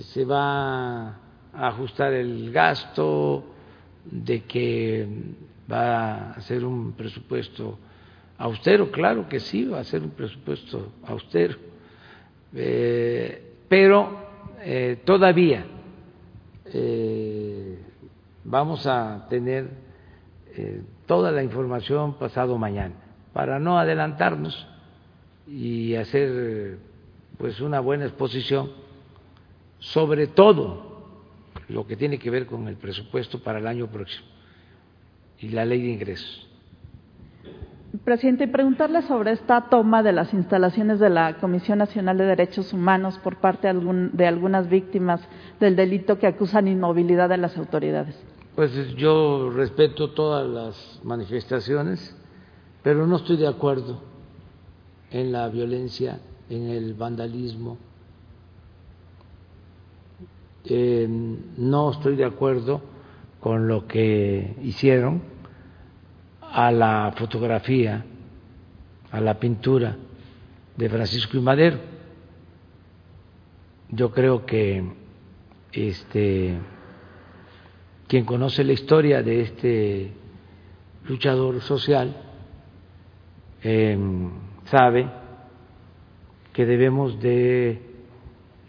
se 0.00 0.24
va 0.24 1.08
a 1.08 1.18
ajustar 1.52 2.12
el 2.12 2.50
gasto, 2.52 3.44
de 4.04 4.42
que 4.42 5.06
va 5.70 6.32
a 6.32 6.40
ser 6.40 6.64
un 6.64 6.92
presupuesto 6.92 7.78
austero, 8.38 8.90
claro 8.90 9.28
que 9.28 9.40
sí, 9.40 9.64
va 9.64 9.80
a 9.80 9.84
ser 9.84 10.02
un 10.02 10.10
presupuesto 10.10 10.92
austero, 11.04 11.56
eh, 12.54 13.54
pero 13.68 14.28
eh, 14.60 15.00
todavía 15.04 15.64
eh, 16.66 17.78
vamos 18.50 18.86
a 18.86 19.26
tener 19.28 19.68
eh, 20.54 20.82
toda 21.06 21.30
la 21.30 21.42
información 21.42 22.14
pasado 22.14 22.56
mañana 22.56 22.94
para 23.32 23.58
no 23.58 23.78
adelantarnos 23.78 24.66
y 25.46 25.94
hacer 25.94 26.78
pues 27.36 27.60
una 27.60 27.80
buena 27.80 28.06
exposición 28.06 28.70
sobre 29.78 30.26
todo 30.26 30.88
lo 31.68 31.86
que 31.86 31.96
tiene 31.96 32.18
que 32.18 32.30
ver 32.30 32.46
con 32.46 32.66
el 32.68 32.76
presupuesto 32.76 33.42
para 33.42 33.58
el 33.58 33.66
año 33.66 33.86
próximo 33.88 34.26
y 35.38 35.50
la 35.50 35.64
ley 35.64 35.82
de 35.82 35.88
ingresos. 35.88 36.48
Presidente, 38.04 38.48
preguntarle 38.48 39.02
sobre 39.02 39.32
esta 39.32 39.68
toma 39.68 40.02
de 40.02 40.12
las 40.12 40.32
instalaciones 40.34 40.98
de 40.98 41.10
la 41.10 41.38
Comisión 41.38 41.78
Nacional 41.78 42.18
de 42.18 42.24
Derechos 42.24 42.72
Humanos 42.72 43.18
por 43.18 43.36
parte 43.36 43.72
de, 43.72 44.10
de 44.12 44.26
algunas 44.26 44.68
víctimas 44.68 45.20
del 45.60 45.76
delito 45.76 46.18
que 46.18 46.26
acusan 46.26 46.68
inmovilidad 46.68 47.28
de 47.28 47.38
las 47.38 47.56
autoridades. 47.56 48.14
Pues 48.58 48.72
yo 48.96 49.50
respeto 49.50 50.10
todas 50.10 50.44
las 50.44 51.00
manifestaciones, 51.04 52.12
pero 52.82 53.06
no 53.06 53.14
estoy 53.14 53.36
de 53.36 53.46
acuerdo 53.46 54.00
en 55.12 55.30
la 55.30 55.48
violencia, 55.48 56.18
en 56.50 56.68
el 56.68 56.94
vandalismo. 56.94 57.78
No 61.56 61.92
estoy 61.92 62.16
de 62.16 62.24
acuerdo 62.24 62.80
con 63.38 63.68
lo 63.68 63.86
que 63.86 64.56
hicieron 64.64 65.22
a 66.40 66.72
la 66.72 67.14
fotografía, 67.16 68.04
a 69.12 69.20
la 69.20 69.38
pintura 69.38 69.96
de 70.76 70.88
Francisco 70.88 71.36
y 71.36 71.40
Madero. 71.42 71.78
Yo 73.90 74.10
creo 74.10 74.44
que 74.44 74.82
este 75.70 76.58
quien 78.08 78.24
conoce 78.24 78.64
la 78.64 78.72
historia 78.72 79.22
de 79.22 79.42
este 79.42 80.10
luchador 81.06 81.60
social 81.60 82.16
eh, 83.62 83.98
sabe 84.64 85.06
que 86.54 86.64
debemos 86.64 87.20
de 87.20 87.82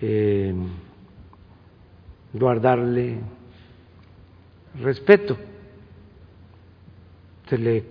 eh, 0.02 0.54
guardarle 2.34 3.20
respeto. 4.82 5.38
Se 7.48 7.58
le 7.58 7.86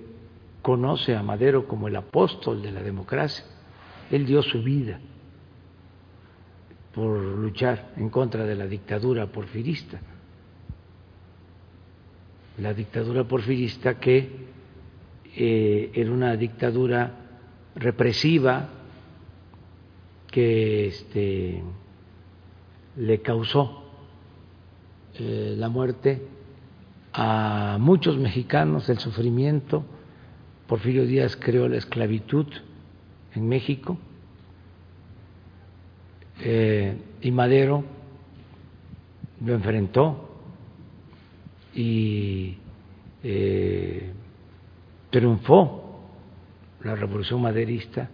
conoce 0.61 1.17
a 1.17 1.23
Madero 1.23 1.67
como 1.67 1.89
el 1.89 1.97
apóstol 1.97 2.61
de 2.63 2.73
la 2.73 2.83
democracia. 2.83 3.45
Él 4.11 4.27
dio 4.27 4.43
su 4.43 4.63
vida 4.63 5.01
por 6.95 7.19
luchar 7.19 7.93
en 7.97 8.11
contra 8.11 8.45
de 8.45 8.55
la 8.55 8.67
dictadura 8.67 9.27
porfirista 9.27 9.99
la 12.59 12.75
dictadura 12.75 13.25
porfirista 13.25 13.99
que 13.99 14.49
eh, 15.37 15.91
era 15.95 16.11
una 16.11 16.37
dictadura 16.37 17.15
represiva 17.77 18.69
que 20.31 20.89
este, 20.89 21.63
le 22.97 23.23
causó 23.23 23.85
eh, 25.15 25.55
la 25.57 25.69
muerte 25.69 26.23
a 27.13 27.79
muchos 27.81 28.19
mexicanos, 28.19 28.89
el 28.89 28.99
sufrimiento. 28.99 29.85
Porfirio 30.67 31.07
Díaz 31.07 31.37
creó 31.37 31.69
la 31.69 31.79
esclavitud 31.79 32.47
en 33.35 33.49
México 33.49 33.97
eh, 36.41 36.97
y 37.23 37.31
Madero 37.31 37.85
lo 39.45 39.55
enfrentó 39.55 40.38
y 41.79 42.57
eh, 43.23 44.13
triunfó 45.11 46.01
la 46.83 46.97
revolución 46.97 47.41
maderista 47.41 48.11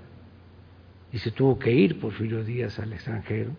y 1.10 1.18
se 1.18 1.30
tuvo 1.30 1.58
que 1.58 1.72
ir 1.72 1.98
Porfirio 1.98 2.44
Díaz 2.44 2.78
al 2.78 2.92
extranjero 2.92 3.52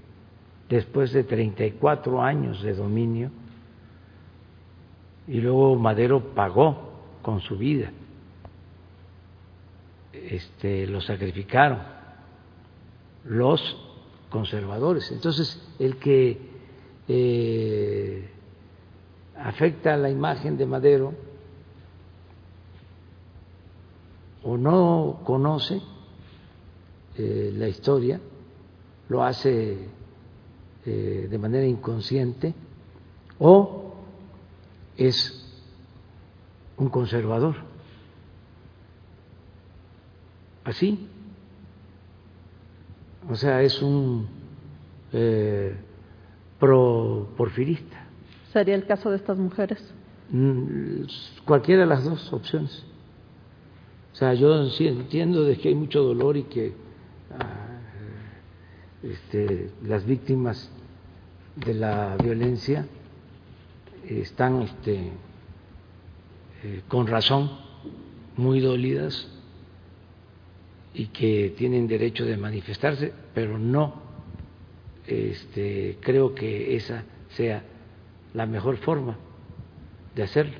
después 0.69 1.11
de 1.11 1.23
34 1.23 2.21
años 2.21 2.61
de 2.61 2.73
dominio, 2.73 3.31
y 5.27 5.41
luego 5.41 5.75
Madero 5.75 6.35
pagó 6.35 6.93
con 7.23 7.41
su 7.41 7.57
vida, 7.57 7.91
este, 10.13 10.85
lo 10.85 11.01
sacrificaron 11.01 11.79
los 13.23 13.77
conservadores. 14.29 15.11
Entonces, 15.11 15.67
el 15.79 15.97
que 15.97 16.39
eh, 17.07 18.14
afecta 19.55 19.95
la 19.95 20.09
imagen 20.09 20.57
de 20.57 20.65
Madero 20.65 21.13
o 24.43 24.57
no 24.57 25.21
conoce 25.23 25.81
eh, 27.17 27.53
la 27.55 27.69
historia, 27.69 28.19
lo 29.07 29.23
hace 29.23 29.77
eh, 30.85 31.27
de 31.31 31.37
manera 31.37 31.65
inconsciente, 31.65 32.53
o 33.39 33.93
es 34.97 35.57
un 36.75 36.89
conservador. 36.89 37.55
Así. 40.65 41.07
O 43.29 43.35
sea, 43.35 43.61
es 43.61 43.81
un 43.81 44.27
eh, 45.13 45.75
pro 46.59 47.29
porfirista. 47.37 48.04
¿Sería 48.55 48.75
el 48.75 48.85
caso 48.85 49.09
de 49.09 49.17
estas 49.17 49.37
mujeres? 49.37 49.83
Mm, 50.29 51.01
cualquiera 51.43 51.81
de 51.81 51.87
las 51.87 52.05
dos 52.05 52.31
opciones. 52.31 52.85
O 54.13 54.15
sea, 54.15 54.33
yo 54.33 54.69
sí 54.69 54.87
entiendo 54.87 55.43
de 55.43 55.57
que 55.57 55.67
hay 55.67 55.75
mucho 55.75 56.01
dolor 56.01 56.37
y 56.37 56.43
que 56.43 56.71
ah, 57.37 57.81
este, 59.03 59.71
las 59.83 60.05
víctimas 60.05 60.71
de 61.57 61.73
la 61.73 62.15
violencia 62.15 62.87
están 64.07 64.61
este, 64.61 65.11
eh, 66.63 66.81
con 66.87 67.07
razón 67.07 67.51
muy 68.37 68.61
dolidas 68.61 69.27
y 70.93 71.07
que 71.07 71.53
tienen 71.57 71.89
derecho 71.89 72.23
de 72.23 72.37
manifestarse, 72.37 73.11
pero 73.33 73.57
no 73.57 73.95
este, 75.05 75.97
creo 75.99 76.33
que 76.33 76.77
esa 76.77 77.03
sea 77.31 77.74
la 78.35 78.45
mejor 78.45 78.77
forma 78.77 79.15
de 80.13 80.23
hacerlo. 80.23 80.57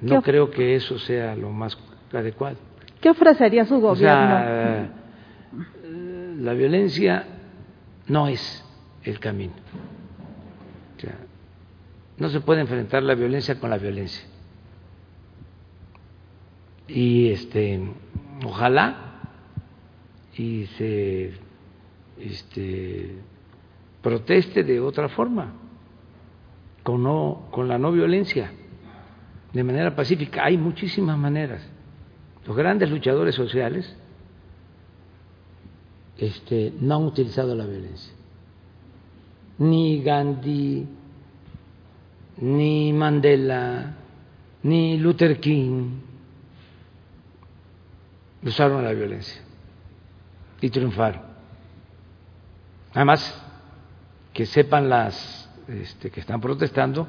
No 0.00 0.22
creo 0.22 0.50
que 0.50 0.76
eso 0.76 0.98
sea 0.98 1.34
lo 1.34 1.50
más 1.50 1.78
adecuado. 2.12 2.56
¿Qué 3.00 3.10
ofrecería 3.10 3.64
su 3.64 3.80
gobierno? 3.80 5.02
la 6.36 6.52
violencia 6.52 7.24
no 8.06 8.28
es 8.28 8.64
el 9.02 9.18
camino. 9.18 9.54
no 12.18 12.28
se 12.28 12.40
puede 12.40 12.60
enfrentar 12.60 13.02
la 13.02 13.14
violencia 13.14 13.58
con 13.58 13.70
la 13.70 13.78
violencia. 13.78 14.26
Y 16.86 17.30
este, 17.30 17.80
ojalá 18.44 19.22
y 20.36 20.66
se 20.76 21.32
este, 22.18 23.14
proteste 24.04 24.62
de 24.62 24.78
otra 24.80 25.08
forma, 25.08 25.54
con, 26.82 27.02
no, 27.02 27.48
con 27.50 27.66
la 27.66 27.78
no 27.78 27.90
violencia 27.90 28.52
de 29.52 29.64
manera 29.64 29.96
pacífica. 29.96 30.44
Hay 30.44 30.58
muchísimas 30.58 31.16
maneras. 31.16 31.66
Los 32.46 32.54
grandes 32.54 32.90
luchadores 32.90 33.34
sociales 33.34 33.96
este, 36.18 36.74
no 36.80 36.96
han 36.96 37.04
utilizado 37.04 37.54
la 37.54 37.64
violencia. 37.64 38.12
Ni 39.58 40.02
Gandhi, 40.02 40.86
ni 42.42 42.92
Mandela, 42.92 43.94
ni 44.64 44.98
Luther 44.98 45.40
King 45.40 45.92
usaron 48.42 48.84
la 48.84 48.92
violencia 48.92 49.40
y 50.60 50.68
triunfaron. 50.68 51.22
Además, 52.92 53.43
que 54.34 54.46
sepan 54.46 54.88
las 54.90 55.48
este, 55.68 56.10
que 56.10 56.20
están 56.20 56.40
protestando 56.40 57.06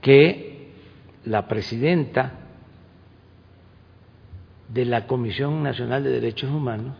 que 0.00 0.70
la 1.24 1.48
presidenta 1.48 2.32
de 4.68 4.84
la 4.84 5.06
Comisión 5.06 5.62
Nacional 5.62 6.04
de 6.04 6.10
Derechos 6.10 6.50
Humanos, 6.50 6.96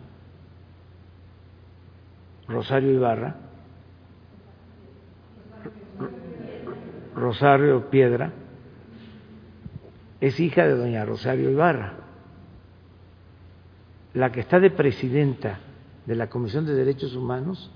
Rosario 2.49 2.93
Ibarra, 2.93 3.37
Rosario 7.15 7.91
Piedra, 7.91 8.33
es 10.21 10.39
hija 10.41 10.65
de 10.65 10.77
doña 10.77 11.05
Rosario 11.05 11.51
Ibarra. 11.51 11.95
La 14.15 14.31
que 14.33 14.41
está 14.41 14.61
de 14.61 14.71
presidenta 14.71 15.61
de 16.07 16.15
la 16.17 16.29
Comisión 16.29 16.67
de 16.67 16.75
Derechos 16.75 17.15
Humanos, 17.15 17.71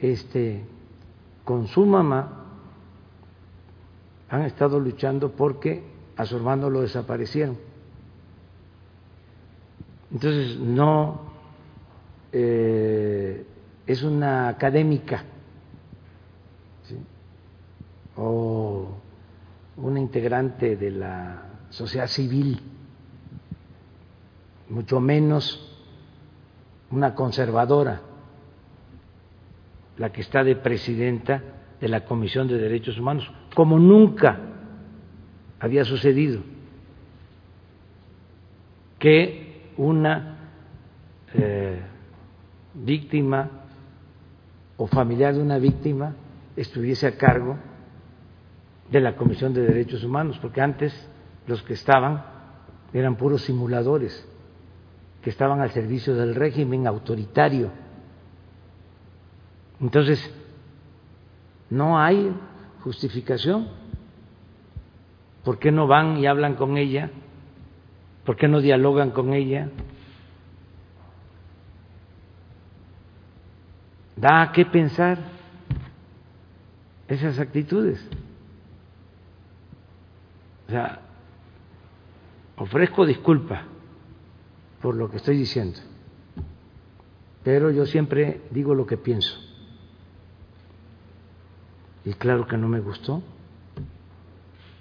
este, 0.00 0.64
con 1.44 1.66
su 1.66 1.84
mamá, 1.84 2.36
han 4.28 4.42
estado 4.42 4.78
luchando 4.78 5.32
porque 5.32 5.82
a 6.16 6.24
su 6.24 6.36
hermano 6.36 6.70
lo 6.70 6.82
desaparecieron. 6.82 7.58
Entonces, 10.12 10.58
no 10.58 11.20
eh, 12.32 13.44
es 13.86 14.02
una 14.02 14.48
académica 14.48 15.24
o 18.16 18.88
una 19.76 19.98
integrante 19.98 20.76
de 20.76 20.90
la 20.90 21.42
sociedad 21.70 22.06
civil, 22.06 22.60
mucho 24.68 25.00
menos 25.00 25.66
una 26.90 27.14
conservadora, 27.14 28.02
la 30.00 30.10
que 30.10 30.22
está 30.22 30.42
de 30.42 30.56
presidenta 30.56 31.42
de 31.78 31.86
la 31.86 32.06
Comisión 32.06 32.48
de 32.48 32.56
Derechos 32.56 32.98
Humanos, 32.98 33.30
como 33.54 33.78
nunca 33.78 34.40
había 35.60 35.84
sucedido 35.84 36.40
que 38.98 39.72
una 39.76 40.38
eh, 41.34 41.82
víctima 42.72 43.50
o 44.78 44.86
familiar 44.86 45.34
de 45.34 45.42
una 45.42 45.58
víctima 45.58 46.16
estuviese 46.56 47.06
a 47.06 47.18
cargo 47.18 47.58
de 48.90 49.00
la 49.00 49.16
Comisión 49.16 49.52
de 49.52 49.66
Derechos 49.66 50.02
Humanos, 50.02 50.38
porque 50.40 50.62
antes 50.62 51.10
los 51.46 51.62
que 51.62 51.74
estaban 51.74 52.24
eran 52.94 53.16
puros 53.16 53.42
simuladores, 53.42 54.26
que 55.20 55.28
estaban 55.28 55.60
al 55.60 55.72
servicio 55.72 56.14
del 56.14 56.34
régimen 56.34 56.86
autoritario. 56.86 57.70
Entonces, 59.80 60.30
no 61.70 61.98
hay 61.98 62.32
justificación. 62.82 63.68
¿Por 65.44 65.58
qué 65.58 65.72
no 65.72 65.86
van 65.86 66.18
y 66.18 66.26
hablan 66.26 66.54
con 66.54 66.76
ella? 66.76 67.10
¿Por 68.24 68.36
qué 68.36 68.46
no 68.46 68.60
dialogan 68.60 69.10
con 69.10 69.32
ella? 69.32 69.70
Da 74.16 74.52
qué 74.52 74.66
pensar 74.66 75.18
esas 77.08 77.38
actitudes. 77.38 78.06
O 80.68 80.70
sea, 80.70 81.00
ofrezco 82.56 83.06
disculpa 83.06 83.64
por 84.82 84.94
lo 84.94 85.10
que 85.10 85.16
estoy 85.16 85.36
diciendo, 85.36 85.80
pero 87.42 87.70
yo 87.70 87.86
siempre 87.86 88.42
digo 88.50 88.74
lo 88.74 88.86
que 88.86 88.96
pienso. 88.96 89.49
Y 92.04 92.14
claro 92.14 92.46
que 92.46 92.56
no 92.56 92.68
me 92.68 92.80
gustó. 92.80 93.22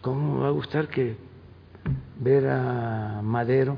¿Cómo 0.01 0.35
me 0.35 0.41
va 0.41 0.47
a 0.47 0.51
gustar 0.51 0.87
que 0.87 1.17
ver 2.19 2.47
a 2.47 3.21
Madero 3.21 3.77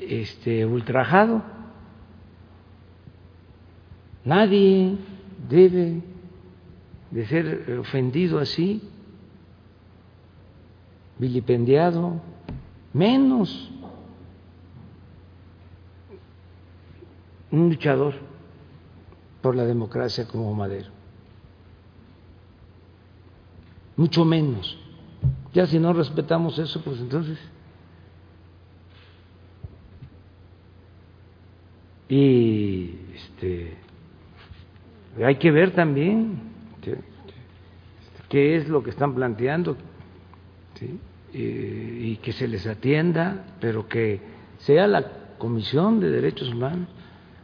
este 0.00 0.64
ultrajado? 0.64 1.42
Nadie 4.24 4.96
debe 5.48 6.02
de 7.10 7.26
ser 7.26 7.78
ofendido 7.78 8.38
así, 8.38 8.80
vilipendiado, 11.18 12.20
menos 12.92 13.70
un 17.50 17.68
luchador 17.68 18.14
por 19.42 19.54
la 19.54 19.64
democracia 19.64 20.26
como 20.26 20.54
Madero 20.54 20.93
mucho 23.96 24.24
menos. 24.24 24.78
Ya 25.52 25.66
si 25.66 25.78
no 25.78 25.92
respetamos 25.92 26.58
eso, 26.58 26.80
pues 26.82 27.00
entonces... 27.00 27.38
Y 32.08 32.98
este, 33.14 33.76
hay 35.24 35.36
que 35.36 35.50
ver 35.50 35.70
también 35.70 36.38
qué 38.28 38.56
es 38.56 38.68
lo 38.68 38.82
que 38.82 38.90
están 38.90 39.14
planteando 39.14 39.76
y 41.32 42.16
que 42.16 42.32
se 42.32 42.46
les 42.46 42.66
atienda, 42.66 43.46
pero 43.60 43.88
que 43.88 44.20
sea 44.58 44.86
la 44.86 45.04
Comisión 45.38 45.98
de 45.98 46.10
Derechos 46.10 46.52
Humanos. 46.52 46.88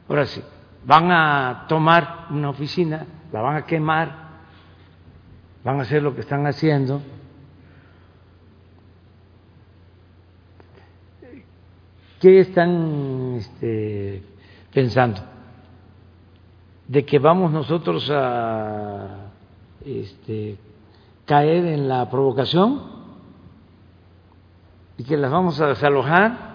Ahora 0.09 0.27
sí, 0.27 0.43
van 0.85 1.11
a 1.11 1.67
tomar 1.69 2.27
una 2.31 2.51
oficina, 2.51 3.07
la 3.33 3.41
van 3.41 3.57
a 3.57 3.67
quemar, 3.67 4.30
van 5.65 5.78
a 5.78 5.82
hacer 5.82 6.03
lo 6.03 6.15
que 6.15 6.20
están 6.23 6.47
haciendo. 6.47 7.03
¿Qué 12.20 12.41
están 12.41 13.37
este, 13.39 14.23
pensando? 14.73 15.23
¿De 16.87 17.05
que 17.05 17.19
vamos 17.19 17.51
nosotros 17.51 18.11
a 18.12 19.31
este, 19.85 20.59
caer 21.24 21.65
en 21.66 21.89
la 21.89 22.11
provocación 22.11 22.82
y 24.99 25.05
que 25.05 25.16
las 25.16 25.31
vamos 25.31 25.61
a 25.61 25.69
desalojar? 25.69 26.51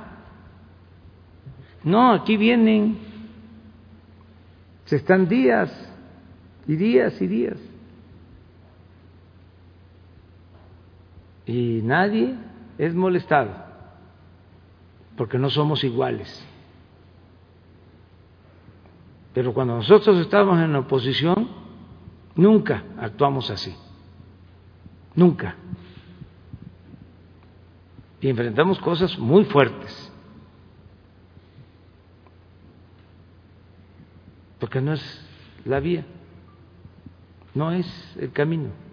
No, 1.84 2.14
aquí 2.14 2.38
vienen, 2.38 3.00
se 4.86 4.98
están 4.98 5.28
días 5.28 5.72
y 6.68 6.76
días 6.76 7.20
y 7.22 7.28
días. 7.28 7.75
Y 11.46 11.82
nadie 11.84 12.36
es 12.78 12.94
molestado, 12.96 13.52
porque 15.16 15.38
no 15.38 15.50
somos 15.50 15.84
iguales. 15.84 16.46
Pero 19.34 19.54
cuando 19.54 19.76
nosotros 19.76 20.18
estamos 20.20 20.60
en 20.60 20.76
oposición, 20.76 21.50
nunca 22.36 22.84
actuamos 22.98 23.50
así. 23.52 23.76
Nunca. 25.14 25.56
Y 28.22 28.30
enfrentamos 28.30 28.80
cosas 28.80 29.20
muy 29.20 29.44
fuertes. 29.46 30.12
Porque 34.58 34.80
no 34.80 34.94
es 34.94 35.28
la 35.66 35.80
vía, 35.80 36.06
no 37.54 37.72
es 37.72 38.16
el 38.18 38.32
camino. 38.32 38.85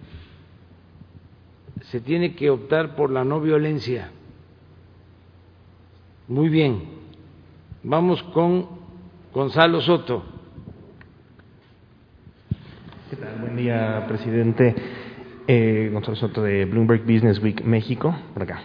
Se 1.90 2.00
tiene 2.00 2.34
que 2.34 2.50
optar 2.50 2.94
por 2.94 3.10
la 3.10 3.24
no 3.24 3.40
violencia. 3.40 4.10
Muy 6.28 6.48
bien. 6.48 6.82
Vamos 7.82 8.22
con 8.34 8.66
Gonzalo 9.34 9.80
Soto. 9.80 10.22
¿Qué 13.10 13.16
tal? 13.16 13.40
Buen 13.40 13.56
día, 13.56 14.04
presidente. 14.06 14.74
Eh, 15.46 15.90
Gonzalo 15.92 16.16
Soto 16.16 16.42
de 16.42 16.64
Bloomberg 16.64 17.02
Business 17.02 17.42
Week 17.42 17.62
México, 17.64 18.14
por 18.32 18.44
acá. 18.44 18.62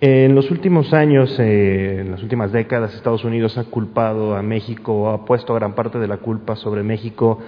En 0.00 0.34
los 0.34 0.50
últimos 0.50 0.94
años, 0.94 1.36
eh, 1.40 2.00
en 2.00 2.12
las 2.12 2.22
últimas 2.22 2.52
décadas, 2.52 2.94
Estados 2.94 3.24
Unidos 3.24 3.58
ha 3.58 3.64
culpado 3.64 4.36
a 4.36 4.42
México, 4.42 5.10
ha 5.10 5.26
puesto 5.26 5.52
gran 5.54 5.74
parte 5.74 5.98
de 5.98 6.06
la 6.06 6.18
culpa 6.18 6.56
sobre 6.56 6.82
México 6.82 7.40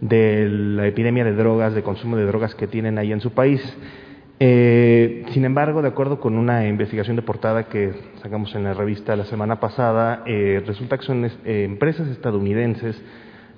de 0.00 0.48
la 0.48 0.86
epidemia 0.86 1.24
de 1.24 1.32
drogas, 1.32 1.74
de 1.74 1.82
consumo 1.82 2.16
de 2.16 2.26
drogas 2.26 2.54
que 2.54 2.68
tienen 2.68 2.98
ahí 2.98 3.10
en 3.10 3.20
su 3.20 3.32
país. 3.32 3.60
Eh, 4.40 5.24
sin 5.32 5.44
embargo, 5.44 5.82
de 5.82 5.88
acuerdo 5.88 6.20
con 6.20 6.38
una 6.38 6.66
investigación 6.68 7.16
de 7.16 7.22
portada 7.22 7.64
que 7.64 7.92
sacamos 8.22 8.54
en 8.54 8.62
la 8.62 8.72
revista 8.72 9.16
la 9.16 9.24
semana 9.24 9.58
pasada, 9.58 10.22
eh, 10.26 10.62
resulta 10.64 10.96
que 10.96 11.04
son 11.04 11.24
eh, 11.24 11.64
empresas 11.64 12.06
estadounidenses 12.08 13.02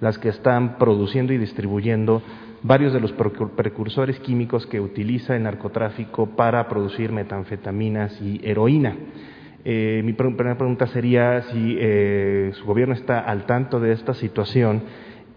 las 0.00 0.18
que 0.18 0.30
están 0.30 0.78
produciendo 0.78 1.34
y 1.34 1.38
distribuyendo 1.38 2.22
varios 2.62 2.94
de 2.94 3.00
los 3.00 3.12
precursores 3.12 4.18
químicos 4.20 4.66
que 4.66 4.80
utiliza 4.80 5.36
el 5.36 5.42
narcotráfico 5.42 6.30
para 6.36 6.66
producir 6.68 7.12
metanfetaminas 7.12 8.18
y 8.22 8.40
heroína. 8.42 8.96
Mi 9.62 10.12
primera 10.14 10.56
pregunta 10.56 10.86
sería 10.86 11.42
si 11.52 11.78
su 12.54 12.64
gobierno 12.64 12.94
está 12.94 13.20
al 13.20 13.44
tanto 13.44 13.78
de 13.78 13.92
esta 13.92 14.14
situación 14.14 14.82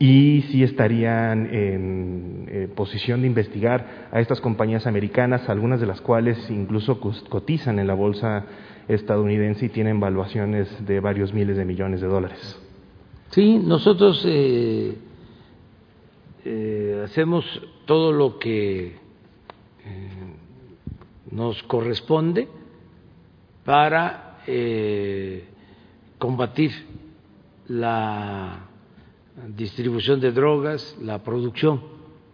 y 0.03 0.41
si 0.51 0.63
estarían 0.63 1.45
en 1.45 2.45
eh, 2.49 2.67
posición 2.75 3.21
de 3.21 3.27
investigar 3.27 4.09
a 4.11 4.19
estas 4.19 4.41
compañías 4.41 4.85
americanas, 4.85 5.47
algunas 5.47 5.79
de 5.79 5.85
las 5.85 6.01
cuales 6.01 6.37
incluso 6.49 6.99
cotizan 6.99 7.79
en 7.79 7.87
la 7.87 7.93
bolsa 7.93 8.43
estadounidense 8.89 9.67
y 9.67 9.69
tienen 9.69 10.01
valuaciones 10.01 10.67
de 10.85 10.99
varios 10.99 11.33
miles 11.33 11.55
de 11.55 11.63
millones 11.63 12.01
de 12.01 12.07
dólares. 12.07 12.59
Sí, 13.29 13.57
nosotros 13.59 14.21
eh, 14.27 14.97
eh, 16.43 17.01
hacemos 17.05 17.45
todo 17.85 18.11
lo 18.11 18.39
que 18.39 18.97
nos 21.31 21.63
corresponde 21.63 22.49
para 23.63 24.39
combatir 26.19 26.71
la 27.69 28.67
distribución 29.55 30.19
de 30.19 30.31
drogas, 30.31 30.95
la 31.01 31.23
producción 31.23 31.81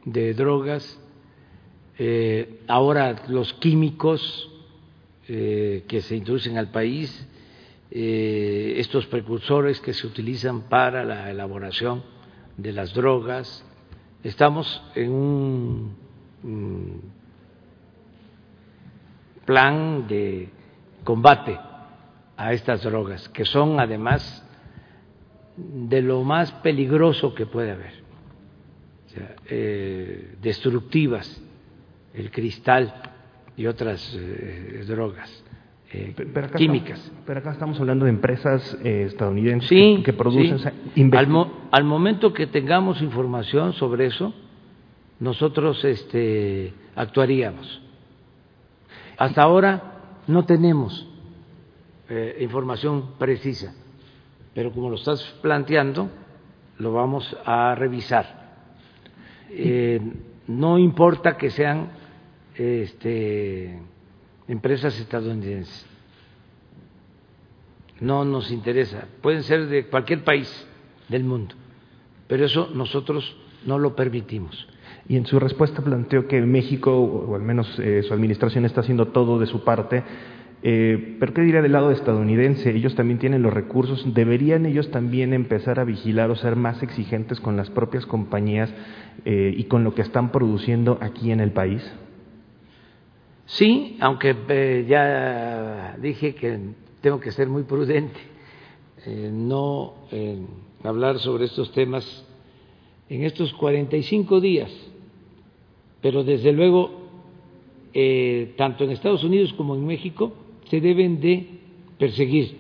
de 0.06 0.34
drogas, 0.34 1.00
ahora 2.68 3.24
los 3.28 3.54
químicos 3.54 4.50
que 5.28 6.02
se 6.04 6.16
introducen 6.16 6.58
al 6.58 6.72
país, 6.72 7.28
estos 7.92 9.06
precursores 9.08 9.80
que 9.82 9.94
se 9.94 10.08
utilizan 10.08 10.62
para 10.70 11.04
la 11.04 11.30
elaboración 11.30 12.04
de 12.58 12.72
las 12.74 12.94
drogas, 12.94 13.66
Estamos 14.22 14.84
en 14.96 15.12
un 15.14 15.96
plan 19.46 20.08
de 20.10 20.50
combate 21.06 21.58
a 22.36 22.52
estas 22.52 22.84
drogas, 22.84 23.30
que 23.30 23.46
son 23.46 23.80
además 23.80 24.46
de 25.74 26.02
lo 26.02 26.24
más 26.24 26.52
peligroso 26.52 27.34
que 27.34 27.46
puede 27.46 27.72
haber, 27.72 27.94
eh, 29.48 30.36
destructivas, 30.42 31.42
el 32.14 32.32
cristal 32.32 32.94
y 33.58 33.66
otras 33.66 34.16
eh, 34.16 34.84
drogas. 34.88 35.46
Eh, 35.92 36.14
químicas. 36.56 37.12
pero 37.26 37.40
acá 37.40 37.50
estamos 37.50 37.80
hablando 37.80 38.06
de 38.06 38.12
empresas 38.12 38.78
estadounidenses 38.84 40.04
que, 40.04 40.14
producen. 40.14 40.60
al, 41.72 41.84
momento 41.84 42.32
que 42.32 42.46
tengamos 42.46 43.02
información 43.02 43.74
sobre 43.74 44.06
eso, 44.06 44.32
nosotros 45.20 45.84
este, 45.84 46.74
actuaríamos. 46.96 47.82
Hasta 49.18 49.42
ahora 49.42 50.22
no 50.28 50.46
tenemos 50.46 51.08
información 52.40 53.16
precisa, 53.18 53.74
pero 54.54 54.72
como 54.72 54.90
lo 54.90 54.96
estás 54.96 55.22
planteando, 55.42 56.10
lo 56.78 56.94
vamos 56.94 57.36
a 57.46 57.76
revisar. 57.76 58.50
no 60.48 60.78
importa 60.78 61.38
que 61.38 61.50
sean 61.50 61.90
este, 62.56 63.80
empresas 64.48 65.00
estadounidenses. 65.00 65.86
No 68.02 68.26
nos 68.26 68.52
interesa. 68.52 69.06
Pueden 69.22 69.44
ser 69.44 69.68
de 69.68 69.88
cualquier 69.88 70.24
país 70.24 70.68
del 71.08 71.24
mundo, 71.24 71.56
pero 72.28 72.46
eso 72.46 72.70
nosotros 72.74 73.36
no 73.66 73.78
lo 73.78 73.96
permitimos. 73.96 74.68
Y 75.08 75.18
en 75.18 75.26
su 75.26 75.40
respuesta 75.40 75.82
planteó 75.82 76.28
que 76.28 76.40
México, 76.42 76.96
o 76.96 77.36
al 77.36 77.42
menos 77.42 77.80
eh, 77.80 78.04
su 78.04 78.14
administración, 78.14 78.66
está 78.66 78.82
haciendo 78.82 79.08
todo 79.08 79.40
de 79.40 79.48
su 79.48 79.64
parte. 79.64 80.04
Eh, 80.62 81.16
pero 81.20 81.34
¿qué 81.34 81.42
diría 81.42 81.62
del 81.62 81.72
lado 81.72 81.92
estadounidense? 81.92 82.76
Ellos 82.76 82.96
también 82.96 83.20
tienen 83.20 83.42
los 83.42 83.54
recursos. 83.54 84.14
¿Deberían 84.14 84.66
ellos 84.66 84.92
también 84.92 85.34
empezar 85.34 85.80
a 85.80 85.86
vigilar 85.86 86.30
o 86.32 86.36
ser 86.36 86.56
más 86.56 86.84
exigentes 86.84 87.40
con 87.40 87.56
las 87.56 87.70
propias 87.70 88.06
compañías 88.06 88.74
eh, 89.26 89.54
y 89.56 89.66
con 89.66 89.84
lo 89.84 89.96
que 89.96 90.02
están 90.02 90.32
produciendo 90.32 90.98
aquí 91.02 91.32
en 91.32 91.40
el 91.40 91.52
país? 91.52 91.82
Sí, 93.46 93.98
aunque 94.02 94.36
eh, 94.50 94.86
ya 94.88 95.98
dije 96.02 96.36
que 96.36 96.60
tengo 97.02 97.20
que 97.20 97.32
ser 97.32 97.48
muy 97.48 97.64
prudente, 97.64 98.20
eh, 99.06 99.32
no 99.34 99.94
hablar 100.84 101.20
sobre 101.20 101.46
estos 101.46 101.72
temas 101.72 102.26
en 103.08 103.24
estos 103.24 103.54
45 103.54 104.40
días, 104.40 104.72
pero 106.02 106.24
desde 106.24 106.52
luego, 106.52 106.92
tanto 108.56 108.84
en 108.84 108.92
Estados 108.92 109.24
Unidos 109.24 109.52
como 109.54 109.74
en 109.74 109.86
México, 109.86 110.32
se 110.70 110.80
deben 110.80 111.20
de 111.20 111.48
perseguir 111.98 112.58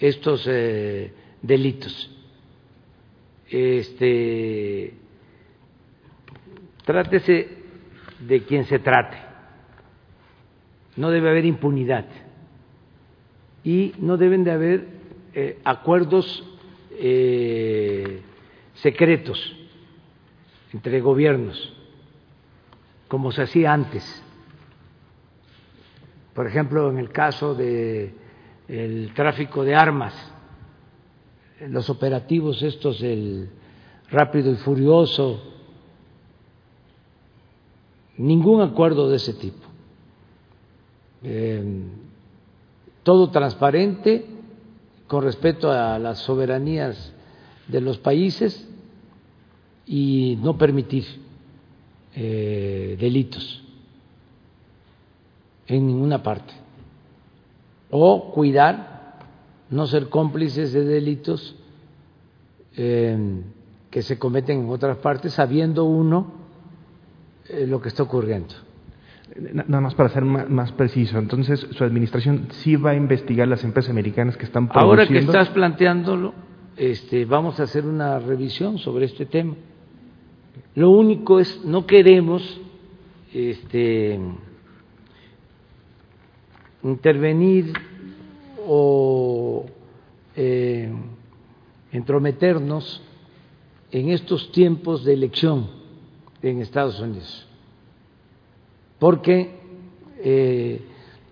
estos 0.00 0.44
delitos. 1.42 2.10
Este, 3.48 4.92
trátese 6.84 7.48
de 8.20 8.42
quien 8.42 8.64
se 8.64 8.78
trate 8.80 9.26
no 10.96 11.10
debe 11.10 11.30
haber 11.30 11.44
impunidad 11.44 12.06
y 13.62 13.92
no 13.98 14.16
deben 14.16 14.44
de 14.44 14.50
haber 14.50 14.88
eh, 15.34 15.58
acuerdos 15.64 16.44
eh, 16.92 18.22
secretos 18.74 19.56
entre 20.72 21.00
gobiernos, 21.00 21.74
como 23.08 23.32
se 23.32 23.42
hacía 23.42 23.72
antes. 23.72 24.22
Por 26.36 26.46
ejemplo, 26.46 26.90
en 26.90 26.98
el 26.98 27.08
caso 27.08 27.54
de 27.54 28.14
el 28.68 29.14
tráfico 29.14 29.64
de 29.64 29.74
armas, 29.74 30.12
los 31.66 31.88
operativos 31.88 32.62
estos 32.62 33.00
del 33.00 33.48
rápido 34.10 34.52
y 34.52 34.56
furioso, 34.56 35.42
ningún 38.18 38.60
acuerdo 38.60 39.08
de 39.08 39.16
ese 39.16 39.32
tipo. 39.32 39.66
Eh, 41.22 41.84
todo 43.02 43.30
transparente, 43.30 44.26
con 45.06 45.24
respeto 45.24 45.72
a 45.72 45.98
las 45.98 46.18
soberanías 46.18 47.14
de 47.66 47.80
los 47.80 47.96
países 47.96 48.68
y 49.86 50.38
no 50.42 50.58
permitir 50.58 51.06
eh, 52.14 52.98
delitos 53.00 53.65
en 55.66 55.86
ninguna 55.86 56.22
parte. 56.22 56.52
O 57.90 58.32
cuidar, 58.32 59.18
no 59.70 59.86
ser 59.86 60.08
cómplices 60.08 60.72
de 60.72 60.84
delitos 60.84 61.56
eh, 62.76 63.42
que 63.90 64.02
se 64.02 64.18
cometen 64.18 64.60
en 64.60 64.68
otras 64.68 64.98
partes, 64.98 65.32
sabiendo 65.32 65.84
uno 65.84 66.32
eh, 67.48 67.66
lo 67.66 67.80
que 67.80 67.88
está 67.88 68.02
ocurriendo. 68.02 68.54
Nada 69.38 69.80
más 69.80 69.94
para 69.94 70.08
ser 70.08 70.24
más, 70.24 70.72
preciso, 70.72 71.18
entonces 71.18 71.66
su 71.70 71.84
administración 71.84 72.46
sí 72.50 72.76
va 72.76 72.90
a 72.90 72.94
investigar 72.94 73.46
las 73.46 73.64
empresas 73.64 73.90
americanas 73.90 74.36
que 74.36 74.44
están 74.44 74.68
produciendo. 74.68 74.90
Ahora 74.90 75.06
que 75.06 75.18
estás 75.18 75.50
planteándolo, 75.50 76.32
este, 76.76 77.24
vamos 77.26 77.60
a 77.60 77.64
hacer 77.64 77.84
una 77.84 78.18
revisión 78.18 78.78
sobre 78.78 79.06
este 79.06 79.26
tema. 79.26 79.54
Lo 80.74 80.90
único 80.90 81.38
es 81.38 81.64
no 81.64 81.86
queremos 81.86 82.60
este, 83.34 84.18
intervenir 86.86 87.72
o 88.66 89.66
eh, 90.34 90.92
entrometernos 91.92 93.02
en 93.90 94.10
estos 94.10 94.52
tiempos 94.52 95.04
de 95.04 95.14
elección 95.14 95.68
en 96.42 96.60
Estados 96.60 97.00
Unidos, 97.00 97.46
porque 98.98 99.58
eh, 100.18 100.82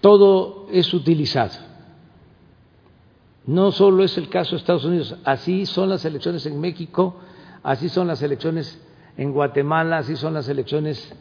todo 0.01 0.66
es 0.70 0.93
utilizado. 0.93 1.55
No 3.47 3.72
solo 3.72 4.05
es 4.05 4.16
el 4.16 4.28
caso 4.28 4.52
de 4.52 4.56
Estados 4.56 4.85
Unidos, 4.85 5.16
así 5.24 5.66
son 5.66 5.90
las 5.90 6.05
elecciones 6.05 6.47
en 6.47 6.59
México, 6.60 7.16
así 7.62 7.89
son 7.89 8.09
las 8.09 8.22
elecciones 8.22 8.81
en 9.16 9.32
Guatemala, 9.32 9.98
así 9.98 10.16
son 10.16 10.35
las 10.35 10.48
elecciones 10.48 11.14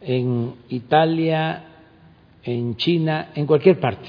en 0.00 0.54
Italia, 0.68 1.69
en 2.42 2.76
China, 2.76 3.30
en 3.34 3.46
cualquier 3.46 3.78
parte. 3.78 4.08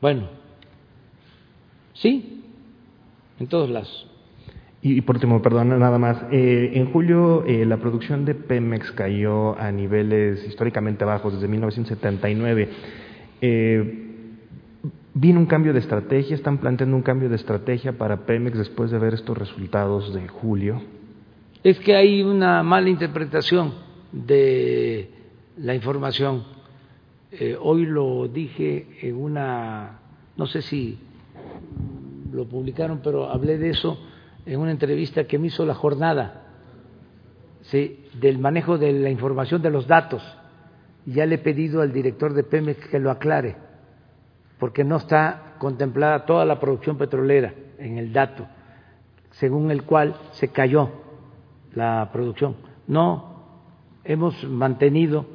Bueno, 0.00 0.28
sí, 1.94 2.42
en 3.38 3.46
todos 3.46 3.68
lados. 3.70 4.06
Y, 4.82 5.02
por 5.02 5.16
último, 5.16 5.42
perdón, 5.42 5.78
nada 5.78 5.98
más. 5.98 6.24
Eh, 6.30 6.72
en 6.74 6.90
julio 6.90 7.44
eh, 7.44 7.66
la 7.66 7.76
producción 7.76 8.24
de 8.24 8.34
Pemex 8.34 8.92
cayó 8.92 9.58
a 9.58 9.70
niveles 9.70 10.46
históricamente 10.46 11.04
bajos 11.04 11.34
desde 11.34 11.48
1979. 11.48 12.68
Eh, 13.42 14.06
¿Vino 15.12 15.40
un 15.40 15.46
cambio 15.46 15.74
de 15.74 15.80
estrategia? 15.80 16.34
¿Están 16.34 16.58
planteando 16.58 16.96
un 16.96 17.02
cambio 17.02 17.28
de 17.28 17.36
estrategia 17.36 17.92
para 17.92 18.24
Pemex 18.24 18.56
después 18.56 18.90
de 18.90 18.98
ver 18.98 19.12
estos 19.12 19.36
resultados 19.36 20.14
de 20.14 20.28
julio? 20.28 20.80
Es 21.62 21.78
que 21.80 21.94
hay 21.94 22.22
una 22.22 22.62
mala 22.62 22.88
interpretación 22.88 23.74
de 24.12 25.10
la 25.58 25.74
información. 25.74 26.44
Hoy 27.60 27.86
lo 27.86 28.28
dije 28.28 28.98
en 29.02 29.16
una, 29.16 30.00
no 30.36 30.46
sé 30.46 30.62
si 30.62 30.98
lo 32.32 32.46
publicaron, 32.46 33.00
pero 33.02 33.30
hablé 33.30 33.58
de 33.58 33.70
eso 33.70 33.98
en 34.46 34.58
una 34.58 34.70
entrevista 34.70 35.24
que 35.24 35.38
me 35.38 35.48
hizo 35.48 35.64
la 35.64 35.74
jornada, 35.74 36.42
¿sí? 37.62 38.04
del 38.14 38.38
manejo 38.38 38.78
de 38.78 38.92
la 38.92 39.10
información 39.10 39.62
de 39.62 39.70
los 39.70 39.86
datos. 39.86 40.22
Ya 41.06 41.26
le 41.26 41.36
he 41.36 41.38
pedido 41.38 41.82
al 41.82 41.92
director 41.92 42.34
de 42.34 42.42
Pemex 42.42 42.88
que 42.88 42.98
lo 42.98 43.10
aclare, 43.10 43.56
porque 44.58 44.84
no 44.84 44.96
está 44.96 45.54
contemplada 45.58 46.26
toda 46.26 46.44
la 46.44 46.58
producción 46.58 46.98
petrolera 46.98 47.54
en 47.78 47.98
el 47.98 48.12
dato, 48.12 48.46
según 49.32 49.70
el 49.70 49.84
cual 49.84 50.16
se 50.32 50.48
cayó 50.48 50.90
la 51.74 52.10
producción. 52.12 52.56
No, 52.86 53.44
hemos 54.04 54.42
mantenido 54.44 55.26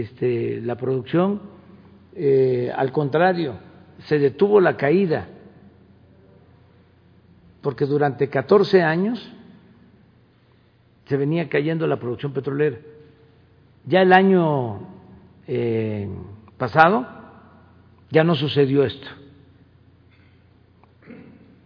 este, 0.00 0.60
la 0.60 0.76
producción, 0.76 1.40
eh, 2.14 2.72
al 2.74 2.92
contrario, 2.92 3.54
se 4.06 4.18
detuvo 4.18 4.60
la 4.60 4.76
caída 4.76 5.28
porque 7.60 7.86
durante 7.86 8.28
14 8.28 8.82
años 8.82 9.32
se 11.06 11.16
venía 11.16 11.48
cayendo 11.48 11.86
la 11.86 11.98
producción 11.98 12.32
petrolera. 12.32 12.78
Ya 13.86 14.02
el 14.02 14.12
año 14.12 14.80
eh, 15.46 16.08
pasado 16.58 17.06
ya 18.10 18.24
no 18.24 18.34
sucedió 18.34 18.84
esto, 18.84 19.08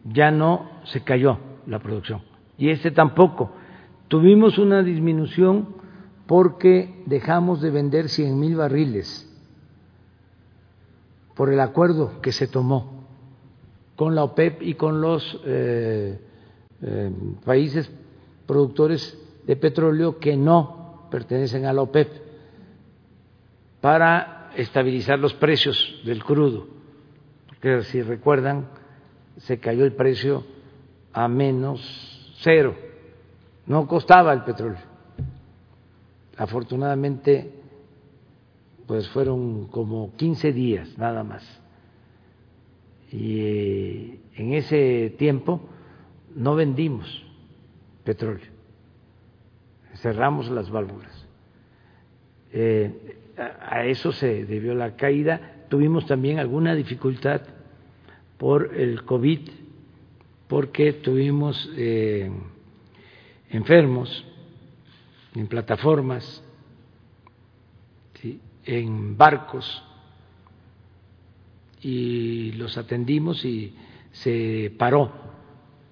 ya 0.04 0.30
no 0.30 0.70
se 0.84 1.02
cayó 1.02 1.38
la 1.66 1.78
producción 1.80 2.22
y 2.58 2.70
este 2.70 2.90
tampoco. 2.90 3.52
Tuvimos 4.08 4.58
una 4.58 4.82
disminución 4.82 5.75
porque 6.26 7.02
dejamos 7.06 7.60
de 7.60 7.70
vender 7.70 8.08
100 8.08 8.38
mil 8.38 8.56
barriles 8.56 9.28
por 11.34 11.52
el 11.52 11.60
acuerdo 11.60 12.20
que 12.20 12.32
se 12.32 12.48
tomó 12.48 13.06
con 13.94 14.14
la 14.14 14.24
OPEP 14.24 14.62
y 14.62 14.74
con 14.74 15.00
los 15.00 15.40
eh, 15.44 16.18
eh, 16.82 17.12
países 17.44 17.90
productores 18.46 19.18
de 19.46 19.56
petróleo 19.56 20.18
que 20.18 20.36
no 20.36 21.06
pertenecen 21.10 21.66
a 21.66 21.72
la 21.72 21.82
OPEP 21.82 22.08
para 23.80 24.50
estabilizar 24.56 25.18
los 25.18 25.34
precios 25.34 26.00
del 26.04 26.24
crudo. 26.24 26.66
Porque 27.48 27.82
si 27.82 28.02
recuerdan, 28.02 28.68
se 29.38 29.58
cayó 29.58 29.84
el 29.84 29.92
precio 29.92 30.44
a 31.12 31.28
menos 31.28 31.80
cero, 32.40 32.74
no 33.66 33.86
costaba 33.86 34.32
el 34.32 34.42
petróleo. 34.44 34.80
Afortunadamente, 36.36 37.50
pues 38.86 39.08
fueron 39.08 39.66
como 39.68 40.14
15 40.16 40.52
días 40.52 40.96
nada 40.98 41.24
más 41.24 41.62
y 43.10 43.40
eh, 43.40 44.20
en 44.34 44.52
ese 44.52 45.14
tiempo 45.16 45.60
no 46.34 46.54
vendimos 46.54 47.24
petróleo, 48.04 48.46
cerramos 49.94 50.50
las 50.50 50.70
válvulas. 50.70 51.26
Eh, 52.52 53.18
a 53.36 53.84
eso 53.84 54.12
se 54.12 54.44
debió 54.44 54.74
la 54.74 54.96
caída. 54.96 55.64
Tuvimos 55.68 56.06
también 56.06 56.38
alguna 56.38 56.74
dificultad 56.74 57.42
por 58.38 58.74
el 58.74 59.04
COVID, 59.04 59.40
porque 60.48 60.92
tuvimos 60.92 61.70
eh, 61.76 62.30
enfermos 63.50 64.26
en 65.36 65.46
plataformas, 65.48 66.42
en 68.64 69.16
barcos 69.16 69.84
y 71.82 72.52
los 72.52 72.76
atendimos 72.76 73.44
y 73.44 73.74
se 74.10 74.74
paró 74.76 75.12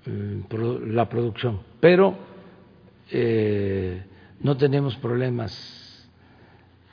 eh, 0.07 0.43
la 0.87 1.09
producción. 1.09 1.61
Pero 1.79 2.17
eh, 3.11 4.03
no 4.41 4.57
tenemos 4.57 4.97
problemas 4.97 6.09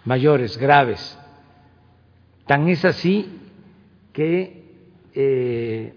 mayores, 0.05 0.57
graves. 0.57 1.17
Tan 2.45 2.67
es 2.67 2.83
así 2.85 3.39
que 4.13 4.65
eh, 5.13 5.93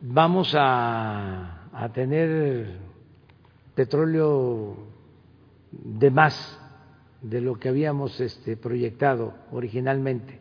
vamos 0.00 0.54
a, 0.56 1.68
a 1.72 1.92
tener 1.92 2.78
petróleo 3.74 4.93
de 5.82 6.10
más 6.10 6.60
de 7.22 7.40
lo 7.40 7.58
que 7.58 7.70
habíamos 7.70 8.20
este, 8.20 8.56
proyectado 8.56 9.32
originalmente. 9.50 10.40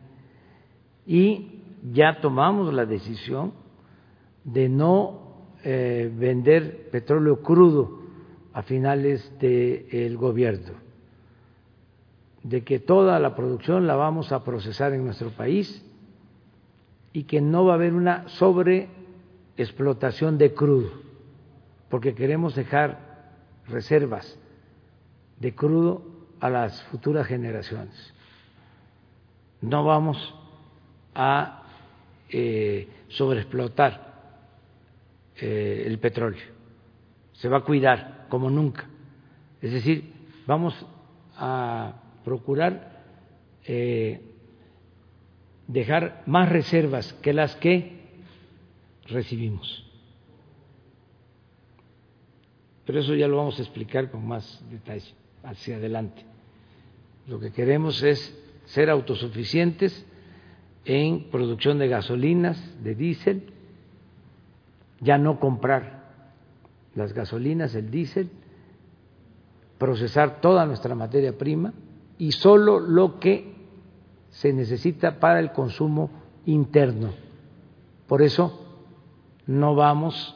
Y 1.05 1.61
ya 1.91 2.19
tomamos 2.21 2.73
la 2.73 2.85
decisión 2.85 3.53
de 4.43 4.69
no 4.69 5.47
eh, 5.63 6.11
vender 6.13 6.89
petróleo 6.91 7.41
crudo 7.41 8.01
a 8.51 8.61
finales 8.63 9.31
del 9.39 10.17
gobierno, 10.17 10.73
de 12.43 12.63
que 12.63 12.79
toda 12.79 13.17
la 13.19 13.35
producción 13.35 13.87
la 13.87 13.95
vamos 13.95 14.31
a 14.31 14.43
procesar 14.43 14.93
en 14.93 15.05
nuestro 15.05 15.29
país 15.29 15.83
y 17.13 17.23
que 17.23 17.39
no 17.39 17.65
va 17.65 17.73
a 17.73 17.75
haber 17.75 17.93
una 17.93 18.27
sobre 18.27 18.89
explotación 19.55 20.37
de 20.37 20.53
crudo, 20.53 20.91
porque 21.89 22.13
queremos 22.13 22.55
dejar 22.55 23.31
reservas 23.67 24.37
de 25.43 25.53
crudo 25.53 26.01
a 26.39 26.49
las 26.49 26.81
futuras 26.83 27.27
generaciones. 27.27 28.13
No 29.59 29.83
vamos 29.83 30.33
a 31.13 31.63
eh, 32.29 32.87
sobreexplotar 33.09 34.13
eh, 35.35 35.83
el 35.85 35.99
petróleo, 35.99 36.43
se 37.33 37.49
va 37.49 37.57
a 37.57 37.61
cuidar 37.61 38.25
como 38.29 38.49
nunca. 38.49 38.87
Es 39.61 39.73
decir, 39.73 40.13
vamos 40.47 40.73
a 41.35 41.93
procurar 42.23 43.01
eh, 43.65 44.21
dejar 45.67 46.23
más 46.25 46.49
reservas 46.49 47.11
que 47.21 47.33
las 47.33 47.55
que 47.57 48.01
recibimos. 49.07 49.85
Pero 52.85 53.01
eso 53.01 53.13
ya 53.15 53.27
lo 53.27 53.37
vamos 53.37 53.59
a 53.59 53.61
explicar 53.61 54.09
con 54.09 54.25
más 54.25 54.63
detalle 54.69 55.22
hacia 55.43 55.77
adelante. 55.77 56.25
Lo 57.27 57.39
que 57.39 57.51
queremos 57.51 58.01
es 58.03 58.37
ser 58.65 58.89
autosuficientes 58.89 60.05
en 60.85 61.29
producción 61.29 61.79
de 61.79 61.87
gasolinas, 61.87 62.83
de 62.83 62.95
diésel, 62.95 63.53
ya 64.99 65.17
no 65.17 65.39
comprar 65.39 66.03
las 66.95 67.13
gasolinas, 67.13 67.75
el 67.75 67.89
diésel, 67.91 68.29
procesar 69.77 70.41
toda 70.41 70.65
nuestra 70.65 70.95
materia 70.95 71.37
prima 71.37 71.73
y 72.17 72.31
solo 72.31 72.79
lo 72.79 73.19
que 73.19 73.53
se 74.29 74.53
necesita 74.53 75.19
para 75.19 75.39
el 75.39 75.51
consumo 75.51 76.09
interno. 76.45 77.13
Por 78.07 78.21
eso 78.21 78.59
no 79.47 79.75
vamos 79.75 80.35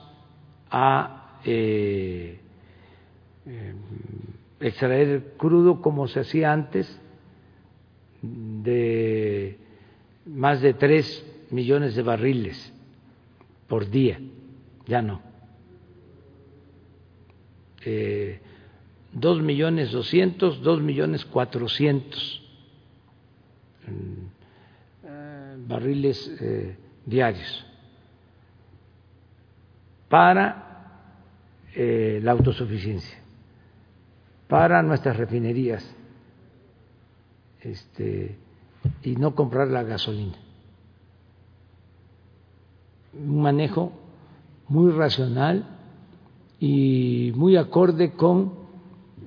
a 0.69 1.39
eh, 1.45 2.39
eh, 3.45 3.75
extraer 4.59 5.33
crudo 5.37 5.81
como 5.81 6.07
se 6.07 6.21
hacía 6.21 6.51
antes 6.51 6.99
de 8.21 9.57
más 10.25 10.61
de 10.61 10.73
tres 10.73 11.25
millones 11.51 11.95
de 11.95 12.03
barriles 12.03 12.73
por 13.67 13.89
día, 13.89 14.19
ya 14.85 15.01
no. 15.01 15.21
Eh, 17.85 18.39
dos 19.13 19.41
millones 19.41 19.91
doscientos, 19.91 20.61
dos 20.61 20.81
millones 20.81 21.25
cuatrocientos 21.25 22.43
eh, 25.05 25.55
barriles 25.67 26.27
eh, 26.41 26.75
diarios. 27.05 27.65
Para 30.09 30.63
la 31.75 32.31
autosuficiencia, 32.31 33.19
para 34.47 34.81
nuestras 34.81 35.17
refinerías 35.17 35.85
este, 37.61 38.37
y 39.03 39.15
no 39.15 39.35
comprar 39.35 39.67
la 39.67 39.83
gasolina. 39.83 40.37
Un 43.13 43.41
manejo 43.41 43.91
muy 44.67 44.91
racional 44.91 45.65
y 46.59 47.31
muy 47.35 47.57
acorde 47.57 48.13
con 48.13 48.53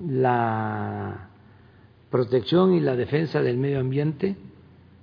la 0.07 1.29
protección 2.09 2.73
y 2.73 2.79
la 2.79 2.95
defensa 2.95 3.41
del 3.41 3.57
medio 3.57 3.79
ambiente, 3.79 4.35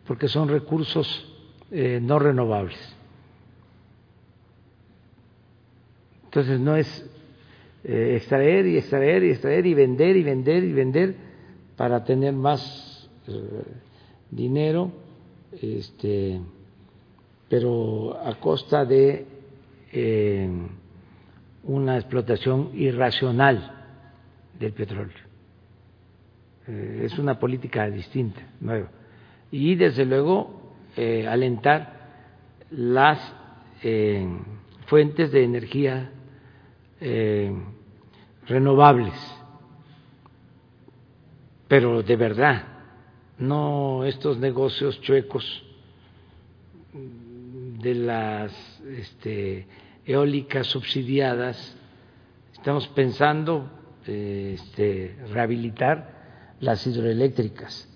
porque 0.07 0.29
son 0.29 0.49
recursos 0.49 1.27
eh, 1.71 2.01
no 2.03 2.19
renovables. 2.19 2.79
Entonces 6.25 6.61
no 6.61 6.77
es 6.77 7.11
eh, 7.85 8.17
extraer 8.17 8.67
y 8.67 8.77
extraer 8.77 9.23
y 9.23 9.31
extraer 9.31 9.65
y 9.65 9.75
vender 9.75 10.17
y 10.17 10.23
vender 10.25 10.65
y 10.65 10.73
vender 10.73 11.15
para 11.77 12.03
tener 12.03 12.33
más 12.33 13.09
eh, 13.29 13.63
dinero, 14.31 14.91
este, 15.63 16.41
pero 17.49 18.19
a 18.21 18.35
costa 18.41 18.85
de 18.85 19.25
eh, 19.93 20.51
una 21.63 21.97
explotación 21.97 22.71
irracional 22.75 23.87
del 24.59 24.73
petróleo. 24.73 25.29
Es 26.67 27.19
una 27.19 27.39
política 27.39 27.89
distinta, 27.89 28.43
nueva. 28.61 28.91
Y 29.51 29.75
desde 29.75 30.05
luego 30.05 30.75
alentar 31.27 32.11
las 32.71 33.19
fuentes 34.87 35.33
de 35.33 35.45
energía 35.45 36.11
renovables, 38.47 39.15
pero 41.69 42.03
de 42.03 42.17
verdad, 42.17 42.65
no 43.39 44.05
estos 44.05 44.39
negocios 44.39 45.01
chuecos 45.01 45.65
de 46.93 47.95
las 47.95 48.83
este, 48.99 49.67
eólicas 50.05 50.67
subsidiadas. 50.67 51.77
Estamos 52.53 52.89
pensando 52.89 53.71
este, 54.07 55.17
rehabilitar 55.31 56.57
las 56.61 56.85
hidroeléctricas, 56.87 57.89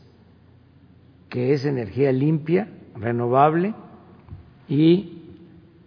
que 1.28 1.52
es 1.52 1.64
energía 1.64 2.12
limpia, 2.12 2.68
renovable 2.94 3.74
y 4.68 5.22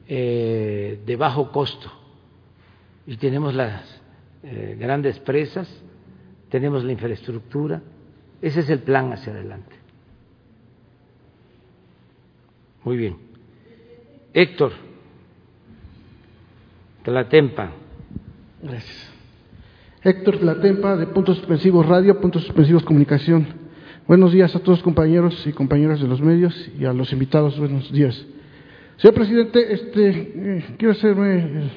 eh, 0.07 0.99
de 1.05 1.15
bajo 1.15 1.51
costo. 1.51 1.91
Y 3.07 3.17
tenemos 3.17 3.53
las 3.53 4.01
eh, 4.43 4.75
grandes 4.79 5.19
presas, 5.19 5.67
tenemos 6.49 6.83
la 6.83 6.91
infraestructura 6.91 7.81
ese 8.45 8.59
es 8.59 8.69
el 8.69 8.79
plan 8.79 9.11
hacia 9.11 9.33
adelante. 9.33 9.75
Muy 12.83 12.97
bien. 12.97 13.17
Héctor, 14.33 14.71
Tlatempa. 17.03 17.71
Gracias. 18.61 19.11
Héctor 20.03 20.37
Tlatempa, 20.37 20.95
de 20.95 21.07
Puntos 21.07 21.37
Suspensivos 21.37 21.87
Radio, 21.87 22.19
Puntos 22.21 22.43
Suspensivos 22.43 22.83
Comunicación. 22.83 23.47
Buenos 24.07 24.31
días 24.31 24.55
a 24.55 24.59
todos 24.59 24.83
compañeros 24.83 25.47
y 25.47 25.51
compañeras 25.51 25.99
de 25.99 26.07
los 26.07 26.21
medios 26.21 26.53
y 26.77 26.85
a 26.85 26.93
los 26.93 27.11
invitados. 27.11 27.57
Buenos 27.57 27.91
días. 27.91 28.23
Señor 28.97 29.15
presidente, 29.15 29.73
este, 29.73 30.09
eh, 30.09 30.65
quiero 30.77 30.91
hacerme 30.91 31.71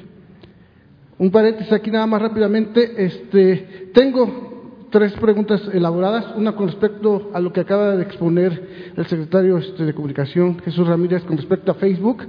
un 1.18 1.30
paréntesis 1.30 1.72
aquí 1.72 1.90
nada 1.90 2.06
más 2.06 2.22
rápidamente. 2.22 3.04
Este, 3.04 3.90
tengo 3.92 4.86
tres 4.90 5.12
preguntas 5.14 5.62
elaboradas, 5.72 6.36
una 6.36 6.52
con 6.52 6.66
respecto 6.66 7.30
a 7.34 7.40
lo 7.40 7.52
que 7.52 7.60
acaba 7.60 7.96
de 7.96 8.02
exponer 8.02 8.92
el 8.96 9.06
secretario 9.06 9.58
este, 9.58 9.84
de 9.84 9.94
Comunicación, 9.94 10.58
Jesús 10.60 10.86
Ramírez, 10.86 11.24
con 11.24 11.36
respecto 11.36 11.72
a 11.72 11.74
Facebook. 11.74 12.24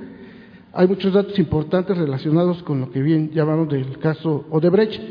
Hay 0.73 0.87
muchos 0.87 1.13
datos 1.13 1.37
importantes 1.39 1.97
relacionados 1.97 2.61
con 2.63 2.81
lo 2.81 2.91
que 2.91 3.01
bien 3.01 3.31
llamamos 3.31 3.69
del 3.69 3.97
caso 3.99 4.45
Odebrecht, 4.49 5.01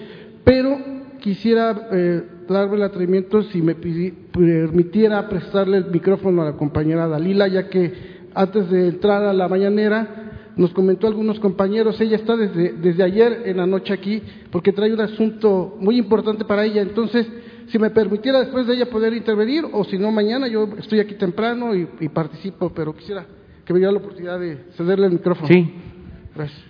pero 0.44 0.78
quisiera 1.20 1.88
eh, 1.92 2.22
darme 2.48 2.76
el 2.76 2.82
atrevimiento 2.82 3.42
si 3.42 3.60
me 3.60 3.74
permitiera 3.74 5.28
prestarle 5.28 5.78
el 5.78 5.90
micrófono 5.90 6.42
a 6.42 6.46
la 6.46 6.56
compañera 6.56 7.08
Dalila, 7.08 7.48
ya 7.48 7.68
que 7.68 8.18
antes 8.34 8.70
de 8.70 8.88
entrar 8.88 9.24
a 9.24 9.32
la 9.32 9.48
mañanera 9.48 10.27
nos 10.58 10.72
comentó 10.72 11.06
algunos 11.06 11.38
compañeros, 11.38 12.00
ella 12.00 12.16
está 12.16 12.36
desde, 12.36 12.72
desde 12.72 13.02
ayer 13.04 13.42
en 13.46 13.56
la 13.58 13.66
noche 13.66 13.94
aquí 13.94 14.20
porque 14.50 14.72
trae 14.72 14.92
un 14.92 15.00
asunto 15.00 15.76
muy 15.78 15.96
importante 15.96 16.44
para 16.44 16.64
ella. 16.64 16.82
Entonces, 16.82 17.26
si 17.68 17.78
me 17.78 17.90
permitiera 17.90 18.40
después 18.40 18.66
de 18.66 18.74
ella 18.74 18.90
poder 18.90 19.14
intervenir 19.14 19.64
o 19.72 19.84
si 19.84 19.96
no 19.98 20.10
mañana, 20.10 20.48
yo 20.48 20.68
estoy 20.76 20.98
aquí 20.98 21.14
temprano 21.14 21.74
y, 21.76 22.08
participo, 22.08 22.70
pero 22.70 22.92
quisiera 22.94 23.24
que 23.64 23.72
me 23.72 23.78
diera 23.78 23.92
la 23.92 23.98
oportunidad 23.98 24.40
de 24.40 24.64
cederle 24.76 25.06
el 25.06 25.12
micrófono. 25.12 25.46
Sí. 25.46 25.72
Gracias. 26.34 26.64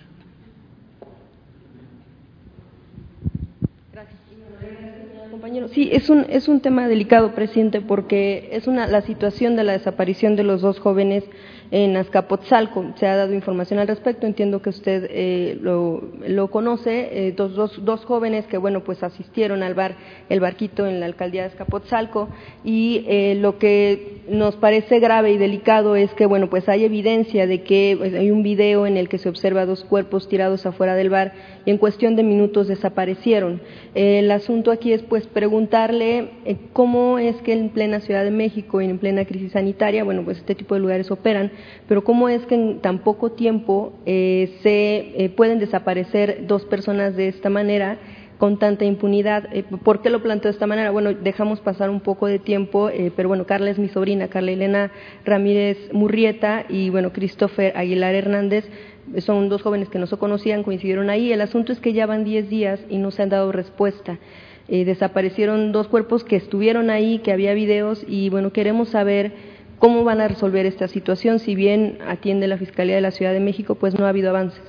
Compañero, 5.31 5.69
sí, 5.69 5.89
es 5.91 6.09
un, 6.09 6.25
es 6.29 6.47
un 6.47 6.59
tema 6.59 6.87
delicado, 6.87 7.33
presidente, 7.33 7.79
porque 7.79 8.49
es 8.51 8.67
una, 8.67 8.87
la 8.87 9.01
situación 9.01 9.55
de 9.55 9.63
la 9.63 9.71
desaparición 9.71 10.35
de 10.35 10.43
los 10.43 10.61
dos 10.61 10.79
jóvenes 10.79 11.23
en 11.71 11.95
Azcapotzalco. 11.97 12.93
Se 12.95 13.07
ha 13.07 13.15
dado 13.15 13.33
información 13.33 13.79
al 13.79 13.87
respecto, 13.87 14.25
entiendo 14.25 14.61
que 14.61 14.69
usted 14.69 15.07
eh, 15.09 15.57
lo, 15.61 16.49
conoce, 16.49 17.27
eh, 17.27 17.31
dos, 17.31 17.53
dos, 17.55 17.85
dos, 17.85 18.05
jóvenes 18.05 18.45
que, 18.47 18.57
bueno, 18.57 18.83
pues 18.83 19.03
asistieron 19.03 19.61
al 19.61 19.75
bar 19.75 19.95
El 20.29 20.39
Barquito 20.39 20.87
en 20.87 20.99
la 20.99 21.05
alcaldía 21.05 21.43
de 21.43 21.49
Azcapotzalco. 21.49 22.29
Y 22.63 23.05
eh, 23.07 23.35
lo 23.39 23.59
que 23.59 24.21
nos 24.29 24.55
parece 24.55 24.99
grave 24.99 25.31
y 25.31 25.37
delicado 25.37 25.95
es 25.95 26.11
que, 26.13 26.25
bueno, 26.25 26.49
pues 26.49 26.67
hay 26.69 26.85
evidencia 26.85 27.45
de 27.45 27.63
que 27.63 27.95
pues, 27.97 28.13
hay 28.13 28.31
un 28.31 28.43
video 28.43 28.87
en 28.87 28.97
el 28.97 29.09
que 29.09 29.17
se 29.17 29.29
observa 29.29 29.65
dos 29.65 29.83
cuerpos 29.83 30.27
tirados 30.27 30.65
afuera 30.65 30.95
del 30.95 31.09
bar 31.09 31.33
en 31.69 31.77
cuestión 31.77 32.15
de 32.15 32.23
minutos 32.23 32.67
desaparecieron. 32.67 33.61
el 33.93 34.31
asunto 34.31 34.71
aquí 34.71 34.91
es, 34.91 35.03
pues, 35.03 35.19
pues 35.19 35.27
preguntarle 35.33 36.29
eh, 36.45 36.55
cómo 36.71 37.19
es 37.19 37.35
que 37.41 37.51
en 37.51 37.71
plena 37.71 37.99
Ciudad 37.99 38.23
de 38.23 38.31
México 38.31 38.79
y 38.79 38.85
en 38.85 38.99
plena 38.99 39.25
crisis 39.25 39.51
sanitaria, 39.51 40.05
bueno, 40.05 40.23
pues 40.23 40.37
este 40.37 40.55
tipo 40.55 40.75
de 40.75 40.79
lugares 40.79 41.11
operan, 41.11 41.51
pero 41.89 42.05
cómo 42.05 42.29
es 42.29 42.45
que 42.45 42.55
en 42.55 42.79
tan 42.79 42.99
poco 42.99 43.33
tiempo 43.33 43.91
eh, 44.05 44.57
se 44.63 45.25
eh, 45.25 45.29
pueden 45.29 45.59
desaparecer 45.59 46.47
dos 46.47 46.63
personas 46.63 47.17
de 47.17 47.27
esta 47.27 47.49
manera 47.49 47.97
con 48.37 48.59
tanta 48.59 48.85
impunidad. 48.85 49.49
¿Por 49.83 50.01
qué 50.01 50.09
lo 50.09 50.23
planteo 50.23 50.49
de 50.49 50.53
esta 50.53 50.67
manera? 50.67 50.91
Bueno, 50.91 51.13
dejamos 51.13 51.59
pasar 51.59 51.89
un 51.89 51.99
poco 51.99 52.25
de 52.27 52.39
tiempo, 52.39 52.89
pero 53.17 53.27
bueno, 53.27 53.45
Carla 53.45 53.69
es 53.69 53.77
mi 53.77 53.89
sobrina, 53.89 54.29
Carla 54.29 54.51
Elena 54.51 54.91
Ramírez 55.25 55.77
Murrieta 55.91 56.63
y 56.69 56.89
bueno, 56.89 57.11
Christopher 57.11 57.75
Aguilar 57.75 58.15
Hernández 58.15 58.63
son 59.19 59.49
dos 59.49 59.61
jóvenes 59.61 59.89
que 59.89 59.99
no 59.99 60.07
se 60.07 60.17
conocían, 60.17 60.63
coincidieron 60.63 61.09
ahí. 61.09 61.31
El 61.31 61.41
asunto 61.41 61.71
es 61.71 61.79
que 61.79 61.93
ya 61.93 62.05
van 62.05 62.23
10 62.23 62.49
días 62.49 62.79
y 62.89 62.97
no 62.97 63.11
se 63.11 63.23
han 63.23 63.29
dado 63.29 63.51
respuesta. 63.51 64.19
Eh, 64.67 64.85
desaparecieron 64.85 65.71
dos 65.71 65.87
cuerpos 65.87 66.23
que 66.23 66.35
estuvieron 66.35 66.89
ahí, 66.89 67.19
que 67.19 67.31
había 67.31 67.53
videos 67.53 68.05
y 68.07 68.29
bueno, 68.29 68.51
queremos 68.53 68.89
saber 68.89 69.33
cómo 69.79 70.03
van 70.03 70.21
a 70.21 70.27
resolver 70.27 70.65
esta 70.65 70.87
situación. 70.87 71.39
Si 71.39 71.55
bien 71.55 71.97
atiende 72.07 72.47
la 72.47 72.57
Fiscalía 72.57 72.95
de 72.95 73.01
la 73.01 73.11
Ciudad 73.11 73.33
de 73.33 73.39
México, 73.39 73.75
pues 73.75 73.97
no 73.97 74.05
ha 74.05 74.09
habido 74.09 74.29
avances. 74.29 74.61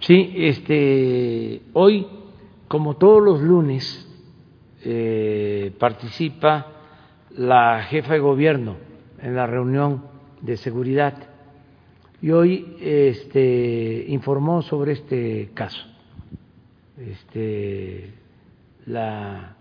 Sí, 0.00 0.32
este, 0.36 1.62
hoy, 1.72 2.06
como 2.68 2.96
todos 2.96 3.22
los 3.22 3.40
lunes, 3.40 4.06
eh, 4.84 5.72
participa 5.80 6.74
la 7.36 7.82
jefa 7.82 8.12
de 8.12 8.20
gobierno 8.20 8.76
en 9.20 9.34
la 9.34 9.46
reunión 9.46 10.04
de 10.42 10.56
seguridad 10.56 11.14
y 12.22 12.30
hoy 12.30 12.76
este, 12.80 14.06
informó 14.08 14.62
sobre 14.62 14.92
este 14.92 15.50
caso. 15.54 15.84
Este, 16.98 18.14
la 18.86 19.56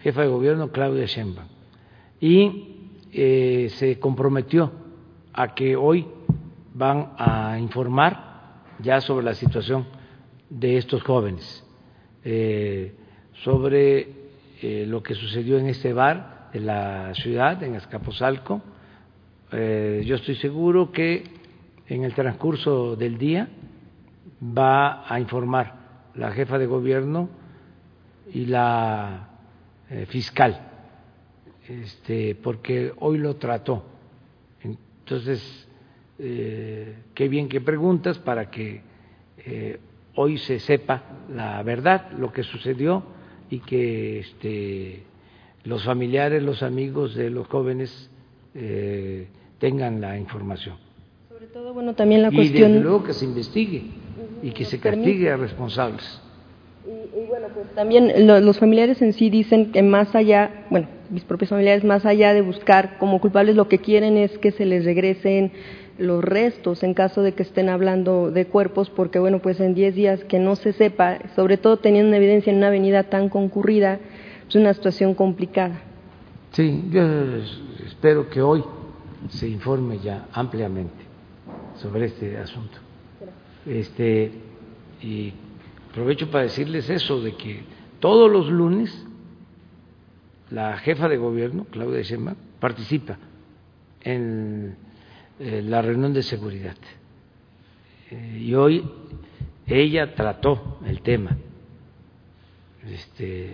jefa 0.00 0.22
de 0.22 0.28
gobierno 0.28 0.70
Claudia 0.70 1.04
Sheinbaum 1.04 1.48
y 2.20 2.76
eh, 3.12 3.68
se 3.76 3.98
comprometió 3.98 4.72
a 5.32 5.54
que 5.54 5.76
hoy 5.76 6.06
van 6.74 7.12
a 7.18 7.58
informar 7.58 8.62
ya 8.80 9.00
sobre 9.00 9.24
la 9.24 9.34
situación 9.34 9.86
de 10.50 10.78
estos 10.78 11.02
jóvenes, 11.02 11.64
eh, 12.24 12.94
sobre 13.44 14.08
eh, 14.62 14.84
lo 14.86 15.02
que 15.02 15.14
sucedió 15.14 15.58
en 15.58 15.66
este 15.66 15.92
bar 15.92 16.48
de 16.52 16.60
la 16.60 17.14
ciudad, 17.14 17.62
en 17.62 17.76
Azcapotzalco. 17.76 18.62
yo 19.50 20.14
estoy 20.14 20.36
seguro 20.36 20.90
que 20.92 21.37
en 21.88 22.04
el 22.04 22.14
transcurso 22.14 22.96
del 22.96 23.16
día 23.16 23.48
va 24.42 25.12
a 25.12 25.18
informar 25.18 26.10
la 26.14 26.32
jefa 26.32 26.58
de 26.58 26.66
gobierno 26.66 27.28
y 28.32 28.46
la 28.46 29.28
eh, 29.90 30.06
fiscal, 30.06 30.68
este, 31.66 32.34
porque 32.34 32.92
hoy 32.98 33.18
lo 33.18 33.36
trató. 33.36 33.84
Entonces, 34.62 35.68
eh, 36.18 37.04
qué 37.14 37.28
bien 37.28 37.48
que 37.48 37.60
preguntas 37.62 38.18
para 38.18 38.50
que 38.50 38.82
eh, 39.38 39.80
hoy 40.16 40.36
se 40.38 40.60
sepa 40.60 41.02
la 41.30 41.62
verdad, 41.62 42.12
lo 42.12 42.32
que 42.32 42.42
sucedió 42.42 43.02
y 43.48 43.60
que 43.60 44.18
este, 44.18 45.04
los 45.64 45.84
familiares, 45.84 46.42
los 46.42 46.62
amigos 46.62 47.14
de 47.14 47.30
los 47.30 47.46
jóvenes 47.46 48.10
tengan 49.60 50.00
la 50.00 50.18
información 50.18 50.87
todo, 51.46 51.72
bueno, 51.72 51.94
también 51.94 52.22
la 52.22 52.28
y 52.32 52.34
cuestión... 52.34 52.72
desde 52.72 52.84
luego 52.84 53.04
que 53.04 53.12
se 53.12 53.24
investigue 53.24 53.84
y 54.42 54.50
que 54.50 54.64
se 54.64 54.80
castigue 54.80 55.30
a 55.30 55.36
responsables. 55.36 56.20
Y, 56.86 57.26
bueno, 57.28 57.48
pues 57.54 57.66
también 57.74 58.26
los 58.26 58.58
familiares 58.58 59.02
en 59.02 59.12
sí 59.12 59.30
dicen 59.30 59.72
que 59.72 59.82
más 59.82 60.14
allá, 60.14 60.66
bueno, 60.70 60.88
mis 61.10 61.22
propios 61.24 61.50
familiares, 61.50 61.84
más 61.84 62.06
allá 62.06 62.32
de 62.32 62.40
buscar 62.40 62.98
como 62.98 63.20
culpables, 63.20 63.56
lo 63.56 63.68
que 63.68 63.78
quieren 63.78 64.16
es 64.16 64.36
que 64.38 64.50
se 64.52 64.64
les 64.64 64.84
regresen 64.84 65.52
los 65.98 66.24
restos 66.24 66.82
en 66.82 66.94
caso 66.94 67.22
de 67.22 67.32
que 67.32 67.42
estén 67.42 67.68
hablando 67.68 68.30
de 68.30 68.46
cuerpos, 68.46 68.90
porque 68.90 69.18
bueno, 69.18 69.40
pues 69.40 69.60
en 69.60 69.74
10 69.74 69.94
días 69.94 70.24
que 70.24 70.38
no 70.38 70.56
se 70.56 70.72
sepa, 70.72 71.18
sobre 71.36 71.56
todo 71.56 71.78
teniendo 71.78 72.08
una 72.08 72.16
evidencia 72.16 72.50
en 72.50 72.58
una 72.58 72.68
avenida 72.68 73.04
tan 73.04 73.28
concurrida, 73.28 73.98
es 74.48 74.54
una 74.54 74.72
situación 74.72 75.14
complicada. 75.14 75.82
Sí, 76.52 76.84
yo 76.90 77.02
espero 77.86 78.30
que 78.30 78.40
hoy 78.40 78.64
se 79.28 79.48
informe 79.48 79.98
ya 79.98 80.26
ampliamente 80.32 81.07
sobre 81.78 82.06
este 82.06 82.36
asunto. 82.36 82.78
Este, 83.66 84.30
y 85.02 85.32
aprovecho 85.90 86.30
para 86.30 86.44
decirles 86.44 86.88
eso, 86.90 87.20
de 87.20 87.34
que 87.36 87.62
todos 88.00 88.30
los 88.30 88.48
lunes 88.48 89.06
la 90.50 90.78
jefa 90.78 91.08
de 91.08 91.16
gobierno, 91.16 91.66
Claudia 91.70 92.02
Sheinbaum, 92.02 92.36
participa 92.58 93.18
en 94.02 94.76
eh, 95.38 95.62
la 95.62 95.82
reunión 95.82 96.12
de 96.12 96.22
seguridad. 96.22 96.76
Eh, 98.10 98.38
y 98.40 98.54
hoy 98.54 98.84
ella 99.66 100.14
trató 100.14 100.78
el 100.86 101.02
tema 101.02 101.36
este, 102.86 103.50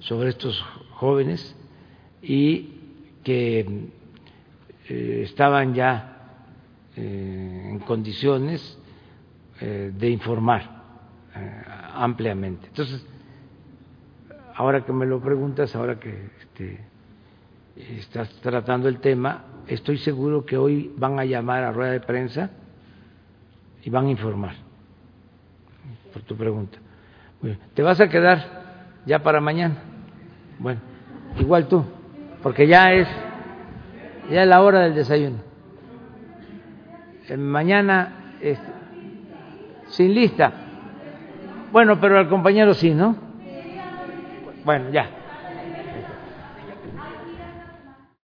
sobre 0.00 0.30
estos 0.30 0.60
jóvenes 0.90 1.56
y 2.20 2.70
que 3.22 3.60
eh, 4.88 5.20
estaban 5.24 5.74
ya 5.74 6.11
eh, 6.96 7.68
en 7.70 7.78
condiciones 7.80 8.78
eh, 9.60 9.92
de 9.94 10.10
informar 10.10 10.82
eh, 11.34 11.62
ampliamente. 11.94 12.68
Entonces, 12.68 13.06
ahora 14.54 14.84
que 14.84 14.92
me 14.92 15.06
lo 15.06 15.20
preguntas, 15.20 15.74
ahora 15.74 15.98
que 15.98 16.30
este, 16.40 16.80
estás 17.76 18.28
tratando 18.40 18.88
el 18.88 18.98
tema, 18.98 19.44
estoy 19.66 19.98
seguro 19.98 20.44
que 20.44 20.56
hoy 20.56 20.92
van 20.96 21.18
a 21.18 21.24
llamar 21.24 21.64
a 21.64 21.72
rueda 21.72 21.92
de 21.92 22.00
prensa 22.00 22.50
y 23.82 23.90
van 23.90 24.06
a 24.06 24.10
informar 24.10 24.54
por 26.12 26.22
tu 26.22 26.36
pregunta. 26.36 26.78
¿Te 27.74 27.82
vas 27.82 28.00
a 28.00 28.08
quedar 28.08 29.00
ya 29.06 29.22
para 29.22 29.40
mañana? 29.40 29.76
Bueno, 30.58 30.80
igual 31.38 31.66
tú, 31.66 31.84
porque 32.42 32.66
ya 32.66 32.92
es 32.92 33.08
ya 34.30 34.42
es 34.42 34.48
la 34.48 34.62
hora 34.62 34.80
del 34.80 34.94
desayuno. 34.94 35.51
Mañana 37.36 38.12
sin 39.88 40.14
lista. 40.14 40.52
Bueno, 41.70 42.00
pero 42.00 42.18
al 42.18 42.28
compañero 42.28 42.74
sí, 42.74 42.90
¿no? 42.90 43.16
Bueno, 44.64 44.90
ya. 44.90 45.21